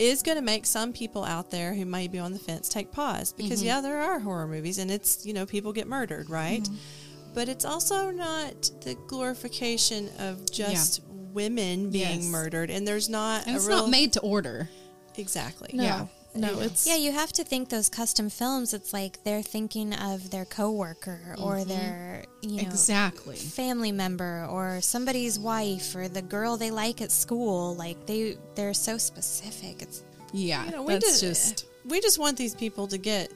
is 0.03 0.23
going 0.23 0.37
to 0.37 0.43
make 0.43 0.67
some 0.67 0.93
people 0.93 1.25
out 1.25 1.51
there 1.51 1.75
who 1.75 1.85
may 1.85 2.09
be 2.09 2.19
on 2.19 2.33
the 2.33 2.39
fence 2.39 2.69
take 2.69 2.91
pause 2.93 3.33
because 3.33 3.61
mm-hmm. 3.61 3.69
yeah, 3.69 3.81
there 3.81 4.01
are 4.01 4.19
horror 4.19 4.47
movies, 4.49 4.79
and 4.79 4.91
it's 4.91 5.25
you 5.25 5.33
know 5.33 5.47
people 5.47 5.73
get 5.73 5.87
murdered, 5.87 6.29
right? 6.29 6.63
Mm-hmm. 6.63 7.35
but 7.35 7.49
it's 7.49 7.65
also 7.65 8.11
not 8.11 8.71
the 8.83 8.95
glorification 9.07 10.09
of 10.19 10.51
just 10.51 11.03
women 11.33 11.91
being 11.91 12.21
Yes. 12.21 12.31
murdered, 12.31 12.71
and 12.71 12.87
there's 12.87 13.09
not 13.09 13.47
And 13.47 13.55
a 13.55 13.57
it's 13.59 13.67
real 13.67 13.79
not 13.83 13.91
made 13.91 14.13
to 14.15 14.21
order. 14.21 14.69
exactly. 15.17 15.71
No, 15.73 15.83
Yeah. 15.85 16.07
No, 16.35 16.61
it's 16.61 16.87
Yeah, 16.87 16.97
you 16.97 17.13
have 17.13 17.33
to 17.35 17.45
think 17.45 17.69
those 17.69 17.89
custom 17.89 18.31
films. 18.31 18.73
It's 18.75 18.93
like 18.93 19.23
they're 19.25 19.43
thinking 19.43 19.95
of 19.95 20.31
their 20.31 20.45
coworker 20.45 21.37
or 21.43 21.65
their 21.65 22.25
you 22.41 22.57
know 22.63 22.69
Exactly. 22.69 23.37
family 23.37 23.93
member 23.93 24.47
or 24.51 24.81
somebody's 24.81 25.39
wife 25.39 25.95
or 25.95 26.09
the 26.09 26.23
girl 26.23 26.57
they 26.57 26.71
like 26.71 27.01
at 27.01 27.11
school. 27.11 27.75
Like 27.75 28.07
they 28.07 28.37
they're 28.55 28.75
so 28.75 28.99
specific. 28.99 29.83
It's 29.83 30.03
Yeah. 30.33 30.65
You 30.65 30.71
know, 30.73 30.83
we 30.83 30.95
that's 30.95 31.21
just, 31.21 31.59
just 31.59 31.67
we 31.87 32.01
just 32.01 32.19
want 32.19 32.37
these 32.39 32.55
people 32.55 32.87
to 32.89 32.99
get 32.99 33.31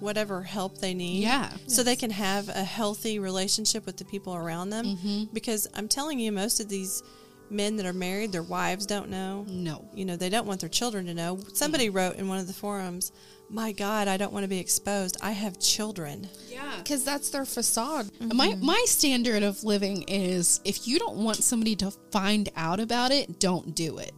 whatever 0.00 0.42
help 0.42 0.78
they 0.78 0.94
need. 0.94 1.22
Yeah. 1.22 1.50
So 1.66 1.82
they 1.82 1.96
can 1.96 2.10
have 2.10 2.48
a 2.48 2.64
healthy 2.64 3.18
relationship 3.18 3.84
with 3.86 3.96
the 3.98 4.04
people 4.06 4.34
around 4.34 4.70
them. 4.70 4.86
Mm-hmm. 4.86 5.24
Because 5.32 5.68
I'm 5.74 5.88
telling 5.88 6.18
you, 6.18 6.32
most 6.32 6.58
of 6.58 6.68
these 6.68 7.02
men 7.50 7.76
that 7.76 7.86
are 7.86 7.92
married, 7.92 8.32
their 8.32 8.42
wives 8.42 8.86
don't 8.86 9.10
know. 9.10 9.44
no. 9.48 9.88
You 9.94 10.04
know, 10.04 10.16
they 10.16 10.28
don't 10.28 10.46
want 10.46 10.60
their 10.60 10.68
children 10.68 11.06
to 11.06 11.14
know. 11.14 11.38
Somebody 11.54 11.90
wrote 11.90 12.16
in 12.16 12.28
one 12.28 12.38
of 12.38 12.46
the 12.46 12.52
forums, 12.52 13.12
"My 13.48 13.72
God, 13.72 14.08
I 14.08 14.16
don't 14.16 14.32
want 14.32 14.44
to 14.44 14.48
be 14.48 14.58
exposed. 14.58 15.16
I 15.20 15.32
have 15.32 15.58
children." 15.58 16.28
Yeah. 16.48 16.60
because 16.78 17.04
that's 17.04 17.30
their 17.30 17.44
facade. 17.44 18.06
Mm-hmm. 18.06 18.36
My 18.36 18.54
my 18.56 18.84
standard 18.86 19.42
of 19.42 19.64
living 19.64 20.04
is 20.08 20.60
if 20.64 20.86
you 20.86 20.98
don't 20.98 21.16
want 21.16 21.38
somebody 21.38 21.76
to 21.76 21.90
find 22.10 22.48
out 22.56 22.80
about 22.80 23.10
it, 23.10 23.38
don't 23.38 23.74
do 23.74 23.98
it. 23.98 24.12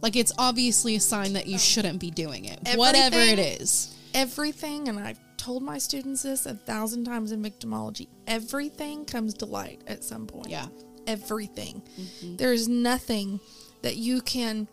Like 0.00 0.16
it's 0.16 0.32
obviously 0.38 0.96
a 0.96 1.00
sign 1.00 1.32
that 1.34 1.46
you 1.46 1.56
oh. 1.56 1.58
shouldn't 1.58 2.00
be 2.00 2.10
doing 2.10 2.44
it. 2.44 2.60
Whatever 2.76 3.18
it 3.18 3.38
is. 3.38 3.94
Everything, 4.14 4.88
and 4.88 4.98
I've 4.98 5.20
told 5.36 5.62
my 5.62 5.78
students 5.78 6.22
this 6.22 6.46
a 6.46 6.54
thousand 6.54 7.04
times 7.04 7.32
in 7.32 7.42
victimology. 7.42 8.08
Everything 8.26 9.04
comes 9.04 9.34
to 9.34 9.46
light 9.46 9.82
at 9.86 10.04
some 10.04 10.26
point. 10.26 10.48
Yeah. 10.48 10.66
Everything. 11.08 11.82
Mm-hmm. 11.98 12.36
There 12.36 12.52
is 12.52 12.68
nothing 12.68 13.40
that 13.82 13.96
you 13.96 14.20
can 14.20 14.68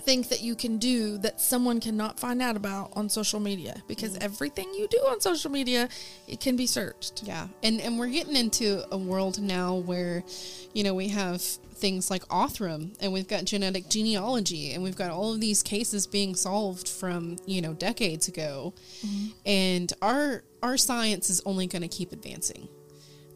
think 0.00 0.28
that 0.28 0.40
you 0.40 0.54
can 0.54 0.78
do 0.78 1.18
that 1.18 1.40
someone 1.40 1.80
cannot 1.80 2.18
find 2.18 2.40
out 2.40 2.56
about 2.56 2.90
on 2.94 3.08
social 3.08 3.40
media 3.40 3.82
because 3.86 4.14
mm-hmm. 4.14 4.24
everything 4.24 4.72
you 4.74 4.88
do 4.88 4.98
on 5.08 5.20
social 5.20 5.50
media 5.50 5.88
it 6.26 6.40
can 6.40 6.56
be 6.56 6.66
searched. 6.66 7.22
Yeah, 7.24 7.48
and 7.62 7.80
and 7.80 7.98
we're 7.98 8.08
getting 8.08 8.36
into 8.36 8.82
a 8.90 8.98
world 8.98 9.40
now 9.40 9.76
where, 9.76 10.24
you 10.72 10.84
know, 10.84 10.94
we 10.94 11.08
have 11.08 11.42
things 11.42 12.10
like 12.10 12.26
Othram, 12.28 12.94
and 13.00 13.12
we've 13.12 13.26
got 13.26 13.44
genetic 13.44 13.88
genealogy, 13.88 14.72
and 14.72 14.82
we've 14.82 14.96
got 14.96 15.10
all 15.10 15.32
of 15.32 15.40
these 15.40 15.62
cases 15.62 16.06
being 16.06 16.34
solved 16.34 16.88
from 16.88 17.36
you 17.46 17.60
know 17.60 17.72
decades 17.72 18.28
ago, 18.28 18.74
mm-hmm. 19.04 19.28
and 19.44 19.92
our 20.00 20.44
our 20.62 20.76
science 20.76 21.30
is 21.30 21.42
only 21.44 21.66
going 21.66 21.82
to 21.82 21.88
keep 21.88 22.12
advancing, 22.12 22.68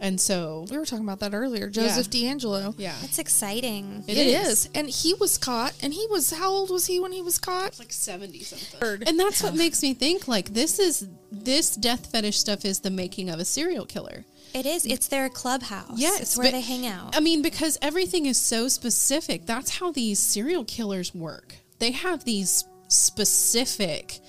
and 0.04 0.20
so 0.20 0.66
We 0.70 0.78
were 0.78 0.84
talking 0.84 1.04
about 1.04 1.20
that 1.20 1.34
earlier. 1.34 1.68
Joseph 1.68 2.08
DeAngelo. 2.10 2.74
yeah, 2.78 2.94
it's 3.02 3.18
exciting. 3.18 4.04
It 4.06 4.16
it 4.16 4.26
is. 4.28 4.48
is. 4.48 4.68
And 4.74 4.88
he 4.88 5.14
was 5.14 5.38
caught 5.38 5.72
and 5.82 5.92
he 5.92 6.06
was 6.10 6.30
how 6.30 6.50
old 6.50 6.70
was 6.70 6.86
he 6.86 7.00
when 7.00 7.12
he 7.12 7.22
was 7.22 7.38
caught? 7.38 7.78
like 7.78 7.92
seventy 7.92 8.40
something. 8.40 9.08
And 9.08 9.18
that's 9.18 9.42
what 9.42 9.54
makes 9.54 9.82
me 9.82 9.94
think 9.94 10.28
like 10.28 10.54
this 10.54 10.78
is 10.78 11.08
this 11.32 11.74
death 11.74 12.06
fetish 12.12 12.38
stuff 12.38 12.64
is 12.64 12.80
the 12.80 12.90
making 12.90 13.30
of 13.30 13.40
a 13.40 13.44
serial 13.44 13.86
killer. 13.86 14.24
It 14.54 14.66
is. 14.66 14.86
It's 14.86 15.08
their 15.08 15.28
clubhouse. 15.28 15.98
Yes, 15.98 16.20
it's 16.20 16.36
where 16.38 16.46
but- 16.46 16.52
they 16.52 16.60
hang 16.60 16.86
out. 16.86 17.16
I 17.16 17.20
mean, 17.20 17.42
because 17.42 17.76
everything 17.82 18.26
is 18.26 18.36
so 18.38 18.68
specific. 18.68 19.46
That's 19.46 19.78
how 19.78 19.90
these 19.90 20.20
serial 20.20 20.64
killers 20.64 21.12
work. 21.12 21.56
They 21.80 21.90
have 21.90 22.24
these 22.24 22.64
specific 22.88 24.20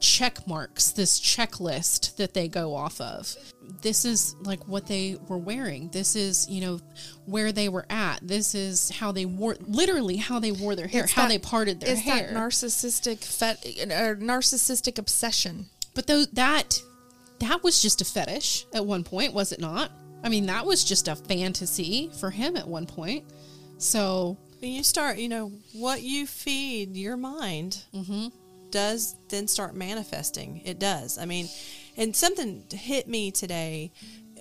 check 0.00 0.46
marks, 0.46 0.90
this 0.92 1.18
checklist 1.20 2.16
that 2.16 2.34
they 2.34 2.48
go 2.48 2.74
off 2.74 3.00
of. 3.00 3.34
This 3.82 4.04
is 4.04 4.34
like 4.42 4.66
what 4.68 4.86
they 4.86 5.16
were 5.28 5.38
wearing. 5.38 5.88
This 5.90 6.16
is, 6.16 6.48
you 6.48 6.60
know, 6.60 6.80
where 7.26 7.52
they 7.52 7.68
were 7.68 7.84
at. 7.90 8.20
This 8.26 8.54
is 8.54 8.90
how 8.90 9.12
they 9.12 9.26
wore, 9.26 9.56
literally 9.60 10.16
how 10.16 10.38
they 10.38 10.52
wore 10.52 10.74
their 10.76 10.86
hair, 10.86 11.04
It's 11.04 11.12
how 11.12 11.22
that- 11.22 11.28
they 11.28 11.38
parted 11.38 11.80
their 11.80 11.92
It's 11.92 12.00
hair. 12.02 12.28
that 12.28 12.34
narcissistic 12.34 13.18
fet- 13.24 13.64
or 13.90 14.16
narcissistic 14.16 14.98
obsession. 14.98 15.66
But 15.94 16.06
though 16.06 16.24
that 16.32 16.80
that 17.40 17.62
was 17.62 17.80
just 17.80 18.00
a 18.00 18.04
fetish 18.04 18.66
at 18.74 18.84
one 18.84 19.04
point, 19.04 19.32
was 19.32 19.52
it 19.52 19.60
not? 19.60 19.92
I 20.24 20.28
mean, 20.28 20.46
that 20.46 20.66
was 20.66 20.82
just 20.84 21.06
a 21.08 21.14
fantasy 21.14 22.10
for 22.18 22.30
him 22.30 22.56
at 22.56 22.66
one 22.66 22.86
point. 22.86 23.24
So 23.78 24.36
When 24.60 24.72
you 24.72 24.82
start, 24.82 25.18
you 25.18 25.28
know, 25.28 25.52
what 25.72 26.02
you 26.02 26.26
feed 26.26 26.96
your 26.96 27.16
mind 27.16 27.84
mm-hmm. 27.94 28.26
Does 28.70 29.16
then 29.28 29.48
start 29.48 29.74
manifesting. 29.74 30.62
It 30.64 30.78
does. 30.78 31.18
I 31.18 31.24
mean, 31.24 31.48
and 31.96 32.14
something 32.14 32.64
hit 32.70 33.08
me 33.08 33.30
today, 33.30 33.92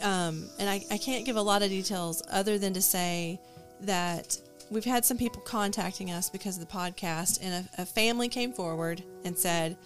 um, 0.02 0.48
and 0.60 0.70
I, 0.70 0.84
I 0.92 0.98
can't 0.98 1.26
give 1.26 1.36
a 1.36 1.42
lot 1.42 1.64
of 1.64 1.70
details 1.70 2.22
other 2.32 2.58
than 2.58 2.74
to 2.74 2.82
say 2.82 3.40
that 3.82 4.38
we've 4.70 4.86
had 4.86 5.06
some 5.06 5.18
people 5.18 5.42
contacting 5.42 6.12
us 6.12 6.30
because 6.30 6.58
of 6.58 6.68
the 6.68 6.72
podcast, 6.74 7.40
and 7.42 7.68
a, 7.78 7.82
a 7.82 7.86
family 7.86 8.30
came 8.30 8.54
forward 8.54 9.04
and 9.24 9.38
said, 9.38 9.78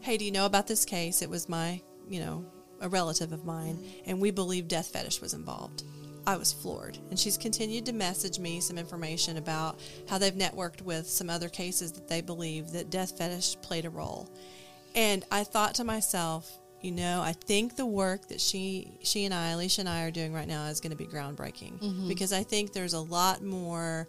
Hey, 0.00 0.16
do 0.16 0.24
you 0.24 0.32
know 0.32 0.46
about 0.46 0.66
this 0.66 0.84
case? 0.84 1.20
It 1.20 1.28
was 1.28 1.48
my, 1.48 1.80
you 2.08 2.20
know, 2.20 2.46
a 2.80 2.88
relative 2.88 3.32
of 3.32 3.44
mine, 3.44 3.84
and 4.06 4.20
we 4.20 4.30
believe 4.30 4.68
death 4.68 4.88
fetish 4.88 5.20
was 5.20 5.34
involved. 5.34 5.82
I 6.26 6.36
was 6.36 6.52
floored. 6.52 6.98
And 7.10 7.18
she's 7.18 7.36
continued 7.38 7.86
to 7.86 7.92
message 7.92 8.38
me 8.38 8.60
some 8.60 8.78
information 8.78 9.36
about 9.36 9.80
how 10.08 10.18
they've 10.18 10.34
networked 10.34 10.82
with 10.82 11.08
some 11.08 11.30
other 11.30 11.48
cases 11.48 11.92
that 11.92 12.08
they 12.08 12.20
believe 12.20 12.72
that 12.72 12.90
death 12.90 13.16
fetish 13.16 13.60
played 13.62 13.84
a 13.84 13.90
role. 13.90 14.28
And 14.94 15.24
I 15.30 15.44
thought 15.44 15.74
to 15.76 15.84
myself, 15.84 16.58
you 16.80 16.92
know, 16.92 17.20
I 17.20 17.32
think 17.32 17.76
the 17.76 17.86
work 17.86 18.28
that 18.28 18.40
she 18.40 18.98
she 19.02 19.24
and 19.26 19.34
I, 19.34 19.52
Alecia 19.52 19.80
and 19.80 19.88
I 19.88 20.04
are 20.04 20.10
doing 20.10 20.32
right 20.32 20.48
now 20.48 20.66
is 20.66 20.80
going 20.80 20.92
to 20.92 20.96
be 20.96 21.06
groundbreaking 21.06 21.78
mm-hmm. 21.78 22.08
because 22.08 22.32
I 22.32 22.42
think 22.42 22.72
there's 22.72 22.94
a 22.94 23.00
lot 23.00 23.42
more 23.42 24.08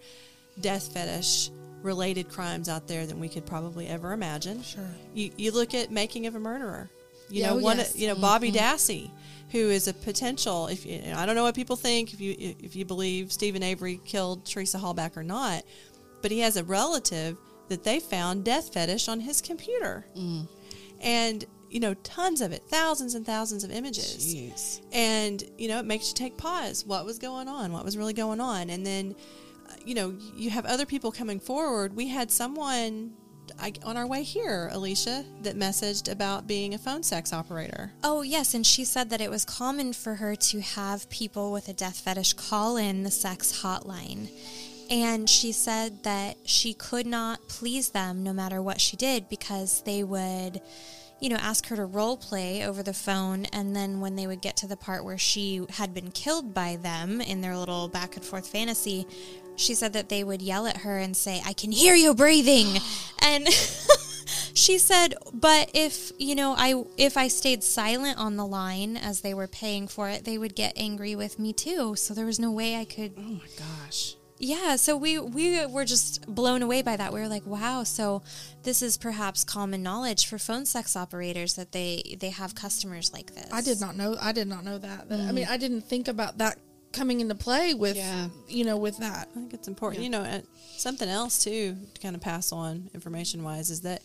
death 0.59 0.93
fetish 0.93 1.49
related 1.81 2.29
crimes 2.29 2.69
out 2.69 2.87
there 2.87 3.05
than 3.05 3.19
we 3.19 3.27
could 3.27 3.45
probably 3.45 3.87
ever 3.87 4.13
imagine. 4.13 4.63
Sure. 4.63 4.87
You 5.13 5.31
you 5.35 5.51
look 5.51 5.73
at 5.73 5.91
making 5.91 6.27
of 6.27 6.35
a 6.35 6.39
murderer. 6.39 6.89
You 7.29 7.41
Yeah, 7.41 7.49
know, 7.49 7.57
oh, 7.57 7.61
one 7.61 7.77
yes. 7.77 7.95
you 7.95 8.07
know 8.07 8.15
Bobby 8.15 8.51
mm-hmm. 8.51 8.63
Dassey, 8.65 9.11
who 9.51 9.69
is 9.69 9.87
a 9.87 9.93
potential. 9.93 10.67
If 10.67 10.85
you, 10.85 11.01
I 11.15 11.25
don't 11.25 11.35
know 11.35 11.43
what 11.43 11.55
people 11.55 11.75
think, 11.75 12.13
if 12.13 12.21
you 12.21 12.35
if 12.39 12.75
you 12.75 12.85
believe 12.85 13.31
Steven 13.31 13.63
Avery 13.63 13.99
killed 14.05 14.45
Teresa 14.45 14.77
Halbach 14.77 15.17
or 15.17 15.23
not, 15.23 15.63
but 16.21 16.31
he 16.31 16.39
has 16.39 16.57
a 16.57 16.63
relative 16.63 17.37
that 17.69 17.83
they 17.83 17.99
found 17.99 18.43
death 18.45 18.73
fetish 18.73 19.07
on 19.07 19.19
his 19.19 19.41
computer, 19.41 20.05
and 21.01 21.45
you 21.69 21.79
know 21.79 21.93
tons 21.95 22.41
of 22.41 22.51
it, 22.51 22.63
thousands 22.67 23.15
and 23.15 23.25
thousands 23.25 23.63
of 23.63 23.71
images, 23.71 24.33
and 24.91 25.43
you 25.57 25.67
know 25.67 25.79
it 25.79 25.85
makes 25.85 26.09
you 26.09 26.15
take 26.15 26.37
pause. 26.37 26.85
What 26.85 27.05
was 27.05 27.19
going 27.19 27.47
on? 27.47 27.71
What 27.73 27.83
was 27.85 27.97
really 27.97 28.13
going 28.13 28.39
on? 28.41 28.69
And 28.69 28.85
then, 28.85 29.15
uh, 29.69 29.73
you 29.85 29.95
know, 29.95 30.15
you 30.35 30.49
have 30.49 30.65
other 30.65 30.85
people 30.85 31.11
coming 31.11 31.39
forward. 31.39 31.95
We 31.95 32.07
had 32.07 32.31
someone. 32.31 33.13
I, 33.61 33.73
on 33.83 33.95
our 33.95 34.07
way 34.07 34.23
here, 34.23 34.71
Alecia, 34.73 35.23
that 35.43 35.55
messaged 35.55 36.11
about 36.11 36.47
being 36.47 36.73
a 36.73 36.79
phone 36.79 37.03
sex 37.03 37.31
operator. 37.31 37.91
Oh, 38.03 38.23
yes. 38.23 38.55
And 38.55 38.65
she 38.65 38.83
said 38.83 39.11
that 39.11 39.21
it 39.21 39.29
was 39.29 39.45
common 39.45 39.93
for 39.93 40.15
her 40.15 40.35
to 40.35 40.61
have 40.61 41.09
people 41.09 41.51
with 41.51 41.69
a 41.69 41.73
death 41.73 41.99
fetish 41.99 42.33
call 42.33 42.77
in 42.77 43.03
the 43.03 43.11
sex 43.11 43.61
hotline. 43.61 44.29
And 44.89 45.29
she 45.29 45.51
said 45.51 46.03
that 46.03 46.37
she 46.43 46.73
could 46.73 47.05
not 47.05 47.47
please 47.47 47.91
them 47.91 48.23
no 48.23 48.33
matter 48.33 48.61
what 48.61 48.81
she 48.81 48.97
did 48.97 49.29
because 49.29 49.83
they 49.83 50.03
would, 50.03 50.59
you 51.21 51.29
know, 51.29 51.37
ask 51.37 51.67
her 51.67 51.75
to 51.75 51.85
role 51.85 52.17
play 52.17 52.65
over 52.65 52.81
the 52.81 52.93
phone. 52.93 53.45
And 53.53 53.75
then 53.75 54.01
when 54.01 54.15
they 54.15 54.25
would 54.27 54.41
get 54.41 54.57
to 54.57 54.67
the 54.67 54.75
part 54.75 55.05
where 55.05 55.19
she 55.19 55.61
had 55.69 55.93
been 55.93 56.11
killed 56.11 56.53
by 56.53 56.77
them 56.77 57.21
in 57.21 57.41
their 57.41 57.55
little 57.55 57.87
back 57.87 58.17
and 58.17 58.25
forth 58.25 58.47
fantasy, 58.47 59.05
she 59.55 59.73
said 59.75 59.93
that 59.93 60.09
they 60.09 60.23
would 60.23 60.41
yell 60.41 60.67
at 60.67 60.77
her 60.77 60.97
and 60.97 61.15
say, 61.15 61.41
I 61.45 61.53
can 61.53 61.71
hear 61.71 61.95
you 61.95 62.13
breathing. 62.13 62.81
and 63.21 63.47
she 64.53 64.77
said, 64.77 65.15
but 65.33 65.71
if, 65.73 66.11
you 66.17 66.35
know, 66.35 66.55
I 66.57 66.83
if 66.97 67.17
I 67.17 67.27
stayed 67.27 67.63
silent 67.63 68.17
on 68.17 68.37
the 68.37 68.45
line 68.45 68.97
as 68.97 69.21
they 69.21 69.33
were 69.33 69.47
paying 69.47 69.87
for 69.87 70.09
it, 70.09 70.25
they 70.25 70.37
would 70.37 70.55
get 70.55 70.73
angry 70.75 71.15
with 71.15 71.39
me 71.39 71.53
too. 71.53 71.95
So 71.95 72.13
there 72.13 72.25
was 72.25 72.39
no 72.39 72.51
way 72.51 72.75
I 72.75 72.85
could 72.85 73.13
Oh 73.17 73.21
my 73.21 73.39
gosh. 73.57 74.15
yeah, 74.39 74.75
so 74.75 74.97
we 74.97 75.19
we 75.19 75.65
were 75.67 75.85
just 75.85 76.25
blown 76.33 76.63
away 76.63 76.81
by 76.81 76.97
that. 76.97 77.13
We 77.13 77.19
were 77.19 77.27
like, 77.27 77.45
wow, 77.45 77.83
so 77.83 78.23
this 78.63 78.81
is 78.81 78.97
perhaps 78.97 79.43
common 79.43 79.83
knowledge 79.83 80.25
for 80.27 80.37
phone 80.39 80.65
sex 80.65 80.95
operators 80.95 81.53
that 81.55 81.71
they 81.71 82.17
they 82.19 82.29
have 82.31 82.55
customers 82.55 83.13
like 83.13 83.35
this. 83.35 83.49
I 83.51 83.61
did 83.61 83.79
not 83.79 83.95
know. 83.95 84.17
I 84.19 84.31
did 84.31 84.47
not 84.47 84.63
know 84.63 84.77
that. 84.79 85.09
That- 85.09 85.19
I 85.19 85.31
mean, 85.31 85.45
mm-hmm. 85.45 85.53
I 85.53 85.57
didn't 85.57 85.81
think 85.81 86.07
about 86.07 86.39
that 86.39 86.57
coming 86.93 87.19
into 87.21 87.35
play 87.35 87.73
with 87.73 87.95
Yeah. 87.95 88.29
you 88.47 88.63
know 88.65 88.77
with 88.77 88.97
that. 88.97 89.29
I 89.31 89.33
think 89.33 89.53
it's 89.53 89.67
important. 89.67 90.03
You 90.03 90.09
know, 90.09 90.41
something 90.77 91.07
else 91.07 91.43
too 91.43 91.77
to 91.93 92.01
kind 92.01 92.15
of 92.15 92.21
pass 92.21 92.51
on 92.51 92.89
information 92.93 93.43
wise 93.43 93.69
is 93.69 93.81
that, 93.81 94.01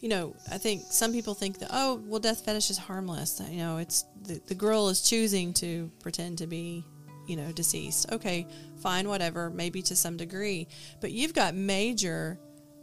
you 0.00 0.08
know, 0.08 0.34
I 0.50 0.58
think 0.58 0.82
some 0.90 1.12
people 1.12 1.34
think 1.34 1.58
that 1.58 1.70
oh, 1.72 2.00
well, 2.06 2.20
death 2.20 2.44
fetish 2.44 2.70
is 2.70 2.78
harmless. 2.78 3.40
You 3.50 3.58
know, 3.58 3.78
it's 3.78 4.04
the, 4.22 4.40
the 4.46 4.54
girl 4.54 4.88
is 4.88 5.02
choosing 5.02 5.52
to 5.54 5.90
pretend 6.00 6.38
to 6.38 6.46
be, 6.46 6.84
you 7.26 7.36
know, 7.36 7.52
deceased. 7.52 8.10
Okay, 8.12 8.46
fine, 8.80 9.08
whatever, 9.08 9.50
maybe 9.50 9.82
to 9.82 9.96
some 9.96 10.16
degree, 10.16 10.68
but 11.00 11.10
you've 11.12 11.34
got 11.34 11.54
major 11.54 12.38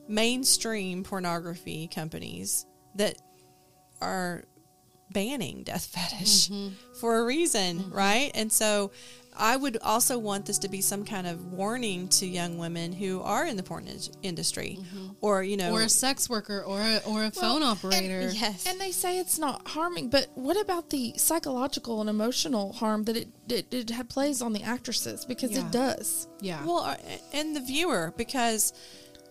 mainstream 0.10 1.04
pornography 1.04 1.88
companies 1.94 2.66
that 2.96 3.18
are 4.02 4.44
banning 5.12 5.64
death 5.64 5.86
fetish 5.94 6.50
mm-hmm. 6.50 6.74
for 7.00 7.20
a 7.20 7.24
reason, 7.24 7.80
mm-hmm. 7.80 7.94
right? 7.94 8.32
And 8.34 8.52
so 8.52 8.92
I 9.40 9.56
would 9.56 9.78
also 9.82 10.18
want 10.18 10.46
this 10.46 10.58
to 10.60 10.68
be 10.68 10.82
some 10.82 11.06
kind 11.06 11.28
of 11.28 11.54
warning 11.54 12.08
to 12.10 12.26
young 12.26 12.58
women 12.58 12.92
who 12.92 13.22
are 13.22 13.46
in 13.46 13.56
the 13.56 13.64
porn 13.64 13.88
in- 13.88 14.00
industry, 14.24 14.80
mm-hmm. 14.80 15.10
or 15.22 15.44
you 15.44 15.58
know, 15.58 15.74
or 15.74 15.84
a 15.84 15.90
sex 15.90 16.30
worker 16.30 16.62
or 16.62 16.80
a, 16.82 17.02
or 17.06 17.26
a 17.26 17.32
phone 17.32 17.62
Well, 17.62 17.72
operator. 17.72 18.30
Yes. 18.34 18.66
And 18.68 18.80
they 18.82 18.92
say 18.92 19.20
it's 19.20 19.38
not 19.38 19.68
harming, 19.68 20.10
but 20.10 20.28
what 20.36 20.60
about 20.60 20.90
the 20.90 21.14
psychological 21.18 22.02
and 22.02 22.10
emotional 22.10 22.74
harm 22.74 23.04
that 23.04 23.16
it 23.16 23.28
it, 23.48 23.74
it 23.74 23.90
had 23.92 24.10
plays 24.10 24.42
on 24.42 24.54
the 24.54 24.64
actresses 24.64 25.24
because 25.24 25.52
Yeah. 25.52 25.66
it 25.66 25.72
does. 25.72 26.28
Yeah. 26.42 26.66
Well, 26.66 26.80
uh, 26.80 26.98
and 27.32 27.56
the 27.56 27.62
viewer 27.62 28.14
because 28.18 28.74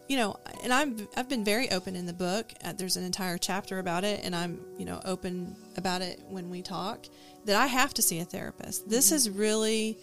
you 0.08 0.16
know, 0.16 0.36
and 0.62 0.72
I'm 0.72 1.08
I've 1.16 1.28
been 1.28 1.44
very 1.44 1.70
open 1.70 1.96
in 1.96 2.06
the 2.06 2.12
book. 2.12 2.52
Uh, 2.64 2.72
there's 2.72 2.96
an 2.96 3.04
entire 3.04 3.38
chapter 3.38 3.78
about 3.78 4.04
it, 4.04 4.20
and 4.24 4.34
I'm 4.34 4.60
you 4.78 4.84
know 4.84 5.00
open 5.04 5.56
about 5.76 6.02
it 6.02 6.20
when 6.28 6.50
we 6.50 6.62
talk. 6.62 7.06
That 7.44 7.56
I 7.56 7.66
have 7.66 7.94
to 7.94 8.02
see 8.02 8.20
a 8.20 8.24
therapist. 8.24 8.88
This 8.88 9.06
mm-hmm. 9.06 9.16
is 9.16 9.30
really, 9.30 9.98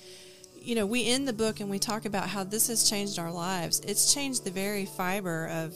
you 0.61 0.75
know, 0.75 0.85
we 0.85 1.05
end 1.05 1.27
the 1.27 1.33
book 1.33 1.59
and 1.59 1.69
we 1.69 1.77
talk 1.77 2.05
about 2.05 2.29
how 2.29 2.45
this 2.45 2.67
has 2.67 2.89
changed 2.89 3.19
our 3.19 3.31
lives. 3.31 3.81
It's 3.81 4.13
changed 4.13 4.45
the 4.45 4.51
very 4.51 4.85
fiber 4.85 5.47
of 5.47 5.75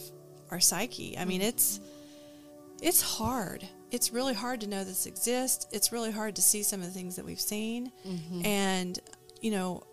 our 0.50 0.62
psyche. 0.62 1.18
I 1.18 1.26
mean, 1.26 1.42
mm-hmm. 1.42 1.50
it's 1.50 1.80
it's 2.82 3.02
hard. 3.02 3.68
It's 3.92 4.12
really 4.12 4.34
hard 4.34 4.62
to 4.62 4.68
know 4.68 4.84
this 4.84 5.06
exists. 5.06 5.68
It's 5.72 5.92
really 5.92 6.12
hard 6.12 6.36
to 6.36 6.42
see 6.42 6.64
some 6.64 6.82
of 6.82 6.88
the 6.88 6.94
things 6.94 7.16
that 7.16 7.26
we've 7.26 7.40
seen, 7.40 7.92
mm-hmm. 8.06 8.46
and 8.46 9.00
you 9.42 9.52
know, 9.52 9.84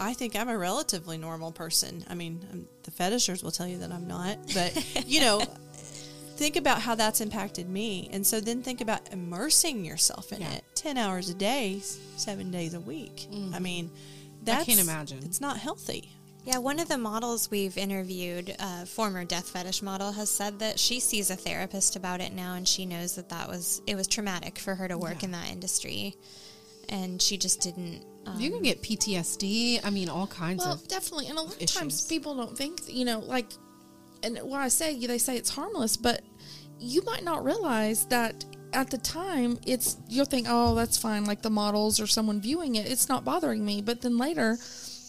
I 0.00 0.14
think 0.14 0.34
I'm 0.34 0.48
a 0.48 0.56
relatively 0.58 1.18
normal 1.18 1.52
person. 1.52 2.04
I 2.08 2.14
mean, 2.14 2.44
um 2.52 2.66
the 2.82 2.90
fetishers 2.90 3.42
will 3.42 3.50
tell 3.52 3.66
you 3.68 3.78
that 3.78 3.92
I'm 3.92 4.06
not, 4.08 4.38
but 4.54 5.04
you 5.06 5.20
know, 5.20 5.40
think 6.36 6.56
about 6.56 6.80
how 6.80 6.94
that's 6.94 7.20
impacted 7.20 7.68
me. 7.68 8.08
And 8.12 8.26
so 8.26 8.40
then 8.40 8.62
think 8.62 8.80
about 8.80 9.12
immersing 9.12 9.84
yourself 9.84 10.32
in 10.32 10.40
Yeah. 10.40 10.52
it 10.54 10.64
10 10.74 10.96
hours 10.96 11.28
a 11.28 11.34
day, 11.34 11.80
seven 12.16 12.50
days 12.50 12.72
a 12.74 12.80
week. 12.80 13.28
I 13.54 13.58
mean, 13.58 13.90
that's, 14.42 14.62
I 14.62 14.64
can't 14.64 14.80
imagine. 14.80 15.18
It's 15.24 15.40
not 15.40 15.58
healthy. 15.58 16.10
Yeah, 16.46 16.56
one 16.56 16.80
of 16.80 16.88
the 16.88 16.96
models 16.96 17.50
we've 17.50 17.76
interviewed, 17.76 18.56
a 18.58 18.86
former 18.86 19.26
death 19.26 19.50
fetish 19.50 19.82
model, 19.82 20.12
has 20.12 20.30
said 20.30 20.58
that 20.60 20.78
she 20.78 20.98
sees 20.98 21.28
a 21.30 21.36
therapist 21.36 21.96
about 21.96 22.22
it 22.22 22.32
now, 22.32 22.54
and 22.54 22.66
she 22.66 22.86
knows 22.86 23.14
that 23.16 23.28
that 23.28 23.46
was 23.46 23.82
it 23.86 23.94
was 23.94 24.06
traumatic 24.08 24.58
for 24.58 24.74
her 24.74 24.88
to 24.88 24.96
work 24.96 25.22
in 25.22 25.32
that 25.32 25.50
industry, 25.50 26.16
and 26.88 27.20
she 27.20 27.36
just 27.36 27.60
didn't. 27.60 28.06
Um, 28.26 28.40
you 28.40 28.50
can 28.50 28.62
get 28.62 28.82
PTSD. 28.82 29.80
I 29.84 29.90
mean, 29.90 30.08
all 30.08 30.26
kinds 30.26 30.62
of. 30.62 30.66
Well, 30.66 30.74
of. 30.76 30.88
definitely. 30.88 31.28
And 31.28 31.38
a 31.38 31.42
lot 31.42 31.60
of 31.60 31.66
times 31.66 32.06
people 32.06 32.34
don't 32.34 32.56
think, 32.56 32.80
you 32.86 33.04
know, 33.04 33.20
like, 33.20 33.46
and 34.22 34.38
what 34.38 34.60
I 34.60 34.68
say, 34.68 35.06
they 35.06 35.18
say 35.18 35.36
it's 35.36 35.50
harmless, 35.50 35.96
but 35.96 36.22
you 36.78 37.02
might 37.04 37.24
not 37.24 37.44
realize 37.44 38.06
that 38.06 38.44
at 38.72 38.90
the 38.90 38.98
time 38.98 39.58
it's, 39.66 39.96
you'll 40.08 40.26
think, 40.26 40.46
oh, 40.48 40.74
that's 40.74 40.98
fine, 40.98 41.24
like 41.24 41.42
the 41.42 41.50
models 41.50 42.00
or 42.00 42.06
someone 42.06 42.40
viewing 42.40 42.76
it, 42.76 42.90
it's 42.90 43.08
not 43.08 43.24
bothering 43.24 43.64
me. 43.64 43.80
But 43.80 44.02
then 44.02 44.18
later, 44.18 44.58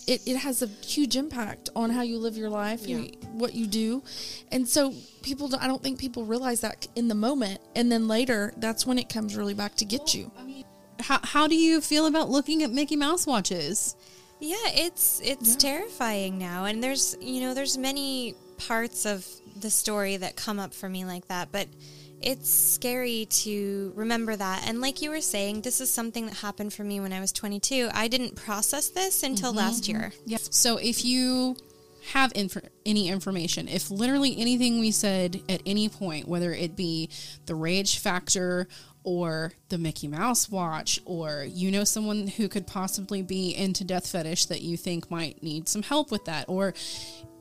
it, 0.07 0.21
it 0.25 0.37
has 0.37 0.61
a 0.61 0.67
huge 0.67 1.15
impact 1.15 1.69
on 1.75 1.89
how 1.89 2.01
you 2.01 2.17
live 2.17 2.37
your 2.37 2.49
life, 2.49 2.87
you, 2.87 3.11
what 3.33 3.53
you 3.53 3.67
do. 3.67 4.03
And 4.51 4.67
so 4.67 4.93
people, 5.21 5.47
don't, 5.47 5.61
I 5.61 5.67
don't 5.67 5.83
think 5.83 5.99
people 5.99 6.25
realize 6.25 6.61
that 6.61 6.87
in 6.95 7.07
the 7.07 7.15
moment. 7.15 7.61
And 7.75 7.91
then 7.91 8.07
later, 8.07 8.53
that's 8.57 8.85
when 8.85 8.97
it 8.97 9.09
comes 9.09 9.35
really 9.35 9.53
back 9.53 9.75
to 9.75 9.85
get 9.85 10.13
you. 10.13 10.31
How, 11.01 11.19
how 11.23 11.47
do 11.47 11.55
you 11.55 11.81
feel 11.81 12.05
about 12.05 12.29
looking 12.29 12.63
at 12.63 12.71
Mickey 12.71 12.95
Mouse 12.95 13.27
watches? 13.27 13.95
Yeah, 14.39 14.55
it's 14.65 15.21
it's 15.23 15.55
terrifying 15.55 16.39
now, 16.39 16.65
and 16.65 16.83
there's 16.83 17.15
you 17.21 17.41
know 17.41 17.53
there's 17.53 17.77
many 17.77 18.33
parts 18.57 19.05
of 19.05 19.27
the 19.59 19.69
story 19.69 20.17
that 20.17 20.35
come 20.35 20.59
up 20.59 20.73
for 20.73 20.89
me 20.89 21.05
like 21.05 21.27
that, 21.27 21.51
but 21.51 21.67
it's 22.21 22.49
scary 22.49 23.25
to 23.29 23.93
remember 23.95 24.35
that. 24.35 24.63
And 24.67 24.81
like 24.81 25.01
you 25.01 25.09
were 25.09 25.21
saying, 25.21 25.61
this 25.61 25.81
is 25.81 25.91
something 25.91 26.27
that 26.27 26.35
happened 26.35 26.73
for 26.73 26.83
me 26.83 26.99
when 26.99 27.13
I 27.13 27.19
was 27.19 27.31
22. 27.31 27.89
I 27.93 28.07
didn't 28.07 28.35
process 28.35 28.89
this 28.89 29.23
until 29.23 29.49
mm-hmm. 29.49 29.57
last 29.57 29.87
year. 29.87 30.13
Yes. 30.25 30.49
So 30.51 30.77
if 30.77 31.03
you 31.03 31.55
have 32.11 32.31
inf- 32.35 32.57
any 32.85 33.09
information, 33.09 33.67
if 33.67 33.89
literally 33.89 34.37
anything 34.37 34.79
we 34.79 34.91
said 34.91 35.41
at 35.49 35.61
any 35.65 35.89
point, 35.89 36.27
whether 36.27 36.53
it 36.53 36.75
be 36.75 37.09
the 37.45 37.55
rage 37.55 37.99
factor 37.99 38.67
or 39.03 39.53
the 39.69 39.77
Mickey 39.77 40.07
Mouse 40.07 40.49
watch, 40.49 40.99
or 41.05 41.45
you 41.47 41.71
know 41.71 41.83
someone 41.83 42.27
who 42.27 42.47
could 42.47 42.67
possibly 42.67 43.21
be 43.21 43.55
into 43.55 43.83
death 43.83 44.07
fetish 44.07 44.45
that 44.45 44.61
you 44.61 44.77
think 44.77 45.09
might 45.09 45.41
need 45.41 45.67
some 45.67 45.83
help 45.83 46.11
with 46.11 46.25
that, 46.25 46.45
or 46.47 46.73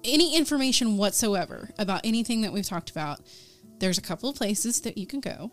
any 0.05 0.37
information 0.37 0.97
whatsoever 0.97 1.71
about 1.79 2.01
anything 2.05 2.43
that 2.43 2.53
we've 2.53 2.67
talked 2.67 2.91
about, 2.91 3.21
there's 3.79 3.99
a 3.99 4.03
couple 4.03 4.29
of 4.29 4.37
places 4.37 4.81
that 4.83 4.99
you 4.99 5.07
can 5.07 5.21
go. 5.21 5.51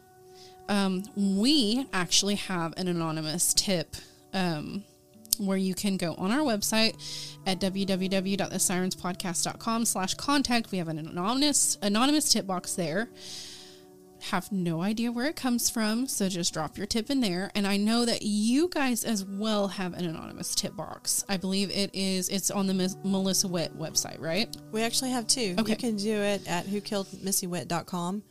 Um, 0.69 1.03
we 1.15 1.88
actually 1.93 2.35
have 2.35 2.73
an 2.77 2.88
anonymous 2.88 3.53
tip 3.53 3.95
um, 4.34 4.84
where 5.38 5.57
you 5.57 5.73
can 5.73 5.97
go 5.97 6.13
on 6.15 6.31
our 6.31 6.39
website 6.39 6.95
at 7.45 7.59
www.thesirenspodcast.com 7.59 9.85
slash 9.85 10.13
contact. 10.15 10.71
We 10.71 10.79
have 10.79 10.88
an 10.88 10.99
anonymous 10.99 11.77
anonymous 11.81 12.31
tip 12.31 12.47
box 12.47 12.75
there. 12.75 13.09
Have 14.23 14.52
no 14.52 14.81
idea 14.81 15.11
where 15.11 15.27
it 15.27 15.35
comes 15.35 15.69
from, 15.69 16.07
so 16.07 16.27
just 16.27 16.53
drop 16.53 16.77
your 16.77 16.88
tip 16.88 17.10
in 17.10 17.22
there. 17.22 17.52
And 17.56 17.68
I 17.68 17.77
know 17.77 18.06
that 18.06 18.23
you 18.23 18.68
guys 18.68 19.03
as 19.03 19.23
well 19.23 19.68
have 19.68 19.94
an 19.94 20.06
anonymous 20.06 20.56
tip 20.56 20.76
box. 20.76 21.23
I 21.30 21.38
believe 21.38 21.69
it 21.69 21.91
is 21.94 22.27
it's 22.30 22.49
on 22.52 22.68
the 22.68 22.73
Miss 22.73 22.98
Melissa 23.03 23.48
Witt 23.48 23.77
website, 23.77 24.19
right? 24.19 24.56
We 24.72 24.81
actually 24.81 25.11
have 25.11 25.27
two. 25.27 25.56
Okay. 25.60 25.72
You 25.72 25.77
can 25.77 25.95
do 25.98 26.14
it 26.14 26.48
at 26.48 26.65
whokilledmissywit.com, 26.65 28.23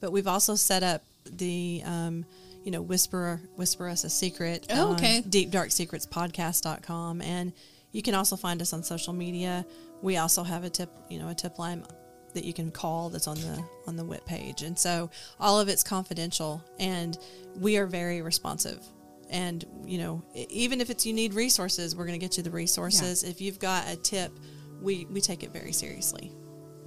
but 0.00 0.12
we've 0.12 0.26
also 0.26 0.54
set 0.54 0.82
up 0.82 1.02
the, 1.24 1.82
um, 1.84 2.26
you 2.64 2.70
know, 2.70 2.82
whisper 2.82 3.40
whisper 3.56 3.88
us 3.88 4.04
a 4.04 4.10
secret. 4.10 4.66
Oh, 4.70 4.92
okay. 4.94 5.22
Deep 5.22 5.50
Dark 5.50 5.70
Secrets 5.70 6.06
Podcast.com, 6.06 7.22
and 7.22 7.52
you 7.92 8.02
can 8.02 8.14
also 8.14 8.36
find 8.36 8.60
us 8.60 8.72
on 8.72 8.82
social 8.82 9.12
media. 9.12 9.64
We 10.02 10.16
also 10.16 10.42
have 10.42 10.64
a 10.64 10.70
tip, 10.70 10.90
you 11.08 11.18
know, 11.18 11.28
a 11.28 11.34
tip 11.34 11.58
line 11.58 11.84
that 12.34 12.44
you 12.44 12.52
can 12.52 12.70
call 12.70 13.10
that's 13.10 13.26
on 13.26 13.36
the 13.36 13.62
on 13.86 13.96
the 13.96 14.04
Witt 14.04 14.24
page, 14.26 14.62
and 14.62 14.78
so 14.78 15.10
all 15.38 15.60
of 15.60 15.68
it's 15.68 15.82
confidential, 15.82 16.62
and 16.78 17.18
we 17.58 17.76
are 17.76 17.86
very 17.86 18.22
responsive. 18.22 18.84
And 19.30 19.64
you 19.84 19.98
know, 19.98 20.22
even 20.34 20.80
if 20.80 20.90
it's 20.90 21.06
you 21.06 21.12
need 21.12 21.34
resources, 21.34 21.94
we're 21.94 22.06
going 22.06 22.18
to 22.18 22.24
get 22.24 22.36
you 22.36 22.42
the 22.42 22.50
resources. 22.50 23.22
If 23.22 23.40
you've 23.40 23.58
got 23.58 23.88
a 23.88 23.96
tip, 23.96 24.32
we 24.80 25.06
we 25.06 25.20
take 25.20 25.42
it 25.42 25.52
very 25.52 25.72
seriously. 25.72 26.32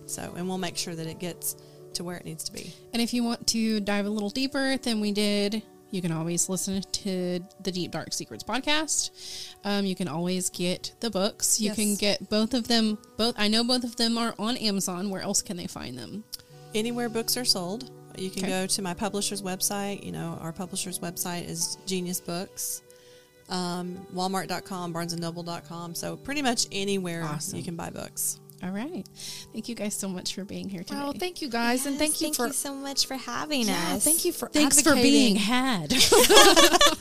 So, 0.05 0.33
and 0.35 0.47
we'll 0.47 0.57
make 0.57 0.77
sure 0.77 0.95
that 0.95 1.07
it 1.07 1.19
gets 1.19 1.55
to 1.93 2.03
where 2.03 2.17
it 2.17 2.25
needs 2.25 2.43
to 2.45 2.51
be. 2.51 2.73
And 2.91 3.01
if 3.01 3.13
you 3.13 3.23
want 3.23 3.47
to 3.47 3.79
dive 3.79 4.05
a 4.05 4.09
little 4.09 4.29
deeper 4.29 4.77
than 4.77 4.99
we 4.99 5.11
did, 5.11 5.63
you 5.93 6.01
can 6.01 6.11
always 6.11 6.49
listen 6.49 6.81
to 6.81 7.39
the 7.61 7.71
Deep 7.71 7.91
Dark 7.91 8.11
Secrets 8.13 8.43
podcast. 8.43 9.11
Um, 9.63 9.85
you 9.85 9.95
can 9.95 10.07
always 10.07 10.49
get 10.49 10.93
the 11.01 11.09
books. 11.11 11.61
You 11.61 11.67
Yes. 11.67 11.75
can 11.75 11.95
get 11.95 12.29
both 12.29 12.53
of 12.55 12.67
them. 12.67 12.97
Both 13.15 13.35
I 13.37 13.47
know 13.47 13.63
both 13.63 13.83
of 13.83 13.95
them 13.95 14.17
are 14.17 14.33
on 14.39 14.57
Amazon. 14.57 15.09
Where 15.11 15.21
else 15.21 15.41
can 15.43 15.55
they 15.55 15.67
find 15.67 15.97
them? 15.97 16.23
Anywhere 16.73 17.09
books 17.09 17.37
are 17.37 17.45
sold, 17.45 17.91
you 18.17 18.31
can 18.31 18.43
Okay. 18.45 18.51
go 18.51 18.65
to 18.67 18.81
my 18.81 18.95
publisher's 18.95 19.43
website. 19.43 20.03
You 20.03 20.11
know, 20.11 20.37
our 20.41 20.51
publisher's 20.51 20.97
website 20.97 21.47
is 21.47 21.77
Genius 21.85 22.19
Books. 22.19 22.81
Um, 23.49 24.07
Walmart.com, 24.15 24.93
BarnesandNoble.com. 24.93 25.93
So 25.95 26.15
pretty 26.17 26.41
much 26.41 26.65
anywhere 26.71 27.23
Awesome. 27.23 27.57
you 27.57 27.63
can 27.63 27.75
buy 27.75 27.91
books. 27.91 28.39
All 28.63 28.69
right. 28.69 29.05
Thank 29.51 29.67
you 29.67 29.75
guys 29.75 29.93
so 29.93 30.07
much 30.07 30.35
for 30.35 30.45
being 30.45 30.69
here 30.69 30.83
today. 30.83 30.95
Well, 30.95 31.11
thank 31.11 31.41
you 31.41 31.49
guys, 31.49 31.85
and 31.85 31.97
thank 31.97 32.21
you 32.21 32.27
thank 32.27 32.37
for 32.37 32.47
you 32.47 32.53
so 32.53 32.73
much 32.73 33.07
for 33.07 33.15
having 33.15 33.67
yeah, 33.67 33.95
us. 33.95 34.05
thank 34.05 34.23
you 34.23 34.31
for 34.31 34.47
Thanks 34.47 34.81
for 34.81 34.93
being 34.95 35.35
had. 35.35 35.93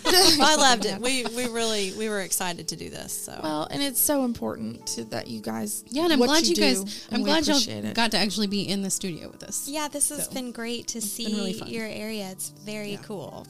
I 0.05 0.56
loved 0.59 0.86
it. 0.86 0.98
We 1.01 1.24
we 1.36 1.47
really 1.47 1.93
we 1.93 2.09
were 2.09 2.20
excited 2.22 2.66
to 2.68 2.76
do 2.76 2.90
this. 2.90 3.12
So 3.12 3.39
Well, 3.40 3.68
and 3.70 3.80
it's 3.80 4.01
so 4.01 4.24
important 4.24 4.86
to, 4.89 5.05
that 5.05 5.28
you 5.28 5.40
guys. 5.40 5.84
yeah, 5.89 6.05
and 6.05 6.12
I'm 6.12 6.18
glad 6.18 6.44
you, 6.47 6.56
guys. 6.56 6.80
and 7.10 7.18
I'm 7.18 7.22
glad 7.22 7.47
y'all 7.47 7.59
it. 7.59 7.94
got 7.94 8.10
to 8.10 8.18
actually 8.18 8.48
be 8.48 8.68
in 8.68 8.82
the 8.82 8.90
studio 8.90 9.28
with 9.30 9.44
us. 9.44 9.68
Yeah, 9.68 9.86
this 9.86 10.09
has 10.09 10.26
So, 10.26 10.32
been 10.32 10.51
great 10.51 10.89
to 10.89 11.01
see 11.01 11.26
really 11.26 11.52
your 11.66 11.86
area. 11.86 12.28
It's 12.32 12.48
very 12.48 12.98
cool. 13.05 13.47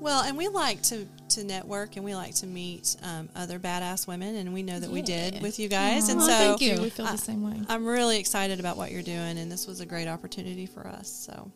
Well, 0.00 0.22
and 0.22 0.38
we 0.38 0.48
like 0.48 0.82
to 0.84 1.06
to 1.30 1.44
network 1.44 1.96
and 1.96 2.04
we 2.04 2.14
like 2.14 2.34
to 2.36 2.46
meet 2.46 2.96
um, 3.02 3.28
other 3.34 3.58
badass 3.58 4.06
women, 4.06 4.36
and 4.36 4.52
we 4.54 4.62
know 4.62 4.78
that 4.80 4.90
we 4.90 5.02
did 5.02 5.42
with 5.42 5.58
you 5.58 5.68
guys. 5.68 6.08
and 6.08 6.20
Aw, 6.20 6.26
so 6.26 6.32
thank 6.32 6.60
you. 6.60 6.80
we 6.80 6.90
feel 6.90 7.06
the 7.06 7.16
same 7.16 7.42
way. 7.48 7.60
I'm 7.68 7.86
really 7.86 8.18
excited 8.18 8.60
about 8.60 8.76
what 8.76 8.92
you're 8.92 9.02
doing, 9.02 9.38
and 9.38 9.50
this 9.50 9.66
was 9.66 9.80
a 9.80 9.86
great 9.86 10.08
opportunity 10.08 10.66
for 10.66 10.86
us. 10.86 11.08
So, 11.10 11.50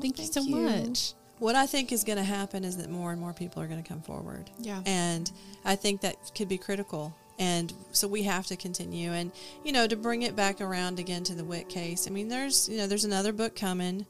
Thank, 0.00 0.18
you 0.18 0.26
so 0.26 0.42
you. 0.42 0.56
much. 0.56 1.14
what 1.38 1.54
I 1.54 1.66
think 1.66 1.92
is 1.92 2.04
going 2.04 2.18
to 2.18 2.24
happen 2.24 2.64
is 2.64 2.76
that 2.76 2.90
more 2.90 3.12
and 3.12 3.20
more 3.20 3.32
people 3.32 3.62
are 3.62 3.66
going 3.66 3.82
to 3.82 3.88
come 3.88 4.02
forward. 4.02 4.50
Yeah. 4.58 4.82
And 4.86 5.30
I 5.64 5.76
think 5.76 6.02
that 6.02 6.16
could 6.36 6.48
be 6.48 6.58
critical. 6.58 7.14
And 7.38 7.72
so 7.90 8.06
we 8.06 8.22
have 8.22 8.46
to 8.46 8.56
continue. 8.56 9.10
And, 9.12 9.32
you 9.64 9.72
know, 9.72 9.86
to 9.88 9.96
bring 9.96 10.22
it 10.22 10.36
back 10.36 10.60
around 10.60 11.00
again 11.00 11.24
to 11.24 11.34
the 11.34 11.44
Witt 11.44 11.68
case, 11.68 12.06
I 12.06 12.10
mean, 12.10 12.28
there's, 12.28 12.68
you 12.68 12.76
know, 12.76 12.86
there's 12.86 13.04
another 13.04 13.32
book 13.32 13.56
coming. 13.56 14.06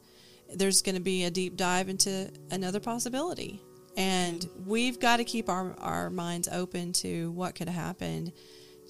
There's 0.53 0.83
going 0.83 0.95
to 0.95 1.01
be 1.01 1.23
a 1.23 1.31
deep 1.31 1.55
dive 1.57 1.89
into 1.89 2.29
another 2.51 2.79
possibility. 2.79 3.61
And 3.97 4.47
we've 4.65 4.99
got 4.99 5.17
to 5.17 5.23
keep 5.23 5.49
our, 5.49 5.73
our 5.79 6.09
minds 6.09 6.49
open 6.51 6.91
to 6.93 7.31
what 7.31 7.55
could 7.55 7.69
have 7.69 7.81
happened 7.81 8.33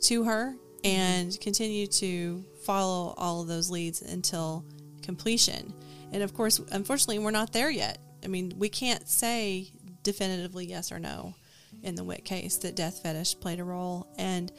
to 0.03 0.23
her 0.23 0.55
and 0.83 1.39
continue 1.39 1.87
to 1.87 2.43
follow 2.63 3.13
all 3.17 3.41
of 3.41 3.47
those 3.47 3.69
leads 3.69 4.01
until 4.01 4.65
completion. 5.03 5.73
And 6.11 6.23
of 6.23 6.33
course, 6.33 6.59
unfortunately, 6.71 7.19
we're 7.19 7.31
not 7.31 7.53
there 7.53 7.69
yet. 7.69 7.99
I 8.23 8.27
mean, 8.27 8.53
we 8.57 8.69
can't 8.69 9.07
say 9.07 9.71
definitively 10.03 10.65
yes 10.65 10.91
or 10.91 10.99
no. 10.99 11.35
in 11.83 11.95
the 11.95 12.03
Witt 12.03 12.25
case 12.25 12.57
that 12.57 12.75
death 12.75 13.01
fetish 13.01 13.39
played 13.39 13.59
a 13.59 13.63
role, 13.63 14.07
and 14.17 14.51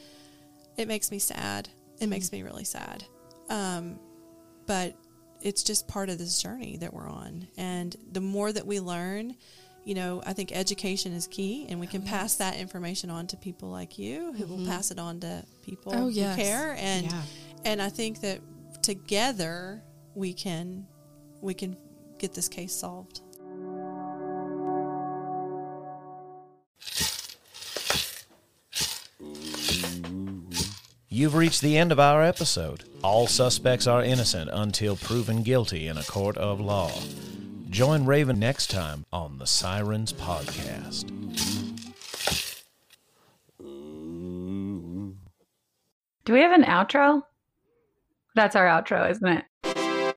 it 0.77 0.87
makes 0.87 1.11
me 1.11 1.19
sad. 1.19 1.69
It 1.99 2.07
makes 2.07 2.31
me 2.31 2.43
really 2.43 2.63
sad. 2.63 3.03
Um, 3.49 3.99
but 4.65 4.95
it's 5.41 5.63
just 5.63 5.87
part 5.87 6.09
of 6.09 6.17
this 6.17 6.41
journey 6.41 6.77
that 6.77 6.93
we're 6.93 7.09
on, 7.09 7.47
and 7.57 7.95
the 8.11 8.21
more 8.21 8.51
that 8.51 8.65
we 8.65 8.79
learn, 8.79 9.35
you 9.87 9.95
know, 9.95 10.21
I 10.25 10.33
think 10.33 10.51
education 10.51 11.13
is 11.13 11.27
key, 11.27 11.65
and 11.69 11.79
we 11.79 11.87
can 11.87 12.01
oh, 12.05 12.09
pass 12.09 12.35
that 12.35 12.57
information 12.57 13.09
on 13.09 13.25
to 13.27 13.37
people 13.37 13.69
like 13.69 13.97
you, 13.97 14.33
who 14.33 14.45
will 14.45 14.57
mm-hmm. 14.57 14.67
pass 14.67 14.91
it 14.91 14.99
on 14.99 15.21
to 15.21 15.45
people 15.61 15.93
Oh, 15.95 15.99
who 15.99 16.09
yes. 16.09 16.35
care, 16.35 16.75
and 16.77 17.05
Yeah. 17.05 17.21
and 17.63 17.81
I 17.81 17.87
think 17.87 18.19
that 18.19 18.41
together 18.81 19.81
we 20.13 20.33
can 20.33 20.85
we 21.39 21.53
can 21.53 21.77
get 22.19 22.33
this 22.33 22.49
case 22.49 22.75
solved. 22.75 23.21
You've 31.07 31.33
reached 31.33 31.61
the 31.61 31.77
end 31.77 31.93
of 31.93 31.99
our 31.99 32.23
episode. 32.23 32.83
All 33.01 33.25
suspects 33.25 33.87
are 33.87 34.03
innocent 34.03 34.49
until 34.51 34.97
proven 34.97 35.43
guilty 35.43 35.87
in 35.87 35.97
a 35.97 36.03
court 36.03 36.35
of 36.37 36.59
law. 36.59 36.91
Join 37.77 38.07
Raven 38.07 38.39
next 38.39 38.71
time 38.71 39.05
on 39.13 39.37
the 39.37 39.45
Sirens 39.45 40.11
Podcast. 40.11 41.05
Do 46.25 46.33
we 46.33 46.39
have 46.39 46.53
an 46.53 46.63
outro? 46.63 47.21
That's 48.33 48.55
our 48.55 48.65
outro, 48.65 49.11
isn't 49.11 49.27
it? 49.27 49.45